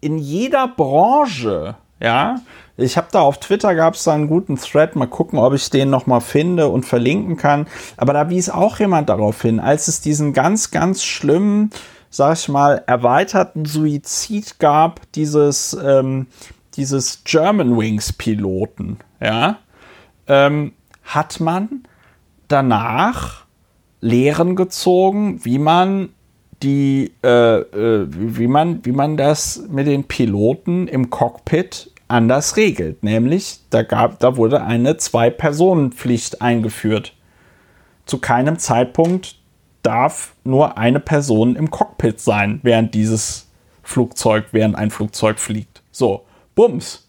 in 0.00 0.18
jeder 0.18 0.68
Branche, 0.68 1.76
ja, 2.00 2.40
ich 2.76 2.96
habe 2.98 3.08
da 3.10 3.20
auf 3.20 3.40
Twitter 3.40 3.74
gab 3.74 3.94
es 3.94 4.04
da 4.04 4.12
einen 4.12 4.28
guten 4.28 4.56
Thread, 4.56 4.96
mal 4.96 5.06
gucken, 5.06 5.38
ob 5.38 5.54
ich 5.54 5.70
den 5.70 5.88
nochmal 5.88 6.20
finde 6.20 6.68
und 6.68 6.84
verlinken 6.84 7.36
kann. 7.36 7.66
Aber 7.96 8.12
da 8.12 8.28
wies 8.28 8.50
auch 8.50 8.78
jemand 8.78 9.08
darauf 9.08 9.40
hin, 9.40 9.60
als 9.60 9.88
es 9.88 10.02
diesen 10.02 10.34
ganz, 10.34 10.70
ganz 10.70 11.02
schlimmen, 11.02 11.70
sag 12.10 12.38
ich 12.38 12.48
mal, 12.48 12.82
erweiterten 12.86 13.64
Suizid 13.64 14.58
gab, 14.58 15.00
dieses, 15.12 15.76
ähm, 15.82 16.26
dieses 16.74 17.24
German 17.24 17.78
Wings 17.78 18.12
Piloten, 18.12 18.98
ja, 19.20 19.58
ähm, 20.26 20.72
hat 21.04 21.40
man 21.40 21.84
danach 22.48 23.44
Lehren 24.00 24.56
gezogen, 24.56 25.44
wie 25.44 25.58
man 25.58 26.10
die, 26.62 27.12
äh, 27.22 27.60
äh, 27.60 28.06
wie 28.10 28.46
man, 28.46 28.84
wie 28.84 28.92
man 28.92 29.16
das 29.16 29.64
mit 29.68 29.86
den 29.86 30.04
Piloten 30.04 30.88
im 30.88 31.10
Cockpit 31.10 31.90
anders 32.08 32.56
regelt. 32.56 33.02
Nämlich, 33.02 33.60
da, 33.70 33.82
gab, 33.82 34.20
da 34.20 34.36
wurde 34.36 34.62
eine 34.62 34.96
Zwei-Personen-Pflicht 34.96 36.40
eingeführt. 36.40 37.14
Zu 38.06 38.18
keinem 38.18 38.58
Zeitpunkt 38.58 39.36
darf 39.86 40.34
nur 40.42 40.76
eine 40.78 41.00
Person 41.00 41.54
im 41.54 41.70
Cockpit 41.70 42.20
sein, 42.20 42.60
während 42.62 42.94
dieses 42.94 43.48
Flugzeug, 43.82 44.46
während 44.50 44.74
ein 44.74 44.90
Flugzeug 44.90 45.38
fliegt. 45.38 45.82
So, 45.92 46.24
Bums. 46.56 47.08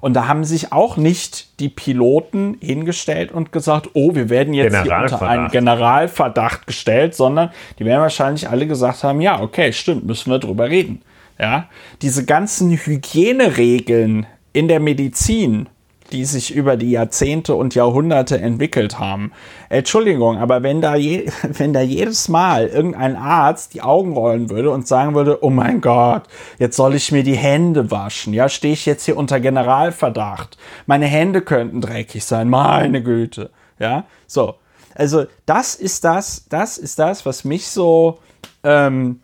Und 0.00 0.14
da 0.14 0.26
haben 0.26 0.44
sich 0.44 0.72
auch 0.72 0.96
nicht 0.96 1.60
die 1.60 1.68
Piloten 1.68 2.58
hingestellt 2.60 3.32
und 3.32 3.52
gesagt, 3.52 3.90
oh, 3.94 4.14
wir 4.14 4.28
werden 4.28 4.52
jetzt 4.52 4.82
hier 4.82 4.96
unter 4.96 5.22
einen 5.22 5.48
Generalverdacht 5.48 6.66
gestellt, 6.66 7.14
sondern 7.14 7.50
die 7.78 7.84
werden 7.84 8.02
wahrscheinlich 8.02 8.48
alle 8.48 8.66
gesagt 8.66 9.02
haben, 9.02 9.20
ja, 9.20 9.40
okay, 9.40 9.72
stimmt, 9.72 10.04
müssen 10.04 10.30
wir 10.30 10.38
drüber 10.38 10.68
reden. 10.68 11.02
Ja, 11.38 11.68
diese 12.02 12.24
ganzen 12.24 12.70
Hygieneregeln 12.70 14.26
in 14.52 14.68
der 14.68 14.80
Medizin, 14.80 15.68
die 16.14 16.24
sich 16.24 16.54
über 16.54 16.76
die 16.76 16.92
Jahrzehnte 16.92 17.56
und 17.56 17.74
Jahrhunderte 17.74 18.40
entwickelt 18.40 19.00
haben. 19.00 19.32
Entschuldigung, 19.68 20.38
aber 20.38 20.62
wenn 20.62 20.80
da, 20.80 20.94
je, 20.94 21.26
wenn 21.42 21.72
da 21.72 21.80
jedes 21.80 22.28
Mal 22.28 22.68
irgendein 22.68 23.16
Arzt 23.16 23.74
die 23.74 23.82
Augen 23.82 24.14
rollen 24.14 24.48
würde 24.48 24.70
und 24.70 24.86
sagen 24.86 25.16
würde, 25.16 25.42
oh 25.42 25.50
mein 25.50 25.80
Gott, 25.80 26.22
jetzt 26.60 26.76
soll 26.76 26.94
ich 26.94 27.10
mir 27.10 27.24
die 27.24 27.36
Hände 27.36 27.90
waschen, 27.90 28.32
ja, 28.32 28.48
stehe 28.48 28.74
ich 28.74 28.86
jetzt 28.86 29.04
hier 29.04 29.16
unter 29.16 29.40
Generalverdacht, 29.40 30.56
meine 30.86 31.06
Hände 31.06 31.42
könnten 31.42 31.80
dreckig 31.80 32.24
sein, 32.24 32.48
meine 32.48 33.02
Güte, 33.02 33.50
ja, 33.80 34.04
so. 34.28 34.54
Also 34.94 35.24
das 35.46 35.74
ist 35.74 36.04
das, 36.04 36.46
das 36.48 36.78
ist 36.78 37.00
das, 37.00 37.26
was 37.26 37.42
mich 37.42 37.66
so 37.66 38.20
ähm, 38.62 39.20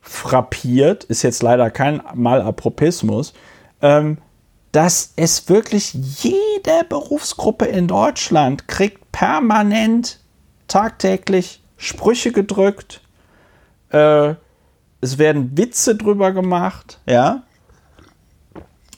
frappiert, 0.00 1.02
ist 1.02 1.22
jetzt 1.22 1.42
leider 1.42 1.70
kein 1.70 2.00
Malapropismus, 2.14 3.34
ähm, 3.82 4.18
dass 4.72 5.12
es 5.16 5.48
wirklich 5.48 5.94
jede 5.94 6.84
Berufsgruppe 6.88 7.66
in 7.66 7.88
Deutschland 7.88 8.68
kriegt 8.68 9.10
permanent, 9.12 10.20
tagtäglich 10.68 11.62
Sprüche 11.76 12.30
gedrückt. 12.30 13.00
Äh, 13.90 14.34
es 15.00 15.18
werden 15.18 15.56
Witze 15.56 15.96
drüber 15.96 16.32
gemacht, 16.32 17.00
ja. 17.06 17.42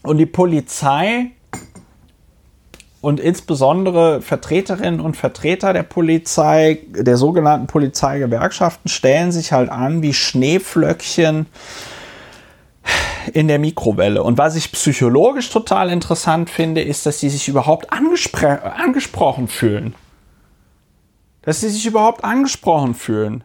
Und 0.03 0.19
die 0.19 0.27
Polizei 0.27 1.31
und 3.01 3.21
insbesondere 3.21 4.21
Vertreterinnen 4.21 5.01
und 5.01 5.17
Vertreter 5.17 5.73
der 5.73 5.85
Polizei, 5.85 6.81
der 6.89 7.17
sogenannten 7.17 7.67
Polizeigewerkschaften, 7.67 8.89
stellen 8.89 9.33
sich 9.33 9.53
halt 9.53 9.71
an 9.71 10.03
wie 10.03 10.13
Schneeflöckchen 10.13 11.47
in 13.33 13.49
der 13.49 13.59
Mikrowelle. 13.59 14.23
Und 14.23 14.39
was 14.39 14.57
ich 14.57 14.73
psychologisch 14.73 15.51
total 15.51 15.91
interessant 15.91 16.51
finde, 16.51 16.83
ist, 16.83 17.07
dass 17.07 17.21
sie 17.21 17.29
sich 17.29 17.49
überhaupt 17.49 17.93
angespr 17.93 18.77
angesprochen 18.77 19.49
fühlen. 19.49 19.95
Dass 21.43 21.61
sie 21.61 21.69
sich 21.69 21.87
überhaupt 21.87 22.25
angesprochen 22.25 22.95
fühlen. 22.95 23.45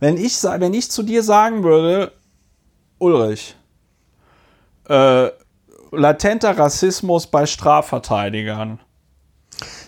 Wenn 0.00 0.16
ich, 0.16 0.42
wenn 0.42 0.74
ich 0.74 0.90
zu 0.90 1.02
dir 1.02 1.22
sagen 1.22 1.62
würde, 1.62 2.12
Ulrich, 2.98 3.56
äh, 4.88 5.28
latenter 5.92 6.58
Rassismus 6.58 7.26
bei 7.26 7.46
Strafverteidigern, 7.46 8.80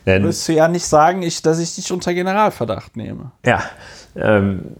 Denn, 0.06 0.22
würdest 0.22 0.46
du 0.48 0.52
ja 0.52 0.68
nicht 0.68 0.86
sagen, 0.86 1.22
ich, 1.22 1.42
dass 1.42 1.58
ich 1.58 1.74
dich 1.74 1.90
unter 1.90 2.14
Generalverdacht 2.14 2.96
nehme. 2.96 3.32
Ja, 3.44 3.62
ähm, 4.16 4.76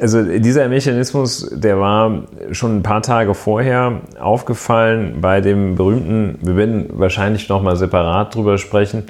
also 0.00 0.22
dieser 0.22 0.68
Mechanismus, 0.68 1.48
der 1.50 1.80
war 1.80 2.24
schon 2.52 2.78
ein 2.78 2.82
paar 2.82 3.02
Tage 3.02 3.34
vorher 3.34 4.02
aufgefallen 4.20 5.20
bei 5.20 5.40
dem 5.40 5.76
berühmten, 5.76 6.38
wir 6.42 6.56
werden 6.56 6.90
wahrscheinlich 6.92 7.48
nochmal 7.48 7.76
separat 7.76 8.34
drüber 8.34 8.58
sprechen, 8.58 9.04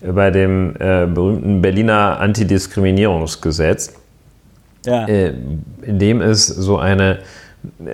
bei 0.00 0.30
dem 0.30 0.76
äh, 0.76 1.06
berühmten 1.06 1.60
Berliner 1.60 2.20
Antidiskriminierungsgesetz, 2.20 3.94
ja. 4.86 5.06
äh, 5.06 5.34
in 5.82 5.98
dem 5.98 6.20
es 6.20 6.46
so 6.46 6.78
eine, 6.78 7.18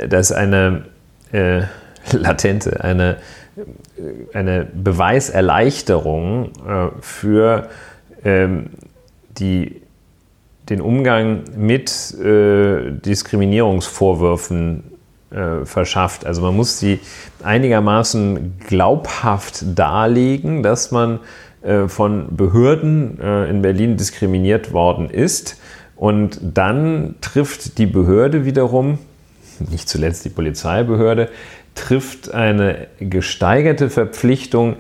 dass 0.09 0.33
eine 0.33 0.85
äh, 1.33 1.63
latente, 2.13 2.85
eine, 2.85 3.17
eine 4.35 4.67
Beweiserleichterung 4.67 6.53
äh, 6.69 6.89
für 7.01 7.69
ähm, 8.25 8.67
die 9.39 9.83
den 10.69 10.81
Umgang 10.81 11.45
mit 11.57 12.15
äh, 12.15 12.91
Diskriminierungsvorwürfen 12.91 14.85
äh, 15.31 15.65
verschafft. 15.65 16.27
Also 16.27 16.43
man 16.43 16.57
muss 16.57 16.79
sie 16.79 17.01
einigermaßen 17.43 18.59
glaubhaft 18.67 19.65
darlegen, 19.79 20.63
dass 20.63 20.91
man 20.91 21.21
äh, 21.63 21.89
von 21.89 22.37
Behörden 22.37 23.21
äh, 23.21 23.49
in 23.49 23.63
Berlin 23.63 23.97
diskriminiert 23.97 24.73
worden 24.73 25.11
ist. 25.11 25.61
Und 25.97 26.39
dann 26.43 27.17
trifft 27.21 27.79
die 27.79 27.87
Behörde 27.87 28.45
wiederum, 28.45 28.99
nicht 29.71 29.89
zuletzt 29.89 30.25
die 30.25 30.31
Polizeibehörde, 30.31 31.29
trifft 31.75 32.33
eine 32.35 32.89
gesteigerte 33.01 33.89
Verpflichtung, 33.91 34.77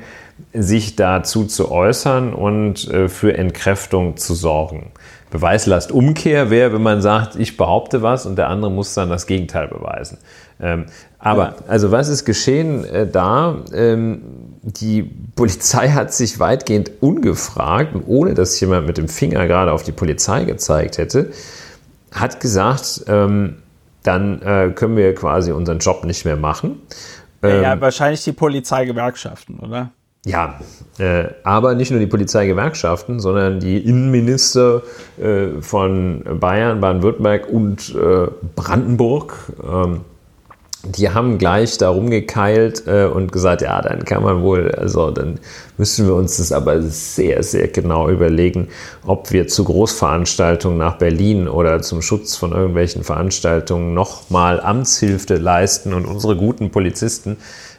sich 0.52 0.96
dazu 0.96 1.44
zu 1.44 1.70
äußern 1.70 2.34
und 2.34 2.88
äh, 2.88 3.08
für 3.08 3.36
Entkräftung 3.36 4.16
zu 4.16 4.34
sorgen. 4.34 4.92
Beweislastumkehr 5.30 6.50
wäre, 6.50 6.72
wenn 6.72 6.82
man 6.82 7.02
sagt, 7.02 7.36
ich 7.36 7.56
behaupte 7.56 8.02
was 8.02 8.26
und 8.26 8.36
der 8.36 8.48
andere 8.48 8.70
muss 8.70 8.94
dann 8.94 9.10
das 9.10 9.26
Gegenteil 9.26 9.68
beweisen. 9.68 10.18
Ähm, 10.60 10.86
aber, 11.18 11.56
also 11.66 11.90
was 11.90 12.08
ist 12.08 12.24
geschehen 12.24 12.84
äh, 12.84 13.06
da? 13.06 13.56
Ähm, 13.72 14.22
die 14.62 15.02
Polizei 15.34 15.88
hat 15.90 16.14
sich 16.14 16.38
weitgehend 16.38 16.92
ungefragt 17.00 17.94
und 17.94 18.04
ohne 18.06 18.34
dass 18.34 18.58
jemand 18.60 18.86
mit 18.86 18.98
dem 18.98 19.08
Finger 19.08 19.46
gerade 19.46 19.72
auf 19.72 19.82
die 19.82 19.92
Polizei 19.92 20.44
gezeigt 20.44 20.98
hätte, 20.98 21.30
hat 22.12 22.40
gesagt, 22.40 23.04
ähm, 23.08 23.56
dann 24.02 24.40
äh, 24.42 24.70
können 24.74 24.96
wir 24.96 25.14
quasi 25.14 25.50
unseren 25.50 25.80
Job 25.80 26.04
nicht 26.04 26.24
mehr 26.24 26.36
machen. 26.36 26.80
ja, 27.42 27.72
ähm, 27.72 27.80
wahrscheinlich 27.80 28.22
die 28.22 28.32
Polizeigewerkschaften, 28.32 29.58
oder? 29.58 29.90
Ja, 30.26 30.58
äh, 30.98 31.26
aber 31.44 31.76
nicht 31.76 31.92
nur 31.92 32.00
die 32.00 32.08
Polizeigewerkschaften, 32.08 33.20
sondern 33.20 33.60
die 33.60 33.78
Innenminister 33.78 34.82
äh, 35.22 35.60
von 35.60 36.24
Bayern, 36.40 36.80
Baden-Württemberg 36.80 37.48
und 37.48 37.94
äh, 37.94 38.26
Brandenburg. 38.56 39.52
Ähm, 39.62 40.00
die 40.82 41.10
haben 41.10 41.38
gleich 41.38 41.78
da 41.78 41.90
rumgekeilt 41.90 42.88
äh, 42.88 43.04
und 43.06 43.30
gesagt, 43.30 43.62
ja, 43.62 43.80
dann 43.80 44.04
kann 44.04 44.24
man 44.24 44.42
wohl, 44.42 44.72
also 44.72 45.12
dann 45.12 45.38
müssen 45.78 46.08
wir 46.08 46.14
uns 46.14 46.38
das 46.38 46.50
aber 46.50 46.82
sehr, 46.82 47.44
sehr 47.44 47.68
genau 47.68 48.08
überlegen, 48.08 48.68
ob 49.04 49.30
wir 49.32 49.46
zu 49.46 49.62
Großveranstaltungen 49.62 50.78
nach 50.78 50.98
Berlin 50.98 51.46
oder 51.46 51.82
zum 51.82 52.02
Schutz 52.02 52.34
von 52.34 52.50
irgendwelchen 52.50 53.04
Veranstaltungen 53.04 53.94
nochmal 53.94 54.60
Amtshilfe 54.60 55.36
leisten 55.36 55.92
und 55.92 56.04
unsere 56.04 56.36
guten 56.36 56.70
Polizisten 56.70 57.36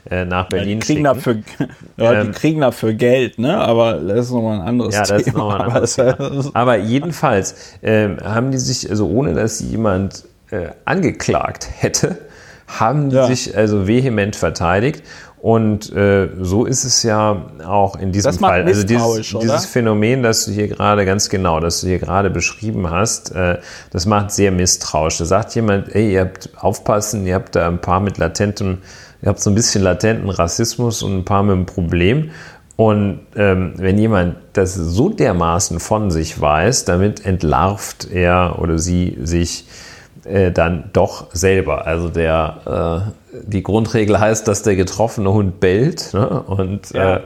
äh, 0.10 0.26
nach 0.26 0.50
Berlin 0.50 0.70
ja, 0.70 0.80
die 0.80 0.86
kriegen 0.86 1.04
Dafür, 1.04 1.38
ja, 1.98 2.22
die 2.22 2.28
ähm, 2.28 2.32
kriegen 2.34 2.62
dafür 2.62 2.94
Geld, 2.94 3.40
ne? 3.40 3.58
aber 3.58 3.96
das 3.96 4.28
ist 4.28 4.32
nochmal 4.32 4.62
ein 4.62 4.68
anderes 4.68 4.96
ja, 4.96 5.04
das 5.04 5.24
Thema. 5.24 5.28
Ist 5.28 5.36
noch 5.36 5.54
ein 5.54 5.62
anderes 5.62 5.96
Thema. 5.96 6.52
Aber 6.54 6.78
jedenfalls 6.78 7.56
äh, 7.82 8.10
haben 8.24 8.52
die 8.52 8.58
sich, 8.58 8.90
also 8.90 9.08
ohne 9.08 9.34
dass 9.34 9.60
jemand 9.60 10.26
äh, 10.52 10.70
angeklagt 10.86 11.68
hätte, 11.80 12.18
haben 12.68 13.10
die 13.10 13.16
ja. 13.16 13.28
sich 13.28 13.56
also 13.56 13.88
vehement 13.88 14.36
verteidigt. 14.36 15.04
Und 15.40 15.94
äh, 15.94 16.30
so 16.42 16.66
ist 16.66 16.84
es 16.84 17.04
ja 17.04 17.46
auch 17.66 17.96
in 17.96 18.12
diesem 18.12 18.32
das 18.32 18.40
Fall. 18.40 18.64
Also 18.64 18.84
dieses, 18.84 19.36
dieses, 19.40 19.66
Phänomen, 19.66 20.24
das 20.24 20.46
du 20.46 20.52
hier 20.52 20.68
gerade 20.68 21.06
ganz 21.06 21.30
genau, 21.30 21.60
das 21.60 21.82
du 21.82 21.88
hier 21.88 22.00
gerade 22.00 22.32
beschrieben 22.32 22.90
hast, 22.90 23.36
äh, 23.36 23.60
das 23.92 24.08
macht 24.08 24.32
sehr 24.32 24.52
misstrauisch. 24.52 25.20
Da 25.20 25.26
sagt 25.26 25.54
jemand, 25.54 25.94
ey, 25.94 26.14
ihr 26.14 26.22
habt 26.22 26.50
aufpassen, 26.58 27.26
ihr 27.28 27.36
habt 27.36 27.56
da 27.56 27.68
ein 27.68 27.80
paar 27.80 28.00
mit 28.00 28.18
latentem 28.18 28.80
ihr 29.22 29.30
habt 29.30 29.40
so 29.40 29.50
ein 29.50 29.56
bisschen 29.56 29.84
latenten 29.84 30.30
Rassismus 30.30 31.04
und 31.04 31.18
ein 31.18 31.26
paar 31.26 31.44
mit 31.44 31.54
einem 31.54 31.66
Problem. 31.66 32.32
Und 32.76 33.22
ähm, 33.36 33.74
wenn 33.78 33.98
jemand 33.98 34.36
das 34.54 34.76
so 34.76 35.10
dermaßen 35.10 35.80
von 35.80 36.12
sich 36.12 36.40
weiß, 36.40 36.86
damit 36.86 37.26
entlarvt 37.26 38.10
er 38.12 38.60
oder 38.60 38.78
sie 38.78 39.18
sich 39.24 39.66
äh, 40.26 40.52
dann 40.52 40.92
doch 40.94 41.34
selber. 41.34 41.88
Also 41.88 42.10
der, 42.10 43.12
äh, 43.27 43.27
die 43.46 43.64
Grundregel 43.64 44.20
heißt, 44.20 44.48
dass 44.48 44.64
der 44.64 44.76
getroffene 44.76 45.32
Hund 45.32 45.60
bellt. 45.60 46.14
Ne? 46.14 46.44
Und 46.44 46.92
ja. 46.92 47.18
Äh, 47.18 47.22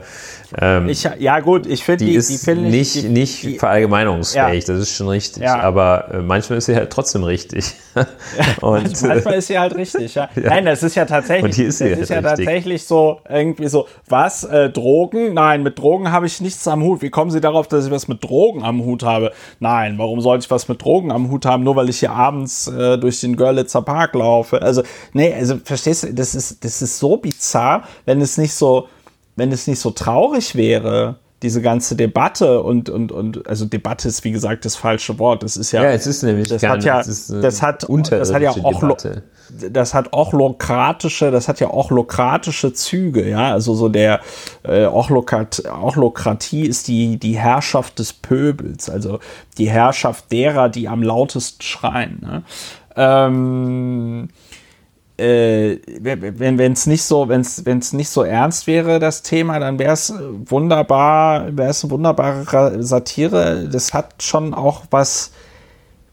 ähm, 0.57 0.89
ich, 0.89 1.07
ja 1.19 1.39
gut, 1.39 1.65
ich 1.65 1.83
finde 1.83 2.05
die, 2.05 2.11
die, 2.11 2.17
ist 2.17 2.47
die 2.47 2.55
nicht, 2.55 2.95
die, 2.95 3.09
nicht 3.09 3.59
verallgemeinungsfähig, 3.59 4.67
ja. 4.67 4.73
das 4.73 4.83
ist 4.83 4.95
schon 4.95 5.07
richtig. 5.07 5.43
Ja. 5.43 5.59
Aber 5.61 6.09
äh, 6.13 6.17
manchmal 6.21 6.57
ist 6.57 6.65
sie 6.65 6.75
halt 6.75 6.89
trotzdem 6.89 7.23
richtig. 7.23 7.73
und, 8.61 9.01
manchmal 9.01 9.35
ist 9.35 9.47
sie 9.47 9.59
halt 9.59 9.75
richtig. 9.75 9.91
Ja. 10.21 10.29
Nein, 10.35 10.65
das 10.65 10.83
ist 10.83 10.95
ja 10.95 11.05
tatsächlich. 11.05 11.43
Und 11.43 11.53
hier 11.53 11.67
ist 11.67 11.77
sie 11.77 11.89
das 11.89 11.93
halt 11.93 12.03
ist 12.03 12.09
ja 12.09 12.17
richtig. 12.17 12.45
tatsächlich 12.45 12.83
so 12.83 13.19
irgendwie 13.29 13.67
so. 13.67 13.87
Was 14.07 14.43
äh, 14.43 14.69
Drogen? 14.69 15.33
Nein, 15.33 15.63
mit 15.63 15.79
Drogen 15.79 16.11
habe 16.11 16.25
ich 16.25 16.41
nichts 16.41 16.67
am 16.67 16.83
Hut. 16.83 17.01
Wie 17.01 17.09
kommen 17.09 17.31
Sie 17.31 17.39
darauf, 17.39 17.67
dass 17.67 17.85
ich 17.85 17.91
was 17.91 18.07
mit 18.07 18.23
Drogen 18.23 18.63
am 18.63 18.83
Hut 18.83 19.03
habe? 19.03 19.31
Nein, 19.59 19.97
warum 19.97 20.21
sollte 20.21 20.45
ich 20.45 20.51
was 20.51 20.67
mit 20.67 20.81
Drogen 20.81 21.11
am 21.11 21.29
Hut 21.31 21.45
haben, 21.45 21.63
nur 21.63 21.75
weil 21.75 21.89
ich 21.89 21.99
hier 21.99 22.11
abends 22.11 22.67
äh, 22.67 22.97
durch 22.97 23.21
den 23.21 23.35
Görlitzer 23.35 23.81
Park 23.81 24.15
laufe? 24.15 24.61
Also 24.61 24.83
nee, 25.13 25.33
also 25.33 25.57
verstehst 25.63 26.00
du? 26.03 26.13
Das 26.13 26.35
ist 26.35 26.63
das 26.63 26.81
ist 26.81 26.99
so 26.99 27.17
bizarr, 27.17 27.83
wenn 28.05 28.21
es 28.21 28.37
nicht 28.37 28.53
so 28.53 28.87
wenn 29.35 29.51
es 29.51 29.67
nicht 29.67 29.79
so 29.79 29.91
traurig 29.91 30.55
wäre, 30.55 31.15
diese 31.41 31.61
ganze 31.61 31.95
Debatte 31.95 32.61
und, 32.61 32.89
und, 32.89 33.11
und, 33.11 33.47
also 33.47 33.65
Debatte 33.65 34.07
ist 34.07 34.23
wie 34.23 34.31
gesagt 34.31 34.63
das 34.63 34.75
falsche 34.75 35.17
Wort. 35.17 35.41
Das 35.41 35.57
ist 35.57 35.71
ja. 35.71 35.83
Ja, 35.83 35.89
es 35.89 36.05
ist 36.05 36.21
nämlich 36.21 36.49
das 36.49 36.61
hat 36.61 36.83
ja, 36.83 36.97
das 36.97 37.31
hat, 37.31 37.41
das 37.41 37.61
hat 38.33 38.41
ja 38.41 38.51
auch, 38.51 38.79
Debatte. 38.79 39.23
das 39.71 39.95
hat 39.95 40.13
auch 40.13 40.33
lokratische, 40.33 41.31
das 41.31 41.47
hat 41.47 41.59
ja 41.59 41.71
auch 41.71 41.89
lokratische 41.89 42.73
Züge, 42.73 43.27
ja. 43.27 43.53
Also 43.53 43.73
so 43.73 43.89
der 43.89 44.19
äh, 44.63 44.85
Ochlokrat, 44.85 45.63
Ochlokratie 45.65 46.67
ist 46.67 46.87
die, 46.87 47.17
die 47.17 47.39
Herrschaft 47.39 47.97
des 47.97 48.13
Pöbels, 48.13 48.87
also 48.89 49.19
die 49.57 49.69
Herrschaft 49.69 50.31
derer, 50.31 50.69
die 50.69 50.87
am 50.87 51.01
lautesten 51.01 51.63
schreien. 51.63 52.19
Ne? 52.21 52.43
Ähm, 52.95 54.29
äh, 55.21 55.79
wenn 56.01 56.73
es 56.73 56.87
nicht 56.87 57.03
so, 57.03 57.25
nicht 57.25 58.09
so 58.09 58.23
ernst 58.23 58.65
wäre, 58.65 58.99
das 58.99 59.21
Thema, 59.21 59.59
dann 59.59 59.77
wäre 59.77 59.93
es 59.93 60.13
wunderbar, 60.45 61.55
wäre 61.55 61.69
es 61.69 61.83
eine 61.83 61.91
wunderbare 61.91 62.81
Satire. 62.81 63.69
Das 63.71 63.93
hat 63.93 64.23
schon 64.23 64.53
auch 64.53 64.83
was, 64.89 65.31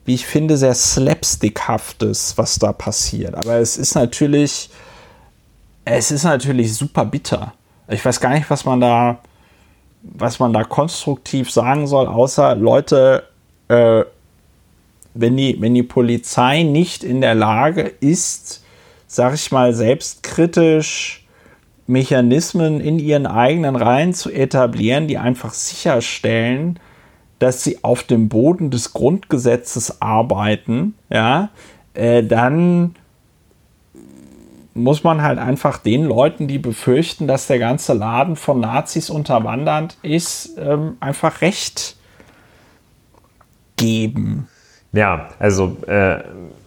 wie 0.05 0.15
ich 0.15 0.27
finde, 0.27 0.59
sehr 0.59 0.75
slapstickhaftes, 0.75 2.37
was 2.37 2.59
da 2.59 2.73
passiert. 2.73 3.35
Aber 3.35 3.57
es 3.57 3.79
ist 3.79 3.95
natürlich, 3.95 4.69
es 5.85 6.11
ist 6.11 6.25
natürlich 6.25 6.75
super 6.75 7.07
bitter. 7.07 7.55
Ich 7.89 8.05
weiß 8.05 8.21
gar 8.21 8.35
nicht, 8.35 8.51
was 8.51 8.67
man 8.67 8.81
da, 8.81 9.21
was 10.03 10.39
man 10.39 10.53
da 10.53 10.65
konstruktiv 10.65 11.51
sagen 11.51 11.87
soll, 11.87 12.07
außer 12.07 12.55
Leute, 12.57 13.25
äh, 13.69 14.05
wenn 15.15 15.37
die, 15.37 15.57
wenn 15.61 15.75
die 15.75 15.83
Polizei 15.83 16.63
nicht 16.63 17.03
in 17.03 17.23
der 17.23 17.35
Lage 17.35 17.83
ist, 18.01 18.63
sag 19.09 19.35
ich 19.35 19.51
mal, 19.51 19.75
selbstkritisch 19.75 21.27
Mechanismen 21.89 22.81
in 22.81 22.99
ihren 22.99 23.27
eigenen 23.27 23.75
Reihen 23.75 24.13
zu 24.13 24.31
etablieren, 24.31 25.09
die 25.09 25.19
einfach 25.19 25.55
sicherstellen, 25.55 26.79
dass 27.39 27.65
sie 27.65 27.83
auf 27.83 28.03
dem 28.03 28.29
Boden 28.29 28.71
des 28.71 28.93
Grundgesetzes 28.93 30.03
arbeiten, 30.03 30.95
ja, 31.11 31.49
äh, 31.95 32.23
dann 32.23 32.95
muss 34.75 35.03
man 35.03 35.23
halt 35.23 35.39
einfach 35.39 35.79
den 35.79 36.05
Leuten, 36.05 36.47
die 36.47 36.59
befürchten, 36.59 37.27
dass 37.27 37.47
der 37.47 37.59
ganze 37.59 37.95
Laden 37.95 38.37
von 38.37 38.61
Nazis 38.61 39.11
unterwandert 39.11 39.97
ist, 40.03 40.57
ähm, 40.59 40.97
einfach 41.01 41.41
Recht 41.41 41.97
geben. 43.77 44.49
Ja, 44.93 45.29
also 45.39 45.77
äh, 45.87 46.19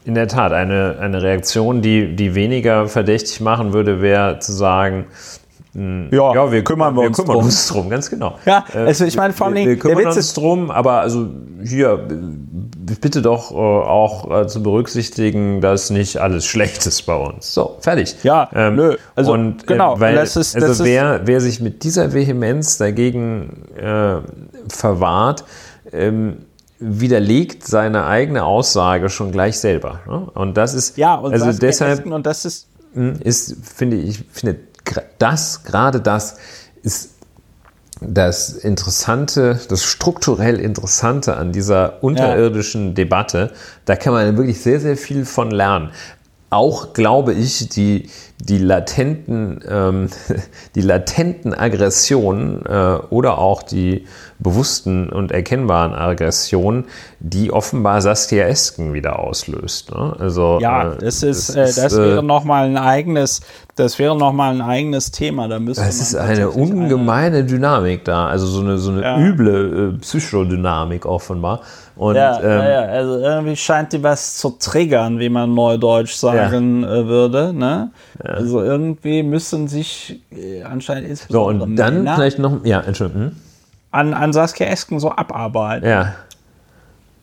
in 0.06 0.16
der 0.16 0.28
Tat, 0.28 0.52
eine, 0.54 0.98
eine 1.00 1.22
Reaktion, 1.22 1.82
die, 1.82 2.16
die 2.16 2.36
weniger 2.36 2.88
verdächtig 2.88 3.42
machen 3.42 3.74
würde, 3.74 4.02
wäre 4.02 4.40
zu 4.40 4.52
sagen, 4.52 5.06
hm, 5.74 6.10
ja, 6.12 6.34
ja, 6.34 6.52
wir 6.52 6.64
kümmern, 6.66 6.96
wir, 6.96 7.04
wir 7.04 7.12
kümmern 7.12 7.36
drum. 7.36 7.46
uns 7.46 7.68
drum, 7.68 7.90
ganz 7.90 8.10
genau. 8.10 8.38
Ja, 8.46 8.66
äh, 8.74 8.80
also 8.80 9.06
ich 9.06 9.16
meine 9.16 9.34
vor 9.34 9.48
allem, 9.48 9.56
wir, 9.56 9.66
wir 9.68 9.80
kümmern 9.80 10.08
uns 10.08 10.18
ist 10.18 10.36
drum, 10.36 10.70
aber 10.70 11.00
also 11.00 11.28
hier 11.64 12.08
bitte 13.00 13.22
doch 13.22 13.52
äh, 13.52 13.56
auch 13.56 14.42
äh, 14.42 14.48
zu 14.48 14.62
berücksichtigen, 14.62 15.62
dass 15.62 15.90
nicht 15.90 16.18
alles 16.18 16.46
schlecht 16.46 16.86
ist 16.86 17.04
bei 17.04 17.16
uns. 17.16 17.54
So, 17.54 17.78
fertig. 17.80 18.18
Ja, 18.24 18.50
ähm, 18.54 18.76
nö. 18.76 18.98
Also 19.16 19.32
und, 19.32 19.64
äh, 19.64 19.66
genau, 19.68 19.98
weil 19.98 20.16
das 20.16 20.36
ist, 20.36 20.56
also 20.56 20.68
das 20.68 20.84
wer, 20.84 21.22
wer 21.24 21.40
sich 21.40 21.62
mit 21.62 21.84
dieser 21.84 22.14
Vehemenz 22.14 22.78
dagegen 22.78 23.64
äh, 23.78 24.18
verwahrt, 24.68 25.46
ähm, 25.94 26.40
widerlegt 26.82 27.66
seine 27.66 28.06
eigene 28.06 28.44
Aussage 28.44 29.10
schon 29.10 29.32
gleich 29.32 29.60
selber. 29.60 30.02
Ne? 30.08 30.30
Und 30.34 30.58
das 30.58 30.74
ist 30.74 30.98
ja 30.98 31.16
und 31.16 31.32
also 31.32 31.52
deshalb 31.54 32.06
und 32.06 32.26
das 32.26 32.44
ist 32.44 32.68
hm, 32.94 33.20
ist 33.24 33.56
finde 33.64 33.98
ich 33.98 34.26
finde 34.32 34.60
das 35.20 35.64
gerade 35.64 36.02
das 36.02 36.38
ist 36.82 37.12
das 38.02 38.54
Interessante, 38.54 39.60
das 39.70 39.84
strukturell 39.84 40.60
Interessante 40.60 41.38
an 41.38 41.52
dieser 41.52 42.04
unterirdischen 42.04 42.88
ja. 42.90 42.94
Debatte, 42.94 43.52
da 43.86 43.96
kann 43.96 44.14
man 44.14 44.38
wirklich 44.38 44.60
sehr, 44.60 44.80
sehr 44.80 44.98
viel 44.98 45.24
von 45.24 45.52
lernen. 45.52 45.92
Auch 46.54 46.92
glaube 46.92 47.34
ich, 47.34 47.70
die, 47.70 48.10
die 48.38 48.58
latenten, 48.58 49.62
ähm, 49.70 50.10
die 50.76 50.82
latenten 50.82 51.54
Aggressionen 51.54 52.66
äh, 52.66 52.98
oder 53.10 53.38
auch 53.38 53.64
die 53.64 54.06
bewussten 54.38 55.10
und 55.10 55.32
erkennbaren 55.32 55.94
Aggressionen, 55.94 56.86
die 57.22 57.54
offenbar 57.54 58.02
Saskia 58.02 58.48
Esken 58.48 58.94
wieder 58.94 59.20
auslöst. 59.20 59.92
Ne? 59.92 60.14
Also, 60.20 60.58
ja, 60.60 60.92
äh, 60.92 60.98
das 60.98 61.24
ist, 61.24 61.56
das, 61.56 61.78
äh, 61.78 61.84
das 61.84 61.96
wäre 61.96 62.20
äh, 62.20 62.22
nochmal 62.22 62.66
ein 62.66 62.78
eigenes, 62.78 63.40
das 63.76 63.98
wäre 63.98 64.18
noch 64.18 64.34
mal 64.34 64.54
ein 64.54 64.62
eigenes 64.62 65.12
Thema. 65.12 65.48
Da 65.48 65.58
müsste 65.58 65.84
es 65.86 66.02
ist 66.02 66.16
eine 66.16 66.50
ungemeine 66.50 67.38
eine, 67.38 67.46
Dynamik 67.46 68.04
da, 68.04 68.28
also 68.28 68.46
so 68.46 68.60
eine, 68.60 68.78
so 68.78 68.92
eine 68.92 69.04
ja. 69.04 69.18
üble 69.18 69.94
äh, 69.96 70.00
Psychodynamik 70.00 71.06
offenbar. 71.06 71.62
Und, 72.02 72.16
ja, 72.16 72.40
ähm, 72.42 72.64
ja, 72.68 72.82
also 72.82 73.20
irgendwie 73.20 73.56
scheint 73.56 73.94
die 73.94 74.02
was 74.02 74.36
zu 74.38 74.50
triggern, 74.58 75.20
wie 75.20 75.30
man 75.30 75.54
neudeutsch 75.54 76.16
sagen 76.16 76.82
ja. 76.82 76.96
Äh, 76.96 77.06
würde. 77.06 77.54
Ne? 77.54 77.92
Ja. 78.24 78.30
Also 78.32 78.64
irgendwie 78.64 79.22
müssen 79.22 79.68
sich 79.68 80.20
äh, 80.32 80.64
anscheinend 80.64 81.16
So, 81.30 81.44
und 81.44 81.76
dann 81.76 81.98
Männer 81.98 82.16
vielleicht 82.16 82.40
noch, 82.40 82.66
ja, 82.66 82.82
Entschuldigung. 82.82 83.22
Hm? 83.22 83.32
An, 83.92 84.14
an 84.16 84.34
Saskia 84.34 84.66
Esken 84.66 85.00
so 85.00 85.12
abarbeiten. 85.12 85.88
Ja. 85.88 86.16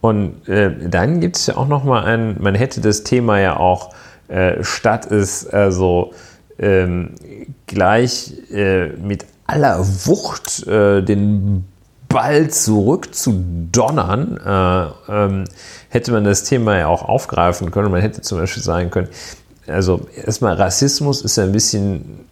Und 0.00 0.48
äh, 0.48 0.70
dann 0.88 1.18
gibt 1.18 1.38
es 1.38 1.48
ja 1.48 1.56
auch 1.56 1.66
noch 1.66 1.82
mal 1.82 2.04
ein, 2.04 2.36
man 2.38 2.54
hätte 2.54 2.80
das 2.80 3.02
Thema 3.02 3.40
ja 3.40 3.56
auch, 3.56 3.92
äh, 4.28 4.62
statt 4.62 5.10
es 5.10 5.44
also 5.44 6.12
ähm, 6.60 7.16
gleich 7.66 8.32
äh, 8.52 8.90
mit 8.90 9.26
aller 9.44 9.80
Wucht 9.80 10.68
den 10.68 11.64
Ball 12.08 12.48
zurück 12.48 13.14
zu 13.14 13.44
donnern, 13.70 14.38
äh, 14.38 15.12
ähm, 15.12 15.44
hätte 15.90 16.12
man 16.12 16.24
das 16.24 16.44
Thema 16.44 16.76
ja 16.76 16.86
auch 16.86 17.02
aufgreifen 17.02 17.70
können. 17.70 17.90
Man 17.90 18.00
hätte 18.00 18.22
zum 18.22 18.38
Beispiel 18.38 18.62
sagen 18.62 18.90
können, 18.90 19.08
also 19.66 20.08
erstmal 20.24 20.54
Rassismus 20.54 21.22
ist 21.22 21.36
ja 21.36 21.44
ein 21.44 21.52
bisschen 21.52 22.26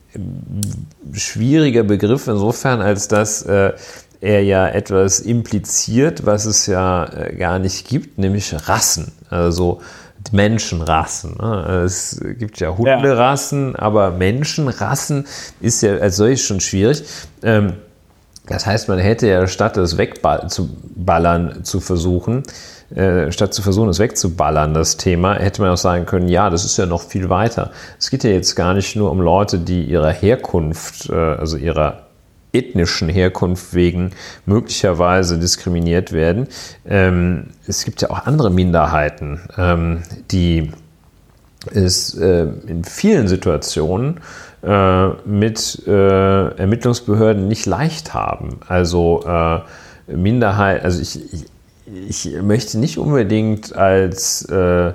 schwieriger 1.12 1.82
Begriff 1.82 2.26
insofern, 2.26 2.80
als 2.80 3.08
dass 3.08 3.42
äh, 3.42 3.72
er 4.20 4.42
ja 4.42 4.66
etwas 4.66 5.20
impliziert, 5.20 6.24
was 6.24 6.46
es 6.46 6.66
ja 6.66 7.04
äh, 7.04 7.34
gar 7.36 7.58
nicht 7.58 7.86
gibt, 7.86 8.18
nämlich 8.18 8.54
Rassen. 8.68 9.12
Also 9.28 9.80
Menschenrassen. 10.32 11.36
Ne? 11.40 11.82
Es 11.84 12.20
gibt 12.38 12.58
ja 12.58 12.76
Hunderassen, 12.76 13.72
ja. 13.72 13.78
aber 13.78 14.10
Menschenrassen 14.10 15.26
ist 15.60 15.82
ja 15.82 15.96
als 15.98 16.16
solches 16.16 16.42
schon 16.42 16.60
schwierig. 16.60 17.04
Ähm, 17.42 17.74
das 18.46 18.66
heißt, 18.66 18.88
man 18.88 18.98
hätte 18.98 19.26
ja 19.26 19.46
statt 19.46 19.76
es 19.76 19.98
wegzuballern 19.98 21.64
zu 21.64 21.80
versuchen, 21.80 22.44
äh, 22.94 23.32
statt 23.32 23.52
zu 23.52 23.62
versuchen, 23.62 23.88
es 23.88 23.98
wegzuballern, 23.98 24.72
das 24.72 24.96
Thema, 24.96 25.34
hätte 25.34 25.62
man 25.62 25.72
auch 25.72 25.76
sagen 25.76 26.06
können, 26.06 26.28
ja, 26.28 26.50
das 26.50 26.64
ist 26.64 26.76
ja 26.76 26.86
noch 26.86 27.02
viel 27.02 27.28
weiter. 27.28 27.72
Es 27.98 28.10
geht 28.10 28.22
ja 28.24 28.30
jetzt 28.30 28.54
gar 28.54 28.74
nicht 28.74 28.94
nur 28.94 29.10
um 29.10 29.20
Leute, 29.20 29.58
die 29.58 29.84
ihrer 29.84 30.12
Herkunft, 30.12 31.10
äh, 31.10 31.14
also 31.14 31.56
ihrer 31.56 32.06
ethnischen 32.52 33.08
Herkunft 33.08 33.74
wegen 33.74 34.12
möglicherweise 34.46 35.38
diskriminiert 35.38 36.12
werden. 36.12 36.48
Ähm, 36.86 37.48
es 37.66 37.84
gibt 37.84 38.00
ja 38.02 38.10
auch 38.10 38.26
andere 38.26 38.50
Minderheiten, 38.50 39.40
ähm, 39.58 40.02
die 40.30 40.72
es 41.72 42.14
äh, 42.14 42.46
in 42.66 42.84
vielen 42.84 43.28
Situationen 43.28 44.20
äh, 44.66 45.08
mit 45.24 45.86
äh, 45.86 46.48
Ermittlungsbehörden 46.56 47.46
nicht 47.46 47.66
leicht 47.66 48.14
haben. 48.14 48.58
Also 48.66 49.24
äh, 49.24 49.60
Minderheit, 50.12 50.82
also 50.82 51.00
ich, 51.00 51.20
ich, 51.32 52.26
ich, 52.26 52.42
möchte 52.42 52.78
nicht 52.78 52.98
unbedingt 52.98 53.76
als, 53.76 54.44
äh, 54.46 54.92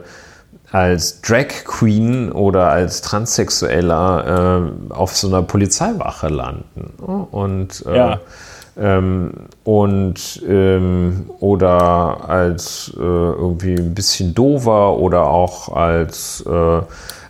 als 0.71 1.21
Drag 1.21 1.47
Queen 1.63 2.33
oder 2.33 2.67
als 2.69 3.01
Transsexueller 3.01 4.71
äh, 4.89 4.93
auf 4.93 5.15
so 5.15 5.27
einer 5.27 5.41
Polizeiwache 5.41 6.27
landen. 6.27 6.93
Und 7.31 7.85
ja. 7.85 8.19
Ähm, 8.77 9.31
und 9.65 10.41
ähm, 10.47 11.29
oder 11.39 12.29
als 12.29 12.91
äh, 12.95 13.01
irgendwie 13.01 13.75
ein 13.75 13.93
bisschen 13.93 14.33
dover 14.33 14.97
oder 14.97 15.27
auch 15.27 15.75
als 15.75 16.41
äh, 16.47 16.81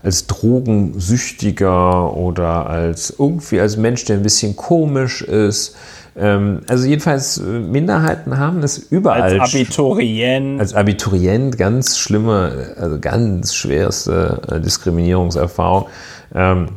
als 0.04 0.28
Drogensüchtiger 0.28 2.16
oder 2.16 2.68
als 2.68 3.14
irgendwie 3.18 3.60
als 3.60 3.78
Mensch, 3.78 4.06
der 4.06 4.18
ein 4.18 4.24
bisschen 4.24 4.56
komisch 4.56 5.22
ist. 5.22 5.76
Ähm, 6.18 6.62
also 6.68 6.88
jedenfalls 6.88 7.38
äh, 7.38 7.44
Minderheiten 7.44 8.38
haben 8.38 8.64
es 8.64 8.78
überall. 8.78 9.40
Als 9.40 9.54
Abiturient. 9.54 10.60
Als 10.60 10.74
Abiturient 10.74 11.58
ganz 11.58 11.98
schlimme, 11.98 12.74
also 12.78 13.00
ganz 13.00 13.56
schwerste 13.56 14.42
äh, 14.50 14.60
Diskriminierungserfahrung. 14.60 15.88
Ähm, 16.34 16.68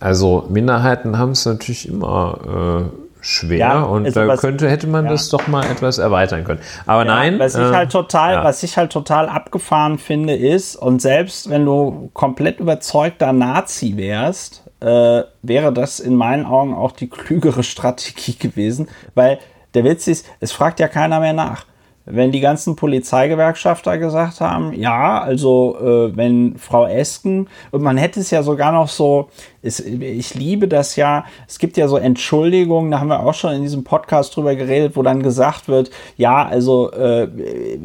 also 0.00 0.46
Minderheiten 0.50 1.16
haben 1.18 1.32
es 1.32 1.46
natürlich 1.46 1.88
immer 1.88 2.90
äh, 2.90 3.03
schwer 3.24 3.58
ja, 3.58 3.82
und 3.82 4.04
also 4.04 4.26
da 4.26 4.36
könnte, 4.36 4.68
hätte 4.68 4.86
man 4.86 5.06
ja. 5.06 5.12
das 5.12 5.30
doch 5.30 5.48
mal 5.48 5.64
etwas 5.64 5.98
erweitern 5.98 6.44
können. 6.44 6.60
Aber 6.84 7.06
ja, 7.06 7.14
nein. 7.14 7.38
Was 7.38 7.54
ich 7.54 7.62
halt 7.62 7.90
total, 7.90 8.44
was 8.44 8.62
ich 8.62 8.76
halt 8.76 8.92
total 8.92 9.28
abgefahren 9.28 9.98
finde, 9.98 10.34
ist, 10.34 10.76
und 10.76 11.00
selbst 11.00 11.48
wenn 11.48 11.64
du 11.64 12.10
komplett 12.12 12.60
überzeugter 12.60 13.32
Nazi 13.32 13.96
wärst, 13.96 14.62
äh, 14.80 15.22
wäre 15.42 15.72
das 15.72 16.00
in 16.00 16.14
meinen 16.16 16.44
Augen 16.44 16.74
auch 16.74 16.92
die 16.92 17.08
klügere 17.08 17.62
Strategie 17.62 18.34
gewesen, 18.38 18.88
weil 19.14 19.38
der 19.72 19.84
Witz 19.84 20.06
ist, 20.06 20.26
es 20.40 20.52
fragt 20.52 20.78
ja 20.78 20.88
keiner 20.88 21.18
mehr 21.20 21.32
nach 21.32 21.64
wenn 22.06 22.32
die 22.32 22.40
ganzen 22.40 22.76
Polizeigewerkschafter 22.76 23.98
gesagt 23.98 24.40
haben, 24.40 24.74
ja, 24.74 25.20
also 25.20 25.76
äh, 25.80 26.16
wenn 26.16 26.58
Frau 26.58 26.86
Esken, 26.86 27.48
und 27.70 27.82
man 27.82 27.96
hätte 27.96 28.20
es 28.20 28.30
ja 28.30 28.42
sogar 28.42 28.72
noch 28.72 28.88
so, 28.88 29.30
es, 29.64 29.80
ich 29.80 30.34
liebe 30.34 30.68
das 30.68 30.96
ja, 30.96 31.24
es 31.48 31.58
gibt 31.58 31.76
ja 31.76 31.88
so 31.88 31.96
Entschuldigungen, 31.96 32.90
da 32.90 33.00
haben 33.00 33.08
wir 33.08 33.20
auch 33.20 33.34
schon 33.34 33.54
in 33.54 33.62
diesem 33.62 33.84
Podcast 33.84 34.36
drüber 34.36 34.54
geredet, 34.54 34.96
wo 34.96 35.02
dann 35.02 35.22
gesagt 35.22 35.68
wird, 35.68 35.90
ja, 36.16 36.46
also 36.46 36.90
äh, 36.92 37.28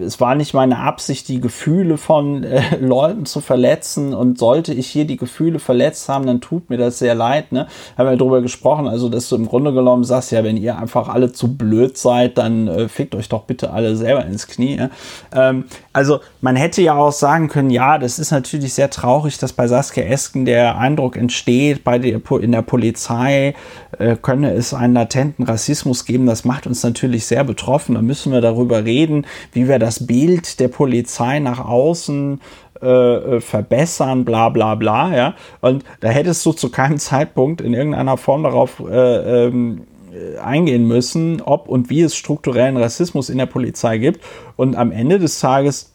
es 0.01 0.19
war 0.19 0.35
nicht 0.35 0.53
meine 0.53 0.79
Absicht, 0.79 1.27
die 1.27 1.39
Gefühle 1.39 1.97
von 1.97 2.43
äh, 2.43 2.61
Leuten 2.79 3.25
zu 3.25 3.41
verletzen 3.41 4.13
und 4.13 4.37
sollte 4.37 4.73
ich 4.73 4.87
hier 4.87 5.05
die 5.05 5.17
Gefühle 5.17 5.59
verletzt 5.59 6.09
haben, 6.09 6.25
dann 6.25 6.41
tut 6.41 6.69
mir 6.69 6.77
das 6.77 6.99
sehr 6.99 7.15
leid, 7.15 7.51
ne? 7.51 7.67
Haben 7.97 8.09
wir 8.09 8.17
drüber 8.17 8.41
gesprochen, 8.41 8.87
also 8.87 9.09
dass 9.09 9.29
du 9.29 9.35
im 9.35 9.47
Grunde 9.47 9.73
genommen 9.73 10.03
sagst, 10.03 10.31
ja, 10.31 10.43
wenn 10.43 10.57
ihr 10.57 10.77
einfach 10.77 11.07
alle 11.07 11.31
zu 11.31 11.55
blöd 11.55 11.97
seid, 11.97 12.37
dann 12.37 12.67
äh, 12.67 12.89
fickt 12.89 13.15
euch 13.15 13.29
doch 13.29 13.43
bitte 13.43 13.71
alle 13.71 13.95
selber 13.95 14.25
ins 14.25 14.47
Knie. 14.47 14.77
Ja? 14.77 14.89
Ähm, 15.33 15.65
also 15.93 16.19
man 16.41 16.55
hätte 16.55 16.81
ja 16.81 16.95
auch 16.95 17.11
sagen 17.11 17.47
können, 17.47 17.69
ja, 17.69 17.97
das 17.97 18.19
ist 18.19 18.31
natürlich 18.31 18.73
sehr 18.73 18.89
traurig, 18.89 19.37
dass 19.37 19.53
bei 19.53 19.67
Saskia 19.67 20.03
Esken 20.03 20.45
der 20.45 20.77
Eindruck 20.77 21.15
entsteht, 21.15 21.68
bei 21.75 21.99
der, 21.99 22.19
in 22.41 22.51
der 22.51 22.61
Polizei 22.61 23.53
äh, 23.97 24.15
könne 24.21 24.53
es 24.53 24.73
einen 24.73 24.93
latenten 24.93 25.45
Rassismus 25.45 26.05
geben. 26.05 26.25
Das 26.25 26.45
macht 26.45 26.67
uns 26.67 26.83
natürlich 26.83 27.25
sehr 27.25 27.43
betroffen. 27.43 27.95
Da 27.95 28.01
müssen 28.01 28.31
wir 28.31 28.41
darüber 28.41 28.85
reden, 28.85 29.25
wie 29.53 29.67
wir 29.67 29.79
das 29.79 30.05
Bild 30.05 30.59
der 30.59 30.67
Polizei 30.67 31.39
nach 31.39 31.59
außen 31.59 32.41
äh, 32.81 32.87
äh 32.87 33.41
verbessern, 33.41 34.25
bla 34.25 34.49
bla 34.49 34.75
bla, 34.75 35.15
ja. 35.15 35.35
Und 35.61 35.83
da 35.99 36.09
hättest 36.09 36.45
du 36.45 36.53
zu 36.53 36.69
keinem 36.69 36.97
Zeitpunkt 36.97 37.61
in 37.61 37.73
irgendeiner 37.73 38.17
Form 38.17 38.43
darauf 38.43 38.79
äh, 38.79 39.47
ähm, 39.47 39.81
äh, 40.11 40.39
eingehen 40.39 40.87
müssen, 40.87 41.41
ob 41.41 41.67
und 41.67 41.89
wie 41.89 42.01
es 42.01 42.15
strukturellen 42.15 42.77
Rassismus 42.77 43.29
in 43.29 43.37
der 43.37 43.45
Polizei 43.45 43.99
gibt. 43.99 44.21
Und 44.55 44.75
am 44.75 44.91
Ende 44.91 45.19
des 45.19 45.39
Tages 45.39 45.88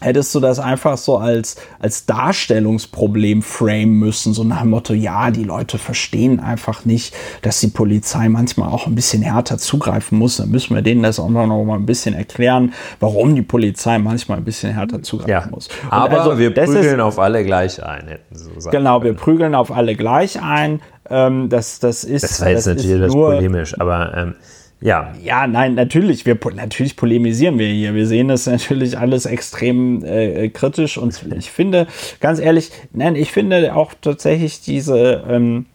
hättest 0.00 0.34
du 0.34 0.40
das 0.40 0.58
einfach 0.58 0.98
so 0.98 1.16
als, 1.16 1.56
als 1.78 2.06
Darstellungsproblem 2.06 3.42
frame 3.42 3.98
müssen, 3.98 4.34
so 4.34 4.44
nach 4.44 4.60
dem 4.60 4.70
Motto, 4.70 4.92
ja, 4.92 5.30
die 5.30 5.44
Leute 5.44 5.78
verstehen 5.78 6.40
einfach 6.40 6.84
nicht, 6.84 7.14
dass 7.42 7.60
die 7.60 7.68
Polizei 7.68 8.28
manchmal 8.28 8.68
auch 8.68 8.86
ein 8.86 8.94
bisschen 8.94 9.22
härter 9.22 9.58
zugreifen 9.58 10.18
muss. 10.18 10.36
Dann 10.36 10.50
müssen 10.50 10.74
wir 10.74 10.82
denen 10.82 11.02
das 11.02 11.18
auch 11.18 11.28
noch 11.28 11.46
mal 11.46 11.76
ein 11.76 11.86
bisschen 11.86 12.14
erklären, 12.14 12.72
warum 13.00 13.34
die 13.34 13.42
Polizei 13.42 13.98
manchmal 13.98 14.38
ein 14.38 14.44
bisschen 14.44 14.72
härter 14.72 15.02
zugreifen 15.02 15.30
ja, 15.30 15.46
muss. 15.50 15.68
Und 15.84 15.92
aber 15.92 16.20
also, 16.20 16.38
wir 16.38 16.52
prügeln 16.52 16.98
ist, 16.98 17.00
auf 17.00 17.18
alle 17.18 17.44
gleich 17.44 17.82
ein, 17.82 18.08
hätten 18.08 18.34
sie 18.34 18.44
so 18.44 18.60
sagen 18.60 18.76
Genau, 18.76 19.02
wir 19.02 19.14
prügeln 19.14 19.54
auf 19.54 19.70
alle 19.70 19.94
gleich 19.94 20.40
ein. 20.42 20.80
Ähm, 21.08 21.48
das, 21.48 21.78
das 21.78 22.04
ist. 22.04 22.24
Das 22.24 22.40
war 22.40 22.48
jetzt 22.48 22.66
das 22.66 22.76
natürlich 22.76 22.96
etwas 22.96 23.12
polemisch, 23.12 23.78
aber 23.78 24.12
ähm, 24.16 24.34
ja. 24.80 25.14
Ja, 25.22 25.46
nein, 25.46 25.74
natürlich. 25.74 26.26
Wir, 26.26 26.38
natürlich 26.54 26.96
polemisieren 26.96 27.58
wir 27.58 27.68
hier. 27.68 27.94
Wir 27.94 28.06
sehen 28.06 28.28
das 28.28 28.46
natürlich 28.46 28.98
alles 28.98 29.26
extrem 29.26 30.04
äh, 30.04 30.48
kritisch 30.48 30.98
und 30.98 31.18
ich 31.36 31.50
finde, 31.50 31.86
ganz 32.20 32.38
ehrlich, 32.38 32.70
nein, 32.92 33.16
ich 33.16 33.32
finde 33.32 33.74
auch 33.74 33.92
tatsächlich 34.00 34.60
diese. 34.60 35.24
Ähm, 35.28 35.66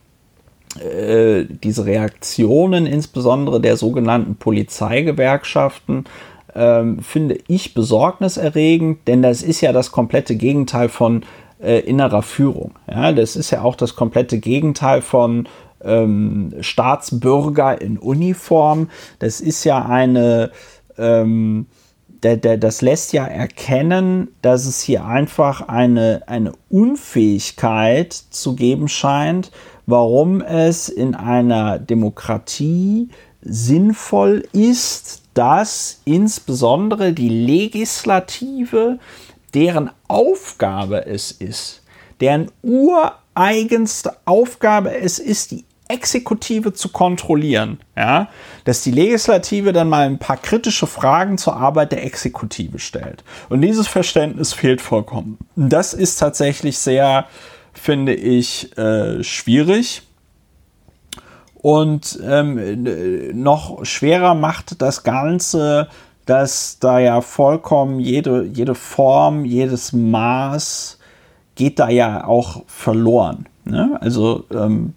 äh, 0.79 1.47
diese 1.63 1.85
Reaktionen, 1.85 2.85
insbesondere 2.85 3.59
der 3.59 3.75
sogenannten 3.75 4.35
Polizeigewerkschaften, 4.37 6.05
ähm, 6.55 6.99
finde 6.99 7.39
ich 7.47 7.73
besorgniserregend, 7.73 9.05
denn 9.05 9.21
das 9.21 9.41
ist 9.41 9.59
ja 9.59 9.73
das 9.73 9.91
komplette 9.91 10.37
Gegenteil 10.37 10.87
von 10.87 11.23
äh, 11.61 11.79
innerer 11.79 12.21
Führung. 12.21 12.71
Ja, 12.89 13.11
das 13.11 13.35
ist 13.35 13.51
ja 13.51 13.63
auch 13.63 13.75
das 13.75 13.95
komplette 13.95 14.39
Gegenteil 14.39 15.01
von 15.01 15.47
ähm, 15.83 16.53
Staatsbürger 16.61 17.81
in 17.81 17.97
Uniform. 17.97 18.89
Das 19.19 19.41
ist 19.41 19.63
ja 19.63 19.85
eine, 19.85 20.51
ähm, 20.97 21.67
der, 22.23 22.37
der, 22.37 22.57
das 22.57 22.81
lässt 22.81 23.13
ja 23.13 23.25
erkennen, 23.25 24.29
dass 24.41 24.65
es 24.65 24.81
hier 24.81 25.05
einfach 25.05 25.67
eine, 25.67 26.23
eine 26.27 26.53
Unfähigkeit 26.69 28.13
zu 28.13 28.55
geben 28.55 28.87
scheint, 28.87 29.51
warum 29.85 30.41
es 30.41 30.89
in 30.89 31.15
einer 31.15 31.79
Demokratie 31.79 33.09
sinnvoll 33.41 34.47
ist, 34.53 35.23
dass 35.33 36.01
insbesondere 36.05 37.13
die 37.13 37.29
Legislative 37.29 38.99
deren 39.53 39.89
Aufgabe 40.07 41.05
es 41.05 41.31
ist, 41.31 41.81
deren 42.19 42.51
ureigenste 42.61 44.15
Aufgabe 44.25 44.95
es 44.95 45.19
ist, 45.19 45.51
die 45.51 45.65
Exekutive 45.91 46.73
zu 46.73 46.89
kontrollieren, 46.89 47.79
ja, 47.95 48.29
dass 48.65 48.81
die 48.81 48.91
Legislative 48.91 49.73
dann 49.73 49.89
mal 49.89 50.05
ein 50.05 50.19
paar 50.19 50.37
kritische 50.37 50.87
Fragen 50.87 51.37
zur 51.37 51.55
Arbeit 51.55 51.91
der 51.91 52.03
Exekutive 52.05 52.79
stellt. 52.79 53.23
Und 53.49 53.61
dieses 53.61 53.87
Verständnis 53.87 54.53
fehlt 54.53 54.81
vollkommen. 54.81 55.37
Das 55.55 55.93
ist 55.93 56.17
tatsächlich 56.17 56.77
sehr, 56.77 57.25
finde 57.73 58.13
ich, 58.13 58.77
äh, 58.77 59.23
schwierig. 59.23 60.03
Und 61.55 62.19
ähm, 62.23 63.33
noch 63.33 63.85
schwerer 63.85 64.33
macht 64.33 64.81
das 64.81 65.03
Ganze 65.03 65.87
dass 66.25 66.79
da 66.79 66.99
ja 66.99 67.21
vollkommen 67.21 67.99
jede, 67.99 68.43
jede 68.45 68.75
Form, 68.75 69.45
jedes 69.45 69.91
Maß 69.91 70.97
geht 71.55 71.79
da 71.79 71.89
ja 71.89 72.25
auch 72.25 72.63
verloren. 72.67 73.47
Ne? 73.65 73.97
Also, 73.99 74.45
ähm, 74.51 74.93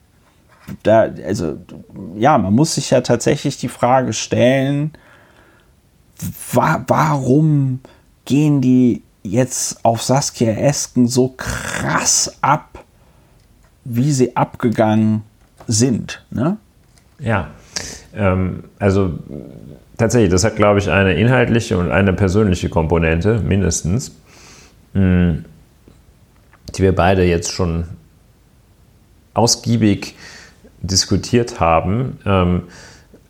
da, 0.82 1.11
also, 1.24 1.59
ja, 2.16 2.39
man 2.39 2.55
muss 2.55 2.74
sich 2.74 2.91
ja 2.91 3.01
tatsächlich 3.01 3.59
die 3.59 3.69
Frage 3.69 4.12
stellen, 4.12 4.93
wa 6.53 6.82
warum 6.86 7.81
gehen 8.24 8.61
die 8.61 9.03
jetzt 9.23 9.85
auf 9.85 10.03
Saskia 10.03 10.53
Esken 10.53 11.07
so 11.07 11.35
krass 11.36 12.39
ab, 12.41 12.85
wie 13.85 14.12
sie 14.12 14.36
abgegangen 14.36 15.23
sind? 15.66 16.24
Ne? 16.31 16.57
Ja, 17.19 17.49
ähm, 18.15 18.65
also 18.78 19.19
tatsächlich, 19.99 20.31
das 20.31 20.45
hat, 20.45 20.57
glaube 20.57 20.78
ich, 20.78 20.91
eine 20.91 21.15
inhaltliche 21.15 21.78
und 21.78 21.91
eine 21.91 22.12
persönliche 22.12 22.69
Komponente, 22.69 23.41
mindestens, 23.41 24.15
hm, 24.93 25.45
die 26.74 26.82
wir 26.82 26.95
beide 26.95 27.24
jetzt 27.24 27.53
schon 27.53 27.85
ausgiebig 29.35 30.15
diskutiert 30.86 31.61
haben. 31.61 32.19
Ähm, 32.27 32.62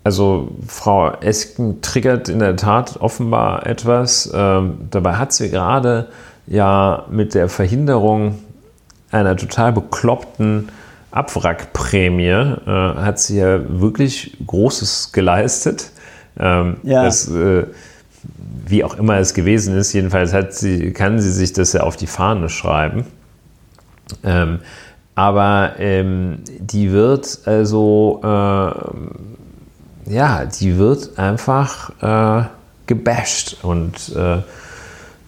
also 0.02 0.50
Frau 0.66 1.12
Esken 1.20 1.80
triggert 1.80 2.28
in 2.28 2.38
der 2.38 2.56
Tat 2.56 2.98
offenbar 3.00 3.66
etwas. 3.66 4.30
Ähm, 4.34 4.88
dabei 4.90 5.14
hat 5.14 5.32
sie 5.32 5.50
gerade 5.50 6.08
ja 6.46 7.06
mit 7.10 7.34
der 7.34 7.48
Verhinderung 7.48 8.38
einer 9.10 9.36
total 9.36 9.72
bekloppten 9.72 10.68
Abwrackprämie, 11.10 12.28
äh, 12.28 12.66
hat 12.66 13.18
sie 13.20 13.38
ja 13.38 13.60
wirklich 13.80 14.36
Großes 14.46 15.12
geleistet. 15.12 15.90
Ähm, 16.38 16.78
ja. 16.82 17.04
Das, 17.04 17.28
äh, 17.28 17.64
wie 18.66 18.82
auch 18.82 18.96
immer 18.96 19.18
es 19.18 19.32
gewesen 19.32 19.76
ist, 19.76 19.92
jedenfalls 19.92 20.32
sie, 20.58 20.92
kann 20.92 21.20
sie 21.20 21.30
sich 21.30 21.52
das 21.52 21.72
ja 21.72 21.82
auf 21.82 21.96
die 21.96 22.06
Fahne 22.06 22.48
schreiben. 22.48 23.06
Ähm, 24.24 24.58
aber 25.14 25.74
ähm, 25.78 26.38
die 26.58 26.90
wird 26.92 27.40
also, 27.44 28.20
äh, 28.22 28.70
ja, 30.12 30.44
die 30.44 30.76
wird 30.76 31.18
einfach 31.18 31.90
äh, 32.02 32.46
gebasht. 32.86 33.58
Und 33.62 34.14
äh, 34.16 34.38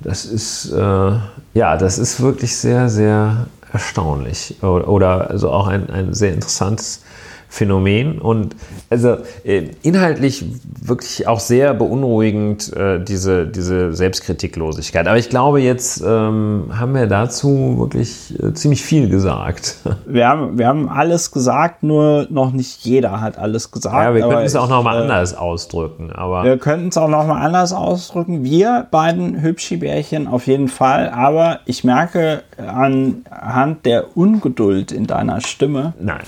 das 0.01 0.25
ist, 0.25 0.73
äh, 0.73 1.13
ja, 1.55 1.77
das 1.77 1.99
ist 1.99 2.21
wirklich 2.21 2.57
sehr, 2.57 2.89
sehr 2.89 3.47
erstaunlich. 3.73 4.57
Oder, 4.63 4.89
oder 4.89 5.31
also 5.31 5.51
auch 5.51 5.69
ein, 5.69 5.89
ein 5.91 6.15
sehr 6.15 6.35
interessantes 6.35 7.03
Phänomen 7.49 8.19
und 8.19 8.57
also 8.91 9.19
äh, 9.45 9.71
inhaltlich 9.83 10.45
wirklich 10.81 11.27
auch 11.27 11.41
sehr 11.41 11.75
beunruhigend 11.75 12.73
äh, 12.77 13.03
diese, 13.03 13.47
diese 13.47 13.93
Selbstkritiklosigkeit. 13.93 15.07
Aber 15.07 15.19
ich 15.19 15.31
glaube, 15.31 15.61
jetzt 15.61 16.03
ähm, 16.07 16.71
haben 16.73 16.95
wir 16.95 17.07
dazu 17.07 17.77
wirklich 17.79 18.35
äh, 18.43 18.53
ziemlich 18.53 18.83
viel 18.83 19.09
gesagt. 19.09 19.77
Wir 20.07 20.29
haben, 20.29 20.57
wir 20.57 20.69
haben 20.69 20.89
alles 20.89 21.31
gesagt, 21.31 21.83
nur 21.83 22.27
noch 22.31 22.53
nicht 22.53 22.85
jeder 22.85 23.21
hat 23.21 23.39
alles 23.39 23.71
gesagt. 23.71 23.95
Ja, 23.95 24.15
wir 24.15 24.23
könnten 24.23 24.45
es 24.45 24.57
auch 24.57 24.69
nochmal 24.69 24.99
äh, 24.99 25.03
anders 25.03 25.35
ausdrücken. 25.35 26.13
Aber 26.13 26.45
wir 26.45 26.59
könnten 26.59 26.89
es 26.89 26.97
auch 26.97 27.09
nochmal 27.09 27.45
anders 27.45 27.73
ausdrücken. 27.73 28.45
Wir 28.45 28.87
beiden 28.91 29.43
Hübschi-Bärchen 29.43 30.29
auf 30.29 30.47
jeden 30.47 30.69
Fall. 30.69 31.11
Aber 31.11 31.61
ich 31.67 31.83
merke 31.85 32.43
anhand 32.57 33.85
der 33.85 34.17
Ungeduld 34.17 34.93
in 34.93 35.07
deiner 35.07 35.41
Stimme, 35.41 35.95
Nein, 35.99 36.21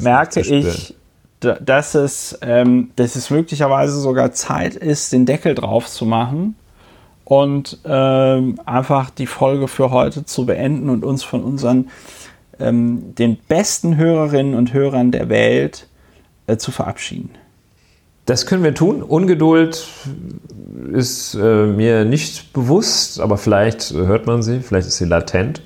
merke 0.00 0.40
ich, 0.40 0.94
dass 1.40 1.94
es, 1.94 2.38
ähm, 2.42 2.90
dass 2.96 3.16
es 3.16 3.30
möglicherweise 3.30 4.00
sogar 4.00 4.32
Zeit 4.32 4.74
ist, 4.74 5.12
den 5.12 5.24
Deckel 5.24 5.54
drauf 5.54 5.86
zu 5.86 6.04
machen 6.04 6.56
und 7.24 7.78
ähm, 7.84 8.58
einfach 8.64 9.10
die 9.10 9.26
Folge 9.26 9.68
für 9.68 9.90
heute 9.90 10.24
zu 10.24 10.46
beenden 10.46 10.88
und 10.88 11.04
uns 11.04 11.22
von 11.22 11.44
unseren 11.44 11.90
ähm, 12.58 13.14
den 13.14 13.36
besten 13.36 13.96
Hörerinnen 13.96 14.54
und 14.54 14.72
Hörern 14.72 15.12
der 15.12 15.28
Welt 15.28 15.86
äh, 16.46 16.56
zu 16.56 16.72
verabschieden. 16.72 17.30
Das 18.26 18.46
können 18.46 18.62
wir 18.62 18.74
tun. 18.74 19.02
Ungeduld 19.02 19.86
ist 20.92 21.34
äh, 21.34 21.66
mir 21.66 22.04
nicht 22.04 22.52
bewusst, 22.52 23.20
aber 23.20 23.38
vielleicht 23.38 23.92
hört 23.92 24.26
man 24.26 24.42
sie, 24.42 24.60
vielleicht 24.60 24.88
ist 24.88 24.98
sie 24.98 25.06
latent. 25.06 25.62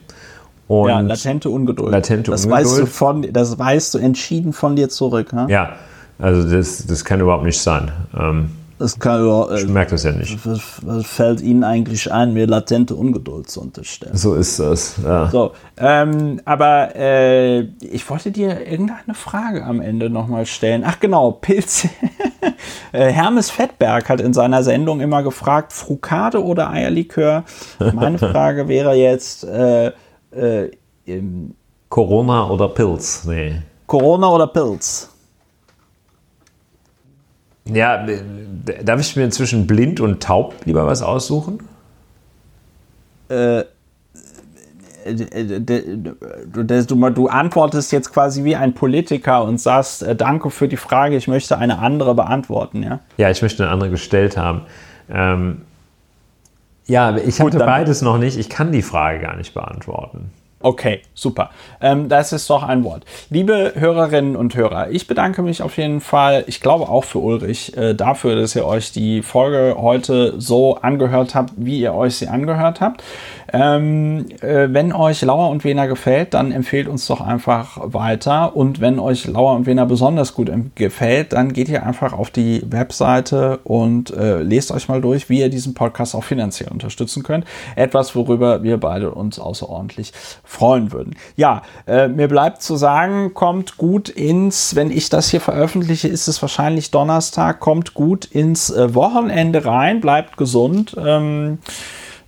Und 0.72 0.88
ja, 0.88 1.00
latente 1.00 1.50
Ungeduld. 1.50 1.90
Latente 1.90 2.30
das 2.30 2.46
Ungeduld. 2.46 2.66
Weißt 2.66 2.78
du 2.78 2.86
von, 2.86 3.30
das 3.30 3.58
weißt 3.58 3.92
du 3.92 3.98
entschieden 3.98 4.54
von 4.54 4.74
dir 4.74 4.88
zurück. 4.88 5.30
Ha? 5.34 5.46
Ja, 5.50 5.74
also 6.18 6.50
das, 6.50 6.86
das 6.86 7.04
kann 7.04 7.20
überhaupt 7.20 7.44
nicht 7.44 7.60
sein. 7.60 7.92
Ähm, 8.18 8.50
das 8.78 8.98
kann 8.98 9.20
überhaupt, 9.20 9.52
ich 9.58 9.68
merke 9.68 9.90
das 9.90 10.04
ja 10.04 10.12
nicht. 10.12 10.46
Was, 10.46 10.60
was, 10.80 11.04
fällt 11.06 11.42
Ihnen 11.42 11.62
eigentlich 11.62 12.10
ein, 12.10 12.32
mir 12.32 12.46
latente 12.46 12.94
Ungeduld 12.94 13.50
zu 13.50 13.60
unterstellen? 13.60 14.16
So 14.16 14.34
ist 14.34 14.58
das, 14.60 14.96
ja. 15.04 15.28
So, 15.28 15.52
ähm, 15.76 16.40
aber 16.46 16.96
äh, 16.96 17.60
ich 17.80 18.08
wollte 18.08 18.30
dir 18.30 18.66
irgendeine 18.66 19.12
Frage 19.12 19.64
am 19.64 19.82
Ende 19.82 20.08
nochmal 20.08 20.46
stellen. 20.46 20.84
Ach 20.86 20.98
genau, 20.98 21.32
Pilze. 21.32 21.90
Äh, 22.92 23.10
Hermes 23.10 23.50
Fettberg 23.50 24.10
hat 24.10 24.20
in 24.20 24.34
seiner 24.34 24.62
Sendung 24.62 25.00
immer 25.00 25.22
gefragt, 25.22 25.72
Frukade 25.72 26.44
oder 26.44 26.70
Eierlikör? 26.70 27.44
Meine 27.94 28.18
Frage 28.18 28.68
wäre 28.68 28.92
jetzt, 28.92 29.44
äh, 29.44 29.92
äh, 30.34 30.70
Corona 31.88 32.48
oder 32.48 32.68
Pilz? 32.68 33.24
Nee. 33.24 33.60
Corona 33.86 34.30
oder 34.30 34.46
Pilz? 34.46 35.10
Ja, 37.64 38.06
darf 38.82 39.00
ich 39.00 39.16
mir 39.16 39.30
zwischen 39.30 39.66
blind 39.66 40.00
und 40.00 40.22
taub 40.22 40.54
lieber 40.64 40.86
was 40.86 41.02
aussuchen? 41.02 41.60
Äh, 43.28 43.64
du, 45.04 47.10
du, 47.10 47.28
antwortest 47.28 47.92
jetzt 47.92 48.12
quasi 48.12 48.44
wie 48.44 48.56
ein 48.56 48.74
Politiker 48.74 49.44
und 49.44 49.60
sagst, 49.60 50.02
äh, 50.02 50.16
danke 50.16 50.50
für 50.50 50.68
die 50.68 50.76
Frage, 50.76 51.16
ich 51.16 51.28
möchte 51.28 51.58
eine 51.58 51.78
andere 51.78 52.14
beantworten, 52.14 52.82
ja? 52.82 53.00
Ja, 53.16 53.30
ich 53.30 53.42
möchte 53.42 53.62
eine 53.62 53.72
andere 53.72 53.90
gestellt 53.90 54.36
haben. 54.36 54.62
Ähm, 55.08 55.62
ja, 56.92 57.16
ich 57.16 57.38
Gut, 57.38 57.54
hatte 57.54 57.64
beides 57.64 58.02
noch 58.02 58.18
nicht. 58.18 58.38
Ich 58.38 58.50
kann 58.50 58.70
die 58.70 58.82
Frage 58.82 59.20
gar 59.20 59.36
nicht 59.36 59.54
beantworten. 59.54 60.30
Okay, 60.60 61.00
super. 61.14 61.50
Ähm, 61.80 62.08
das 62.08 62.32
ist 62.32 62.48
doch 62.48 62.62
ein 62.62 62.84
Wort. 62.84 63.04
Liebe 63.30 63.72
Hörerinnen 63.74 64.36
und 64.36 64.54
Hörer, 64.54 64.90
ich 64.90 65.08
bedanke 65.08 65.42
mich 65.42 65.62
auf 65.62 65.76
jeden 65.76 66.00
Fall, 66.00 66.44
ich 66.46 66.60
glaube 66.60 66.88
auch 66.88 67.02
für 67.04 67.18
Ulrich, 67.18 67.76
äh, 67.76 67.94
dafür, 67.94 68.36
dass 68.36 68.54
ihr 68.54 68.64
euch 68.64 68.92
die 68.92 69.22
Folge 69.22 69.76
heute 69.78 70.38
so 70.38 70.76
angehört 70.76 71.34
habt, 71.34 71.54
wie 71.56 71.80
ihr 71.80 71.94
euch 71.94 72.16
sie 72.16 72.28
angehört 72.28 72.80
habt. 72.80 73.02
Ähm, 73.52 74.26
äh, 74.40 74.68
wenn 74.70 74.92
euch 74.92 75.22
Lauer 75.22 75.50
und 75.50 75.64
Wiener 75.64 75.86
gefällt, 75.86 76.34
dann 76.34 76.52
empfehlt 76.52 76.88
uns 76.88 77.06
doch 77.06 77.20
einfach 77.20 77.78
weiter. 77.82 78.56
Und 78.56 78.80
wenn 78.80 78.98
euch 78.98 79.26
Lauer 79.26 79.54
und 79.54 79.66
Wiener 79.66 79.86
besonders 79.86 80.34
gut 80.34 80.50
gefällt, 80.74 81.32
dann 81.32 81.52
geht 81.52 81.68
ihr 81.68 81.84
einfach 81.84 82.12
auf 82.12 82.30
die 82.30 82.62
Webseite 82.66 83.58
und 83.64 84.10
äh, 84.10 84.42
lest 84.42 84.72
euch 84.72 84.88
mal 84.88 85.00
durch, 85.00 85.28
wie 85.28 85.40
ihr 85.40 85.50
diesen 85.50 85.74
Podcast 85.74 86.14
auch 86.14 86.24
finanziell 86.24 86.70
unterstützen 86.70 87.22
könnt. 87.22 87.44
Etwas, 87.76 88.16
worüber 88.16 88.62
wir 88.62 88.78
beide 88.78 89.10
uns 89.10 89.38
außerordentlich 89.38 90.12
freuen 90.44 90.92
würden. 90.92 91.14
Ja, 91.36 91.62
äh, 91.86 92.08
mir 92.08 92.28
bleibt 92.28 92.62
zu 92.62 92.76
sagen, 92.76 93.34
kommt 93.34 93.76
gut 93.76 94.08
ins, 94.08 94.74
wenn 94.74 94.90
ich 94.90 95.10
das 95.10 95.28
hier 95.28 95.40
veröffentliche, 95.40 96.08
ist 96.08 96.28
es 96.28 96.40
wahrscheinlich 96.40 96.90
Donnerstag, 96.90 97.60
kommt 97.60 97.94
gut 97.94 98.24
ins 98.24 98.70
äh, 98.70 98.94
Wochenende 98.94 99.64
rein, 99.64 100.00
bleibt 100.00 100.36
gesund. 100.36 100.96
Ähm, 100.98 101.58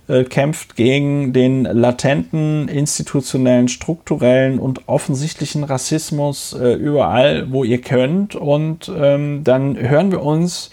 äh, 0.07 0.23
kämpft 0.23 0.75
gegen 0.75 1.33
den 1.33 1.63
latenten, 1.63 2.67
institutionellen, 2.67 3.67
strukturellen 3.67 4.59
und 4.59 4.87
offensichtlichen 4.87 5.63
Rassismus 5.63 6.53
äh, 6.53 6.73
überall, 6.73 7.51
wo 7.51 7.63
ihr 7.63 7.81
könnt. 7.81 8.35
Und 8.35 8.91
ähm, 8.95 9.43
dann 9.43 9.77
hören 9.77 10.11
wir 10.11 10.21
uns 10.21 10.71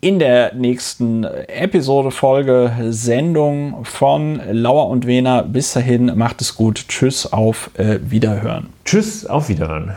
in 0.00 0.18
der 0.18 0.54
nächsten 0.54 1.24
Episode, 1.24 2.10
Folge, 2.10 2.72
Sendung 2.90 3.84
von 3.84 4.40
Lauer 4.50 4.88
und 4.88 5.06
Wena. 5.06 5.42
Bis 5.42 5.72
dahin, 5.72 6.12
macht 6.16 6.40
es 6.40 6.54
gut. 6.54 6.86
Tschüss, 6.88 7.32
auf 7.32 7.70
äh, 7.74 7.98
Wiederhören. 8.02 8.68
Tschüss, 8.84 9.26
auf 9.26 9.48
Wiederhören. 9.48 9.94